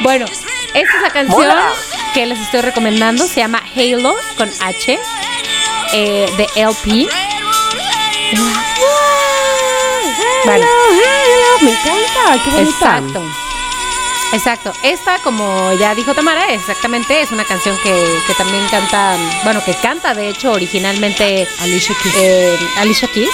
Bueno, 0.00 0.26
esta 0.74 0.96
es 0.96 1.02
la 1.02 1.10
canción 1.10 1.40
Mola. 1.40 1.72
que 2.14 2.26
les 2.26 2.38
estoy 2.38 2.60
recomendando. 2.62 3.26
Se 3.26 3.40
llama 3.40 3.62
Halo 3.76 4.14
con 4.36 4.50
H 4.60 4.98
eh, 5.92 6.32
de 6.36 6.48
LP. 6.60 7.08
Vale. 10.44 10.66
Me 11.60 11.70
encanta, 11.70 12.42
qué 12.44 12.50
bonita. 12.50 12.70
Exacto. 12.70 13.22
Exacto. 14.32 14.72
Esta, 14.82 15.18
como 15.18 15.72
ya 15.74 15.94
dijo 15.94 16.14
Tamara, 16.14 16.52
exactamente 16.52 17.20
es 17.20 17.30
una 17.32 17.44
canción 17.44 17.76
que, 17.82 18.18
que 18.26 18.34
también 18.34 18.66
canta, 18.70 19.14
bueno, 19.44 19.62
que 19.64 19.74
canta 19.74 20.14
de 20.14 20.28
hecho 20.30 20.52
originalmente 20.52 21.46
Alicia 21.60 21.94
Keys. 22.02 22.14
eh, 22.16 22.58
Alicia 22.78 23.08
Keys. 23.08 23.28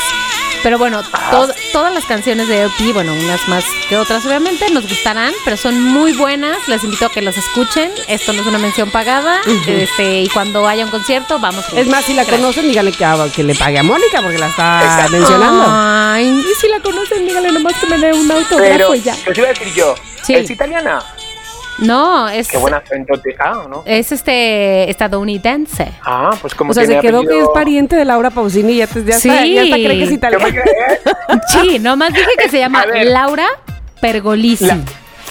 Pero 0.62 0.76
bueno, 0.78 1.02
to- 1.02 1.48
todas 1.72 1.92
las 1.94 2.04
canciones 2.04 2.48
de 2.48 2.62
LP, 2.62 2.92
bueno, 2.92 3.12
unas 3.14 3.46
más 3.48 3.64
que 3.88 3.96
otras 3.96 4.24
obviamente, 4.26 4.70
nos 4.70 4.88
gustarán, 4.88 5.32
pero 5.44 5.56
son 5.56 5.82
muy 5.82 6.12
buenas. 6.12 6.56
Les 6.68 6.82
invito 6.84 7.06
a 7.06 7.10
que 7.10 7.22
las 7.22 7.36
escuchen. 7.36 7.90
Esto 8.08 8.32
no 8.32 8.40
es 8.42 8.46
una 8.46 8.58
mención 8.58 8.90
pagada. 8.90 9.40
este 9.66 10.20
Y 10.22 10.28
cuando 10.28 10.66
haya 10.66 10.84
un 10.84 10.90
concierto, 10.90 11.38
vamos. 11.38 11.64
Es 11.74 11.86
más, 11.86 12.04
si 12.04 12.12
la 12.14 12.22
Gracias. 12.24 12.40
conocen, 12.40 12.68
díganle 12.68 12.92
que, 12.92 13.06
que 13.34 13.42
le 13.44 13.54
pague 13.54 13.78
a 13.78 13.82
Mónica 13.82 14.20
porque 14.20 14.38
la 14.38 14.48
está 14.48 14.80
Exacto. 14.84 15.12
mencionando. 15.12 15.64
Ay, 15.68 16.26
y 16.28 16.54
si 16.60 16.68
la 16.68 16.80
conocen, 16.80 17.24
dígale 17.26 17.52
nomás 17.52 17.74
que 17.74 17.86
me 17.86 17.98
dé 17.98 18.12
un 18.12 18.30
autógrafo 18.30 18.58
Pero, 18.58 18.94
y 18.94 19.02
ya. 19.02 19.14
¿qué 19.24 19.32
te 19.32 19.40
iba 19.40 19.48
a 19.48 19.52
decir 19.52 19.72
yo? 19.74 19.94
Sí. 20.22 20.34
¿Es 20.34 20.50
italiana? 20.50 20.98
No, 21.78 22.28
es, 22.28 22.48
Qué 22.48 22.56
buen 22.58 22.74
acento 22.74 23.20
te... 23.20 23.36
Ah, 23.38 23.66
¿no? 23.68 23.82
es 23.86 24.10
este 24.12 24.90
estadounidense. 24.90 25.92
Ah, 26.04 26.30
pues 26.40 26.54
como 26.54 26.72
O 26.72 26.74
sea, 26.74 26.84
se 26.84 26.98
quedó 26.98 27.22
que 27.22 27.38
es 27.40 27.48
pariente 27.54 27.94
de 27.96 28.04
Laura 28.04 28.30
Pausini 28.30 28.72
y 28.72 28.76
ya, 28.78 28.86
te- 28.88 29.04
ya, 29.04 29.16
está, 29.16 29.42
Sí. 29.42 29.54
ya 29.54 29.62
está 29.62 29.76
cree 29.76 29.98
que 29.98 30.04
es 30.04 30.10
italiana. 30.12 30.44
Sí, 31.48 31.78
nomás 31.78 32.12
dije 32.12 32.26
que 32.42 32.48
se 32.48 32.58
llama. 32.58 32.84
Laura 32.86 33.46
Pergolisi. 34.00 34.66
La- 34.66 34.78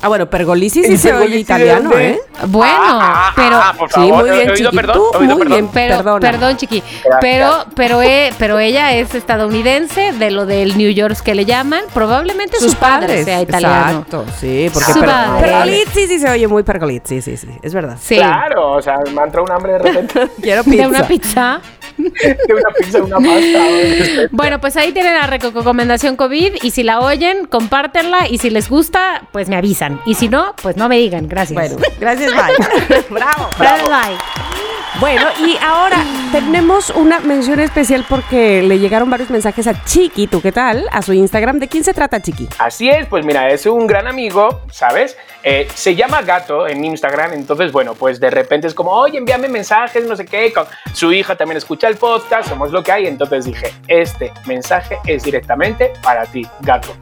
Ah, 0.01 0.09
bueno, 0.09 0.29
Pergolisi 0.29 0.83
sí 0.83 0.93
¿Y 0.93 0.97
se 0.97 1.09
oye 1.09 1.17
Pergolisi 1.19 1.33
de 1.35 1.39
italiano? 1.39 1.91
¿eh? 1.97 2.19
Bueno, 2.47 2.73
Ah, 2.79 3.29
ah, 3.29 3.33
pero 3.35 3.55
ah, 3.57 3.73
por 3.77 3.91
Sí, 3.91 3.99
muy 3.99 4.29
bien, 4.29 4.53
chiqui. 4.53 4.75
perdón, 4.75 4.95
Tú, 4.95 5.19
muy 5.19 5.27
perdón. 5.27 5.47
bien. 5.49 5.69
pero 5.73 5.95
Perdona. 5.97 6.19
perdón, 6.31 6.57
chiqui, 6.57 6.81
Gracias. 6.81 7.17
pero 7.21 7.65
pero 7.75 7.99
pero 8.37 8.59
ella 8.59 8.93
es 8.93 9.15
estadounidense 9.15 10.11
de 10.13 10.29
lo 10.31 10.45
del 10.45 10.77
New 10.77 10.91
York 10.91 11.17
que 11.23 11.33
le 11.33 11.45
llaman, 11.45 11.81
probablemente 11.93 12.57
Sus 12.59 12.73
su 12.73 12.77
padre 12.77 13.07
padres. 13.07 13.25
sea 13.25 13.41
italiano. 13.41 13.99
Exacto, 14.07 14.25
sí, 14.39 14.69
porque 14.71 14.93
Su 14.93 14.99
per- 14.99 15.09
padre. 15.09 15.41
Pergolizzi 15.47 16.07
sí 16.07 16.19
se 16.19 16.29
oye 16.29 16.47
muy 16.47 16.61
Pergolizzi, 16.63 17.21
sí, 17.21 17.35
sí, 17.37 17.47
es 17.63 17.73
verdad. 17.73 17.97
Sí. 17.99 18.17
Claro, 18.17 18.73
o 18.73 18.81
sea, 18.81 18.99
me 19.13 19.21
ha 19.21 19.25
entrado 19.25 19.45
un 19.45 19.51
hambre 19.51 19.73
de 19.73 19.79
repente 19.79 20.27
Quiero 20.41 20.63
De 20.63 20.69
pizza. 20.71 20.87
una 20.87 21.07
pizza. 21.07 21.61
De 21.97 22.53
una 22.53 22.69
pizza, 22.77 23.03
una 23.03 23.17
pasta. 23.17 24.27
Bueno, 24.31 24.61
pues 24.61 24.77
ahí 24.77 24.91
tienen 24.91 25.13
la 25.13 25.27
recomendación 25.27 26.15
COVID 26.15 26.55
y 26.61 26.71
si 26.71 26.83
la 26.83 26.99
oyen, 26.99 27.45
compártenla 27.45 28.27
y 28.27 28.37
si 28.37 28.49
les 28.49 28.69
gusta, 28.69 29.27
pues 29.31 29.49
me 29.49 29.55
avisan. 29.55 29.99
Y 30.05 30.15
si 30.15 30.29
no, 30.29 30.53
pues 30.61 30.77
no 30.77 30.87
me 30.89 30.97
digan. 30.97 31.27
Gracias. 31.27 31.53
Bueno, 31.53 31.77
gracias, 31.99 32.31
bye. 32.33 33.05
Bravo. 33.09 33.49
Bye, 33.57 33.83
bye. 33.89 34.56
Bueno, 34.99 35.27
y 35.45 35.55
ahora 35.63 36.03
tenemos 36.31 36.89
una 36.89 37.19
mención 37.19 37.59
especial 37.59 38.03
porque 38.09 38.63
le 38.63 38.79
llegaron 38.79 39.11
varios 39.11 39.29
mensajes 39.29 39.67
a 39.67 39.83
Chiqui, 39.85 40.25
¿tú 40.25 40.41
qué 40.41 40.51
tal? 40.51 40.87
A 40.91 41.03
su 41.03 41.13
Instagram. 41.13 41.59
¿De 41.59 41.67
quién 41.67 41.83
se 41.83 41.93
trata, 41.93 42.19
Chiqui? 42.19 42.49
Así 42.57 42.89
es, 42.89 43.05
pues 43.05 43.23
mira, 43.23 43.47
es 43.49 43.67
un 43.67 43.85
gran 43.85 44.07
amigo, 44.07 44.61
¿sabes? 44.71 45.15
Eh, 45.43 45.67
se 45.75 45.95
llama 45.95 46.23
Gato 46.23 46.67
en 46.67 46.83
Instagram, 46.83 47.33
entonces, 47.33 47.71
bueno, 47.71 47.93
pues 47.93 48.19
de 48.19 48.31
repente 48.31 48.65
es 48.65 48.73
como, 48.73 48.91
oye, 48.91 49.19
envíame 49.19 49.47
mensajes, 49.49 50.03
no 50.07 50.15
sé 50.15 50.25
qué. 50.25 50.51
Su 50.93 51.13
hija 51.13 51.35
también 51.35 51.57
escucha 51.57 51.87
el 51.87 51.97
podcast, 51.97 52.49
somos 52.49 52.71
lo 52.71 52.81
que 52.81 52.91
hay, 52.91 53.05
entonces 53.05 53.45
dije, 53.45 53.71
este 53.87 54.33
mensaje 54.47 54.97
es 55.05 55.21
directamente 55.21 55.93
para 56.01 56.25
ti, 56.25 56.47
Gato. 56.61 56.95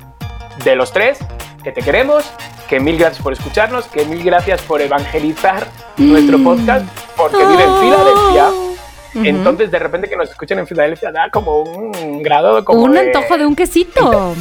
De 0.66 0.76
los 0.76 0.92
tres, 0.92 1.20
que 1.66 1.72
te 1.74 1.82
queremos, 1.82 2.24
que 2.70 2.80
mil 2.80 2.96
gracias 2.98 3.22
por 3.22 3.34
escucharnos, 3.34 3.86
que 3.88 4.06
mil 4.06 4.24
gracias 4.24 4.62
por 4.62 4.82
evangelizar 4.82 5.68
nuestro 5.98 6.38
podcast, 6.44 6.86
porque 7.18 7.38
vive 7.38 7.64
en 7.64 7.76
Filadelfia. 7.80 8.50
Entonces, 9.16 9.72
de 9.72 9.80
repente 9.80 10.08
que 10.08 10.16
nos 10.16 10.30
escuchen 10.30 10.60
en 10.60 10.68
Filadelfia 10.68 11.12
da 11.12 11.30
como 11.32 11.62
un 11.64 12.22
grado 12.22 12.64
como 12.64 12.82
Un 12.84 12.92
de- 12.94 13.00
antojo 13.00 13.38
de 13.38 13.46
un 13.48 13.56
quesito. 13.56 14.36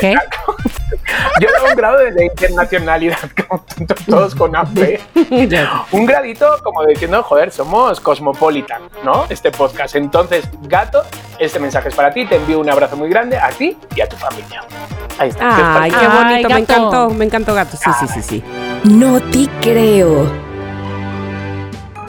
¿Qué? 0.00 0.14
Yo 1.40 1.48
tengo 1.52 1.68
un 1.70 1.76
grado 1.76 1.98
de, 1.98 2.12
de 2.12 2.26
internacionalidad, 2.26 3.18
como 3.48 3.64
todos 4.06 4.34
con 4.34 4.54
AP. 4.54 5.00
Un 5.92 6.06
gradito 6.06 6.58
como 6.62 6.84
diciendo, 6.86 7.22
joder, 7.22 7.50
somos 7.50 8.00
cosmopolitan, 8.00 8.82
¿no? 9.04 9.26
Este 9.28 9.50
podcast. 9.50 9.96
Entonces, 9.96 10.48
gato, 10.62 11.02
este 11.38 11.58
mensaje 11.58 11.88
es 11.88 11.94
para 11.94 12.12
ti. 12.12 12.26
Te 12.26 12.36
envío 12.36 12.60
un 12.60 12.70
abrazo 12.70 12.96
muy 12.96 13.08
grande 13.08 13.38
a 13.38 13.50
ti 13.50 13.76
y 13.94 14.00
a 14.00 14.08
tu 14.08 14.16
familia. 14.16 14.62
Ahí 15.18 15.30
está. 15.30 15.48
¿Qué 15.48 15.62
os 15.62 15.68
Ay, 15.68 15.90
qué 15.90 15.96
Ay, 15.96 16.24
bonito, 16.24 16.48
me 16.48 16.60
encantó, 16.60 17.10
me 17.10 17.24
encantó 17.24 17.54
gato. 17.54 17.76
Sí, 17.76 17.90
sí, 18.00 18.06
sí, 18.08 18.22
sí. 18.22 18.44
No 18.84 19.20
te 19.20 19.48
creo. 19.60 20.51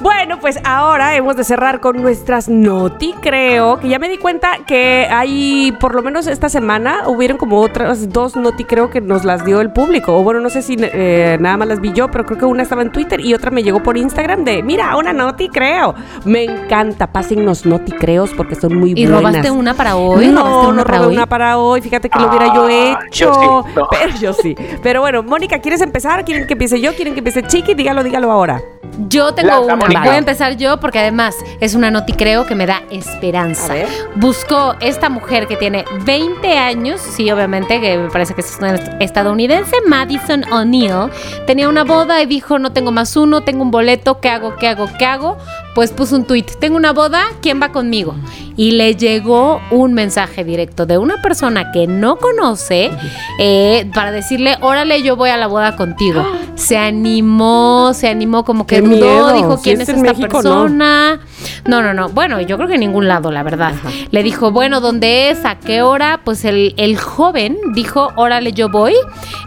Bueno, 0.03 0.37
pues 0.41 0.59
ahora 0.65 1.15
hemos 1.15 1.37
de 1.37 1.45
cerrar 1.45 1.79
con 1.79 2.01
nuestras 2.01 2.49
noti, 2.49 3.13
creo, 3.21 3.79
que 3.79 3.87
ya 3.87 3.99
me 3.99 4.09
di 4.09 4.17
cuenta 4.17 4.57
que 4.67 5.07
hay, 5.09 5.71
por 5.79 5.95
lo 5.95 6.01
menos 6.01 6.27
esta 6.27 6.49
semana, 6.49 7.07
hubieron 7.07 7.37
como 7.37 7.61
otras 7.61 8.11
dos 8.11 8.35
noti, 8.35 8.65
creo 8.65 8.89
que 8.89 8.99
nos 8.99 9.23
las 9.23 9.45
dio 9.45 9.61
el 9.61 9.71
público. 9.71 10.17
O 10.17 10.21
bueno, 10.23 10.41
no 10.41 10.49
sé 10.49 10.61
si 10.61 10.75
eh, 10.77 11.37
nada 11.39 11.55
más 11.55 11.69
las 11.69 11.79
vi 11.79 11.93
yo, 11.93 12.11
pero 12.11 12.25
creo 12.25 12.37
que 12.37 12.43
una 12.45 12.63
estaba 12.63 12.81
en 12.81 12.91
Twitter 12.91 13.21
y 13.21 13.33
otra 13.33 13.49
me 13.49 13.63
llegó 13.63 13.81
por 13.81 13.95
Instagram 13.95 14.43
de, 14.43 14.61
mira, 14.61 14.97
una 14.97 15.13
noti, 15.13 15.47
creo. 15.47 15.95
Me 16.25 16.43
encanta, 16.43 17.07
pásennos 17.07 17.65
noti, 17.65 17.93
creos, 17.93 18.31
porque 18.35 18.55
son 18.55 18.75
muy 18.77 18.91
¿Y 18.97 19.05
buenas. 19.05 19.21
robaste 19.21 19.51
una 19.51 19.73
para 19.73 19.95
hoy? 19.95 20.27
No, 20.27 20.41
¿Robaste 20.43 20.67
una 20.67 20.75
no 20.81 20.83
para 20.85 20.97
robé 20.97 21.07
hoy? 21.07 21.15
una 21.15 21.25
para 21.27 21.57
hoy. 21.57 21.81
Fíjate 21.81 22.09
que 22.09 22.19
lo 22.19 22.27
hubiera 22.27 22.53
yo 22.53 22.67
Ah, 22.67 22.99
hecho. 23.07 23.31
yo 23.31 23.63
sí, 23.65 23.73
no. 23.77 23.87
Pero 23.91 24.15
yo 24.19 24.33
sí. 24.33 24.55
Pero 24.83 24.99
bueno, 24.99 25.23
Mónica, 25.23 25.59
¿quieres 25.59 25.79
empezar? 25.79 26.25
¿Quieren 26.25 26.45
que 26.45 26.53
empiece 26.53 26.81
yo? 26.81 26.93
¿Quieren 26.93 27.13
que 27.13 27.21
empiece 27.21 27.41
Chiqui? 27.43 27.73
Dígalo, 27.73 28.03
dígalo 28.03 28.29
ahora. 28.31 28.61
Yo 29.09 29.33
tengo 29.33 29.49
Lanza, 29.49 29.73
una. 29.73 29.85
Voy 29.99 30.09
a 30.15 30.17
empezar 30.17 30.57
yo 30.57 30.79
porque 30.79 30.99
además 30.99 31.35
es 31.59 31.75
una 31.75 31.91
noti 31.91 32.13
creo 32.13 32.45
que 32.45 32.55
me 32.55 32.65
da 32.65 32.83
esperanza. 32.91 33.73
Buscó 34.15 34.75
esta 34.79 35.09
mujer 35.09 35.47
que 35.47 35.55
tiene 35.57 35.85
20 36.05 36.57
años, 36.57 37.01
sí, 37.01 37.29
obviamente, 37.31 37.79
que 37.81 37.97
me 37.97 38.09
parece 38.09 38.33
que 38.33 38.41
es 38.41 38.57
una 38.59 38.75
estadounidense, 38.99 39.75
Madison 39.87 40.43
O'Neill. 40.51 41.09
Tenía 41.45 41.69
una 41.69 41.83
boda 41.83 42.21
y 42.21 42.25
dijo, 42.25 42.59
no 42.59 42.71
tengo 42.71 42.91
más 42.91 43.15
uno, 43.15 43.41
tengo 43.41 43.63
un 43.63 43.71
boleto, 43.71 44.19
¿qué 44.19 44.29
hago, 44.29 44.55
qué 44.57 44.67
hago, 44.67 44.87
qué 44.97 45.05
hago? 45.05 45.37
Pues 45.75 45.91
puso 45.91 46.15
un 46.15 46.25
tweet, 46.25 46.45
tengo 46.59 46.77
una 46.77 46.93
boda, 46.93 47.23
¿quién 47.41 47.61
va 47.61 47.71
conmigo? 47.71 48.15
Y 48.55 48.71
le 48.71 48.95
llegó 48.95 49.59
un 49.71 49.93
mensaje 49.93 50.43
directo 50.43 50.85
de 50.85 50.99
una 50.99 51.21
persona 51.23 51.71
que 51.71 51.87
no 51.87 52.17
conoce 52.17 52.91
eh, 53.39 53.89
para 53.95 54.11
decirle, 54.11 54.57
órale, 54.61 55.01
yo 55.01 55.15
voy 55.15 55.31
a 55.31 55.37
la 55.37 55.47
boda 55.47 55.75
contigo. 55.75 56.23
Se 56.55 56.77
animó, 56.77 57.93
se 57.95 58.07
animó 58.07 58.45
como 58.45 58.67
que 58.67 58.75
Qué 58.75 58.81
dudó, 58.81 58.93
miedo. 58.95 59.33
dijo, 59.33 59.59
¿quién 59.61 59.82
es 59.83 59.97
esta 59.97 60.01
México, 60.01 60.41
persona? 60.41 61.19
No, 61.65 61.81
no, 61.81 61.93
no. 61.93 62.09
Bueno, 62.09 62.41
yo 62.41 62.57
creo 62.57 62.67
que 62.67 62.75
en 62.75 62.81
ningún 62.81 63.07
lado, 63.07 63.31
la 63.31 63.43
verdad. 63.43 63.73
Le 64.11 64.23
dijo, 64.23 64.51
bueno, 64.51 64.81
¿dónde 64.81 65.29
es? 65.29 65.45
¿A 65.45 65.59
qué 65.59 65.81
hora? 65.81 66.21
Pues 66.23 66.45
el, 66.45 66.73
el 66.77 66.97
joven 66.97 67.57
dijo, 67.73 68.11
órale, 68.15 68.53
yo 68.53 68.69
voy. 68.69 68.93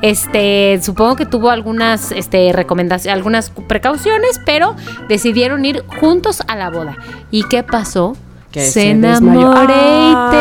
Este, 0.02 0.78
supongo 0.82 1.16
que 1.16 1.26
tuvo 1.26 1.50
algunas 1.50 2.12
este, 2.12 2.52
recomendaciones, 2.52 3.16
algunas 3.16 3.50
precauciones, 3.50 4.40
pero 4.44 4.76
decidieron 5.08 5.64
ir 5.64 5.84
juntos 6.00 6.42
a 6.46 6.56
la 6.56 6.70
boda. 6.70 6.96
¿Y 7.30 7.44
qué 7.44 7.62
pasó? 7.62 8.16
Que 8.56 8.62
se, 8.62 8.70
se 8.80 8.94
desmayó. 8.94 9.52
enamoreite. 9.52 10.36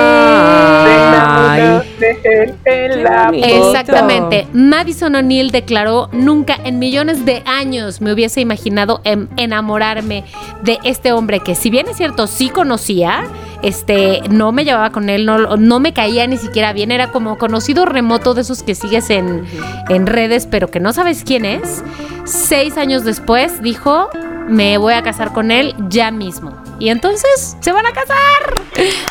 Ay. 1.27 1.61
De 1.99 2.19
él 2.23 2.55
en 2.65 3.03
la 3.03 3.25
bonito. 3.25 3.45
Exactamente. 3.47 4.47
Madison 4.53 5.15
O'Neill 5.15 5.51
declaró, 5.51 6.09
nunca 6.13 6.57
en 6.63 6.79
millones 6.79 7.25
de 7.25 7.43
años 7.45 7.99
me 8.01 8.13
hubiese 8.13 8.41
imaginado 8.41 9.01
em- 9.03 9.27
enamorarme 9.37 10.23
de 10.63 10.79
este 10.83 11.11
hombre 11.11 11.39
que 11.41 11.55
si 11.55 11.69
bien 11.69 11.87
es 11.89 11.97
cierto, 11.97 12.27
sí 12.27 12.49
conocía, 12.49 13.25
este, 13.61 14.21
no 14.29 14.51
me 14.51 14.63
llevaba 14.65 14.91
con 14.91 15.09
él, 15.09 15.25
no, 15.25 15.57
no 15.57 15.79
me 15.79 15.93
caía 15.93 16.25
ni 16.27 16.37
siquiera 16.37 16.71
bien, 16.73 16.91
era 16.91 17.11
como 17.11 17.37
conocido 17.37 17.85
remoto 17.85 18.33
de 18.33 18.41
esos 18.41 18.63
que 18.63 18.75
sigues 18.75 19.09
en, 19.09 19.43
en 19.89 20.07
redes, 20.07 20.47
pero 20.49 20.69
que 20.69 20.79
no 20.79 20.93
sabes 20.93 21.23
quién 21.25 21.45
es. 21.45 21.83
Seis 22.25 22.77
años 22.77 23.03
después 23.03 23.61
dijo, 23.61 24.09
me 24.47 24.77
voy 24.77 24.93
a 24.93 25.01
casar 25.03 25.31
con 25.33 25.51
él 25.51 25.75
ya 25.89 26.11
mismo. 26.11 26.55
Y 26.77 26.89
entonces 26.89 27.55
se 27.61 27.71
van 27.71 27.85
a 27.85 27.91
casar. 27.93 28.15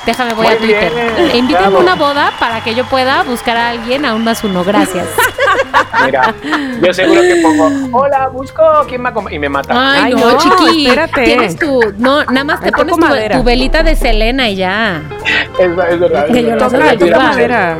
Déjame, 0.04 0.34
voy 0.34 0.46
Muy 0.46 0.54
a 0.54 0.58
Twitter. 0.58 0.92
bien, 1.16 1.36
Invítenme 1.36 1.68
bravo. 1.68 1.78
una 1.80 1.94
boda 1.94 2.32
para 2.38 2.62
que 2.62 2.74
yo 2.74 2.84
pueda 2.84 3.22
buscar 3.22 3.56
a 3.56 3.70
alguien 3.70 4.04
a 4.04 4.14
un 4.14 4.22
más 4.22 4.44
uno. 4.44 4.62
Gracias. 4.64 5.06
Mira, 6.04 6.34
yo 6.82 6.92
seguro 6.92 7.22
que 7.22 7.36
pongo, 7.36 7.98
hola, 7.98 8.28
busco 8.28 8.62
quién 8.88 9.00
me 9.02 9.10
acom-", 9.10 9.32
y 9.32 9.38
me 9.38 9.48
mata. 9.48 9.72
Ay, 9.74 10.02
Ay, 10.06 10.14
no, 10.14 10.32
no, 10.32 10.38
chiqui. 10.38 10.86
espérate. 10.86 11.24
Tienes 11.24 11.56
tu. 11.56 11.80
No, 11.96 12.24
nada 12.26 12.44
más 12.44 12.60
te 12.60 12.70
pones 12.70 12.94
tu, 13.32 13.42
velita 13.42 13.82
de 13.82 13.96
Selena 13.96 14.48
y 14.50 14.56
ya. 14.56 15.02
Es, 15.58 15.68
es 15.70 16.00
verdad. 16.00 16.26
Que 16.26 16.42
yo 16.42 16.56
Mira, 17.00 17.18
madera. 17.18 17.78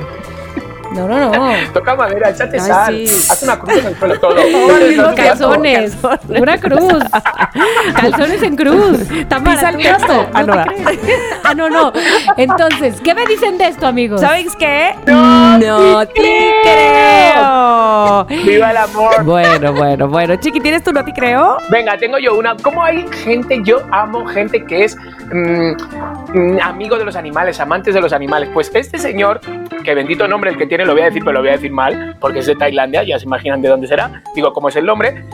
No, 0.95 1.09
no, 1.09 1.30
no. 1.30 1.53
Toca 1.72 1.95
madera, 1.95 2.30
échate 2.30 2.59
Ay, 2.61 2.66
sal. 2.66 2.95
sí. 3.07 3.26
Haz 3.30 3.42
una 3.42 3.59
cruz 3.59 3.76
en 3.78 3.86
el 3.86 3.99
suelo 3.99 4.20
todo. 4.20 4.34
No, 4.95 5.14
Calzones. 5.14 5.97
calzones. 5.97 6.38
Pura 6.38 6.59
cruz. 6.59 7.03
Calzones 8.01 8.42
en 8.42 8.57
cruz. 8.57 9.01
Tamara, 9.28 9.55
Pisa 9.55 9.68
el 9.70 9.76
tú 9.76 9.82
piso. 9.82 10.26
Ah, 10.32 10.42
¿No 10.42 10.55
no, 10.55 10.64
te. 10.64 10.70
Ah, 11.42 11.55
no, 11.55 11.70
no. 11.70 11.92
Entonces, 12.36 13.01
¿qué 13.01 13.14
me 13.14 13.26
dicen 13.26 13.59
de 13.59 13.68
esto, 13.68 13.86
amigos? 13.86 14.20
¿Sabes 14.20 14.55
qué? 14.57 14.95
No, 15.07 16.07
te 16.07 16.12
creo. 16.14 18.24
¡Viva 18.45 18.70
el 18.70 18.76
amor! 18.76 19.24
Bueno, 19.24 19.72
bueno, 19.72 20.09
bueno. 20.09 20.36
Chiqui, 20.36 20.61
¿tienes 20.61 20.82
tu 20.82 20.92
noti 20.92 21.12
creo? 21.12 21.59
Venga, 21.70 21.97
tengo 21.99 22.18
yo 22.18 22.34
una. 22.36 22.57
¿Cómo 22.57 22.82
hay 22.82 23.05
gente? 23.24 23.61
Yo 23.64 23.82
amo 23.90 24.26
gente 24.26 24.64
que 24.64 24.84
es 24.84 24.97
mm, 24.97 25.72
mm, 26.34 26.59
amigo 26.62 26.99
de 26.99 27.05
los 27.05 27.16
animales, 27.16 27.59
amantes 27.61 27.95
de 27.95 28.01
los 28.01 28.12
animales. 28.12 28.51
Pues 28.53 28.70
este 28.74 28.99
señor, 28.99 29.40
que 29.82 29.95
bendito 29.95 30.28
nombre 30.28 30.51
el 30.51 30.57
que 30.57 30.66
tiene, 30.66 30.84
lo 30.85 30.93
voy 30.93 31.03
a 31.03 31.07
decir, 31.07 31.22
pero 31.22 31.32
lo 31.35 31.41
voy 31.41 31.49
a 31.51 31.53
decir 31.53 31.70
mal, 31.72 32.16
porque 32.20 32.41
es 32.41 32.47
de 32.47 32.55
Tailandia, 32.57 33.03
ya 33.05 33.18
se 33.18 33.24
imaginan 33.26 33.61
de 33.62 33.68
dónde 33.68 33.87
será. 33.87 34.22
Digo, 34.35 34.53
¿cómo 34.53 34.68
es 34.68 34.76
el 34.76 34.85
nombre? 34.87 35.24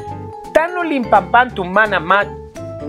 Tano 0.53 0.83
Limpampan 0.83 1.55
Tumana 1.55 2.01
Mat 2.01 2.27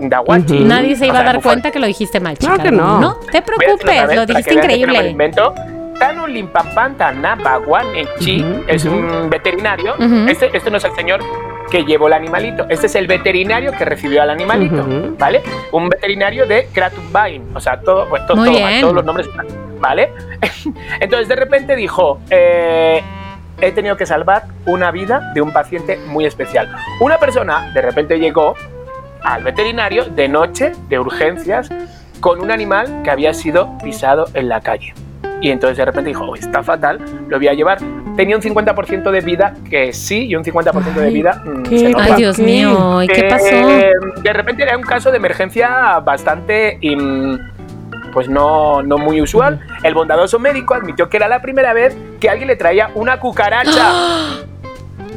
Dawachi. 0.00 0.60
Nadie 0.64 0.96
se 0.96 1.06
iba 1.06 1.14
O 1.14 1.16
sea, 1.18 1.30
a 1.30 1.32
dar 1.34 1.42
cuenta 1.42 1.70
que 1.70 1.78
lo 1.78 1.86
dijiste 1.86 2.18
mal, 2.20 2.36
Claro 2.38 2.56
chica. 2.56 2.70
que 2.70 2.74
no. 2.76 3.00
No 3.00 3.14
te 3.30 3.42
preocupes, 3.42 4.06
vez 4.06 4.16
lo 4.16 4.26
dijiste 4.26 4.54
increíble. 4.54 5.08
invento. 5.10 5.54
Tano 5.98 6.26
Ujú, 8.42 8.64
es 8.66 8.84
un 8.84 9.30
veterinario. 9.30 9.94
Este, 10.28 10.50
este 10.56 10.70
no 10.70 10.78
es 10.78 10.84
el 10.84 10.92
señor 10.96 11.20
que 11.70 11.84
llevó 11.84 12.08
el 12.08 12.14
animalito. 12.14 12.66
Este 12.68 12.86
es 12.86 12.94
el 12.96 13.06
veterinario 13.06 13.70
que 13.72 13.84
recibió 13.84 14.20
al 14.22 14.30
animalito, 14.30 14.82
Ujú. 14.82 15.16
¿vale? 15.18 15.42
Un 15.70 15.88
veterinario 15.88 16.46
de 16.46 16.66
Kratubbain. 16.72 17.44
O 17.54 17.60
sea, 17.60 17.80
todo, 17.80 18.08
pues, 18.08 18.26
todo, 18.26 18.44
todo 18.44 18.54
todos 18.80 18.94
los 18.94 19.04
nombres 19.04 19.28
están, 19.28 19.46
¿vale? 19.82 20.10
Entonces, 21.00 21.28
de 21.28 21.36
repente 21.36 21.76
dijo, 21.76 22.20
eh, 22.30 23.02
he 23.60 23.72
tenido 23.72 23.96
que 23.98 24.06
salvar 24.06 24.44
una 24.64 24.90
vida 24.90 25.32
de 25.34 25.42
un 25.42 25.52
paciente 25.52 25.98
muy 26.06 26.24
especial. 26.24 26.74
Una 27.00 27.18
persona, 27.18 27.70
de 27.74 27.82
repente 27.82 28.18
llegó 28.18 28.54
al 29.22 29.42
veterinario 29.44 30.06
de 30.06 30.28
noche, 30.28 30.72
de 30.88 30.98
urgencias, 30.98 31.68
con 32.20 32.40
un 32.40 32.50
animal 32.50 33.02
que 33.04 33.10
había 33.10 33.34
sido 33.34 33.76
pisado 33.82 34.26
en 34.34 34.48
la 34.48 34.60
calle. 34.60 34.94
Y 35.40 35.50
entonces 35.50 35.76
de 35.76 35.84
repente 35.84 36.08
dijo, 36.10 36.24
"Oh, 36.24 36.36
está 36.36 36.62
fatal, 36.62 37.00
lo 37.28 37.36
voy 37.36 37.48
a 37.48 37.52
llevar. 37.52 37.78
Tenía 38.16 38.36
un 38.36 38.42
50% 38.42 39.10
de 39.10 39.20
vida 39.20 39.54
que 39.68 39.92
sí 39.92 40.26
y 40.26 40.36
un 40.36 40.44
50% 40.44 41.00
de 41.00 41.10
vida 41.10 41.42
mm, 41.44 41.62
qué 41.64 41.78
se. 41.78 41.92
Ay, 41.98 42.12
Dios 42.16 42.38
mío, 42.38 43.02
¿y 43.02 43.08
qué 43.08 43.26
Eh, 43.26 43.28
pasó? 43.28 44.20
de 44.22 44.32
repente 44.32 44.62
era 44.62 44.76
un 44.76 44.84
caso 44.84 45.10
de 45.10 45.16
emergencia 45.16 45.98
bastante, 45.98 46.78
pues 48.12 48.28
no, 48.28 48.82
no 48.82 48.98
muy 48.98 49.20
usual. 49.20 49.60
El 49.82 49.94
bondadoso 49.94 50.38
médico 50.38 50.74
admitió 50.74 51.08
que 51.08 51.16
era 51.16 51.28
la 51.28 51.40
primera 51.42 51.72
vez 51.72 51.96
que 52.20 52.28
alguien 52.30 52.48
le 52.48 52.56
traía 52.56 52.90
una 52.94 53.18
cucaracha. 53.18 53.92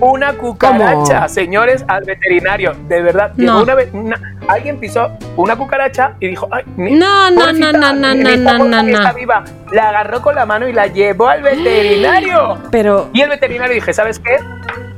Una 0.02 0.34
cucaracha, 0.34 1.16
¿Cómo? 1.16 1.30
señores, 1.30 1.86
al 1.88 2.04
veterinario. 2.04 2.74
De 2.90 3.02
verdad, 3.02 3.32
No. 3.38 3.64
una 3.64 3.76
vez, 3.76 3.90
una- 3.94 4.20
alguien 4.50 4.78
pisó 4.78 5.10
una 5.38 5.56
cucaracha 5.56 6.16
y 6.20 6.28
dijo, 6.28 6.50
ay, 6.52 6.64
mi- 6.76 6.92
No, 6.92 7.32
no, 7.32 7.54
no, 7.54 7.72
no, 7.72 7.94
no, 7.94 7.94
no, 7.94 8.14
no, 8.14 8.16
no, 8.16 8.24
que 8.26 8.34
está 8.34 8.58
no. 9.12 9.14
viva. 9.14 9.44
La 9.72 9.90
agarró 9.90 10.22
con 10.22 10.36
la 10.36 10.46
mano 10.46 10.68
y 10.68 10.74
la 10.74 10.88
llevó 10.88 11.30
al 11.30 11.44
veterinario. 11.44 12.58
Pero, 12.72 13.10
Y 13.14 13.22
el 13.22 13.30
veterinario 13.30 13.74
dije, 13.74 13.94
¿sabes 13.94 14.20
qué? 14.20 14.36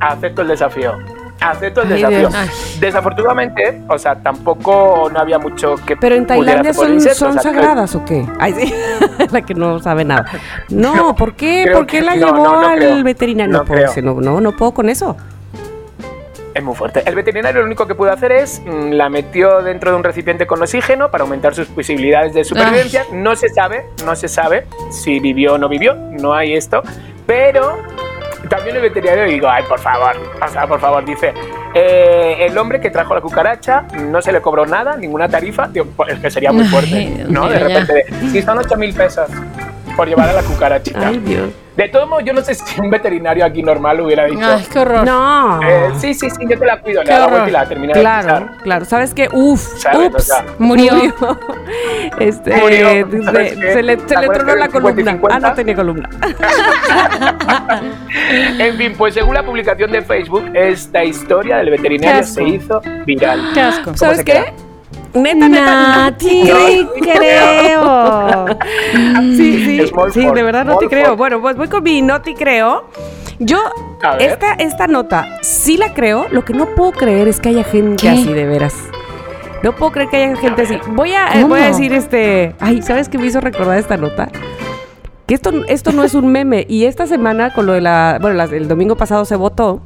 Acepto 0.00 0.42
el 0.42 0.48
desafío. 0.48 0.98
Acepto 1.40 1.82
el 1.82 1.92
Ay, 1.92 2.02
desafío. 2.02 2.30
Desafortunadamente, 2.80 3.82
o 3.88 3.96
sea, 3.98 4.16
tampoco 4.16 5.08
no 5.12 5.20
había 5.20 5.38
mucho 5.38 5.76
que 5.86 5.96
pero 5.96 6.16
en 6.16 6.26
Tailandia 6.26 6.74
son, 6.74 6.94
insectos, 6.94 7.18
son 7.18 7.30
o 7.30 7.32
sea, 7.40 7.42
sagradas 7.52 7.94
o 7.94 8.04
qué? 8.04 8.26
Ay, 8.40 8.54
sí. 8.54 8.74
la 9.30 9.42
que 9.42 9.54
no 9.54 9.78
sabe 9.78 10.04
nada. 10.04 10.24
No, 10.70 11.14
¿por 11.14 11.34
qué? 11.34 11.70
¿Por 11.72 11.86
qué 11.86 12.00
la 12.00 12.16
llevó 12.16 12.32
no, 12.32 12.60
no 12.62 12.68
al 12.68 12.78
creo. 12.78 13.04
veterinario? 13.04 13.52
No 13.52 13.58
No, 13.60 13.64
puedo, 13.64 13.80
creo. 13.82 13.92
si 13.92 14.02
no, 14.02 14.14
no, 14.20 14.40
no 14.40 14.56
puedo 14.56 14.72
con 14.72 14.88
eso. 14.88 15.16
Es 16.54 16.62
muy 16.64 16.74
fuerte. 16.74 17.02
El 17.06 17.14
veterinario 17.14 17.60
lo 17.60 17.66
único 17.66 17.86
que 17.86 17.94
pudo 17.94 18.10
hacer 18.10 18.32
es 18.32 18.60
mm, 18.66 18.90
la 18.92 19.08
metió 19.08 19.62
dentro 19.62 19.92
de 19.92 19.96
un 19.96 20.02
recipiente 20.02 20.46
con 20.46 20.60
oxígeno 20.60 21.08
para 21.10 21.22
aumentar 21.22 21.54
sus 21.54 21.68
posibilidades 21.68 22.34
de 22.34 22.42
supervivencia. 22.44 23.04
No 23.12 23.36
se 23.36 23.48
sabe, 23.48 23.84
no 24.04 24.16
se 24.16 24.26
sabe 24.28 24.66
si 24.90 25.20
vivió 25.20 25.54
o 25.54 25.58
no 25.58 25.68
vivió, 25.68 25.94
no 25.94 26.34
hay 26.34 26.54
esto, 26.54 26.82
pero 27.26 27.78
también 28.48 28.76
el 28.76 28.82
veterinario 28.82 29.24
digo, 29.24 29.48
ay, 29.48 29.64
por 29.68 29.78
favor, 29.78 30.16
o 30.44 30.48
sea, 30.48 30.66
por 30.66 30.80
favor, 30.80 31.04
dice, 31.04 31.32
eh, 31.74 32.36
el 32.40 32.56
hombre 32.56 32.80
que 32.80 32.90
trajo 32.90 33.14
la 33.14 33.20
cucaracha 33.20 33.84
no 33.98 34.22
se 34.22 34.32
le 34.32 34.40
cobró 34.40 34.66
nada, 34.66 34.96
ninguna 34.96 35.28
tarifa, 35.28 35.68
pues, 35.96 36.14
es 36.14 36.20
que 36.20 36.30
sería 36.30 36.52
muy 36.52 36.64
Ay, 36.64 36.68
fuerte, 36.68 36.96
Dios 37.16 37.30
¿no? 37.30 37.48
De 37.48 37.58
repente, 37.58 38.06
si 38.32 38.42
son 38.42 38.58
8 38.58 38.76
mil 38.76 38.94
pesos 38.94 39.30
por 39.96 40.08
llevar 40.08 40.28
a 40.28 40.32
la 40.32 40.42
cucarachita. 40.42 41.08
Ay, 41.08 41.18
Dios. 41.18 41.50
De 41.78 41.88
todo 41.88 42.06
modo, 42.08 42.20
yo 42.20 42.32
no 42.32 42.42
sé 42.42 42.54
si 42.54 42.80
un 42.80 42.90
veterinario 42.90 43.44
aquí 43.44 43.62
normal 43.62 44.00
hubiera 44.00 44.24
dicho, 44.26 44.40
Ay, 44.44 44.66
qué 44.70 44.80
horror. 44.80 45.04
No. 45.06 45.60
eh, 45.62 45.90
sí, 45.98 46.12
sí, 46.12 46.28
sí, 46.28 46.38
yo 46.48 46.58
te 46.58 46.66
la 46.66 46.80
cuido, 46.80 47.04
le 47.04 47.08
la 47.10 47.26
vuelta 47.28 47.48
y 47.48 47.52
la 47.52 47.66
termina 47.68 47.94
de 47.94 48.00
Claro, 48.00 48.26
pisar. 48.26 48.56
claro. 48.64 48.84
¿Sabes 48.84 49.14
qué? 49.14 49.28
Uf, 49.32 49.60
¿Sabes? 49.78 50.00
O 50.00 50.06
ups, 50.16 50.24
sea, 50.24 50.44
murió. 50.58 50.92
Este, 52.18 52.56
Murió. 52.56 52.88
se- 52.88 53.32
le, 53.32 53.54
¿Te 53.54 53.72
se 54.08 54.20
le 54.20 54.28
tronó 54.28 54.56
la 54.56 54.64
era 54.64 54.66
50 54.66 54.66
y 54.66 54.70
columna. 54.72 55.12
50? 55.12 55.36
Ah, 55.36 55.40
no 55.40 55.54
tenía 55.54 55.74
columna. 55.76 56.08
En 58.58 58.76
fin, 58.76 58.94
pues 58.98 59.14
según 59.14 59.34
la 59.34 59.44
publicación 59.44 59.92
de 59.92 60.02
Facebook, 60.02 60.50
esta 60.54 61.04
historia 61.04 61.58
del 61.58 61.70
veterinario 61.70 62.24
se 62.24 62.42
hizo 62.42 62.80
viral. 63.06 63.50
Qué 63.54 63.60
asco. 63.60 63.84
¿Cómo 63.84 63.96
¿Sabes 63.96 64.24
qué? 64.24 64.32
queda? 64.32 64.52
Neta, 65.14 65.48
neta, 65.48 66.10
no 66.10 66.16
te 66.18 66.86
creo. 67.00 68.46
Sí, 69.36 69.64
sí, 69.64 69.92
sí, 70.12 70.26
de 70.34 70.42
verdad 70.42 70.64
no 70.64 70.76
te 70.76 70.88
creo. 70.88 71.16
Bueno, 71.16 71.40
pues 71.40 71.56
voy 71.56 71.68
con 71.68 71.82
mi 71.82 72.02
no 72.02 72.20
te 72.22 72.34
creo. 72.34 72.84
Yo, 73.38 73.58
esta, 74.18 74.52
esta 74.54 74.86
nota 74.86 75.38
sí 75.42 75.76
la 75.76 75.94
creo. 75.94 76.26
Lo 76.30 76.44
que 76.44 76.52
no 76.54 76.66
puedo 76.74 76.92
creer 76.92 77.28
es 77.28 77.40
que 77.40 77.50
haya 77.50 77.64
gente 77.64 78.02
¿Qué? 78.02 78.08
así, 78.10 78.32
de 78.32 78.44
veras. 78.46 78.74
No 79.62 79.74
puedo 79.74 79.92
creer 79.92 80.08
que 80.10 80.16
haya 80.16 80.36
gente 80.36 80.62
así. 80.62 80.78
Voy 80.88 81.12
a, 81.12 81.40
eh, 81.40 81.44
voy 81.44 81.60
a 81.60 81.66
decir 81.66 81.92
este. 81.92 82.54
Ay, 82.60 82.82
¿sabes 82.82 83.08
qué 83.08 83.18
me 83.18 83.26
hizo 83.26 83.40
recordar 83.40 83.78
esta 83.78 83.96
nota? 83.96 84.28
Que 85.26 85.34
esto, 85.34 85.52
esto 85.68 85.92
no 85.92 86.04
es 86.04 86.14
un 86.14 86.28
meme. 86.28 86.64
Y 86.68 86.84
esta 86.84 87.06
semana, 87.06 87.52
con 87.52 87.66
lo 87.66 87.72
de 87.72 87.80
la. 87.80 88.18
Bueno, 88.20 88.36
la- 88.36 88.44
el 88.44 88.68
domingo 88.68 88.96
pasado 88.96 89.24
se 89.24 89.36
votó. 89.36 89.80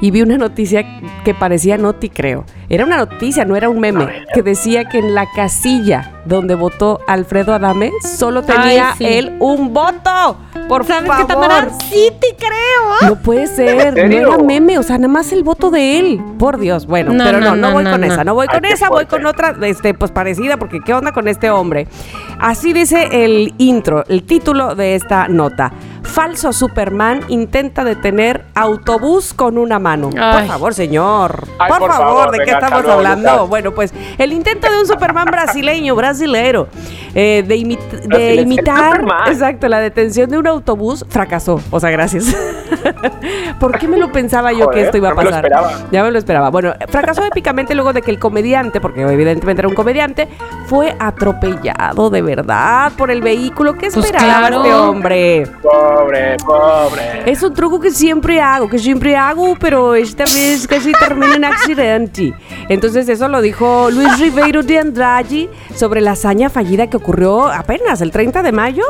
Y 0.00 0.10
vi 0.10 0.20
una 0.22 0.36
noticia 0.36 0.84
que 1.24 1.32
parecía 1.34 1.78
noti, 1.78 2.10
creo. 2.10 2.44
Era 2.68 2.84
una 2.84 2.96
noticia, 2.96 3.44
no 3.44 3.56
era 3.56 3.68
un 3.68 3.78
meme. 3.80 4.24
Que 4.34 4.42
decía 4.42 4.84
que 4.86 4.98
en 4.98 5.14
la 5.14 5.26
casilla 5.34 6.12
donde 6.24 6.54
votó 6.56 7.00
Alfredo 7.06 7.54
Adame 7.54 7.92
solo 8.02 8.42
tenía 8.42 8.90
Ay, 8.90 8.94
sí. 8.98 9.04
él 9.06 9.36
un 9.38 9.72
voto. 9.72 10.38
Por 10.68 10.84
¿Sabes 10.84 11.06
favor. 11.08 11.26
qué, 11.26 11.32
Tamara? 11.32 11.68
Sí 11.88 12.10
te 12.20 12.34
creo. 12.36 13.08
No 13.08 13.16
puede 13.22 13.46
ser, 13.46 13.94
no 13.94 14.00
era 14.16 14.38
meme, 14.38 14.78
o 14.78 14.82
sea, 14.82 14.98
nada 14.98 15.12
más 15.12 15.30
el 15.32 15.44
voto 15.44 15.70
de 15.70 16.00
él. 16.00 16.20
Por 16.38 16.58
Dios, 16.58 16.86
bueno, 16.86 17.12
No, 17.12 17.22
pero 17.24 17.38
no, 17.40 17.54
no, 17.54 17.68
no, 17.68 17.72
voy 17.72 17.84
no, 17.84 17.92
con 17.92 18.00
no. 18.00 18.06
esa, 18.08 18.24
no 18.24 18.34
voy 18.34 18.48
con 18.48 18.64
esa, 18.64 18.88
voy 18.88 19.06
con 19.06 19.24
otra, 19.26 19.54
este, 19.62 19.94
pues 19.94 20.10
parecida, 20.10 20.56
porque 20.56 20.80
¿qué 20.84 20.92
onda 20.92 21.12
con 21.12 21.28
este 21.28 21.50
hombre? 21.50 21.86
Así 22.40 22.72
dice 22.72 23.24
el 23.24 23.54
intro, 23.58 24.04
el 24.08 24.24
título 24.24 24.74
de 24.74 24.96
esta 24.96 25.28
nota. 25.28 25.72
Falso 26.02 26.52
Superman 26.52 27.20
intenta 27.28 27.84
detener 27.84 28.44
autobús 28.54 29.34
con 29.34 29.58
una 29.58 29.78
mano. 29.78 30.10
Por 30.10 30.46
favor, 30.46 30.72
señor. 30.72 31.46
Ay, 31.58 31.68
por, 31.70 31.80
por 31.80 31.90
favor, 31.92 32.16
favor, 32.18 32.30
¿de 32.38 32.44
qué 32.44 32.55
estamos 32.58 32.86
hablando? 32.88 33.46
Bueno, 33.46 33.72
pues 33.72 33.92
el 34.18 34.32
intento 34.32 34.70
de 34.70 34.78
un 34.80 34.86
Superman 34.86 35.26
brasileño, 35.26 35.94
brasilero, 35.94 36.68
eh, 37.14 37.44
de, 37.46 37.56
imi- 37.56 37.78
de 38.06 38.34
imitar, 38.36 38.92
Superman. 38.96 39.32
exacto, 39.32 39.68
la 39.68 39.80
detención 39.80 40.30
de 40.30 40.38
un 40.38 40.46
autobús 40.46 41.04
fracasó. 41.08 41.60
O 41.70 41.80
sea, 41.80 41.90
gracias. 41.90 42.34
¿Por 43.60 43.78
qué 43.78 43.88
me 43.88 43.96
lo 43.96 44.12
pensaba 44.12 44.52
yo 44.52 44.58
que 44.70 44.76
Joder, 44.76 44.84
esto 44.86 44.96
iba 44.98 45.08
a 45.08 45.10
no 45.12 45.16
me 45.16 45.24
lo 45.24 45.30
pasar? 45.30 45.44
esperaba. 45.44 45.72
Ya 45.90 46.02
me 46.04 46.10
lo 46.10 46.18
esperaba. 46.18 46.50
Bueno, 46.50 46.74
fracasó 46.88 47.24
épicamente 47.24 47.74
luego 47.74 47.92
de 47.92 48.02
que 48.02 48.10
el 48.10 48.18
comediante, 48.18 48.80
porque 48.80 49.02
evidentemente 49.02 49.60
era 49.60 49.68
un 49.68 49.74
comediante, 49.74 50.28
fue 50.66 50.94
atropellado 50.98 52.10
de 52.10 52.22
verdad 52.22 52.92
por 52.96 53.10
el 53.10 53.20
vehículo. 53.22 53.74
¿Qué 53.74 53.88
Pues 53.92 54.06
esperaba 54.06 54.48
claro. 54.48 54.56
este 54.62 54.74
hombre? 54.74 55.46
Pobre, 55.62 56.36
pobre. 56.44 57.30
Es 57.30 57.42
un 57.42 57.54
truco 57.54 57.80
que 57.80 57.90
siempre 57.90 58.40
hago, 58.40 58.68
que 58.68 58.78
siempre 58.78 59.16
hago, 59.16 59.56
pero 59.58 59.94
esta 59.94 60.24
vez 60.24 60.66
casi 60.66 60.92
termina 60.92 61.34
en 61.36 61.44
accidente. 61.44 62.34
Entonces 62.68 63.08
eso 63.08 63.28
lo 63.28 63.40
dijo 63.40 63.90
Luis 63.90 64.18
Ribeiro 64.18 64.62
de 64.62 64.78
Andrade 64.78 65.48
sobre 65.74 66.00
la 66.00 66.12
hazaña 66.12 66.50
fallida 66.50 66.88
que 66.88 66.96
ocurrió 66.96 67.46
apenas 67.46 68.00
el 68.00 68.10
30 68.10 68.42
de 68.42 68.52
mayo. 68.52 68.84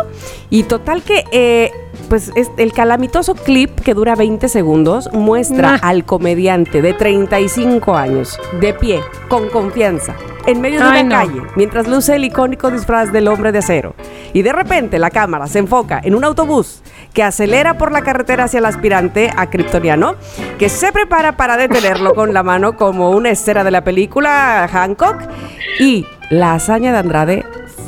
Y 0.50 0.64
total 0.64 1.02
que, 1.02 1.24
eh, 1.32 1.70
pues 2.08 2.30
es- 2.36 2.50
el 2.56 2.72
calamitoso 2.72 3.34
clip 3.34 3.80
que 3.80 3.94
dura 3.94 4.14
20 4.14 4.48
segundos 4.48 5.10
muestra 5.12 5.72
Nah. 5.72 5.78
al 5.82 6.04
comediante 6.04 6.82
de 6.82 6.92
35 6.92 7.96
años, 7.96 8.38
de 8.60 8.74
pie, 8.74 9.00
con 9.28 9.48
confianza, 9.48 10.14
en 10.46 10.60
medio 10.60 10.78
de 10.80 10.84
Ay, 10.86 11.02
una 11.04 11.24
no. 11.24 11.26
calle, 11.28 11.42
mientras 11.56 11.86
luce 11.88 12.16
el 12.16 12.24
icónico 12.24 12.70
disfraz 12.70 13.12
del 13.12 13.28
hombre 13.28 13.52
de 13.52 13.58
acero. 13.58 13.94
Y 14.32 14.42
de 14.42 14.52
repente 14.52 14.98
la 14.98 15.10
cámara 15.10 15.46
se 15.46 15.58
enfoca 15.58 16.00
en 16.02 16.14
un 16.14 16.24
autobús 16.24 16.82
que 17.12 17.22
acelera 17.22 17.78
por 17.78 17.92
la 17.92 18.02
carretera 18.02 18.44
hacia 18.44 18.58
el 18.58 18.66
aspirante 18.66 19.30
a 19.34 19.48
Kryptoniano, 19.48 20.14
que 20.58 20.68
se 20.68 20.92
prepara 20.92 21.36
para 21.36 21.56
detenerlo 21.56 22.14
con 22.14 22.34
la 22.34 22.42
mano 22.42 22.76
como 22.76 23.10
una 23.10 23.30
escena 23.30 23.64
de 23.64 23.70
la 23.70 23.82
película 23.84 24.68
Hancock. 24.70 25.22
Y 25.80 26.06
la 26.30 26.54
hazaña 26.54 26.92
de 26.92 26.98
Andrade 26.98 27.44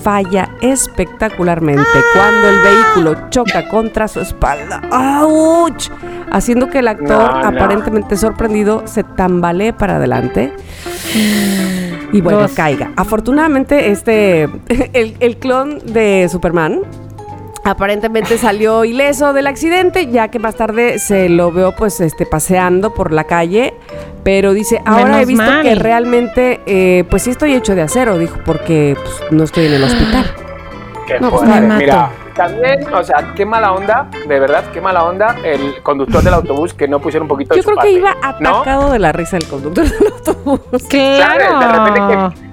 falla 0.08 0.48
espectacularmente 0.62 1.82
cuando 2.14 2.48
el 2.48 2.58
vehículo 2.62 3.28
choca 3.28 3.68
contra 3.68 4.08
su 4.08 4.20
espalda. 4.20 4.80
¡Auch! 4.90 5.90
Haciendo 6.32 6.70
que 6.70 6.78
el 6.78 6.88
actor, 6.88 7.08
No, 7.30 7.42
no. 7.42 7.46
aparentemente 7.46 8.16
sorprendido, 8.16 8.84
se 8.86 9.04
tambalee 9.04 9.74
para 9.74 9.96
adelante 9.96 10.54
y 12.10 12.22
bueno, 12.22 12.46
caiga. 12.56 12.90
Afortunadamente, 12.96 13.90
este, 13.90 14.44
el, 14.94 15.14
el 15.20 15.36
clon 15.36 15.78
de 15.84 16.26
Superman 16.30 16.80
aparentemente 17.70 18.38
salió 18.38 18.84
ileso 18.84 19.32
del 19.32 19.46
accidente, 19.46 20.06
ya 20.06 20.28
que 20.28 20.38
más 20.38 20.56
tarde 20.56 20.98
se 20.98 21.28
lo 21.28 21.52
veo 21.52 21.72
pues 21.74 22.00
este 22.00 22.26
paseando 22.26 22.94
por 22.94 23.12
la 23.12 23.24
calle, 23.24 23.74
pero 24.24 24.52
dice, 24.52 24.80
ahora 24.84 25.04
Menos 25.04 25.22
he 25.22 25.26
visto 25.26 25.44
mal. 25.44 25.62
que 25.62 25.74
realmente 25.74 26.60
eh, 26.66 27.04
pues 27.10 27.22
sí 27.22 27.30
estoy 27.30 27.54
hecho 27.54 27.74
de 27.74 27.82
acero, 27.82 28.18
dijo, 28.18 28.38
porque 28.44 28.96
pues, 29.00 29.32
no 29.32 29.44
estoy 29.44 29.66
en 29.66 29.74
el 29.74 29.84
hospital. 29.84 30.24
Qué 31.06 31.20
No, 31.20 31.30
pues, 31.30 31.42
fuerte. 31.42 31.60
me 31.60 31.66
mato. 31.68 31.80
Mira, 31.80 32.10
también, 32.38 32.94
o 32.94 33.02
sea, 33.02 33.32
qué 33.34 33.44
mala 33.44 33.72
onda, 33.72 34.08
de 34.26 34.38
verdad, 34.40 34.62
qué 34.72 34.80
mala 34.80 35.04
onda 35.04 35.34
el 35.44 35.82
conductor 35.82 36.22
del 36.22 36.32
autobús 36.34 36.72
que 36.72 36.86
no 36.86 37.00
pusiera 37.00 37.22
un 37.22 37.28
poquito 37.28 37.52
de 37.54 37.60
Yo 37.60 37.62
su 37.64 37.70
creo 37.70 37.82
que 37.82 37.90
iba 37.90 38.14
parte, 38.14 38.44
¿no? 38.44 38.60
atacado 38.60 38.92
de 38.92 38.98
la 39.00 39.10
risa 39.12 39.36
el 39.38 39.46
conductor 39.48 39.84
del 39.84 40.06
autobús. 40.12 40.60
¿Sabes? 40.88 40.88
Claro. 40.88 41.58
De 41.58 41.68
repente 41.68 42.00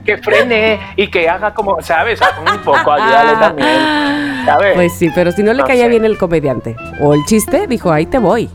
que, 0.03 0.15
que 0.15 0.23
frene 0.23 0.79
y 0.95 1.07
que 1.07 1.29
haga 1.29 1.53
como, 1.53 1.79
¿sabes? 1.83 2.19
Un 2.51 2.57
poco, 2.63 2.91
ayúdale 2.91 3.33
también. 3.39 4.43
¿Sabes? 4.45 4.73
Pues 4.75 4.93
sí, 4.97 5.11
pero 5.13 5.31
si 5.31 5.43
no 5.43 5.53
le 5.53 5.61
No 5.61 5.67
caía 5.67 5.83
sé. 5.83 5.89
bien 5.89 6.03
el 6.03 6.17
comediante 6.17 6.75
o 6.99 7.13
el 7.13 7.23
chiste, 7.25 7.67
dijo, 7.67 7.91
ahí 7.91 8.07
te 8.07 8.17
voy. 8.17 8.49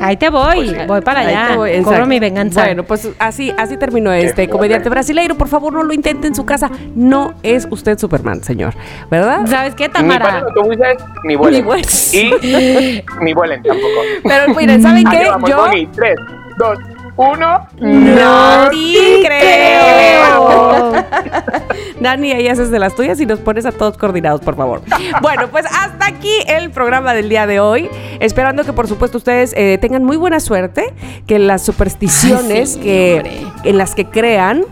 Ahí 0.00 0.16
te 0.16 0.28
voy, 0.28 0.70
Pues 0.74 0.86
voy 0.86 1.00
para 1.00 1.20
allá. 1.20 1.56
voy, 1.56 1.82
Cobro 1.82 2.06
mi 2.06 2.18
venganza. 2.20 2.64
Bueno, 2.64 2.82
pues 2.84 3.08
así, 3.18 3.52
así 3.56 3.76
terminó 3.76 4.12
este 4.12 4.48
comediante 4.48 4.88
brasileiro. 4.88 5.36
Por 5.36 5.48
favor, 5.48 5.72
no 5.72 5.82
lo 5.82 5.92
intente 5.92 6.26
en 6.26 6.34
su 6.34 6.44
casa. 6.44 6.70
No 6.94 7.34
es 7.42 7.66
usted 7.70 7.98
Superman, 7.98 8.42
señor. 8.42 8.74
¿Verdad? 9.10 9.46
¿Sabes 9.46 9.74
qué, 9.74 9.88
ni 9.88 9.92
Tamara? 9.94 10.40
autobuses, 10.40 10.96
ni 11.24 11.36
vuelen. 11.36 11.60
Ni 11.60 11.66
vuelen. 11.66 11.86
Y 12.12 13.02
ni 13.24 13.32
vuelen 13.34 13.62
tampoco. 13.62 14.00
Pero 14.24 14.54
miren, 14.54 14.82
¿saben 14.82 15.04
qué? 15.10 15.24
Yo 15.48 15.56
Bonnie. 15.58 15.88
Tres, 15.94 16.16
dos, 16.58 16.78
uno. 17.16 17.66
no 17.80 18.70
sí 18.72 19.22
creo. 19.24 20.46
creo. 20.48 21.04
Dani, 22.00 22.32
ahí 22.32 22.48
haces 22.48 22.70
de 22.70 22.78
las 22.78 22.94
tuyas 22.94 23.20
y 23.20 23.26
nos 23.26 23.38
pones 23.38 23.64
a 23.66 23.72
todos 23.72 23.96
coordinados, 23.96 24.40
por 24.40 24.56
favor. 24.56 24.82
Bueno, 25.22 25.48
pues 25.50 25.64
hasta 25.66 26.06
aquí 26.06 26.32
el 26.48 26.70
programa 26.70 27.14
del 27.14 27.28
día 27.28 27.46
de 27.46 27.60
hoy. 27.60 27.88
Esperando 28.20 28.64
que, 28.64 28.72
por 28.72 28.88
supuesto, 28.88 29.18
ustedes 29.18 29.54
eh, 29.56 29.78
tengan 29.80 30.04
muy 30.04 30.16
buena 30.16 30.40
suerte, 30.40 30.92
que 31.26 31.38
las 31.38 31.62
supersticiones 31.64 32.50
Ay, 32.50 32.66
sí, 32.74 32.80
que, 32.80 33.46
en 33.64 33.78
las 33.78 33.94
que 33.94 34.06
crean, 34.06 34.64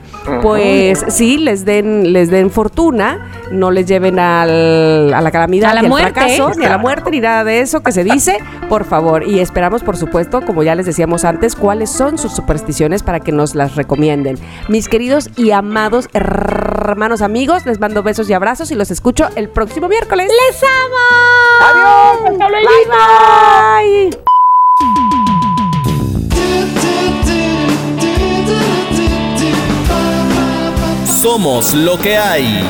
pues 0.43 1.05
sí, 1.09 1.39
les 1.39 1.65
den, 1.65 2.13
les 2.13 2.31
den 2.31 2.51
fortuna, 2.51 3.31
no 3.51 3.71
les 3.71 3.87
lleven 3.87 4.19
al- 4.19 5.13
a 5.15 5.21
la 5.21 5.31
calamidad, 5.31 5.71
A 5.71 5.75
la 5.75 5.81
ni 5.83 5.87
al 5.87 5.91
muerte. 5.91 6.13
fracaso, 6.13 6.53
ni 6.57 6.65
a 6.65 6.69
la 6.71 6.79
muerte, 6.79 7.11
ni 7.11 7.21
nada 7.21 7.45
de 7.45 7.61
eso 7.61 7.83
que 7.83 7.93
se 7.93 8.05
dice, 8.05 8.39
por 8.69 8.85
favor. 8.85 9.27
Y 9.27 9.41
esperamos, 9.41 9.83
por 9.83 9.97
supuesto, 9.97 10.43
como 10.43 10.63
ya 10.63 10.75
les 10.75 10.87
decíamos 10.87 11.25
antes, 11.25 11.55
cuáles 11.57 11.91
son 11.91 12.19
sus 12.19 12.32
supersticiones 12.35 13.03
para 13.03 13.21
que 13.21 13.33
nos 13.33 13.55
las 13.55 13.77
recomienden. 13.77 14.39
Mis 14.69 14.89
queridos 14.89 15.31
y 15.37 15.51
amados 15.51 16.09
hermanos 16.13 17.23
amigos, 17.23 17.67
les 17.67 17.81
mando 17.81 18.03
besos 18.03 18.29
y 18.29 18.33
abrazos 18.33 18.71
y 18.71 18.75
los 18.75 18.91
escucho 18.91 19.29
el 19.37 19.49
próximo 19.49 19.89
miércoles. 19.89 20.29
¡Les 20.29 20.63
amo! 20.63 20.97
Adiós. 21.61 22.39
Bye 22.39 22.87
bye. 24.11 24.33
Somos 31.07 31.73
lo 31.75 31.97
que 31.99 32.19
hay. 32.19 32.65